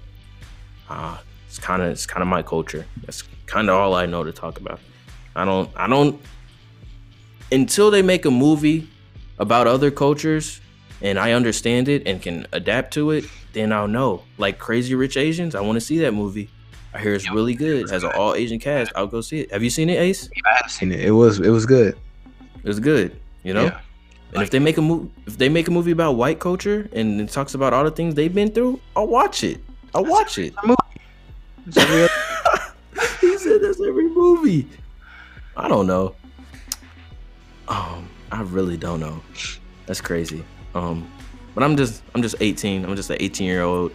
uh, 0.89 1.19
it's 1.47 1.59
kind 1.59 1.83
of 1.83 1.91
it's 1.91 2.07
kind 2.07 2.23
of 2.23 2.29
my 2.29 2.43
culture. 2.43 2.87
That's 3.05 3.23
kind 3.47 3.69
of 3.69 3.77
all 3.77 3.95
I 3.95 4.07
know 4.07 4.25
to 4.25 4.33
talk 4.33 4.59
about. 4.59 4.81
I 5.35 5.45
don't 5.45 5.71
I 5.77 5.87
don't 5.87 6.21
until 7.53 7.91
they 7.91 8.03
make 8.03 8.25
a 8.25 8.31
movie 8.31 8.89
about 9.39 9.67
other 9.67 9.91
cultures 9.91 10.61
and 11.03 11.19
I 11.19 11.33
understand 11.33 11.89
it 11.89 12.07
and 12.07 12.23
can 12.23 12.47
adapt 12.53 12.95
to 12.95 13.11
it, 13.11 13.25
then 13.57 13.73
I'll 13.73 13.89
know. 13.89 14.23
Like 14.37 14.59
Crazy 14.59 14.95
Rich 14.95 15.17
Asians, 15.17 15.55
I 15.55 15.61
want 15.61 15.77
to 15.77 15.81
see 15.81 15.99
that 16.01 16.13
movie. 16.13 16.51
I 16.93 17.01
hear 17.01 17.15
it's 17.15 17.31
really 17.31 17.55
good. 17.55 17.87
It 17.87 17.91
has 17.91 18.05
an 18.05 18.13
all 18.15 18.35
Asian 18.35 18.59
cast. 18.59 18.93
I'll 18.95 19.07
go 19.07 19.21
see 19.21 19.41
it. 19.41 19.51
Have 19.51 19.63
you 19.63 19.71
seen 19.71 19.89
it, 19.91 19.99
Ace? 19.99 20.29
I 20.47 20.57
have 20.57 20.71
seen 20.71 20.93
it. 20.93 21.01
It 21.01 21.11
was 21.11 21.41
it 21.41 21.49
was 21.49 21.67
good. 21.67 21.97
It 22.63 22.69
was 22.69 22.81
good. 22.81 23.19
You 23.43 23.55
know. 23.55 23.65
Yeah. 23.65 23.81
And 24.35 24.43
if 24.43 24.51
they 24.51 24.59
make 24.59 24.77
a 24.77 24.83
movie, 24.83 25.11
if 25.27 25.39
they 25.39 25.49
make 25.49 25.69
a 25.69 25.71
movie 25.71 25.91
about 25.91 26.13
white 26.13 26.39
culture 26.39 26.89
and 26.93 27.21
it 27.21 27.31
talks 27.31 27.55
about 27.55 27.73
all 27.73 27.85
the 27.85 27.91
things 27.91 28.15
they've 28.15 28.35
been 28.35 28.51
through, 28.51 28.81
I'll 28.95 29.07
watch 29.07 29.43
it. 29.43 29.61
I'll 29.95 30.05
watch 30.05 30.39
it. 30.39 30.55
Every 31.77 32.09
he 33.21 33.39
said 33.39 33.63
that's 33.63 33.81
every 33.81 34.09
movie. 34.09 34.69
I 35.57 35.69
don't 35.69 35.87
know. 35.87 36.15
Um, 37.69 38.09
I 38.31 38.43
really 38.43 38.77
don't 38.77 39.01
know. 39.01 39.23
That's 39.87 40.01
crazy. 40.01 40.45
Um, 40.75 41.11
but 41.57 41.65
I'm 41.65 41.75
just 41.75 42.03
I'm 42.15 42.21
just 42.21 42.37
18. 42.39 42.85
I'm 42.85 42.95
just 42.95 43.09
an 43.09 43.17
18 43.19 43.47
year 43.47 43.63
old 43.63 43.91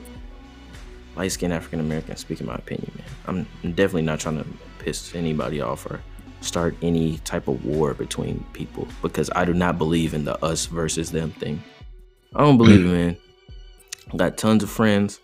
light 1.16 1.32
skinned 1.32 1.54
African 1.54 1.80
American 1.80 2.16
speaking 2.16 2.48
my 2.48 2.56
opinion, 2.56 2.92
man. 2.98 3.46
I'm, 3.64 3.72
definitely 3.74 4.02
not 4.02 4.20
trying 4.20 4.40
to 4.40 4.46
piss 4.80 5.14
anybody 5.14 5.62
off 5.62 5.86
or 5.86 6.02
start 6.42 6.76
any 6.82 7.20
type 7.20 7.48
of 7.48 7.64
war 7.64 7.94
between 7.94 8.44
people 8.54 8.88
because 9.04 9.30
I 9.36 9.46
do 9.46 9.54
not 9.54 9.78
believe 9.78 10.16
in 10.16 10.26
the 10.26 10.44
us 10.44 10.66
versus 10.66 11.12
them 11.12 11.30
thing. 11.34 11.62
I 12.36 12.40
don't 12.40 12.58
believe 12.58 12.84
it, 12.84 12.90
mm. 12.90 12.94
man. 12.94 13.18
I 14.12 14.18
got 14.18 14.38
tons 14.40 14.64
of 14.64 14.72
friends, 14.72 15.20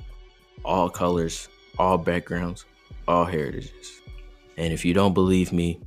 all 0.63 0.91
colors, 0.91 1.49
all 1.79 1.97
backgrounds, 1.97 2.65
all 3.07 3.25
heritages. 3.25 3.99
And 4.57 4.71
if 4.71 4.85
you 4.85 4.93
don't 4.93 5.15
believe 5.15 5.51
me, 5.51 5.79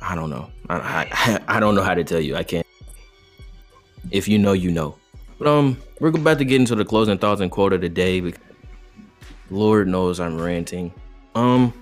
I 0.00 0.14
don't 0.14 0.30
know. 0.30 0.48
I, 0.68 0.76
I 1.10 1.40
I 1.56 1.60
don't 1.60 1.74
know 1.74 1.82
how 1.82 1.94
to 1.94 2.04
tell 2.04 2.20
you. 2.20 2.36
I 2.36 2.44
can't. 2.44 2.64
If 4.10 4.28
you 4.28 4.38
know, 4.38 4.52
you 4.52 4.70
know. 4.70 4.96
But 5.38 5.48
um, 5.48 5.76
we're 6.00 6.08
about 6.08 6.38
to 6.38 6.44
get 6.44 6.60
into 6.60 6.74
the 6.74 6.84
closing 6.84 7.18
thoughts 7.18 7.40
and 7.40 7.50
quote 7.50 7.72
of 7.72 7.80
the 7.80 7.88
day. 7.88 8.20
Because 8.20 8.40
Lord 9.50 9.88
knows 9.88 10.20
I'm 10.20 10.40
ranting. 10.40 10.92
Um, 11.34 11.72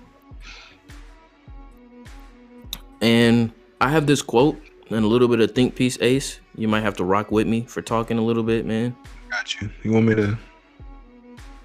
and 3.00 3.52
I 3.80 3.88
have 3.88 4.06
this 4.06 4.22
quote 4.22 4.60
and 4.90 5.04
a 5.04 5.08
little 5.08 5.28
bit 5.28 5.40
of 5.40 5.52
think 5.52 5.74
piece. 5.74 5.98
Ace, 6.00 6.40
you 6.56 6.68
might 6.68 6.82
have 6.82 6.96
to 6.96 7.04
rock 7.04 7.30
with 7.30 7.46
me 7.46 7.62
for 7.62 7.82
talking 7.82 8.18
a 8.18 8.22
little 8.22 8.42
bit, 8.42 8.66
man. 8.66 8.96
Got 9.30 9.60
you. 9.60 9.70
You 9.82 9.92
want 9.92 10.06
me 10.06 10.14
to? 10.14 10.38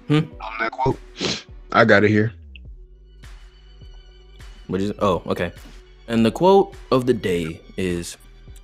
Hmm? 0.08 0.14
On 0.14 0.52
that 0.60 0.70
quote, 0.70 0.98
I 1.72 1.84
got 1.84 2.04
it 2.04 2.10
here. 2.10 2.32
What 4.66 4.80
is? 4.80 4.92
Oh, 4.98 5.22
okay. 5.26 5.52
And 6.08 6.24
the 6.24 6.30
quote 6.30 6.74
of 6.90 7.06
the 7.06 7.14
day 7.14 7.60
is, 7.76 8.16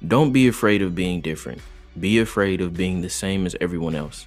"Don't 0.06 0.32
be 0.32 0.48
afraid 0.48 0.82
of 0.82 0.94
being 0.94 1.20
different. 1.20 1.60
Be 1.98 2.18
afraid 2.18 2.60
of 2.60 2.74
being 2.74 3.00
the 3.00 3.10
same 3.10 3.46
as 3.46 3.56
everyone 3.60 3.94
else." 3.94 4.26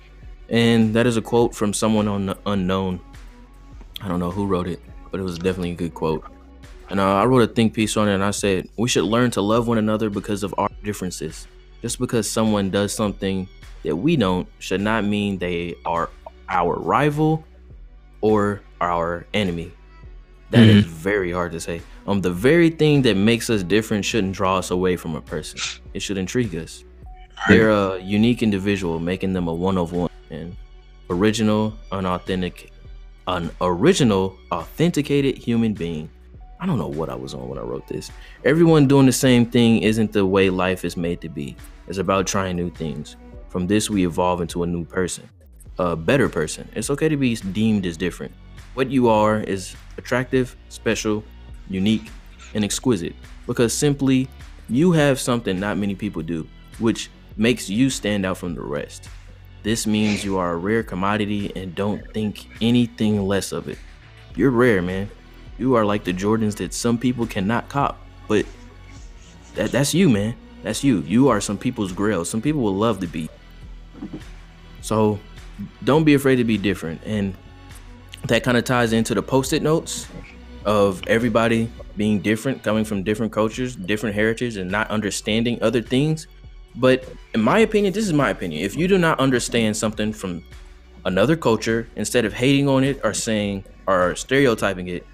And 0.49 0.93
that 0.93 1.07
is 1.07 1.17
a 1.17 1.21
quote 1.21 1.55
from 1.55 1.73
someone 1.73 2.07
on 2.07 2.25
the 2.27 2.37
unknown. 2.45 2.99
I 4.01 4.07
don't 4.07 4.19
know 4.19 4.31
who 4.31 4.45
wrote 4.45 4.67
it, 4.67 4.81
but 5.11 5.19
it 5.19 5.23
was 5.23 5.37
definitely 5.37 5.71
a 5.71 5.75
good 5.75 5.93
quote. 5.93 6.25
And 6.89 6.99
uh, 6.99 7.15
I 7.15 7.25
wrote 7.25 7.41
a 7.41 7.47
think 7.47 7.73
piece 7.73 7.95
on 7.97 8.07
it, 8.07 8.13
and 8.13 8.23
I 8.23 8.31
said 8.31 8.67
we 8.77 8.89
should 8.89 9.05
learn 9.05 9.31
to 9.31 9.41
love 9.41 9.67
one 9.67 9.77
another 9.77 10.09
because 10.09 10.43
of 10.43 10.53
our 10.57 10.69
differences. 10.83 11.47
Just 11.81 11.99
because 11.99 12.29
someone 12.29 12.69
does 12.69 12.93
something 12.93 13.47
that 13.83 13.95
we 13.95 14.15
don't 14.15 14.47
should 14.59 14.81
not 14.81 15.03
mean 15.03 15.37
they 15.37 15.75
are 15.85 16.09
our 16.49 16.75
rival 16.75 17.43
or 18.21 18.61
our 18.79 19.25
enemy. 19.33 19.71
That 20.51 20.67
is 20.67 20.85
very 20.85 21.31
hard 21.31 21.51
to 21.53 21.59
say. 21.59 21.81
Um, 22.05 22.21
the 22.21 22.31
very 22.31 22.69
thing 22.69 23.01
that 23.03 23.17
makes 23.17 23.49
us 23.49 23.63
different 23.63 24.05
shouldn't 24.05 24.35
draw 24.35 24.59
us 24.59 24.69
away 24.69 24.97
from 24.97 25.15
a 25.15 25.21
person. 25.21 25.59
It 25.95 26.01
should 26.01 26.17
intrigue 26.17 26.55
us. 26.55 26.83
They're 27.47 27.69
a 27.69 27.99
unique 27.99 28.41
individual, 28.41 28.99
making 28.99 29.33
them 29.33 29.47
a 29.47 29.53
one 29.53 29.77
of 29.77 29.91
one 29.91 30.09
and 30.29 30.55
original, 31.09 31.73
unauthentic, 31.91 32.71
an 33.27 33.51
original, 33.61 34.37
authenticated 34.51 35.37
human 35.37 35.73
being. 35.73 36.09
I 36.59 36.65
don't 36.65 36.77
know 36.77 36.87
what 36.87 37.09
I 37.09 37.15
was 37.15 37.33
on 37.33 37.49
when 37.49 37.57
I 37.57 37.61
wrote 37.61 37.87
this. 37.87 38.09
Everyone 38.45 38.87
doing 38.87 39.05
the 39.05 39.11
same 39.11 39.45
thing 39.45 39.81
isn't 39.81 40.13
the 40.13 40.25
way 40.25 40.49
life 40.49 40.85
is 40.85 40.95
made 40.95 41.19
to 41.21 41.29
be. 41.29 41.57
It's 41.87 41.97
about 41.97 42.25
trying 42.25 42.55
new 42.55 42.69
things. 42.69 43.17
From 43.49 43.67
this, 43.67 43.89
we 43.89 44.05
evolve 44.05 44.39
into 44.39 44.63
a 44.63 44.67
new 44.67 44.85
person, 44.85 45.29
a 45.77 45.95
better 45.95 46.29
person. 46.29 46.69
It's 46.73 46.89
okay 46.89 47.09
to 47.09 47.17
be 47.17 47.35
deemed 47.35 47.85
as 47.85 47.97
different. 47.97 48.33
What 48.75 48.89
you 48.89 49.09
are 49.09 49.41
is 49.41 49.75
attractive, 49.97 50.55
special, 50.69 51.23
unique, 51.69 52.09
and 52.53 52.63
exquisite 52.63 53.15
because 53.47 53.73
simply 53.73 54.27
you 54.69 54.91
have 54.91 55.19
something 55.19 55.59
not 55.59 55.77
many 55.77 55.95
people 55.95 56.21
do, 56.21 56.47
which 56.79 57.09
makes 57.35 57.69
you 57.69 57.89
stand 57.89 58.25
out 58.25 58.37
from 58.37 58.55
the 58.55 58.61
rest. 58.61 59.09
This 59.63 59.87
means 59.87 60.23
you 60.23 60.37
are 60.37 60.51
a 60.51 60.57
rare 60.57 60.83
commodity 60.83 61.51
and 61.55 61.73
don't 61.73 62.13
think 62.13 62.47
anything 62.61 63.25
less 63.25 63.51
of 63.51 63.67
it. 63.67 63.77
You're 64.35 64.51
rare, 64.51 64.81
man. 64.81 65.09
You 65.57 65.75
are 65.75 65.85
like 65.85 66.03
the 66.03 66.13
Jordans 66.13 66.55
that 66.57 66.73
some 66.73 66.97
people 66.97 67.25
cannot 67.25 67.69
cop, 67.69 67.99
but 68.27 68.45
that, 69.55 69.71
that's 69.71 69.93
you, 69.93 70.09
man. 70.09 70.35
That's 70.63 70.83
you. 70.83 71.01
You 71.01 71.29
are 71.29 71.39
some 71.39 71.57
people's 71.57 71.91
grail. 71.91 72.25
Some 72.25 72.41
people 72.41 72.61
will 72.61 72.75
love 72.75 72.99
to 73.01 73.07
be. 73.07 73.29
So 74.81 75.19
don't 75.83 76.03
be 76.03 76.13
afraid 76.13 76.37
to 76.37 76.43
be 76.43 76.57
different. 76.57 77.01
And 77.05 77.35
that 78.25 78.43
kind 78.43 78.57
of 78.57 78.63
ties 78.63 78.93
into 78.93 79.13
the 79.13 79.21
post-it 79.21 79.61
notes 79.61 80.07
of 80.65 81.05
everybody 81.07 81.69
being 81.97 82.19
different, 82.19 82.63
coming 82.63 82.85
from 82.85 83.03
different 83.03 83.31
cultures, 83.31 83.75
different 83.75 84.15
heritage, 84.15 84.57
and 84.57 84.71
not 84.71 84.89
understanding 84.89 85.61
other 85.61 85.81
things. 85.81 86.27
But 86.75 87.07
in 87.33 87.41
my 87.41 87.59
opinion, 87.59 87.93
this 87.93 88.05
is 88.05 88.13
my 88.13 88.29
opinion. 88.29 88.63
If 88.63 88.75
you 88.75 88.87
do 88.87 88.97
not 88.97 89.19
understand 89.19 89.77
something 89.77 90.13
from 90.13 90.43
another 91.05 91.35
culture, 91.35 91.87
instead 91.95 92.25
of 92.25 92.33
hating 92.33 92.67
on 92.67 92.83
it 92.83 92.99
or 93.03 93.13
saying 93.13 93.63
or 93.87 94.15
stereotyping 94.15 94.87
it, 94.87 95.05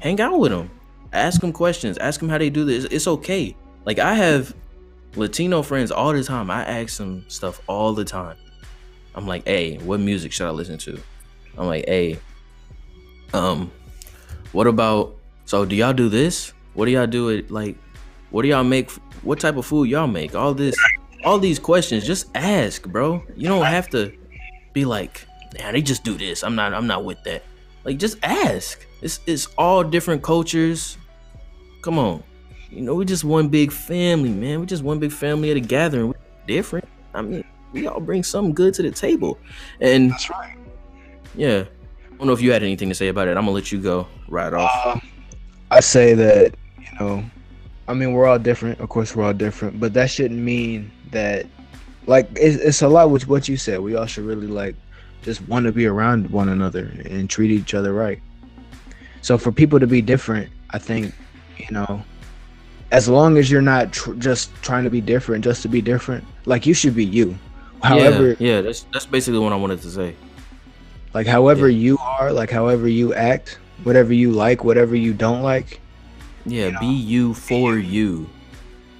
hang 0.00 0.20
out 0.20 0.38
with 0.38 0.52
them. 0.52 0.70
Ask 1.12 1.40
them 1.40 1.52
questions. 1.52 1.98
Ask 1.98 2.20
them 2.20 2.28
how 2.28 2.38
they 2.38 2.50
do 2.50 2.64
this. 2.64 2.84
It's 2.84 3.06
okay. 3.06 3.56
Like 3.84 3.98
I 3.98 4.14
have 4.14 4.54
Latino 5.16 5.62
friends 5.62 5.90
all 5.90 6.12
the 6.12 6.22
time. 6.22 6.50
I 6.50 6.64
ask 6.64 6.98
them 6.98 7.24
stuff 7.28 7.60
all 7.66 7.92
the 7.94 8.04
time. 8.04 8.36
I'm 9.14 9.26
like, 9.26 9.46
hey, 9.46 9.78
what 9.78 10.00
music 10.00 10.32
should 10.32 10.46
I 10.46 10.50
listen 10.50 10.76
to? 10.78 11.00
I'm 11.56 11.66
like, 11.66 11.86
hey, 11.86 12.18
um, 13.32 13.70
what 14.52 14.66
about? 14.66 15.16
So 15.46 15.64
do 15.64 15.74
y'all 15.74 15.94
do 15.94 16.08
this? 16.08 16.52
What 16.74 16.84
do 16.84 16.90
y'all 16.90 17.06
do? 17.06 17.30
It 17.30 17.50
like, 17.50 17.76
what 18.30 18.42
do 18.42 18.48
y'all 18.48 18.64
make? 18.64 18.90
What 19.22 19.40
type 19.40 19.56
of 19.56 19.66
food 19.66 19.88
y'all 19.88 20.06
make? 20.06 20.34
All 20.34 20.54
this, 20.54 20.76
all 21.24 21.38
these 21.38 21.58
questions. 21.58 22.06
Just 22.06 22.28
ask, 22.34 22.86
bro. 22.86 23.22
You 23.36 23.48
don't 23.48 23.64
have 23.64 23.88
to 23.90 24.12
be 24.72 24.84
like, 24.84 25.26
nah, 25.58 25.72
they 25.72 25.82
just 25.82 26.04
do 26.04 26.14
this. 26.14 26.42
I'm 26.42 26.54
not. 26.54 26.74
I'm 26.74 26.86
not 26.86 27.04
with 27.04 27.22
that. 27.24 27.42
Like, 27.84 27.98
just 27.98 28.18
ask. 28.22 28.84
It's 29.02 29.20
it's 29.26 29.46
all 29.58 29.84
different 29.84 30.22
cultures. 30.22 30.98
Come 31.82 31.98
on, 31.98 32.22
you 32.70 32.82
know, 32.82 32.94
we 32.94 33.04
just 33.04 33.24
one 33.24 33.48
big 33.48 33.70
family, 33.70 34.30
man. 34.30 34.60
We 34.60 34.66
just 34.66 34.82
one 34.82 34.98
big 34.98 35.12
family 35.12 35.50
at 35.50 35.56
a 35.56 35.60
gathering. 35.60 36.08
We're 36.08 36.14
different. 36.46 36.88
I 37.14 37.22
mean, 37.22 37.44
we 37.72 37.86
all 37.86 38.00
bring 38.00 38.22
something 38.22 38.54
good 38.54 38.74
to 38.74 38.82
the 38.82 38.90
table, 38.90 39.38
and 39.80 40.10
That's 40.10 40.30
right. 40.30 40.56
yeah. 41.34 41.64
I 42.12 42.18
don't 42.18 42.28
know 42.28 42.32
if 42.32 42.40
you 42.40 42.50
had 42.50 42.62
anything 42.62 42.88
to 42.88 42.94
say 42.94 43.08
about 43.08 43.28
it. 43.28 43.36
I'm 43.36 43.44
gonna 43.44 43.52
let 43.52 43.70
you 43.70 43.78
go 43.78 44.08
right 44.28 44.52
off. 44.52 44.70
Uh, 44.86 44.98
I 45.70 45.80
say 45.80 46.14
that 46.14 46.54
you 46.80 46.98
know, 46.98 47.24
I 47.88 47.94
mean, 47.94 48.12
we're 48.12 48.26
all 48.26 48.38
different. 48.38 48.80
Of 48.80 48.88
course, 48.88 49.14
we're 49.14 49.24
all 49.24 49.32
different, 49.34 49.78
but 49.80 49.94
that 49.94 50.10
shouldn't 50.10 50.40
mean 50.40 50.90
that, 51.12 51.46
like, 52.06 52.28
it's, 52.36 52.56
it's 52.62 52.82
a 52.82 52.88
lot 52.88 53.10
with 53.10 53.28
what 53.28 53.48
you 53.48 53.56
said. 53.56 53.80
We 53.80 53.94
all 53.96 54.06
should 54.06 54.24
really 54.24 54.46
like 54.48 54.74
just 55.22 55.46
want 55.48 55.66
to 55.66 55.72
be 55.72 55.86
around 55.86 56.30
one 56.30 56.48
another 56.48 56.84
and 57.04 57.28
treat 57.30 57.50
each 57.50 57.74
other 57.74 57.92
right. 57.92 58.20
So 59.22 59.38
for 59.38 59.52
people 59.52 59.80
to 59.80 59.86
be 59.86 60.00
different, 60.02 60.50
I 60.70 60.78
think 60.78 61.14
you 61.58 61.66
know, 61.70 62.04
as 62.92 63.08
long 63.08 63.36
as 63.38 63.50
you're 63.50 63.62
not 63.62 63.92
tr- 63.92 64.14
just 64.14 64.54
trying 64.62 64.84
to 64.84 64.90
be 64.90 65.00
different 65.00 65.44
just 65.44 65.62
to 65.62 65.68
be 65.68 65.80
different, 65.82 66.24
like 66.44 66.66
you 66.66 66.74
should 66.74 66.94
be 66.94 67.04
you. 67.04 67.40
However, 67.82 68.30
yeah, 68.38 68.56
yeah, 68.56 68.60
that's 68.62 68.86
that's 68.92 69.06
basically 69.06 69.40
what 69.40 69.52
I 69.52 69.56
wanted 69.56 69.82
to 69.82 69.90
say. 69.90 70.16
like 71.14 71.26
however 71.26 71.68
you 71.68 71.98
are, 71.98 72.32
like 72.32 72.50
however 72.50 72.88
you 72.88 73.14
act, 73.14 73.58
whatever 73.82 74.12
you 74.12 74.30
like, 74.32 74.64
whatever 74.64 74.94
you 74.96 75.14
don't 75.14 75.42
like, 75.42 75.80
Yeah, 76.46 76.68
You 76.68 76.78
be 76.80 76.86
you 76.86 77.34
for 77.34 77.76
you. 77.76 78.28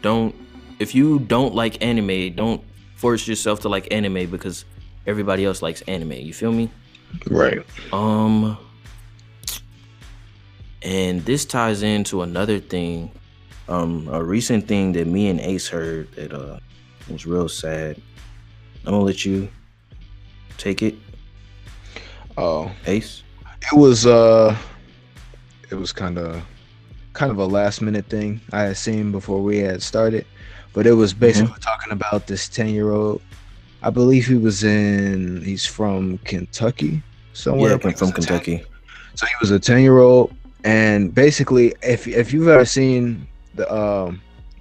Don't 0.03 0.35
if 0.79 0.95
you 0.95 1.21
don't 1.21 1.55
like 1.55 1.83
anime, 1.83 2.35
don't 2.35 2.63
force 2.97 3.27
yourself 3.27 3.61
to 3.61 3.69
like 3.69 3.89
anime 3.93 4.31
because 4.31 4.65
everybody 5.07 5.45
else 5.45 5.63
likes 5.63 5.81
anime. 5.83 6.13
You 6.13 6.35
feel 6.35 6.53
me? 6.53 6.71
right? 7.31 7.61
Um 7.93 8.59
and 10.83 11.25
this 11.25 11.45
ties 11.45 11.83
into 11.83 12.23
another 12.23 12.59
thing, 12.61 13.11
um, 13.69 14.09
a 14.11 14.23
recent 14.23 14.69
thing 14.69 14.93
that 14.93 15.07
me 15.07 15.29
and 15.29 15.41
Ace 15.41 15.69
heard 15.69 16.11
that 16.13 16.33
uh 16.33 16.59
was 17.09 17.27
real 17.27 17.49
sad. 17.49 18.01
I'm 18.85 18.93
gonna 18.93 19.05
let 19.05 19.25
you 19.25 19.49
take 20.59 20.83
it, 20.83 20.95
Oh, 22.37 22.71
Ace. 22.87 23.23
it 23.73 23.77
was 23.77 24.07
uh, 24.07 24.57
it 25.71 25.75
was 25.75 25.93
kind 25.93 26.19
of 26.19 26.43
kind 27.17 27.33
of 27.33 27.39
a 27.39 27.45
last 27.45 27.81
minute 27.81 28.07
thing 28.07 28.41
I 28.53 28.63
had 28.63 28.77
seen 28.77 29.11
before 29.11 29.43
we 29.43 29.59
had 29.59 29.83
started, 29.83 30.27
but 30.73 30.87
it 30.87 30.93
was 30.93 31.13
basically 31.13 31.59
talking 31.61 31.93
about 31.93 32.27
this 32.27 32.49
ten 32.49 32.69
year 32.69 32.93
old. 32.93 33.21
I 33.83 33.91
believe 33.91 34.27
he 34.27 34.37
was 34.37 34.63
in. 34.63 35.43
He's 35.43 35.67
from 35.67 36.19
Kentucky, 36.19 37.03
somewhere. 37.33 37.73
Yeah, 37.73 37.79
from 37.79 37.91
a 37.91 37.95
10 37.95 38.13
Kentucky. 38.13 38.65
So 39.15 39.27
he 39.27 39.33
was 39.41 39.51
a 39.51 39.59
ten 39.59 39.81
year 39.81 39.99
old, 39.99 40.35
and 40.65 41.15
basically, 41.15 41.75
if 41.83 42.07
if 42.07 42.33
you've 42.33 42.49
ever 42.49 42.65
seen 42.65 43.27
the 43.55 43.67
um 43.73 44.21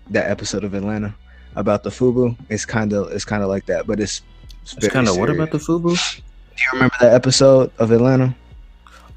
that 0.10 0.30
episode 0.30 0.64
of 0.64 0.74
Atlanta 0.74 1.14
about 1.56 1.84
the 1.84 1.90
FUBU, 1.90 2.36
it's 2.50 2.66
kind 2.66 2.94
of 2.94 3.12
it's 3.12 3.26
kind 3.26 3.44
of 3.44 3.50
like 3.50 3.66
that, 3.66 3.86
but 3.86 4.00
it's 4.00 4.22
It's 4.78 4.88
kind 4.88 5.08
of 5.08 5.18
what 5.18 5.30
about 5.30 5.52
the 5.52 5.58
FUBU? 5.58 6.22
Do 6.56 6.64
you 6.64 6.70
remember 6.74 6.96
that 7.02 7.14
episode 7.14 7.72
of 7.80 7.92
Atlanta? 7.92 8.34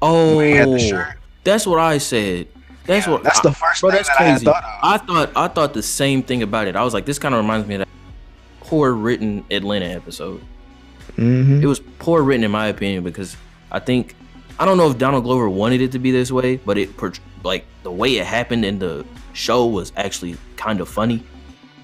Oh, 0.01 0.39
had 0.39 0.69
the 0.69 0.79
shirt? 0.79 1.15
that's 1.43 1.65
what 1.65 1.79
I 1.79 1.97
said. 1.97 2.47
That's 2.89 3.07
what 3.07 3.23
That's 3.23 3.39
the 3.41 3.51
first 3.51 3.81
bro. 3.81 3.91
thing 3.91 3.97
That's 3.97 4.09
that 4.09 4.19
I 4.21 4.29
crazy. 4.31 4.45
thought 4.45 4.63
of. 4.63 4.79
I 4.81 4.97
thought 4.97 5.31
I 5.35 5.47
thought 5.47 5.73
the 5.75 5.83
same 5.83 6.23
thing 6.23 6.41
about 6.43 6.67
it. 6.67 6.75
I 6.75 6.83
was 6.83 6.93
like, 6.93 7.05
this 7.05 7.19
kind 7.19 7.35
of 7.35 7.39
reminds 7.41 7.67
me 7.67 7.75
of 7.75 7.79
that 7.79 7.87
poor 8.61 8.91
written 8.93 9.45
Atlanta 9.51 9.85
episode. 9.85 10.41
Mhm. 11.15 11.61
It 11.61 11.67
was 11.67 11.79
poor 11.99 12.23
written 12.23 12.43
in 12.43 12.51
my 12.51 12.67
opinion 12.67 13.03
because 13.03 13.37
I 13.71 13.79
think 13.79 14.15
I 14.59 14.65
don't 14.65 14.77
know 14.77 14.89
if 14.89 14.97
Donald 14.97 15.23
Glover 15.23 15.47
wanted 15.49 15.81
it 15.81 15.91
to 15.93 15.99
be 15.99 16.11
this 16.11 16.31
way, 16.31 16.57
but 16.57 16.77
it 16.79 16.89
like 17.43 17.65
the 17.83 17.91
way 17.91 18.17
it 18.17 18.25
happened 18.25 18.65
in 18.65 18.79
the 18.79 19.05
show 19.33 19.67
was 19.67 19.93
actually 19.95 20.35
kind 20.57 20.81
of 20.81 20.89
funny. 20.89 21.23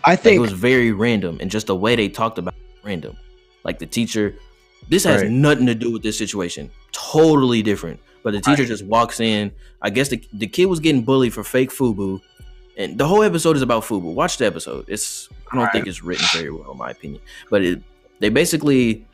I 0.03 0.11
Like, 0.11 0.22
think 0.22 0.36
it 0.38 0.40
was 0.40 0.52
very 0.52 0.91
random, 0.91 1.38
and 1.40 1.49
just 1.52 1.68
the 1.68 1.76
way 1.76 1.95
they 1.95 2.10
talked 2.10 2.38
about 2.38 2.53
it, 2.56 2.86
random. 2.88 3.15
Like 3.64 3.80
the 3.80 3.86
teacher, 3.86 4.36
this 4.90 5.03
has 5.06 5.22
Right. 5.22 5.32
nothing 5.32 5.65
to 5.68 5.76
do 5.76 5.91
with 5.91 6.03
this 6.03 6.18
situation. 6.18 6.69
Totally 6.91 7.61
different. 7.61 7.99
But 8.26 8.34
the 8.34 8.41
teacher 8.41 8.65
just 8.65 8.84
walks 8.85 9.19
in. 9.19 9.52
I 9.84 9.91
guess 9.91 10.10
the 10.10 10.19
the 10.34 10.47
kid 10.47 10.65
was 10.65 10.80
getting 10.80 11.03
bullied 11.03 11.31
for 11.34 11.43
fake 11.43 11.69
FUBU, 11.69 12.19
and 12.76 12.97
the 12.97 13.07
whole 13.07 13.22
episode 13.22 13.56
is 13.56 13.61
about 13.61 13.84
Fubu. 13.84 14.14
Watch 14.15 14.38
the 14.39 14.47
episode. 14.47 14.85
It's 14.88 15.30
I 15.52 15.56
don't 15.56 15.64
Right. 15.65 15.72
think 15.72 15.85
it's 15.88 16.02
written 16.03 16.26
very 16.34 16.49
well 16.52 16.72
in 16.72 16.77
my 16.80 16.89
opinion, 16.89 17.22
but 17.52 17.61
it 17.61 17.84
they 18.19 18.30
basically 18.30 19.06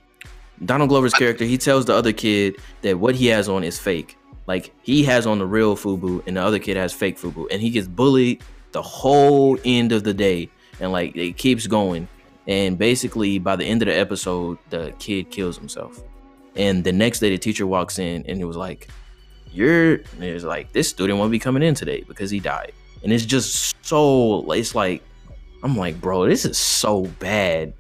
Donald 0.64 0.90
Glover's 0.90 1.14
character 1.14 1.44
he 1.44 1.58
tells 1.58 1.86
the 1.86 1.94
other 1.94 2.14
kid 2.14 2.56
that 2.84 2.98
what 3.00 3.14
he 3.16 3.28
has 3.28 3.50
on 3.50 3.64
is 3.66 3.78
fake. 3.78 4.18
Like 4.48 4.74
he 4.82 5.04
has 5.04 5.28
on 5.28 5.40
the 5.40 5.46
real 5.46 5.76
Fubu 5.76 6.24
and 6.26 6.38
the 6.38 6.42
other 6.42 6.58
kid 6.60 6.78
has 6.78 6.94
fake 6.94 7.18
Fubu, 7.18 7.48
and 7.52 7.62
he 7.62 7.70
gets 7.70 7.88
bullied 7.90 8.42
the 8.72 8.82
whole 8.82 9.58
end 9.66 9.92
of 9.92 10.06
the 10.06 10.14
day, 10.14 10.50
and 10.80 10.94
like 10.94 11.16
it 11.18 11.36
keeps 11.36 11.68
going. 11.68 12.08
And 12.48 12.78
basically, 12.78 13.40
by 13.40 13.58
the 13.58 13.66
end 13.66 13.82
of 13.82 13.88
the 13.88 13.94
episode, 13.96 14.58
the 14.70 14.94
kid 15.00 15.30
kills 15.30 15.58
himself. 15.58 16.02
And 16.56 16.84
the 16.84 16.92
next 16.92 17.20
day, 17.20 17.30
the 17.30 17.38
teacher 17.38 17.66
walks 17.68 17.98
in 18.00 18.26
and 18.28 18.42
it 18.42 18.46
was 18.46 18.58
like, 18.58 18.90
"You're," 19.54 19.94
and 19.96 20.24
it 20.24 20.34
was 20.34 20.44
like, 20.44 20.72
"This 20.74 20.90
student 20.90 21.20
won't 21.20 21.32
be 21.32 21.40
coming 21.40 21.64
in 21.64 21.76
today 21.76 22.04
because 22.08 22.32
he 22.32 22.40
died." 22.40 22.74
And 23.04 23.12
it's 23.12 23.26
just 23.26 23.76
so, 23.86 24.52
it's 24.52 24.76
like, 24.76 25.02
I'm 25.64 25.76
like, 25.76 26.00
bro, 26.00 26.28
this 26.28 26.46
is 26.46 26.58
so 26.58 27.04
bad. 27.20 27.74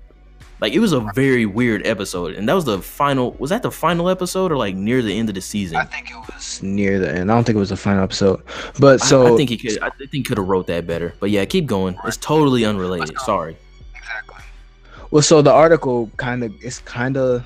Like 0.61 0.73
it 0.73 0.79
was 0.79 0.93
a 0.93 0.99
very 1.15 1.47
weird 1.47 1.87
episode, 1.87 2.35
and 2.35 2.47
that 2.47 2.53
was 2.53 2.65
the 2.65 2.79
final. 2.79 3.31
Was 3.39 3.49
that 3.49 3.63
the 3.63 3.71
final 3.71 4.09
episode 4.09 4.51
or 4.51 4.57
like 4.57 4.75
near 4.75 5.01
the 5.01 5.17
end 5.17 5.27
of 5.27 5.33
the 5.33 5.41
season? 5.41 5.77
I 5.77 5.85
think 5.85 6.11
it 6.11 6.17
was 6.17 6.61
near 6.61 6.99
the 6.99 7.09
end. 7.09 7.31
I 7.31 7.35
don't 7.35 7.43
think 7.43 7.55
it 7.55 7.59
was 7.59 7.69
the 7.69 7.77
final 7.77 8.03
episode. 8.03 8.43
But 8.77 9.01
so 9.01 9.33
I, 9.33 9.37
think 9.37 9.49
he 9.49 9.57
could. 9.57 9.81
I 9.81 9.89
think 9.89 10.27
could 10.27 10.37
have 10.37 10.47
wrote 10.47 10.67
that 10.67 10.85
better. 10.85 11.15
But 11.19 11.31
yeah, 11.31 11.45
keep 11.45 11.65
going. 11.65 11.97
It's 12.05 12.17
totally 12.17 12.63
unrelated. 12.63 13.17
Sorry. 13.21 13.57
Exactly. 13.95 14.43
well, 15.09 15.23
so 15.23 15.41
the 15.41 15.51
article 15.51 16.11
kind 16.17 16.43
of 16.43 16.53
it's 16.63 16.77
kind 16.77 17.17
of 17.17 17.43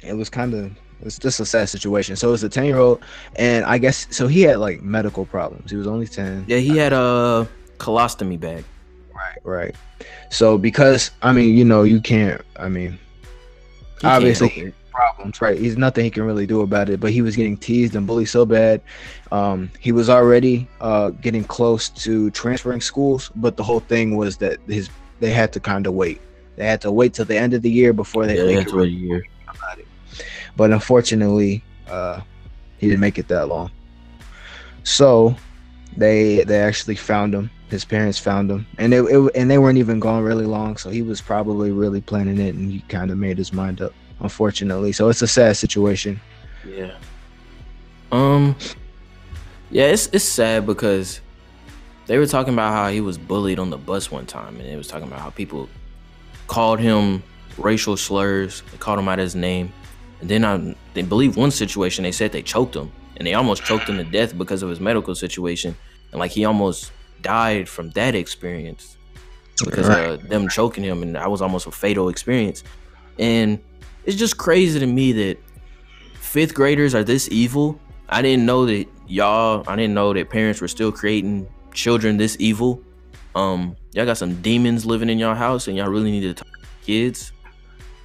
it 0.00 0.12
was 0.12 0.30
kind 0.30 0.54
of 0.54 0.70
it's 1.02 1.18
just 1.18 1.40
a 1.40 1.46
sad 1.46 1.68
situation. 1.68 2.16
So 2.16 2.32
it's 2.32 2.42
a 2.42 2.48
ten 2.48 2.64
year 2.64 2.78
old, 2.78 3.02
and 3.36 3.64
I 3.64 3.78
guess 3.78 4.06
so 4.10 4.26
he 4.26 4.42
had 4.42 4.58
like 4.58 4.82
medical 4.82 5.24
problems. 5.26 5.70
He 5.70 5.76
was 5.76 5.86
only 5.86 6.06
ten. 6.06 6.44
Yeah, 6.48 6.58
he 6.58 6.76
had 6.76 6.92
a 6.92 7.48
colostomy 7.78 8.38
bag. 8.38 8.64
Right, 9.14 9.38
right. 9.44 9.76
So 10.30 10.58
because 10.58 11.10
I 11.22 11.32
mean, 11.32 11.56
you 11.56 11.64
know, 11.64 11.82
you 11.82 12.00
can't. 12.00 12.40
I 12.56 12.68
mean, 12.68 12.98
He 14.00 14.06
Obviously, 14.06 14.48
it. 14.48 14.74
problems, 14.92 15.40
right? 15.40 15.58
He's 15.58 15.76
nothing 15.76 16.04
he 16.04 16.10
can 16.10 16.22
really 16.24 16.46
do 16.46 16.60
about 16.60 16.88
it. 16.88 17.00
But 17.00 17.12
he 17.12 17.22
was 17.22 17.34
getting 17.34 17.56
teased 17.56 17.96
and 17.96 18.06
bullied 18.06 18.28
so 18.28 18.46
bad. 18.46 18.80
Um, 19.32 19.70
he 19.80 19.90
was 19.92 20.08
already 20.08 20.68
uh, 20.80 21.10
getting 21.10 21.44
close 21.44 21.88
to 22.04 22.30
transferring 22.30 22.80
schools, 22.80 23.30
but 23.36 23.56
the 23.56 23.62
whole 23.64 23.80
thing 23.80 24.16
was 24.16 24.36
that 24.38 24.58
his 24.68 24.88
they 25.20 25.30
had 25.30 25.52
to 25.54 25.60
kind 25.60 25.86
of 25.86 25.94
wait. 25.94 26.20
They 26.56 26.66
had 26.66 26.80
to 26.82 26.92
wait 26.92 27.14
till 27.14 27.24
the 27.24 27.36
end 27.36 27.54
of 27.54 27.62
the 27.62 27.70
year 27.70 27.92
before 27.92 28.26
they, 28.26 28.36
yeah, 28.36 28.44
they 28.44 28.54
that's 28.56 28.70
could 28.70 28.76
what 28.76 28.86
a 28.86 28.90
year. 28.90 29.24
about 29.48 29.78
it. 29.78 29.86
But 30.58 30.72
unfortunately, 30.72 31.62
uh, 31.86 32.20
he 32.78 32.88
didn't 32.88 33.00
make 33.00 33.16
it 33.16 33.28
that 33.28 33.46
long. 33.46 33.70
So 34.82 35.36
they 35.96 36.42
they 36.42 36.60
actually 36.60 36.96
found 36.96 37.32
him. 37.32 37.48
His 37.70 37.84
parents 37.84 38.18
found 38.18 38.50
him, 38.50 38.66
and 38.76 38.92
it, 38.92 39.04
it 39.04 39.30
and 39.36 39.48
they 39.48 39.58
weren't 39.58 39.78
even 39.78 40.00
gone 40.00 40.24
really 40.24 40.46
long. 40.46 40.76
So 40.76 40.90
he 40.90 41.00
was 41.00 41.20
probably 41.20 41.70
really 41.70 42.00
planning 42.00 42.40
it, 42.40 42.56
and 42.56 42.72
he 42.72 42.80
kind 42.88 43.12
of 43.12 43.18
made 43.18 43.38
his 43.38 43.52
mind 43.52 43.80
up. 43.80 43.94
Unfortunately, 44.18 44.90
so 44.90 45.08
it's 45.08 45.22
a 45.22 45.28
sad 45.28 45.56
situation. 45.56 46.20
Yeah. 46.66 46.96
Um. 48.10 48.56
Yeah, 49.70 49.84
it's 49.84 50.08
it's 50.08 50.24
sad 50.24 50.66
because 50.66 51.20
they 52.06 52.18
were 52.18 52.26
talking 52.26 52.52
about 52.52 52.72
how 52.72 52.88
he 52.88 53.00
was 53.00 53.16
bullied 53.16 53.60
on 53.60 53.70
the 53.70 53.78
bus 53.78 54.10
one 54.10 54.26
time, 54.26 54.58
and 54.58 54.68
it 54.68 54.76
was 54.76 54.88
talking 54.88 55.06
about 55.06 55.20
how 55.20 55.30
people 55.30 55.68
called 56.48 56.80
him 56.80 57.22
racial 57.58 57.96
slurs, 57.96 58.64
they 58.72 58.78
called 58.78 58.98
him 58.98 59.08
out 59.08 59.18
his 59.20 59.36
name, 59.36 59.72
and 60.20 60.28
then 60.28 60.44
I 60.44 60.74
they 60.94 61.02
believe 61.02 61.36
one 61.36 61.50
situation 61.50 62.02
they 62.04 62.12
said 62.12 62.32
they 62.32 62.42
choked 62.42 62.74
him, 62.74 62.90
and 63.16 63.26
they 63.26 63.34
almost 63.34 63.64
choked 63.64 63.88
him 63.88 63.96
to 63.98 64.04
death 64.04 64.36
because 64.36 64.62
of 64.62 64.68
his 64.70 64.80
medical 64.80 65.14
situation, 65.14 65.76
and 66.12 66.18
like 66.18 66.30
he 66.30 66.44
almost 66.44 66.92
died 67.20 67.68
from 67.68 67.90
that 67.90 68.14
experience 68.14 68.96
because 69.64 69.88
Right. 69.88 69.98
uh, 69.98 70.18
them 70.28 70.48
choking 70.48 70.84
him, 70.84 71.02
and 71.02 71.14
that 71.16 71.30
was 71.30 71.42
almost 71.42 71.66
a 71.66 71.70
fatal 71.70 72.08
experience, 72.08 72.64
and 73.18 73.58
it's 74.04 74.16
just 74.16 74.38
crazy 74.38 74.78
to 74.80 74.86
me 74.86 75.12
that 75.12 75.38
fifth 76.14 76.54
graders 76.54 76.94
are 76.94 77.04
this 77.04 77.28
evil. 77.30 77.78
I 78.08 78.22
didn't 78.22 78.46
know 78.46 78.66
that 78.66 78.86
y'all. 79.06 79.64
I 79.66 79.76
didn't 79.76 79.94
know 79.94 80.12
that 80.14 80.30
parents 80.30 80.60
were 80.60 80.68
still 80.68 80.90
creating 80.92 81.46
children 81.72 82.16
this 82.16 82.36
evil. 82.40 82.82
Um, 83.34 83.76
y'all 83.92 84.06
got 84.06 84.16
some 84.16 84.40
demons 84.40 84.86
living 84.86 85.10
in 85.10 85.18
your 85.18 85.34
house, 85.34 85.68
and 85.68 85.76
y'all 85.76 85.88
really 85.90 86.10
need 86.10 86.22
to 86.22 86.34
talk 86.34 86.46
to 86.62 86.68
kids. 86.86 87.32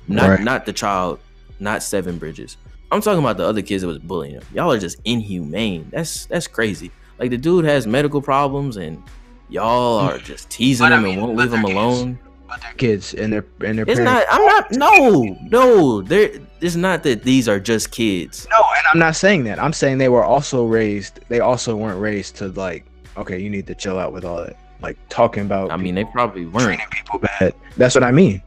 Not 0.07 0.31
Right. 0.31 0.39
not 0.39 0.65
the 0.65 0.73
child, 0.73 1.19
not 1.63 1.81
Seven 1.81 2.17
Bridges. 2.17 2.57
I'm 2.91 3.01
talking 3.01 3.19
about 3.19 3.37
the 3.37 3.45
other 3.45 3.61
kids 3.63 3.81
that 3.81 3.87
was 3.87 3.97
bullying 3.97 4.35
him. 4.35 4.43
Y'all 4.53 4.71
are 4.71 4.77
just 4.77 4.99
inhumane. 5.05 5.89
That's 5.91 6.25
that's 6.27 6.47
crazy. 6.47 6.91
Like 7.17 7.31
the 7.31 7.37
dude 7.37 7.65
has 7.65 7.87
medical 7.87 8.21
problems, 8.21 8.77
and 8.77 9.01
y'all 9.49 10.01
mm. 10.07 10.13
are 10.13 10.17
just 10.19 10.49
teasing 10.51 10.85
But 10.85 10.93
I 10.93 10.97
him 10.97 11.03
mean, 11.03 11.13
and 11.13 11.21
won't 11.23 11.37
leave 11.37 11.53
him 11.53 11.63
they're 11.63 11.73
kids. 11.73 11.75
alone. 11.75 12.19
But 12.47 12.61
their 12.61 12.73
kids 12.73 13.13
and 13.15 13.33
their 13.33 13.45
and 13.65 13.79
their 13.79 13.85
It's 13.87 13.99
parents. 13.99 14.03
not. 14.03 14.25
I'm 14.29 14.45
not. 14.45 14.71
No, 14.73 15.37
no. 15.49 16.01
There. 16.03 16.29
It's 16.61 16.75
not 16.75 17.01
that 17.03 17.23
these 17.23 17.49
are 17.49 17.59
just 17.59 17.89
kids. 17.91 18.47
no, 18.51 18.57
and 18.77 18.85
I'm 18.93 18.99
not 18.99 19.15
saying 19.15 19.45
that. 19.45 19.57
I'm 19.59 19.73
saying 19.73 19.97
they 19.97 20.09
were 20.09 20.23
also 20.23 20.65
raised. 20.65 21.19
They 21.29 21.39
also 21.39 21.75
weren't 21.75 21.99
raised 21.99 22.35
to 22.37 22.49
like, 22.49 22.85
okay, 23.17 23.39
you 23.39 23.49
need 23.49 23.65
to 23.67 23.75
chill 23.75 23.97
out 23.97 24.13
with 24.13 24.23
all 24.23 24.37
that. 24.37 24.55
Like 24.81 24.97
talking 25.09 25.45
about. 25.45 25.71
I 25.71 25.77
mean, 25.77 25.95
they 25.95 26.03
probably 26.05 26.45
weren't. 26.45 26.65
treating 26.65 26.85
people 26.91 27.19
bad. 27.19 27.55
That's 27.75 27.95
what 27.95 28.03
I 28.03 28.11
mean. 28.11 28.43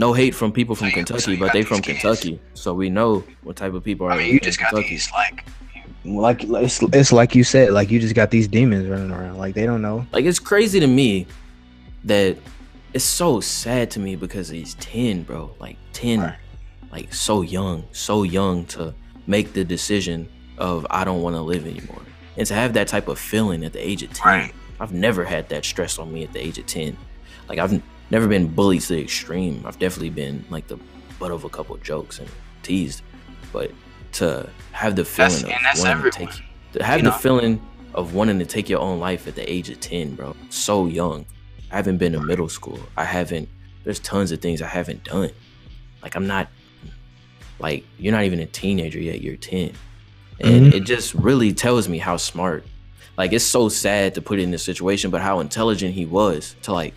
No 0.00 0.12
hate 0.20 0.34
from 0.34 0.50
people 0.52 0.74
from 0.74 0.90
So 0.90 0.96
you- 0.96 1.06
so 1.06 1.14
Kentucky, 1.14 1.32
you 1.32 1.38
but 1.38 1.52
they 1.52 1.62
from 1.62 1.80
kids. 1.82 2.00
Kentucky, 2.00 2.40
so 2.54 2.72
we 2.74 2.88
know 2.90 3.22
what 3.42 3.56
type 3.56 3.74
of 3.74 3.82
people 3.84 4.06
are 4.06 4.12
I 4.12 4.16
mean, 4.18 4.28
in 4.28 4.34
you 4.34 4.40
just 4.40 4.58
got 4.58 4.70
Kentucky. 4.70 4.94
these 4.94 5.10
like 5.12 5.44
Like 6.04 6.44
it's, 6.44 6.82
it's 6.98 7.12
like 7.12 7.34
you 7.34 7.44
said, 7.44 7.72
like 7.72 7.90
you 7.90 8.00
just 8.00 8.14
got 8.14 8.30
these 8.30 8.48
demons 8.48 8.88
running 8.88 9.10
around. 9.10 9.36
Like 9.36 9.54
they 9.54 9.66
don't 9.66 9.82
know. 9.82 10.06
Like 10.12 10.24
it's 10.24 10.38
crazy 10.38 10.80
to 10.80 10.86
me 10.86 11.26
that 12.04 12.36
it's 12.94 13.04
so 13.04 13.40
sad 13.40 13.90
to 13.92 14.00
me 14.00 14.16
because 14.16 14.48
he's 14.48 14.74
ten, 14.76 15.22
bro. 15.22 15.54
Like 15.60 15.76
ten, 15.92 16.20
Right. 16.20 16.34
like 16.90 17.12
so 17.12 17.42
young, 17.42 17.84
so 17.92 18.22
young 18.22 18.64
to 18.76 18.94
make 19.26 19.52
the 19.52 19.64
decision 19.64 20.28
of 20.56 20.86
I 20.90 21.04
don't 21.04 21.20
want 21.22 21.36
to 21.36 21.42
live 21.42 21.66
anymore, 21.66 22.02
and 22.38 22.46
to 22.46 22.54
have 22.54 22.72
that 22.72 22.88
type 22.88 23.06
of 23.08 23.18
feeling 23.18 23.64
at 23.66 23.72
the 23.74 23.86
age 23.90 24.02
of 24.02 24.10
ten. 24.14 24.26
Right. 24.26 24.52
I've 24.80 24.92
never 24.94 25.24
had 25.24 25.50
that 25.50 25.64
stress 25.66 25.98
on 25.98 26.10
me 26.10 26.24
at 26.24 26.32
the 26.32 26.40
age 26.44 26.56
of 26.58 26.64
ten. 26.66 26.96
Like 27.48 27.58
I've 27.58 27.74
n- 27.74 27.82
never 28.10 28.26
been 28.28 28.46
bullied 28.48 28.82
to 28.82 28.94
the 28.94 29.00
extreme. 29.02 29.62
I've 29.66 29.78
definitely 29.78 30.10
been 30.10 30.44
like 30.50 30.66
the 30.68 30.78
butt 31.18 31.30
of 31.30 31.44
a 31.44 31.48
couple 31.48 31.76
jokes 31.78 32.18
and 32.18 32.28
teased, 32.62 33.02
but 33.52 33.70
to 34.12 34.48
have 34.72 34.96
the 34.96 35.04
feeling 35.04 35.30
That's- 35.42 35.56
of 35.56 35.62
that's 35.62 35.80
wanting 35.80 36.10
to 36.10 36.18
take 36.18 36.30
to 36.72 36.84
have 36.84 36.98
you 36.98 37.04
the 37.04 37.10
know? 37.10 37.16
feeling 37.16 37.60
of 37.94 38.14
wanting 38.14 38.38
to 38.40 38.46
take 38.46 38.68
your 38.68 38.80
own 38.80 38.98
life 39.00 39.26
at 39.28 39.34
the 39.34 39.48
age 39.52 39.68
of 39.70 39.78
10 39.80 40.14
bro 40.14 40.34
so 40.48 40.86
young 40.86 41.24
i 41.72 41.76
haven't 41.76 41.96
been 41.98 42.12
to 42.12 42.20
middle 42.20 42.48
school 42.48 42.78
i 42.96 43.04
haven't 43.04 43.48
there's 43.84 43.98
tons 44.00 44.30
of 44.32 44.40
things 44.40 44.62
i 44.62 44.66
haven't 44.66 45.02
done 45.04 45.30
like 46.02 46.14
i'm 46.16 46.26
not 46.28 46.48
like 47.58 47.84
you're 47.98 48.12
not 48.12 48.24
even 48.24 48.38
a 48.40 48.46
teenager 48.46 49.00
yet 49.00 49.20
you're 49.20 49.36
10 49.36 49.72
and 50.40 50.72
Mhm. 50.72 50.74
it 50.74 50.80
just 50.84 51.14
really 51.14 51.52
tells 51.52 51.88
me 51.88 51.98
how 51.98 52.16
smart 52.16 52.64
like 53.16 53.32
it's 53.32 53.44
so 53.44 53.68
sad 53.68 54.14
to 54.14 54.22
put 54.22 54.38
it 54.38 54.42
in 54.42 54.50
this 54.52 54.62
situation 54.64 55.10
but 55.10 55.20
how 55.20 55.40
intelligent 55.40 55.94
he 55.94 56.06
was 56.06 56.54
to 56.62 56.72
like 56.72 56.94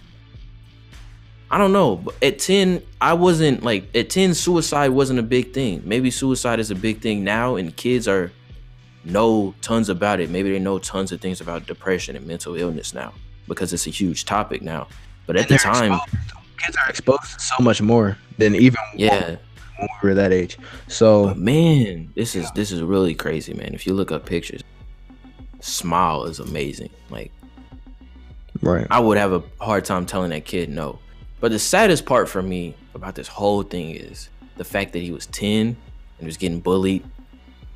I 1.53 1.59
don't 1.59 1.71
know. 1.71 1.97
but 1.97 2.15
At 2.23 2.39
10, 2.39 2.81
I 2.99 3.13
wasn't 3.13 3.61
like 3.61 3.95
at 3.95 4.09
10 4.09 4.33
suicide 4.33 4.89
wasn't 4.89 5.19
a 5.19 5.23
big 5.23 5.53
thing. 5.53 5.83
Maybe 5.85 6.09
suicide 6.09 6.59
is 6.59 6.71
a 6.71 6.75
big 6.75 6.99
thing 6.99 7.23
now 7.23 7.57
and 7.57 7.75
kids 7.75 8.07
are 8.07 8.31
know 9.05 9.53
tons 9.61 9.87
about 9.87 10.19
it. 10.19 10.31
Maybe 10.31 10.49
they 10.49 10.57
know 10.57 10.79
tons 10.79 11.11
of 11.11 11.21
things 11.21 11.41
about 11.41 11.67
depression 11.67 12.15
and 12.15 12.25
mental 12.25 12.55
illness 12.55 12.95
now 12.95 13.13
because 13.47 13.71
it's 13.71 13.85
a 13.85 13.91
huge 13.91 14.25
topic 14.25 14.63
now. 14.63 14.87
But 15.27 15.35
at 15.35 15.41
and 15.43 15.51
the 15.51 15.57
time, 15.59 15.93
exposed. 15.93 16.57
kids 16.57 16.75
are 16.75 16.89
Exposed 16.89 17.33
to 17.33 17.39
so 17.39 17.63
much 17.63 17.83
more 17.83 18.17
than 18.39 18.55
even 18.55 18.79
yeah. 18.95 19.35
when 19.77 19.89
we 20.01 20.09
were 20.09 20.15
that 20.15 20.33
age. 20.33 20.57
So 20.87 21.27
But 21.27 21.37
man, 21.37 22.11
this 22.15 22.35
is 22.35 22.49
this 22.53 22.71
is 22.71 22.81
really 22.81 23.13
crazy, 23.13 23.53
man. 23.53 23.75
If 23.75 23.85
you 23.85 23.93
look 23.93 24.11
up 24.11 24.25
pictures, 24.25 24.63
smile 25.59 26.23
is 26.23 26.39
amazing. 26.39 26.89
Like 27.11 27.31
right. 28.63 28.87
I 28.89 28.99
would 28.99 29.19
have 29.19 29.33
a 29.33 29.43
hard 29.61 29.85
time 29.85 30.07
telling 30.07 30.31
that 30.31 30.45
kid 30.45 30.69
no. 30.71 30.97
But 31.43 31.51
the 31.51 31.59
saddest 31.59 32.05
part 32.05 32.29
for 32.29 32.41
me 32.41 32.73
about 32.95 33.15
this 33.15 33.27
whole 33.27 33.63
thing 33.63 33.89
is 33.93 34.29
the 34.55 34.63
fact 34.63 34.93
that 34.93 34.99
he 34.99 35.11
was 35.11 35.25
10 35.25 35.75
and 36.17 36.25
was 36.25 36.37
getting 36.37 36.61
bullied 36.61 37.03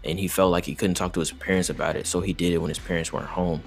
and 0.05 0.17
he 0.17 0.29
felt 0.29 0.53
like 0.53 0.63
he 0.63 0.73
couldn't 0.73 0.95
talk 0.95 1.11
to 1.15 1.19
his 1.19 1.33
parents 1.33 1.69
about 1.69 1.97
it, 1.97 2.07
so 2.07 2.21
he 2.21 2.31
did 2.31 2.53
it 2.53 2.59
when 2.59 2.69
his 2.69 2.79
parents 2.79 3.11
weren't 3.11 3.25
home. 3.27 3.61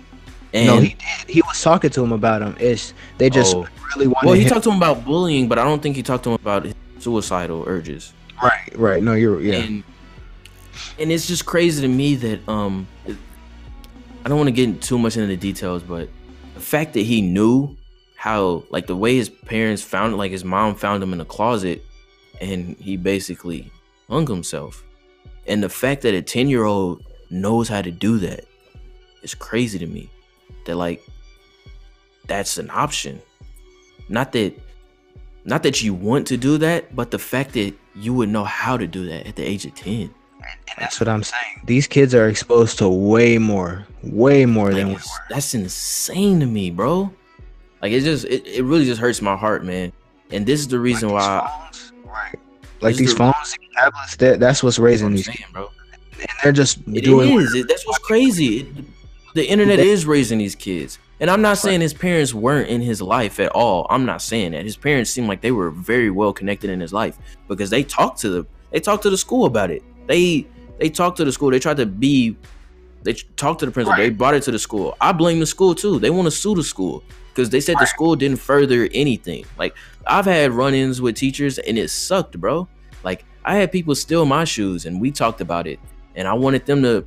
And 0.55 0.67
no, 0.69 0.79
he 0.81 0.95
did. 0.95 1.29
He 1.29 1.43
was 1.43 1.61
talking 1.61 1.91
to 1.91 2.03
him 2.03 2.13
about 2.13 2.41
him. 2.41 2.57
It's 2.59 2.95
they 3.19 3.29
just 3.29 3.55
Oh. 3.55 3.67
really 3.95 4.07
wanted. 4.07 4.27
well, 4.27 4.35
he 4.35 4.45
him- 4.45 4.49
talked 4.49 4.65
to 4.65 4.71
him 4.71 4.79
about 4.79 5.05
bullying, 5.05 5.49
but 5.49 5.59
I 5.59 5.65
don't 5.65 5.83
think 5.83 5.97
he 5.97 6.03
talked 6.03 6.25
to 6.25 6.31
him 6.31 6.37
about 6.41 6.65
his 6.65 6.75
suicidal 6.99 7.65
urges. 7.67 8.15
right, 8.43 8.73
right. 8.77 9.03
No, 9.03 9.13
you're 9.13 9.39
yeah. 9.43 9.57
And 9.57 9.85
and 10.99 11.13
it's 11.13 11.27
just 11.29 11.45
crazy 11.45 11.83
to 11.83 11.89
me 11.89 12.15
that 12.15 12.49
um 12.49 12.89
I 14.25 14.29
don't 14.31 14.39
want 14.39 14.47
to 14.49 14.53
get 14.53 14.81
too 14.81 14.99
much 14.99 15.17
into 15.19 15.27
the 15.29 15.37
details, 15.37 15.83
but 15.83 16.09
the 16.55 16.61
fact 16.61 16.95
that 16.95 17.03
he 17.03 17.21
knew 17.21 17.77
how 18.21 18.63
like 18.69 18.87
the 18.87 18.95
way 18.95 19.17
his 19.17 19.31
parents 19.31 19.81
found 19.83 20.15
like 20.19 20.31
his 20.31 20.45
mom 20.45 20.75
found 20.75 21.03
him 21.03 21.15
in 21.15 21.23
a 21.23 21.25
closet 21.25 21.83
and 22.43 22.77
he 22.77 22.99
basically 22.99 23.73
hung 24.11 24.27
himself. 24.27 24.85
And 25.47 25.63
the 25.63 25.71
fact 25.71 26.03
that 26.03 26.13
a 26.13 26.21
10 26.21 26.47
year 26.47 26.65
old 26.65 27.03
knows 27.31 27.67
how 27.67 27.81
to 27.81 27.91
do 27.91 28.19
that 28.19 28.45
is 29.23 29.35
crazy 29.35 29.79
to 29.79 29.87
me. 29.87 30.11
That 30.67 30.77
like 30.77 31.03
that's 32.27 32.59
an 32.59 32.69
option. 32.71 33.23
Not 34.11 34.33
that 34.33 34.53
not 35.47 35.63
that 35.63 35.83
you 35.83 35.95
want 35.95 36.27
to 36.27 36.37
do 36.37 36.59
that, 36.59 36.95
but 36.95 37.11
the 37.11 37.19
fact 37.19 37.55
that 37.55 37.73
you 37.97 38.13
would 38.13 38.29
know 38.29 38.45
how 38.45 38.77
to 38.77 38.87
do 38.87 39.07
that 39.07 39.27
at 39.29 39.37
the 39.37 39.45
age 39.49 39.65
of 39.65 39.75
10. 39.75 39.95
And 40.03 40.13
that's 40.77 41.01
what 41.01 41.09
I'm 41.09 41.23
saying. 41.23 41.63
These 41.65 41.87
kids 41.87 42.15
are 42.15 42.29
exposed 42.29 42.77
to 42.81 42.89
way 42.91 43.39
more, 43.39 43.87
way 44.03 44.45
more 44.45 44.67
Like, 44.67 44.77
than 44.77 44.89
we 44.89 44.95
were. 44.97 45.01
that's 45.31 45.55
insane 45.55 46.41
to 46.41 46.47
me, 46.47 46.71
bro. 46.71 47.11
Like 47.83 47.93
it 47.93 48.01
just 48.03 48.25
it, 48.27 48.47
it 48.47 48.63
really 48.65 48.85
just 48.85 49.01
hurts 49.01 49.23
my 49.23 49.37
heart, 49.37 49.65
man. 49.65 49.93
And 50.31 50.47
this 50.47 50.61
is 50.61 50.69
the 50.69 50.79
reason 50.79 51.09
Like 51.11 51.23
why 51.43 51.51
phones, 51.71 51.93
right? 52.05 52.37
Like 52.81 52.97
these 52.97 53.13
the- 53.13 53.19
phones, 53.19 53.57
these 53.59 53.69
tablets, 53.77 54.17
that, 54.17 54.41
that's 54.41 54.63
what's 54.63 54.77
that's 54.77 54.79
what 54.81 54.85
raising 54.87 55.13
these 55.13 55.27
saying, 55.27 55.39
kids. 55.39 55.53
bro. 55.53 55.69
And 56.19 56.29
they're 56.43 56.53
just 56.53 56.79
It 56.89 57.05
doing 57.05 57.31
is. 57.41 57.55
It- 57.55 57.69
that's 57.69 57.87
what's 57.87 57.99
crazy. 57.99 58.61
It- 58.61 58.85
the 59.35 59.49
internet 59.49 59.79
is 59.79 60.07
raising 60.07 60.39
these 60.39 60.57
kids. 60.57 60.99
And 61.21 61.31
I'm 61.31 61.41
not 61.43 61.59
saying 61.59 61.83
his 61.83 61.95
parents 61.95 62.35
weren't 62.35 62.69
in 62.69 62.81
his 62.81 63.01
life 63.01 63.39
at 63.39 63.53
all. 63.53 63.87
I'm 63.91 64.05
not 64.05 64.23
saying 64.23 64.53
that. 64.53 64.65
His 64.65 64.77
parents 64.77 65.11
seemed 65.11 65.29
like 65.29 65.41
they 65.41 65.53
were 65.53 65.71
very 65.71 66.11
well 66.11 66.33
connected 66.33 66.69
in 66.71 66.81
his 66.81 66.93
life 66.93 67.17
because 67.47 67.71
they 67.71 67.83
talked 67.85 68.19
to 68.23 68.29
the 68.31 68.47
they 68.73 68.81
talked 68.81 69.03
to 69.05 69.11
the 69.11 69.19
school 69.19 69.45
about 69.47 69.71
it. 69.71 69.83
They 70.09 70.47
they 70.79 70.89
talked 70.91 71.19
to 71.19 71.25
the 71.25 71.31
school. 71.33 71.51
They 71.51 71.59
tried 71.61 71.77
to 71.77 71.87
be 71.87 72.37
they 73.03 73.13
talked 73.13 73.61
to 73.61 73.67
the 73.67 73.73
principal. 73.73 73.97
They 73.99 74.11
brought 74.11 74.35
it 74.35 74.43
to 74.45 74.51
the 74.51 74.59
school. 74.59 74.97
I 75.01 75.13
blame 75.13 75.39
the 75.41 75.47
school 75.47 75.75
too. 75.75 75.99
They 76.01 76.11
want 76.11 76.27
to 76.27 76.31
sue 76.33 76.55
the 76.55 76.65
school 76.65 77.05
because 77.41 77.51
they 77.51 77.61
said 77.61 77.77
the 77.79 77.87
school 77.87 78.17
didn't 78.17 78.39
further 78.39 78.89
anything. 78.93 79.47
Like 79.59 79.75
I've 80.07 80.27
had 80.27 80.53
run-ins 80.53 81.01
with 81.01 81.17
teachers 81.17 81.59
and 81.59 81.79
it 81.79 81.89
sucked, 81.89 82.39
bro. 82.39 82.69
Like 83.03 83.25
I 83.45 83.57
had 83.57 83.73
people 83.73 83.95
steal 83.95 84.27
my 84.27 84.45
shoes 84.45 84.85
and 84.85 85.01
we 85.01 85.11
talked 85.11 85.41
about 85.41 85.67
it. 85.67 85.81
And 86.15 86.29
I 86.29 86.35
wanted 86.35 86.67
them 86.67 86.83
to 86.83 87.07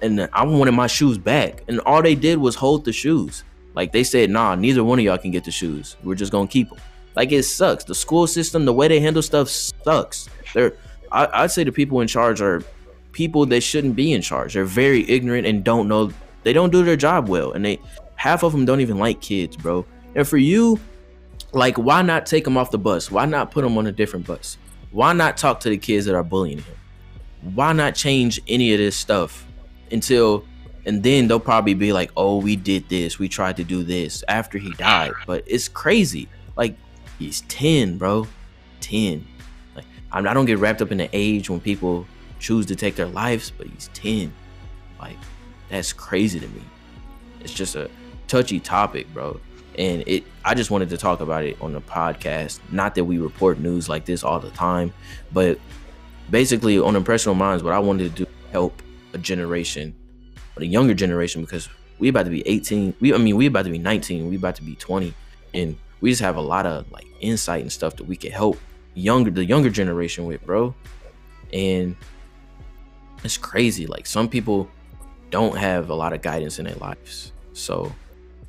and 0.00 0.28
I 0.32 0.44
wanted 0.44 0.72
my 0.72 0.86
shoes 0.86 1.18
back. 1.18 1.62
And 1.68 1.80
all 1.80 2.00
they 2.02 2.14
did 2.14 2.38
was 2.38 2.54
hold 2.54 2.86
the 2.86 2.92
shoes. 2.92 3.44
Like 3.74 3.92
they 3.92 4.02
said, 4.02 4.30
nah, 4.30 4.54
neither 4.54 4.82
one 4.82 4.98
of 4.98 5.04
y'all 5.04 5.18
can 5.18 5.30
get 5.30 5.44
the 5.44 5.50
shoes. 5.50 5.96
We're 6.02 6.14
just 6.14 6.32
gonna 6.32 6.48
keep 6.48 6.70
them. 6.70 6.78
Like 7.14 7.32
it 7.32 7.42
sucks. 7.42 7.84
The 7.84 7.94
school 7.94 8.26
system, 8.26 8.64
the 8.64 8.72
way 8.72 8.88
they 8.88 9.00
handle 9.00 9.22
stuff 9.22 9.48
sucks. 9.50 10.28
They're 10.54 10.72
I, 11.12 11.28
I'd 11.44 11.50
say 11.50 11.64
the 11.64 11.72
people 11.72 12.00
in 12.00 12.08
charge 12.08 12.40
are 12.40 12.62
people 13.12 13.44
that 13.46 13.60
shouldn't 13.60 13.94
be 13.94 14.12
in 14.12 14.22
charge. 14.22 14.54
They're 14.54 14.64
very 14.64 15.08
ignorant 15.10 15.46
and 15.46 15.62
don't 15.62 15.86
know 15.86 16.12
they 16.42 16.52
don't 16.52 16.70
do 16.70 16.82
their 16.82 16.96
job 16.96 17.28
well. 17.28 17.52
And 17.52 17.64
they 17.64 17.78
half 18.20 18.42
of 18.42 18.52
them 18.52 18.66
don't 18.66 18.82
even 18.82 18.98
like 18.98 19.18
kids, 19.22 19.56
bro. 19.56 19.86
And 20.14 20.28
for 20.28 20.36
you, 20.36 20.78
like 21.52 21.78
why 21.78 22.02
not 22.02 22.26
take 22.26 22.44
them 22.44 22.58
off 22.58 22.70
the 22.70 22.76
bus? 22.76 23.10
Why 23.10 23.24
not 23.24 23.50
put 23.50 23.62
them 23.62 23.78
on 23.78 23.86
a 23.86 23.92
different 23.92 24.26
bus? 24.26 24.58
Why 24.90 25.14
not 25.14 25.38
talk 25.38 25.60
to 25.60 25.70
the 25.70 25.78
kids 25.78 26.04
that 26.04 26.14
are 26.14 26.22
bullying 26.22 26.58
him? 26.58 26.74
Why 27.54 27.72
not 27.72 27.94
change 27.94 28.38
any 28.46 28.74
of 28.74 28.78
this 28.78 28.94
stuff 28.94 29.46
until 29.90 30.44
and 30.84 31.02
then 31.02 31.28
they'll 31.28 31.40
probably 31.40 31.72
be 31.72 31.94
like, 31.94 32.10
"Oh, 32.14 32.36
we 32.36 32.56
did 32.56 32.90
this. 32.90 33.18
We 33.18 33.26
tried 33.26 33.56
to 33.56 33.64
do 33.64 33.82
this 33.82 34.22
after 34.28 34.58
he 34.58 34.70
died." 34.72 35.12
But 35.26 35.44
it's 35.46 35.68
crazy. 35.68 36.28
Like 36.56 36.76
he's 37.18 37.40
10, 37.42 37.96
bro. 37.96 38.26
10. 38.82 39.26
Like 39.74 39.86
I 40.12 40.20
don't 40.20 40.44
get 40.44 40.58
wrapped 40.58 40.82
up 40.82 40.92
in 40.92 40.98
the 40.98 41.08
age 41.14 41.48
when 41.48 41.60
people 41.60 42.06
choose 42.38 42.66
to 42.66 42.76
take 42.76 42.96
their 42.96 43.06
lives, 43.06 43.50
but 43.50 43.66
he's 43.66 43.88
10. 43.94 44.30
Like 44.98 45.16
that's 45.70 45.94
crazy 45.94 46.38
to 46.38 46.48
me. 46.48 46.62
It's 47.40 47.54
just 47.54 47.76
a 47.76 47.90
touchy 48.30 48.60
topic, 48.60 49.12
bro. 49.12 49.40
And 49.78 50.02
it 50.06 50.24
I 50.44 50.54
just 50.54 50.70
wanted 50.70 50.88
to 50.90 50.96
talk 50.96 51.20
about 51.20 51.44
it 51.44 51.60
on 51.60 51.72
the 51.72 51.80
podcast. 51.80 52.60
Not 52.70 52.94
that 52.94 53.04
we 53.04 53.18
report 53.18 53.58
news 53.58 53.88
like 53.88 54.04
this 54.04 54.24
all 54.24 54.40
the 54.40 54.50
time, 54.50 54.92
but 55.32 55.58
basically 56.30 56.78
on 56.78 56.94
impressional 56.94 57.34
minds 57.34 57.60
what 57.60 57.72
i 57.72 57.78
wanted 57.80 58.14
to 58.14 58.24
do 58.24 58.30
help 58.52 58.82
a 59.14 59.18
generation 59.18 59.92
a 60.58 60.64
younger 60.64 60.94
generation 60.94 61.40
because 61.40 61.68
we 61.98 62.06
about 62.08 62.22
to 62.22 62.30
be 62.30 62.46
18 62.46 62.94
we 63.00 63.12
i 63.12 63.16
mean 63.16 63.34
we 63.34 63.46
about 63.46 63.64
to 63.64 63.70
be 63.70 63.78
19 63.78 64.30
we 64.30 64.36
about 64.36 64.54
to 64.54 64.62
be 64.62 64.76
20 64.76 65.12
and 65.54 65.76
we 66.00 66.10
just 66.10 66.22
have 66.22 66.36
a 66.36 66.40
lot 66.40 66.66
of 66.66 66.90
like 66.92 67.06
insight 67.20 67.62
and 67.62 67.72
stuff 67.72 67.96
that 67.96 68.04
we 68.04 68.14
can 68.14 68.30
help 68.30 68.58
younger 68.94 69.30
the 69.30 69.44
younger 69.44 69.70
generation 69.70 70.26
with 70.26 70.44
bro. 70.44 70.74
And 71.52 71.96
it's 73.24 73.36
crazy. 73.36 73.86
Like 73.86 74.06
some 74.06 74.28
people 74.28 74.68
don't 75.30 75.56
have 75.56 75.90
a 75.90 75.94
lot 75.94 76.12
of 76.12 76.22
guidance 76.22 76.58
in 76.58 76.64
their 76.64 76.74
lives. 76.76 77.32
So 77.52 77.92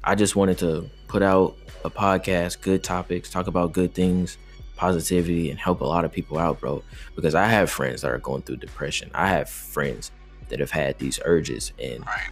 i 0.04 0.16
just 0.16 0.36
wanted 0.36 0.58
to 0.58 0.90
put 1.08 1.22
out 1.22 1.56
a 1.84 1.90
podcast 1.90 2.62
good 2.62 2.84
topics 2.84 3.30
talk 3.30 3.48
about 3.48 3.72
good 3.72 3.94
things 3.94 4.38
positivity 4.82 5.52
and 5.52 5.60
help 5.60 5.82
a 5.82 5.86
lot 5.86 6.04
of 6.04 6.12
people 6.12 6.40
out, 6.40 6.60
bro. 6.60 6.82
Because 7.16 7.36
I 7.36 7.46
have 7.46 7.70
friends 7.70 8.02
that 8.02 8.10
are 8.10 8.18
going 8.18 8.42
through 8.42 8.58
depression. 8.58 9.12
I 9.14 9.28
have 9.28 9.48
friends 9.48 10.12
that 10.50 10.60
have 10.60 10.72
had 10.72 10.98
these 10.98 11.20
urges, 11.24 11.72
and 11.78 12.04
Right. 12.04 12.32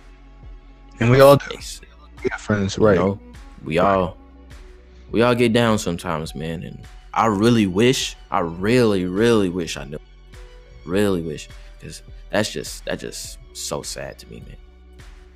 And 1.00 1.12
we 1.12 1.22
all 1.22 1.38
do. 1.38 1.56
We 2.24 2.30
have 2.32 2.42
friends, 2.42 2.76
you 2.76 2.88
right? 2.88 2.98
know, 2.98 3.20
we 3.64 3.78
all 3.78 4.18
we 5.12 5.22
all 5.22 5.36
get 5.36 5.54
down 5.54 5.78
sometimes, 5.78 6.34
man. 6.34 6.64
And 6.64 6.82
I 7.14 7.28
really 7.28 7.68
wish, 7.68 8.16
I 8.32 8.40
really, 8.40 9.06
really 9.06 9.50
wish 9.50 9.78
I 9.78 9.84
knew. 9.84 10.00
Really 10.86 11.22
wish, 11.22 11.50
because 11.80 12.02
that's 12.32 12.52
just 12.52 12.84
that's 12.86 13.02
just 13.02 13.38
so 13.54 13.84
sad 13.84 14.18
to 14.20 14.28
me, 14.28 14.40
man. 14.48 14.58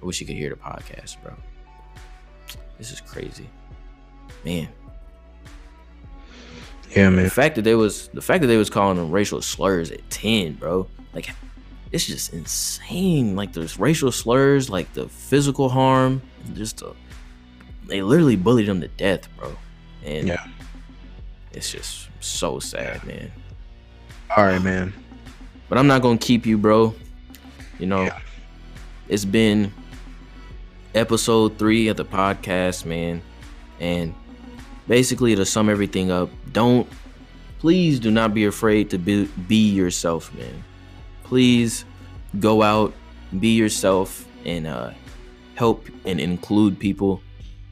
I 0.01 0.05
wish 0.05 0.19
you 0.19 0.26
could 0.26 0.35
hear 0.35 0.49
the 0.49 0.55
podcast, 0.55 1.22
bro. 1.22 1.35
This 2.77 2.91
is 2.91 3.01
crazy, 3.01 3.49
man. 4.43 4.67
Yeah, 6.95 7.09
man. 7.09 7.23
The 7.23 7.29
fact 7.31 7.55
that 7.55 7.63
they 7.63 7.75
was 7.75 8.09
the 8.09 8.21
fact 8.21 8.41
that 8.41 8.47
they 8.47 8.57
was 8.57 8.69
calling 8.69 8.97
them 8.97 9.11
racial 9.11 9.41
slurs 9.41 9.91
at 9.91 10.07
ten, 10.09 10.53
bro. 10.53 10.87
Like 11.13 11.29
it's 11.91 12.05
just 12.05 12.33
insane. 12.33 13.35
Like 13.35 13.53
there's 13.53 13.79
racial 13.79 14.11
slurs, 14.11 14.69
like 14.69 14.93
the 14.93 15.07
physical 15.07 15.69
harm, 15.69 16.21
just 16.53 16.77
the, 16.77 16.93
they 17.87 18.01
literally 18.01 18.35
bullied 18.35 18.67
him 18.67 18.81
to 18.81 18.87
death, 18.89 19.27
bro. 19.37 19.55
And 20.03 20.27
Yeah. 20.27 20.45
it's 21.51 21.71
just 21.71 22.09
so 22.19 22.59
sad, 22.59 23.03
man. 23.05 23.31
All 24.35 24.43
right, 24.43 24.61
man. 24.61 24.93
But 25.69 25.77
I'm 25.77 25.87
not 25.87 26.01
gonna 26.01 26.17
keep 26.17 26.45
you, 26.45 26.57
bro. 26.57 26.93
You 27.79 27.87
know, 27.87 28.03
Yeah. 28.03 28.19
it's 29.07 29.25
been 29.25 29.71
episode 30.93 31.57
three 31.57 31.87
of 31.87 31.97
the 31.97 32.05
podcast, 32.05 32.85
man. 32.85 33.21
And 33.79 34.13
basically, 34.87 35.35
to 35.35 35.45
sum 35.45 35.69
everything 35.69 36.11
up, 36.11 36.29
don't 36.51 36.87
please 37.59 37.99
do 37.99 38.11
not 38.11 38.33
be 38.33 38.45
afraid 38.45 38.89
to 38.89 38.97
be, 38.97 39.25
be 39.47 39.69
yourself, 39.69 40.33
man. 40.33 40.63
Please 41.23 41.85
go 42.39 42.61
out, 42.61 42.93
be 43.39 43.55
yourself, 43.55 44.27
and 44.45 44.67
uh, 44.67 44.91
help 45.55 45.87
and 46.05 46.19
include 46.19 46.77
people 46.77 47.21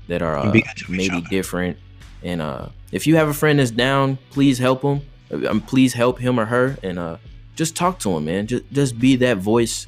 that 0.08 0.22
are 0.22 0.38
uh, 0.38 0.50
Be 0.52 0.62
good 0.62 0.78
to 0.78 0.94
each 0.94 0.98
maybe 0.98 1.22
different. 1.30 1.78
And 2.24 2.42
uh, 2.42 2.70
if 2.92 3.06
you 3.06 3.18
have 3.18 3.28
a 3.28 3.34
friend 3.34 3.60
that's 3.60 3.72
down, 3.72 4.18
please 4.30 4.60
help 4.60 4.82
them. 4.82 5.02
Um, 5.48 5.62
please 5.62 5.94
help 5.94 6.20
him 6.20 6.40
or 6.40 6.46
her, 6.46 6.78
and 6.84 7.00
uh, 7.00 7.18
just 7.56 7.76
talk 7.76 8.00
to 8.00 8.16
him, 8.16 8.26
man. 8.26 8.48
Just 8.48 8.64
just 8.72 9.00
be 9.00 9.16
that 9.18 9.38
voice 9.38 9.88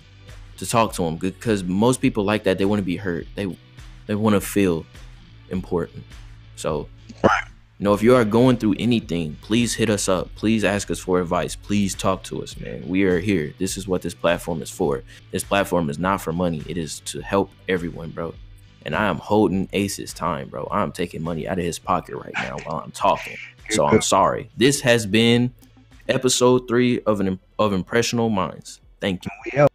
to 0.57 0.65
talk 0.65 0.93
to 0.93 1.03
him 1.03 1.17
because 1.17 1.63
most 1.63 2.01
people 2.01 2.23
like 2.23 2.43
that. 2.43 2.57
They 2.57 2.65
want 2.65 2.79
to 2.79 2.85
be 2.85 2.97
heard. 2.97 3.27
They 3.35 3.57
they 4.07 4.15
want 4.15 4.33
to 4.35 4.41
feel 4.41 4.85
important. 5.49 6.03
So, 6.55 6.87
Right. 7.23 7.43
you 7.79 7.83
know, 7.85 7.93
if 7.93 8.01
you 8.03 8.15
are 8.15 8.25
going 8.25 8.57
through 8.57 8.75
anything, 8.79 9.37
please 9.41 9.73
hit 9.75 9.89
us 9.89 10.07
up. 10.09 10.33
Please 10.35 10.63
ask 10.63 10.91
us 10.91 10.99
for 10.99 11.19
advice. 11.21 11.55
Please 11.55 11.95
talk 11.95 12.23
to 12.23 12.43
us, 12.43 12.57
man. 12.59 12.83
We 12.87 13.03
are 13.03 13.19
here. 13.19 13.53
This 13.59 13.77
is 13.77 13.87
what 13.87 14.01
this 14.01 14.13
platform 14.13 14.61
is 14.61 14.69
for. 14.69 15.03
This 15.31 15.43
platform 15.43 15.89
is 15.89 15.97
not 15.99 16.21
for 16.21 16.33
money. 16.33 16.61
It 16.67 16.77
is 16.77 16.99
to 17.01 17.21
help 17.21 17.51
everyone, 17.69 18.11
bro. 18.11 18.33
And 18.85 18.95
I 18.95 19.05
am 19.05 19.17
holding 19.17 19.69
Ace's 19.71 20.13
time, 20.13 20.49
bro. 20.49 20.67
I'm 20.69 20.91
taking 20.91 21.21
money 21.23 21.47
out 21.47 21.57
of 21.57 21.63
his 21.65 21.79
pocket 21.79 22.15
right 22.15 22.33
now 22.35 22.57
while 22.65 22.81
I'm 22.83 22.91
talking. 22.91 23.37
So 23.69 23.85
I'm 23.85 24.01
sorry. 24.01 24.49
This 24.57 24.81
has 24.81 25.05
been 25.05 25.53
episode 26.09 26.67
three 26.67 26.99
of 27.01 27.21
an 27.21 27.39
of 27.57 27.71
Impressional 27.71 28.29
Minds. 28.29 28.81
Thank 28.99 29.23
you. 29.25 29.67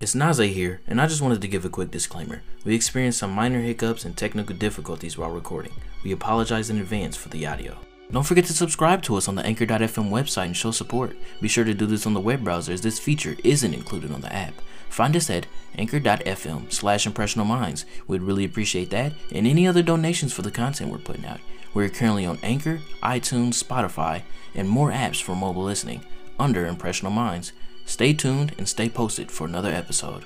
It's 0.00 0.14
Naze 0.14 0.54
here, 0.54 0.80
and 0.86 0.98
I 0.98 1.06
just 1.06 1.20
wanted 1.20 1.42
to 1.42 1.48
give 1.48 1.66
a 1.66 1.68
quick 1.68 1.90
disclaimer. 1.90 2.40
We 2.64 2.74
experienced 2.74 3.18
some 3.18 3.32
minor 3.32 3.60
hiccups 3.60 4.06
and 4.06 4.16
technical 4.16 4.56
difficulties 4.56 5.18
while 5.18 5.30
recording. 5.30 5.74
We 6.02 6.12
apologize 6.12 6.70
in 6.70 6.78
advance 6.78 7.18
for 7.18 7.28
the 7.28 7.46
audio. 7.46 7.76
Don't 8.10 8.24
forget 8.24 8.46
to 8.46 8.54
subscribe 8.54 9.02
to 9.02 9.16
us 9.16 9.28
on 9.28 9.34
the 9.34 9.44
Anchor.fm 9.44 10.08
website 10.08 10.46
and 10.46 10.56
show 10.56 10.70
support. 10.70 11.14
Be 11.42 11.48
sure 11.48 11.64
to 11.64 11.74
do 11.74 11.84
this 11.84 12.06
on 12.06 12.14
the 12.14 12.20
web 12.20 12.42
browser 12.42 12.72
as 12.72 12.80
this 12.80 12.98
feature 12.98 13.36
isn't 13.44 13.74
included 13.74 14.10
on 14.10 14.22
the 14.22 14.34
app. 14.34 14.54
Find 14.88 15.14
us 15.14 15.28
at 15.28 15.46
anchor.fm 15.76 16.72
slash 16.72 17.04
impressional 17.04 17.44
minds. 17.44 17.84
We'd 18.06 18.22
really 18.22 18.46
appreciate 18.46 18.88
that 18.88 19.12
and 19.30 19.46
any 19.46 19.66
other 19.66 19.82
donations 19.82 20.32
for 20.32 20.40
the 20.40 20.50
content 20.50 20.90
we're 20.90 20.96
putting 20.96 21.26
out. 21.26 21.40
We're 21.74 21.90
currently 21.90 22.24
on 22.24 22.38
Anchor, 22.42 22.80
iTunes, 23.02 23.62
Spotify, 23.62 24.22
and 24.54 24.66
more 24.66 24.92
apps 24.92 25.20
for 25.20 25.36
mobile 25.36 25.64
listening 25.64 26.06
under 26.38 26.66
Impressional 26.66 27.12
Minds. 27.12 27.52
Stay 27.90 28.12
tuned 28.12 28.54
and 28.56 28.68
stay 28.68 28.88
posted 28.88 29.32
for 29.32 29.48
another 29.48 29.72
episode. 29.72 30.24